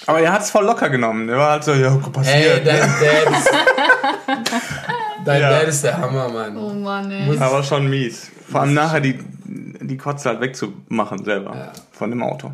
Aber 0.06 0.20
er 0.20 0.32
hat 0.32 0.42
es 0.42 0.50
voll 0.50 0.64
locker 0.64 0.90
genommen. 0.90 1.28
Er 1.28 1.38
war 1.38 1.52
halt 1.52 1.64
so, 1.64 1.72
ja, 1.72 1.90
passiert. 2.12 2.36
Ey, 2.36 2.64
dein 2.64 2.80
Dad. 3.00 4.94
Dein 5.24 5.40
Ja. 5.40 5.50
Dad 5.50 5.68
ist 5.68 5.82
der 5.84 5.96
Hammer, 5.98 6.28
Mann. 6.28 6.56
Oh 6.56 6.70
Mann, 6.72 7.10
ey. 7.10 7.38
Aber 7.38 7.62
schon 7.62 7.88
mies. 7.88 8.30
Vor 8.50 8.60
allem 8.62 8.74
nachher 8.74 9.00
die, 9.00 9.18
die 9.46 9.96
Kotze 9.96 10.28
halt 10.28 10.40
wegzumachen 10.40 11.24
selber 11.24 11.54
Ja. 11.56 11.72
von 11.92 12.10
dem 12.10 12.22
Auto. 12.22 12.52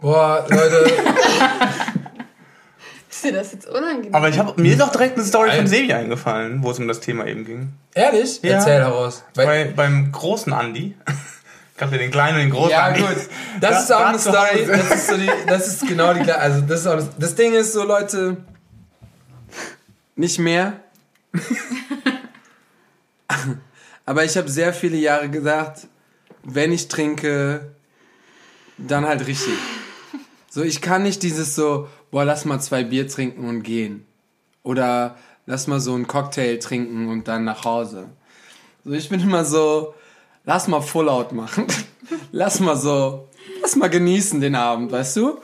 Boah, 0.00 0.46
Leute. 0.48 0.90
Ist 3.10 3.24
dir 3.24 3.32
das 3.32 3.52
jetzt 3.52 3.68
unangenehm? 3.68 4.14
Aber 4.14 4.28
ich 4.28 4.38
hab, 4.38 4.56
mir 4.56 4.72
ist 4.72 4.80
auch 4.80 4.92
direkt 4.92 5.16
eine 5.18 5.26
Story 5.26 5.48
Nein. 5.48 5.58
von 5.58 5.66
Sebi 5.66 5.92
eingefallen, 5.92 6.62
wo 6.62 6.70
es 6.70 6.78
um 6.78 6.88
das 6.88 7.00
Thema 7.00 7.26
eben 7.26 7.44
ging. 7.44 7.72
Ehrlich? 7.92 8.40
Ja. 8.42 8.52
Erzähl 8.54 8.74
heraus. 8.74 9.24
Bei, 9.34 9.64
beim 9.76 10.10
großen 10.12 10.52
Andi. 10.54 10.94
Gab 11.76 11.92
ja 11.92 11.98
den 11.98 12.10
kleinen 12.10 12.36
und 12.36 12.42
den 12.44 12.50
großen 12.50 12.70
ja, 12.70 12.84
Andi. 12.86 13.00
gut. 13.00 13.08
Das 13.60 13.70
Da- 13.70 13.80
ist 13.80 13.92
auch 13.92 13.98
da 14.00 14.08
eine 14.08 14.18
Story. 14.18 14.66
Das 14.66 14.90
ist, 14.94 15.06
so 15.08 15.16
die, 15.18 15.30
das 15.46 15.66
ist 15.68 15.86
genau 15.88 16.14
die 16.14 16.20
gleiche. 16.20 16.38
Also, 16.40 16.60
das 16.62 16.80
ist 16.80 16.86
auch 16.86 16.94
das, 16.96 17.08
das 17.18 17.34
Ding 17.34 17.52
ist 17.52 17.72
so, 17.74 17.84
Leute. 17.84 18.38
Nicht 20.14 20.38
mehr. 20.38 20.74
Aber 24.06 24.24
ich 24.24 24.36
habe 24.36 24.48
sehr 24.48 24.72
viele 24.72 24.96
Jahre 24.96 25.28
gesagt, 25.28 25.86
wenn 26.42 26.72
ich 26.72 26.88
trinke, 26.88 27.70
dann 28.78 29.06
halt 29.06 29.26
richtig. 29.26 29.54
So, 30.48 30.62
ich 30.62 30.80
kann 30.80 31.02
nicht 31.02 31.22
dieses 31.22 31.54
so, 31.54 31.88
boah, 32.10 32.24
lass 32.24 32.44
mal 32.44 32.60
zwei 32.60 32.82
Bier 32.82 33.06
trinken 33.06 33.48
und 33.48 33.62
gehen. 33.62 34.04
Oder 34.62 35.16
lass 35.46 35.66
mal 35.66 35.80
so 35.80 35.94
einen 35.94 36.06
Cocktail 36.06 36.58
trinken 36.58 37.08
und 37.08 37.28
dann 37.28 37.44
nach 37.44 37.64
Hause. 37.64 38.08
So, 38.84 38.92
ich 38.92 39.08
bin 39.08 39.20
immer 39.20 39.44
so, 39.44 39.94
lass 40.44 40.66
mal 40.66 40.80
Full 40.80 41.08
Out 41.08 41.32
machen. 41.32 41.66
lass 42.32 42.58
mal 42.60 42.76
so, 42.76 43.28
lass 43.62 43.76
mal 43.76 43.90
genießen 43.90 44.40
den 44.40 44.56
Abend, 44.56 44.90
weißt 44.90 45.16
du? 45.18 45.38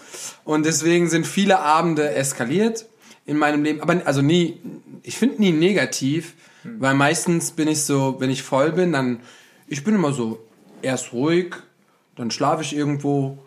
Und 0.44 0.66
deswegen 0.66 1.08
sind 1.08 1.26
viele 1.26 1.60
Abende 1.60 2.10
eskaliert 2.14 2.86
in 3.26 3.36
meinem 3.36 3.62
Leben. 3.62 3.80
Aber 3.80 4.00
also 4.04 4.22
nie, 4.22 4.60
ich 5.02 5.18
finde 5.18 5.40
nie 5.40 5.52
negativ, 5.52 6.34
weil 6.78 6.94
meistens 6.94 7.50
bin 7.50 7.68
ich 7.68 7.82
so, 7.82 8.16
wenn 8.18 8.30
ich 8.30 8.42
voll 8.42 8.72
bin, 8.72 8.92
dann, 8.92 9.20
ich 9.68 9.84
bin 9.84 9.94
immer 9.94 10.12
so 10.12 10.40
erst 10.82 11.12
ruhig, 11.12 11.54
dann 12.16 12.30
schlafe 12.30 12.62
ich 12.62 12.74
irgendwo, 12.74 13.38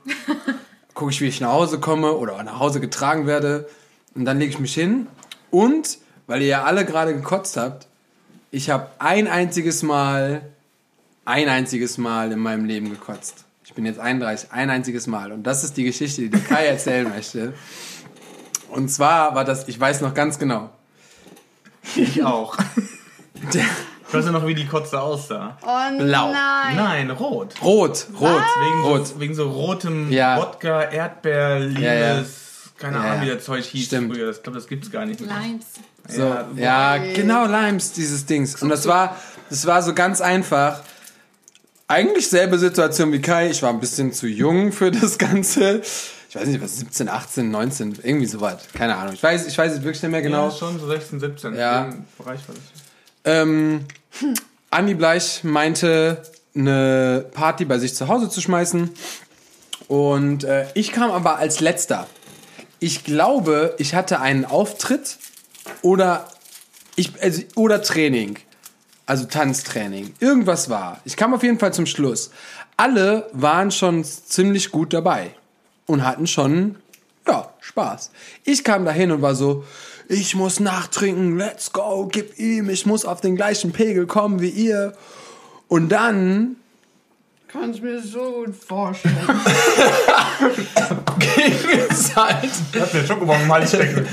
gucke 0.93 1.11
ich, 1.11 1.21
wie 1.21 1.27
ich 1.27 1.41
nach 1.41 1.51
Hause 1.51 1.80
komme 1.80 2.13
oder 2.13 2.41
nach 2.43 2.59
Hause 2.59 2.80
getragen 2.80 3.25
werde 3.25 3.67
und 4.15 4.25
dann 4.25 4.39
lege 4.39 4.51
ich 4.51 4.59
mich 4.59 4.73
hin. 4.73 5.07
Und, 5.51 5.97
weil 6.27 6.41
ihr 6.41 6.47
ja 6.47 6.63
alle 6.63 6.86
gerade 6.86 7.15
gekotzt 7.15 7.57
habt, 7.57 7.88
ich 8.51 8.69
habe 8.69 8.89
ein 8.99 9.27
einziges 9.27 9.84
Mal, 9.84 10.41
ein 11.25 11.49
einziges 11.49 11.97
Mal 11.97 12.32
in 12.32 12.39
meinem 12.39 12.65
Leben 12.65 12.89
gekotzt. 12.89 13.45
Ich 13.63 13.73
bin 13.73 13.86
jetzt 13.86 13.99
31, 13.99 14.51
ein 14.51 14.69
einziges 14.69 15.05
Mal. 15.07 15.32
Und 15.32 15.43
das 15.43 15.63
ist 15.63 15.77
die 15.77 15.84
Geschichte, 15.84 16.21
die 16.21 16.30
der 16.30 16.39
Kai 16.41 16.65
erzählen 16.65 17.07
möchte. 17.07 17.53
Und 18.72 18.89
zwar 18.89 19.36
war 19.36 19.45
das, 19.45 19.67
ich 19.67 19.80
weiß 19.80 20.01
noch 20.01 20.13
ganz 20.13 20.39
genau. 20.39 20.70
Ich 21.95 22.24
auch. 22.24 22.57
Der, 23.53 23.63
Ich 24.07 24.13
weiß 24.13 24.26
ja 24.26 24.32
noch, 24.32 24.45
wie 24.45 24.55
die 24.55 24.65
Kotze 24.67 24.99
aussah. 24.99 25.57
Oh 25.61 25.97
Blau. 25.97 26.32
nein. 26.32 26.76
Nein, 26.76 27.11
rot. 27.11 27.53
rot, 27.61 28.07
rot, 28.20 28.41
Wegen, 28.61 28.82
rot. 28.84 29.07
So, 29.07 29.20
wegen 29.20 29.34
so 29.36 29.49
rotem 29.49 30.11
Ja. 30.11 30.38
Wodka, 30.38 30.84
Erdbeer, 30.84 31.59
Limes, 31.59 31.82
Ja, 31.82 31.93
ja. 31.93 32.24
keine 32.78 32.97
Ja, 32.97 33.03
Ahnung, 33.03 33.22
wie 33.26 33.30
das 33.36 33.45
Zeug 33.45 33.65
hieß 33.65 33.86
Stimmt. 33.86 34.13
früher. 34.13 34.32
Ich 34.32 34.43
glaube, 34.43 34.57
das 34.59 34.67
gibt's 34.67 34.91
gar 34.91 35.05
nicht 35.05 35.22
mehr. 35.22 35.36
Limes. 35.39 35.65
So, 36.07 36.22
Ja, 36.55 36.95
ja, 36.95 37.13
genau, 37.13 37.45
Limes, 37.45 37.91
dieses 37.93 38.26
Dings. 38.26 38.61
Und 38.61 38.70
das 38.70 38.88
war, 38.88 39.15
das 39.49 39.65
war 39.67 39.82
so 39.84 39.93
ganz 39.93 40.22
einfach. 40.22 40.82
Eigentlich 41.88 42.30
selbe 42.30 42.57
Situation 42.59 43.11
wie 43.11 43.22
Kai. 43.22 43.49
Ich 43.49 43.63
war 43.63 43.70
ein 43.72 43.80
bisschen 43.80 44.11
zu 44.13 44.28
jung 44.28 44.72
für 44.72 44.91
das 44.91 45.17
Ganze. 45.17 45.82
Ich 46.30 46.36
weiß 46.36 46.47
nicht, 46.47 46.61
was, 46.61 46.77
17, 46.77 47.09
18, 47.09 47.49
19, 47.49 47.99
irgendwie 48.03 48.27
sowas. 48.27 48.59
Keine 48.75 48.95
Ahnung. 48.95 49.15
Ich 49.15 49.23
weiß, 49.23 49.47
ich 49.47 49.57
weiß 49.57 49.71
es 49.71 49.77
wirklich 49.82 50.03
nicht 50.03 50.11
mehr 50.11 50.21
genau. 50.21 50.49
Ja, 50.49 50.55
schon 50.55 50.80
so 50.80 50.88
16, 50.88 51.19
17. 51.19 51.55
Ja. 51.55 51.86
Im 51.86 52.05
Bereich 52.19 52.47
war 52.47 52.53
das. 52.53 52.63
Ähm, 53.25 53.86
Andi 54.69 54.93
Bleich 54.93 55.43
meinte, 55.43 56.21
eine 56.53 57.25
Party 57.34 57.65
bei 57.65 57.80
sich 57.80 57.95
zu 57.95 58.07
Hause 58.07 58.30
zu 58.30 58.41
schmeißen. 58.41 58.91
Und 59.88 60.43
äh, 60.43 60.67
ich 60.75 60.91
kam 60.91 61.09
aber 61.09 61.38
als 61.38 61.61
letzter. 61.61 62.05
ich 62.80 63.03
glaube, 63.03 63.73
ich 63.80 63.95
hatte 63.95 64.21
einen 64.21 64.45
Auftritt 64.45 65.17
oder, 65.82 66.27
ich, 66.95 67.19
also, 67.23 67.41
oder 67.55 67.82
Training. 67.82 68.38
Also 69.07 69.25
Tanztraining. 69.25 70.13
Irgendwas 70.19 70.69
war. 70.69 70.99
Ich 71.05 71.15
kam 71.17 71.34
auf 71.34 71.41
jeden 71.41 71.57
Fall 71.57 71.73
zum 71.73 71.88
Schluss. 71.88 72.30
Alle 72.77 73.27
waren 73.34 73.71
schon 73.71 74.03
ziemlich 74.03 74.69
gut 74.69 74.93
dabei 74.93 75.32
und 75.89 76.05
hatten 76.05 76.27
schon, 76.27 76.75
ja, 77.27 77.49
Spaß. 77.59 78.11
Ich 78.43 78.63
kam 78.63 78.85
dahin 78.85 79.11
und 79.11 79.21
war 79.21 79.35
so, 79.35 79.63
ich 80.07 80.35
muss 80.35 80.59
nachtrinken, 80.59 81.37
let's 81.37 81.71
go, 81.71 82.07
gib 82.11 82.37
ihm, 82.39 82.69
ich 82.69 82.85
muss 82.85 83.05
auf 83.05 83.21
den 83.21 83.35
gleichen 83.35 83.71
Pegel 83.71 84.05
kommen 84.05 84.39
wie 84.39 84.49
ihr. 84.49 84.93
Und 85.67 85.89
dann 85.89 86.55
Kann 87.47 87.73
ich 87.73 87.81
mir 87.81 88.01
so 88.01 88.43
gut 88.45 88.55
vorstellen. 88.55 89.15
ging 91.19 91.53
es 91.89 92.15
halt 92.15 92.49
Ich 92.73 92.81
hab 92.81 92.93
mir 92.93 93.05
Schokobon 93.05 93.41
im 93.41 93.51
Hals 93.51 93.69
stecken. 93.69 94.07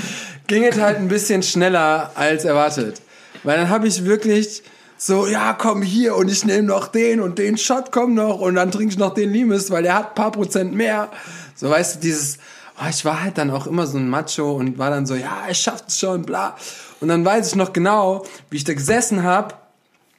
ging 0.47 0.63
es 0.63 0.79
halt 0.79 0.97
ein 0.97 1.07
bisschen 1.07 1.43
schneller 1.43 2.11
als 2.15 2.43
erwartet. 2.43 3.01
Weil 3.43 3.57
dann 3.57 3.69
habe 3.69 3.87
ich 3.87 4.05
wirklich 4.05 4.63
so, 4.97 5.27
ja, 5.27 5.53
komm 5.53 5.83
hier 5.83 6.15
und 6.15 6.29
ich 6.29 6.43
nehme 6.43 6.63
noch 6.63 6.87
den 6.87 7.21
und 7.21 7.37
den 7.37 7.57
Shot 7.57 7.91
komm 7.91 8.15
noch 8.15 8.39
und 8.39 8.55
dann 8.55 8.71
trinke 8.71 8.93
ich 8.93 8.97
noch 8.97 9.13
den 9.13 9.31
Limes, 9.31 9.69
weil 9.69 9.83
der 9.83 9.93
hat 9.93 10.09
ein 10.09 10.15
paar 10.15 10.31
Prozent 10.31 10.73
mehr. 10.73 11.09
So, 11.57 11.69
weißt 11.69 11.95
du, 11.95 11.99
dieses, 11.99 12.37
oh, 12.79 12.87
ich 12.89 13.03
war 13.03 13.21
halt 13.21 13.37
dann 13.37 13.51
auch 13.51 13.67
immer 13.67 13.85
so 13.87 13.97
ein 13.97 14.09
Macho 14.09 14.53
und 14.53 14.77
war 14.77 14.91
dann 14.91 15.05
so, 15.05 15.15
ja, 15.15 15.53
schafft 15.53 15.89
es 15.89 15.99
schon, 15.99 16.21
bla. 16.21 16.55
Und 17.01 17.09
dann 17.09 17.25
weiß 17.25 17.49
ich 17.49 17.55
noch 17.55 17.73
genau, 17.73 18.23
wie 18.49 18.57
ich 18.57 18.63
da 18.63 18.73
gesessen 18.73 19.23
habe 19.23 19.55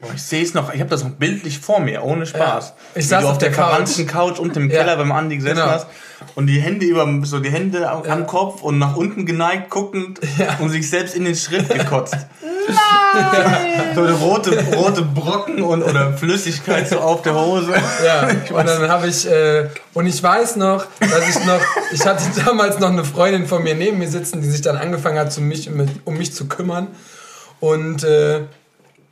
Boah, 0.01 0.11
Ich 0.15 0.23
sehe 0.23 0.43
es 0.45 0.55
noch, 0.55 0.73
ich 0.73 0.79
habe 0.81 0.91
das 0.91 1.03
noch 1.03 1.11
bildlich 1.11 1.59
vor 1.59 1.81
mir, 1.81 2.05
ohne 2.05 2.25
Spaß. 2.25 2.69
Ja. 2.69 2.75
Ich 2.95 3.09
saß 3.09 3.25
auf 3.25 3.33
auf 3.33 3.39
der 3.39 3.49
der 3.49 3.57
Couch. 3.59 3.69
verwandten 3.69 4.07
Couch 4.07 4.39
unten 4.39 4.59
im 4.63 4.71
Ja. 4.71 4.79
Keller 4.79 4.97
beim 4.97 5.11
Andi 5.11 5.37
gesessen 5.37 5.57
Genau. 5.57 5.71
hast 5.71 5.87
und 6.37 6.47
die 6.47 6.61
Hände 6.61 6.87
über 6.87 7.07
so 7.25 7.41
die 7.41 7.51
Hände 7.51 7.89
am, 7.91 8.03
am 8.05 8.27
Kopf 8.27 8.63
und 8.63 8.79
nach 8.79 8.95
unten 8.97 9.27
geneigt 9.27 9.71
guckend 9.71 10.21
und 10.61 10.71
sich 10.71 10.89
selbst 10.89 11.15
in 11.17 11.25
den 11.25 11.35
Schritt 11.35 11.69
gekotzt. 11.69 12.17
Nein! 12.69 13.95
so 13.95 14.03
eine 14.03 14.13
rote, 14.13 14.63
rote 14.75 15.03
Brocken 15.03 15.63
und, 15.63 15.83
oder 15.83 16.13
Flüssigkeit 16.13 16.89
so 16.89 16.99
auf 17.01 17.23
der 17.23 17.35
Hose. 17.35 17.73
Ja, 18.05 18.29
und 18.57 18.67
dann 18.69 18.89
habe 18.89 19.09
ich, 19.09 19.27
äh, 19.29 19.69
und 19.95 20.07
ich 20.07 20.23
weiß 20.23 20.57
noch, 20.57 20.85
dass 21.01 21.29
ich 21.29 21.45
noch, 21.47 21.61
ich 21.93 22.05
hatte 22.07 22.23
damals 22.45 22.79
noch 22.79 22.91
eine 22.91 23.05
Freundin 23.05 23.47
von 23.47 23.63
mir 23.63 23.75
neben 23.75 23.99
mir 23.99 24.09
sitzen, 24.09 24.43
die 24.43 24.49
sich 24.51 24.61
dann 24.61 24.77
angefangen 24.77 25.19
hat, 25.19 25.33
zu 25.33 25.41
mich, 25.41 25.69
um 26.05 26.17
mich 26.19 26.35
zu 26.35 26.47
kümmern. 26.47 26.89
Und 27.61 28.05
äh, 28.05 28.43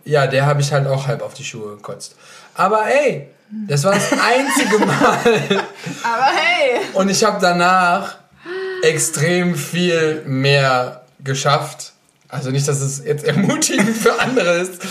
ja, 0.07 0.27
der 0.27 0.47
habe 0.47 0.61
ich 0.61 0.73
halt 0.73 0.87
auch 0.87 1.07
halb 1.07 1.21
auf 1.21 1.35
die 1.35 1.45
Schuhe 1.45 1.77
gekotzt. 1.77 2.15
Aber 2.55 2.87
ey, 2.87 3.29
das 3.51 3.85
war 3.85 3.93
das 3.95 4.13
einzige 4.13 4.79
Mal. 4.79 5.19
Aber 6.03 6.27
hey! 6.35 6.81
Und 6.95 7.09
ich 7.11 7.23
habe 7.25 7.39
danach 7.41 8.17
extrem 8.83 9.57
viel 9.57 10.23
mehr 10.25 11.03
geschafft. 11.23 11.93
Also 12.29 12.51
nicht, 12.51 12.67
dass 12.67 12.81
es 12.81 13.05
jetzt 13.05 13.25
ermutigend 13.25 13.97
für 13.97 14.19
andere 14.21 14.59
ist, 14.59 14.83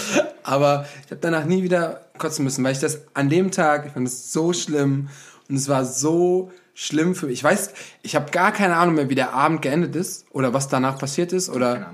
aber 0.43 0.85
ich 1.05 1.11
habe 1.11 1.19
danach 1.21 1.43
nie 1.43 1.63
wieder 1.63 2.01
kotzen 2.17 2.45
müssen, 2.45 2.63
weil 2.63 2.71
ich 2.71 2.79
das 2.79 3.01
an 3.13 3.29
dem 3.29 3.51
Tag, 3.51 3.87
ich 3.87 3.91
fand 3.91 4.07
es 4.07 4.31
so 4.31 4.53
schlimm 4.53 5.09
und 5.49 5.55
es 5.55 5.67
war 5.67 5.83
so 5.83 6.51
schlimm 6.73 7.13
für 7.13 7.25
mich. 7.25 7.39
Ich 7.39 7.43
weiß, 7.43 7.71
ich 8.03 8.15
habe 8.15 8.31
gar 8.31 8.53
keine 8.53 8.77
Ahnung 8.77 8.95
mehr, 8.95 9.09
wie 9.09 9.15
der 9.15 9.33
Abend 9.33 9.61
geendet 9.61 9.95
ist 9.95 10.25
oder 10.31 10.53
was 10.53 10.69
danach 10.69 10.97
passiert 10.97 11.33
ist 11.33 11.49
oder 11.49 11.91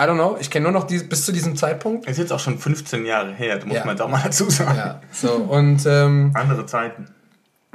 I 0.00 0.04
don't 0.04 0.14
know. 0.14 0.38
Ich 0.40 0.50
kenne 0.50 0.62
nur 0.64 0.72
noch 0.72 0.84
die, 0.86 0.98
bis 0.98 1.26
zu 1.26 1.32
diesem 1.32 1.56
Zeitpunkt. 1.56 2.08
Ist 2.08 2.16
jetzt 2.18 2.32
auch 2.32 2.40
schon 2.40 2.58
15 2.58 3.04
Jahre 3.04 3.34
her, 3.34 3.56
das 3.56 3.66
muss 3.66 3.76
Ja. 3.76 3.84
man 3.84 3.96
da 3.98 4.06
mal 4.08 4.22
dazu 4.24 4.48
sagen. 4.48 4.74
Ja, 4.78 5.02
so 5.12 5.32
und 5.34 5.84
ähm, 5.84 6.30
Andere 6.34 6.64
Zeiten. 6.64 7.08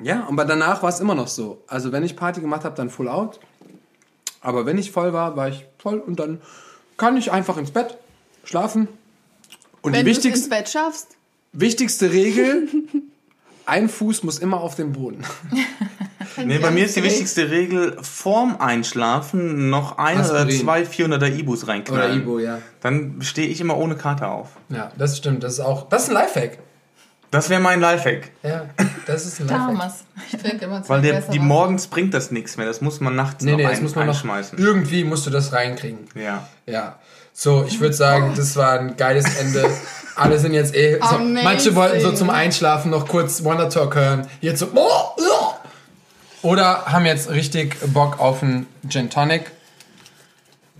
Ja, 0.02 0.26
aber 0.28 0.44
danach 0.46 0.82
war 0.82 0.90
es 0.90 1.00
immer 1.00 1.14
noch 1.14 1.28
so. 1.28 1.64
Also 1.68 1.92
wenn 1.92 2.04
ich 2.04 2.16
Party 2.16 2.42
gemacht 2.42 2.64
habe, 2.64 2.76
dann 2.76 2.90
full 2.90 3.08
out. 3.10 3.40
Aber 4.42 4.66
wenn 4.66 4.78
ich 4.80 4.92
voll 4.92 5.14
war, 5.14 5.36
war 5.36 5.50
ich 5.50 5.66
voll 5.78 6.00
und 6.00 6.20
dann 6.20 6.42
kann 6.98 7.16
ich 7.16 7.32
einfach 7.32 7.58
ins 7.58 7.70
Bett 7.72 7.98
schlafen. 8.44 8.88
Und 9.82 9.94
Wenn 9.94 10.00
die 10.00 10.06
du 10.06 10.12
es 10.12 10.18
ins 10.18 10.26
wichtigste, 10.26 10.50
Bett 10.50 10.70
schaffst, 10.70 11.08
wichtigste 11.54 12.12
Regel, 12.12 12.68
ein 13.68 13.88
Fuß 13.88 14.24
muss 14.24 14.40
immer 14.40 14.62
auf 14.62 14.76
dem 14.76 14.94
Boden. 14.94 15.24
Nee, 16.44 16.58
bei 16.60 16.72
mir 16.72 16.86
ist 16.86 16.96
die 16.96 17.04
wichtigste 17.04 17.50
Regel, 17.50 17.98
vorm 18.02 18.58
Einschlafen 18.60 19.70
noch 19.70 19.98
ein 19.98 20.20
oder 20.20 20.40
Aspirin. 20.42 20.60
zwei 20.62 20.82
400er 20.84 21.34
Ibus 21.38 21.68
reinknallen. 21.68 22.12
Oder 22.12 22.22
Ibo, 22.22 22.40
ja. 22.40 22.60
Dann 22.82 23.22
stehe 23.22 23.48
ich 23.48 23.62
immer 23.62 23.78
ohne 23.78 23.96
Karte 23.96 24.28
auf. 24.28 24.50
Ja, 24.70 24.92
das 24.98 25.18
stimmt. 25.18 25.44
Das 25.44 25.54
ist 25.54 25.60
auch, 25.62 25.90
das 25.90 26.04
ist 26.04 26.10
ein 26.10 26.14
Lifehack. 26.16 26.60
Das 27.32 27.50
wäre 27.50 27.60
mein 27.60 27.82
Lifehack. 27.82 28.32
Ja, 28.44 28.66
das 29.08 29.26
ist 29.26 29.40
ein 29.42 29.48
Lifehack. 29.48 29.68
Thomas. 29.68 30.04
ich 30.32 30.40
trinke 30.42 30.66
immer 30.66 30.84
zwei 30.84 30.96
Weil 30.96 31.02
der, 31.02 31.22
die 31.22 31.28
Wasser. 31.40 31.40
morgens 31.42 31.88
bringt 31.88 32.14
das 32.14 32.32
nichts 32.32 32.56
mehr. 32.56 32.66
Das 32.66 32.80
muss 32.82 33.00
man 33.02 33.16
nachts 33.16 33.44
Nee, 33.44 33.52
noch 33.52 33.58
nee, 33.58 33.64
das 33.64 33.78
ein, 33.78 33.84
muss 33.84 33.96
man 33.96 34.06
noch, 34.08 34.14
einschmeißen. 34.14 34.58
irgendwie 34.58 35.04
musst 35.04 35.26
du 35.26 35.30
das 35.32 35.52
reinkriegen. 35.52 36.08
Ja. 36.16 36.48
Ja. 36.66 37.00
So, 37.34 37.66
ich 37.68 37.82
würde 37.82 37.94
sagen, 37.94 38.34
das 38.38 38.56
war 38.56 38.80
ein 38.80 38.96
geiles 38.96 39.26
Ende. 39.38 39.70
Alle 40.16 40.40
sind 40.40 40.54
jetzt 40.54 40.74
eh. 40.74 40.94
So, 41.02 41.16
Amazing. 41.18 41.44
manche 41.44 41.76
wollten 41.76 42.00
so 42.00 42.14
zum 42.14 42.30
Einschlafen 42.30 42.92
noch 42.92 43.06
kurz 43.10 43.44
Wonder 43.44 43.70
Talk 43.70 43.96
hören. 43.96 44.28
Jetzt 44.40 44.60
so. 44.60 44.68
Oh, 44.74 44.88
oh. 45.18 45.54
Oder 46.42 46.86
haben 46.86 47.06
jetzt 47.06 47.30
richtig 47.30 47.78
Bock 47.94 48.20
auf 48.20 48.44
einen 48.44 48.68
Gin 48.88 49.10
Tonic. 49.10 49.52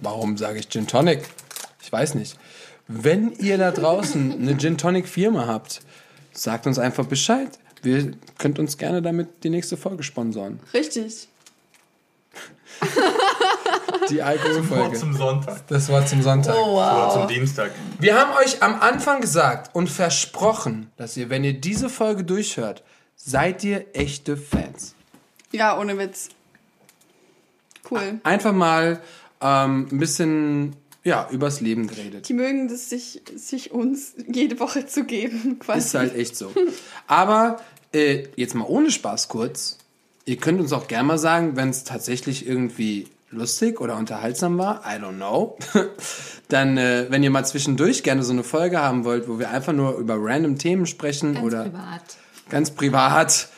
Warum 0.02 0.38
sage 0.38 0.60
ich 0.60 0.70
Gin 0.70 0.88
Tonic? 0.88 1.22
Ich 1.82 1.92
weiß 1.92 2.16
nicht. 2.16 2.38
Wenn 2.88 3.32
ihr 3.32 3.58
da 3.58 3.72
draußen 3.72 4.34
eine 4.34 4.58
Gin 4.58 4.78
Tonic 4.78 5.08
Firma 5.08 5.48
habt, 5.48 5.82
sagt 6.34 6.68
uns 6.68 6.78
einfach 6.78 7.06
Bescheid. 7.06 7.50
Wir 7.82 8.12
könnt 8.38 8.60
uns 8.60 8.78
gerne 8.78 9.02
damit 9.02 9.44
die 9.44 9.50
nächste 9.50 9.78
Folge 9.78 10.04
sponsoren. 10.04 10.60
Richtig. 10.74 11.28
Die 14.10 14.22
Alkoholfolge. 14.22 14.98
Zum 14.98 15.16
Sonntag. 15.16 15.66
Das 15.68 15.90
war 15.90 16.06
zum 16.06 16.22
Sonntag. 16.22 16.56
Oh, 16.56 16.76
wow. 16.76 17.14
zum 17.14 17.28
Dienstag. 17.28 17.72
Wir 18.00 18.20
haben 18.20 18.34
euch 18.38 18.62
am 18.62 18.80
Anfang 18.82 19.22
gesagt 19.22 19.74
und 19.74 19.90
versprochen, 19.90 20.92
dass 20.98 21.18
ihr, 21.18 21.30
wenn 21.30 21.44
ihr 21.44 21.60
diese 21.60 21.90
Folge 21.90 22.24
durchhört, 22.24 22.84
seid 23.16 23.64
ihr 23.64 23.86
echte 23.94 24.38
Fans. 24.38 24.96
Ja, 25.56 25.80
ohne 25.80 25.98
Witz. 25.98 26.30
Cool. 27.90 28.20
Einfach 28.24 28.54
mal 28.54 29.02
ähm, 29.42 29.88
ein 29.92 30.00
bisschen 30.00 30.76
ja, 31.04 31.28
übers 31.32 31.62
Leben 31.62 31.88
geredet. 31.88 32.28
Die 32.28 32.34
mögen 32.34 32.68
es 32.68 32.90
sich, 32.90 33.22
sich 33.36 33.72
uns 33.72 34.16
jede 34.28 34.60
Woche 34.60 34.88
zu 34.88 35.04
geben, 35.04 35.60
quasi. 35.60 35.80
Ist 35.80 35.94
halt 35.94 36.16
echt 36.16 36.36
so. 36.36 36.52
Aber 37.08 37.58
äh, 37.94 38.28
jetzt 38.36 38.56
mal 38.56 38.66
ohne 38.66 38.92
Spaß 38.92 39.28
kurz. 39.28 39.78
Ihr 40.26 40.38
könnt 40.38 40.60
uns 40.60 40.74
auch 40.74 40.88
gerne 40.88 41.08
mal 41.08 41.18
sagen, 41.20 41.56
wenn 41.56 41.70
es 41.70 41.84
tatsächlich 41.84 42.48
irgendwie 42.48 43.08
lustig 43.30 43.80
oder 43.80 43.98
unterhaltsam 43.98 44.58
war, 44.58 44.82
I 44.86 45.00
don't 45.00 45.18
know. 45.18 45.58
Dann, 46.48 46.78
äh, 46.78 47.06
wenn 47.10 47.22
ihr 47.22 47.30
mal 47.30 47.46
zwischendurch 47.46 48.02
gerne 48.02 48.24
so 48.24 48.34
eine 48.34 48.44
Folge 48.44 48.80
haben 48.80 49.04
wollt, 49.06 49.28
wo 49.28 49.38
wir 49.38 49.52
einfach 49.52 49.74
nur 49.74 49.98
über 49.98 50.16
random 50.18 50.58
Themen 50.58 50.88
sprechen 50.88 51.36
Ganz 51.36 51.46
oder 51.46 51.64
privat. 51.64 52.18
ganz 52.50 52.72
privat 52.72 53.50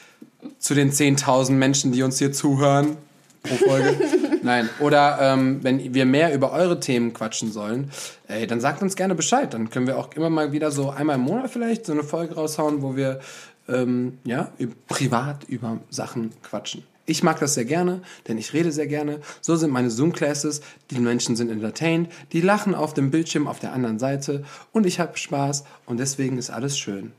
zu 0.59 0.73
den 0.73 0.91
10.000 0.91 1.51
Menschen, 1.51 1.91
die 1.91 2.03
uns 2.03 2.19
hier 2.19 2.31
zuhören 2.31 2.97
pro 3.43 3.55
Folge. 3.55 3.95
Nein, 4.43 4.69
oder 4.79 5.17
ähm, 5.21 5.59
wenn 5.63 5.93
wir 5.93 6.05
mehr 6.05 6.33
über 6.33 6.51
eure 6.51 6.79
Themen 6.79 7.13
quatschen 7.13 7.51
sollen, 7.51 7.91
ey, 8.27 8.47
dann 8.47 8.61
sagt 8.61 8.81
uns 8.81 8.95
gerne 8.95 9.15
Bescheid. 9.15 9.53
Dann 9.53 9.69
können 9.69 9.87
wir 9.87 9.97
auch 9.97 10.11
immer 10.13 10.29
mal 10.29 10.51
wieder 10.51 10.71
so 10.71 10.89
einmal 10.89 11.15
im 11.15 11.21
Monat 11.21 11.51
vielleicht 11.51 11.85
so 11.85 11.93
eine 11.93 12.03
Folge 12.03 12.35
raushauen, 12.35 12.81
wo 12.81 12.95
wir 12.95 13.19
ähm, 13.67 14.19
ja, 14.23 14.51
privat 14.87 15.43
über 15.45 15.79
Sachen 15.89 16.31
quatschen. 16.43 16.83
Ich 17.09 17.23
mag 17.23 17.39
das 17.39 17.53
sehr 17.53 17.63
gerne, 17.63 18.01
denn 18.27 18.37
ich 18.37 18.51
rede 18.51 18.71
sehr 18.71 18.87
gerne. 18.87 19.21
So 19.39 19.55
sind 19.55 19.71
meine 19.71 19.89
Zoom-Classes. 19.89 20.59
Die 20.91 20.99
Menschen 20.99 21.37
sind 21.37 21.49
entertained, 21.49 22.11
die 22.33 22.41
lachen 22.41 22.75
auf 22.75 22.93
dem 22.93 23.11
Bildschirm 23.11 23.47
auf 23.47 23.59
der 23.59 23.71
anderen 23.71 23.97
Seite 23.97 24.43
und 24.73 24.85
ich 24.85 24.99
habe 24.99 25.17
Spaß 25.17 25.63
und 25.85 26.01
deswegen 26.01 26.37
ist 26.37 26.49
alles 26.49 26.77
schön. 26.77 27.13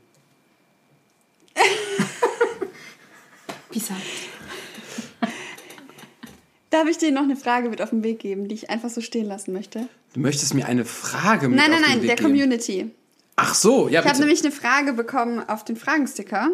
Pisa. 3.71 3.93
Darf 6.69 6.87
ich 6.87 6.97
dir 6.97 7.11
noch 7.11 7.23
eine 7.23 7.35
Frage 7.35 7.69
mit 7.69 7.81
auf 7.81 7.89
den 7.89 8.03
Weg 8.03 8.19
geben, 8.19 8.47
die 8.47 8.55
ich 8.55 8.69
einfach 8.69 8.89
so 8.89 9.01
stehen 9.01 9.25
lassen 9.25 9.53
möchte? 9.53 9.87
Du 10.13 10.19
möchtest 10.19 10.53
mir 10.53 10.65
eine 10.67 10.85
Frage 10.85 11.49
mit 11.49 11.57
Nein, 11.57 11.71
auf 11.73 11.79
nein, 11.79 11.81
den 11.81 11.89
nein, 11.91 12.01
Weg 12.01 12.07
der 12.07 12.15
geben. 12.17 12.29
Community. 12.29 12.91
Ach 13.37 13.55
so, 13.55 13.87
ja 13.87 14.01
Ich 14.01 14.07
habe 14.07 14.19
nämlich 14.19 14.43
eine 14.43 14.51
Frage 14.51 14.93
bekommen 14.93 15.41
auf 15.47 15.63
den 15.63 15.77
Fragensticker 15.77 16.49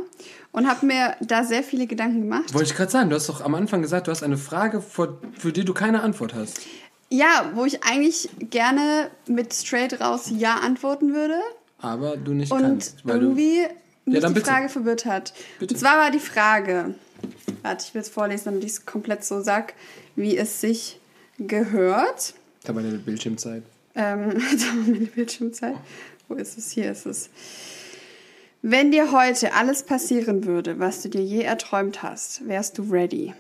und 0.51 0.67
habe 0.69 0.85
mir 0.85 1.15
da 1.19 1.43
sehr 1.43 1.63
viele 1.63 1.87
Gedanken 1.87 2.21
gemacht. 2.21 2.53
Wollte 2.53 2.69
ich 2.71 2.75
gerade 2.77 2.91
sagen, 2.91 3.09
du 3.09 3.15
hast 3.15 3.27
doch 3.27 3.41
am 3.41 3.55
Anfang 3.55 3.81
gesagt, 3.81 4.07
du 4.07 4.11
hast 4.11 4.21
eine 4.23 4.37
Frage, 4.37 4.81
vor, 4.81 5.17
für 5.37 5.51
die 5.51 5.65
du 5.65 5.73
keine 5.73 6.01
Antwort 6.03 6.33
hast. 6.35 6.61
Ja, 7.09 7.51
wo 7.55 7.65
ich 7.65 7.83
eigentlich 7.83 8.29
gerne 8.39 9.09
mit 9.27 9.53
straight 9.53 9.99
raus 9.99 10.31
Ja 10.35 10.55
antworten 10.57 11.13
würde 11.13 11.39
Aber 11.79 12.17
du 12.17 12.33
nicht 12.33 12.51
und 12.51 12.61
kannst. 12.61 12.97
Weil 13.03 13.19
du, 13.19 13.25
irgendwie 13.27 13.61
mich 14.05 14.21
dann 14.21 14.33
die 14.33 14.39
bitte. 14.39 14.51
Frage 14.51 14.69
verwirrt 14.69 15.05
hat. 15.05 15.33
Bitte. 15.59 15.73
Und 15.73 15.79
zwar 15.79 15.97
war 15.97 16.11
die 16.11 16.19
Frage, 16.19 16.93
warte, 17.65 17.85
ich 17.87 17.93
will 17.93 18.01
es 18.01 18.09
vorlesen, 18.09 18.45
damit 18.45 18.63
ich 18.63 18.71
es 18.71 18.85
komplett 18.85 19.25
so 19.25 19.41
sag, 19.41 19.73
wie 20.15 20.37
es 20.37 20.61
sich 20.61 20.99
gehört. 21.39 22.35
da 22.63 22.75
war 22.75 22.81
deine 22.81 22.99
Bildschirmzeit. 22.99 23.63
Ähm, 23.95 24.29
da 24.59 24.73
meine 24.73 25.05
Bildschirmzeit. 25.05 25.75
Wo 26.27 26.35
ist 26.35 26.57
es? 26.57 26.71
Hier 26.71 26.91
ist 26.91 27.05
es. 27.05 27.29
Wenn 28.61 28.91
dir 28.91 29.11
heute 29.11 29.53
alles 29.53 29.83
passieren 29.83 30.45
würde, 30.45 30.79
was 30.79 31.01
du 31.01 31.09
dir 31.09 31.23
je 31.23 31.41
erträumt 31.41 32.01
hast, 32.01 32.47
wärst 32.47 32.77
du 32.77 32.83
ready? 32.83 33.33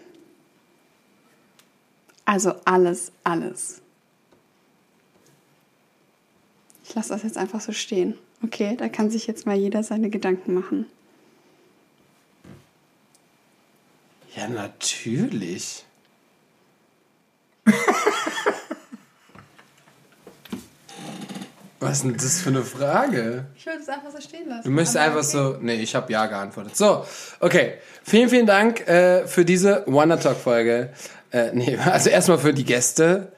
Also 2.25 2.53
alles, 2.65 3.11
alles. 3.23 3.81
Ich 6.83 6.93
lasse 6.93 7.09
das 7.09 7.23
jetzt 7.23 7.37
einfach 7.37 7.61
so 7.61 7.71
stehen. 7.71 8.15
Okay, 8.43 8.75
da 8.75 8.89
kann 8.89 9.09
sich 9.09 9.25
jetzt 9.25 9.45
mal 9.45 9.55
jeder 9.55 9.81
seine 9.81 10.09
Gedanken 10.09 10.53
machen. 10.53 10.85
Ja, 14.35 14.47
natürlich. 14.47 15.85
Was 21.79 21.97
ist 21.97 22.03
denn 22.03 22.13
das 22.13 22.41
für 22.41 22.49
eine 22.49 22.63
Frage? 22.63 23.45
Ich 23.55 23.65
würde 23.65 23.79
es 23.79 23.87
einfach 23.89 24.11
so 24.11 24.19
stehen 24.19 24.49
lassen. 24.49 24.63
Du 24.63 24.71
möchtest 24.71 24.97
einfach 24.97 25.23
so. 25.23 25.57
Nee, 25.61 25.75
ich 25.75 25.93
habe 25.95 26.11
Ja 26.11 26.25
geantwortet. 26.25 26.75
So, 26.75 27.05
okay. 27.39 27.75
Vielen, 28.03 28.29
vielen 28.29 28.45
Dank 28.47 28.87
äh, 28.87 29.27
für 29.27 29.45
diese 29.45 29.83
Wonder 29.85 30.19
Talk 30.19 30.37
Folge. 30.37 30.89
Äh, 31.31 31.51
nee, 31.53 31.77
also 31.85 32.09
erstmal 32.09 32.39
für 32.39 32.53
die 32.53 32.65
Gäste. 32.65 33.31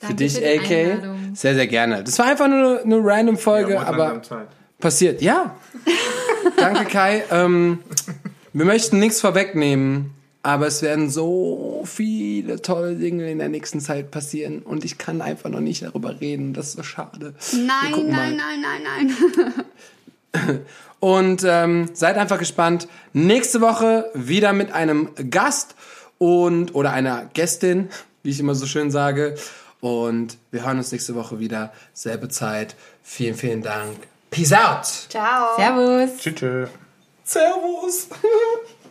Für 0.00 0.06
Danke 0.08 0.16
dich, 0.16 0.34
für 0.34 0.40
die 0.40 0.58
AK. 0.58 0.70
Einladung. 0.70 1.34
Sehr, 1.34 1.54
sehr 1.54 1.66
gerne. 1.68 2.02
Das 2.02 2.18
war 2.18 2.26
einfach 2.26 2.48
nur 2.48 2.80
eine, 2.80 2.96
eine 2.96 2.98
random 3.02 3.38
Folge, 3.38 3.74
Ja, 3.74 3.84
aber 3.84 4.20
passiert. 4.80 5.22
Ja. 5.22 5.56
Danke, 6.56 6.86
Kai. 6.86 7.22
Ähm, 7.30 7.78
wir 8.52 8.64
möchten 8.64 8.98
nichts 8.98 9.20
vorwegnehmen, 9.20 10.12
aber 10.42 10.66
es 10.66 10.82
werden 10.82 11.08
so 11.08 11.82
viele 11.84 12.60
tolle 12.60 12.96
Dinge 12.96 13.30
in 13.30 13.38
der 13.38 13.48
nächsten 13.48 13.80
Zeit 13.80 14.10
passieren 14.10 14.62
und 14.62 14.84
ich 14.84 14.98
kann 14.98 15.22
einfach 15.22 15.50
noch 15.50 15.60
nicht 15.60 15.82
darüber 15.82 16.20
reden. 16.20 16.52
Das 16.52 16.68
ist 16.68 16.76
so 16.76 16.82
schade. 16.82 17.34
Nein, 17.52 18.08
nein, 18.08 18.36
nein, 18.36 18.60
nein, 18.62 19.12
nein. 20.32 20.60
Und 21.00 21.42
ähm, 21.44 21.90
seid 21.94 22.16
einfach 22.16 22.38
gespannt. 22.38 22.86
Nächste 23.12 23.60
Woche 23.60 24.08
wieder 24.14 24.52
mit 24.52 24.72
einem 24.72 25.08
Gast 25.30 25.74
und 26.18 26.76
oder 26.76 26.92
einer 26.92 27.28
Gästin, 27.34 27.88
wie 28.22 28.30
ich 28.30 28.38
immer 28.38 28.54
so 28.54 28.66
schön 28.66 28.92
sage. 28.92 29.34
Und 29.80 30.38
wir 30.52 30.64
hören 30.64 30.78
uns 30.78 30.92
nächste 30.92 31.16
Woche 31.16 31.40
wieder. 31.40 31.72
Selbe 31.92 32.28
Zeit. 32.28 32.76
Vielen, 33.02 33.34
vielen 33.34 33.62
Dank. 33.62 33.96
Peace 34.30 34.52
out. 34.52 34.86
Ciao. 35.08 35.56
Servus. 35.56 36.16
Tschüss. 36.18 36.68
Servus. 37.24 38.06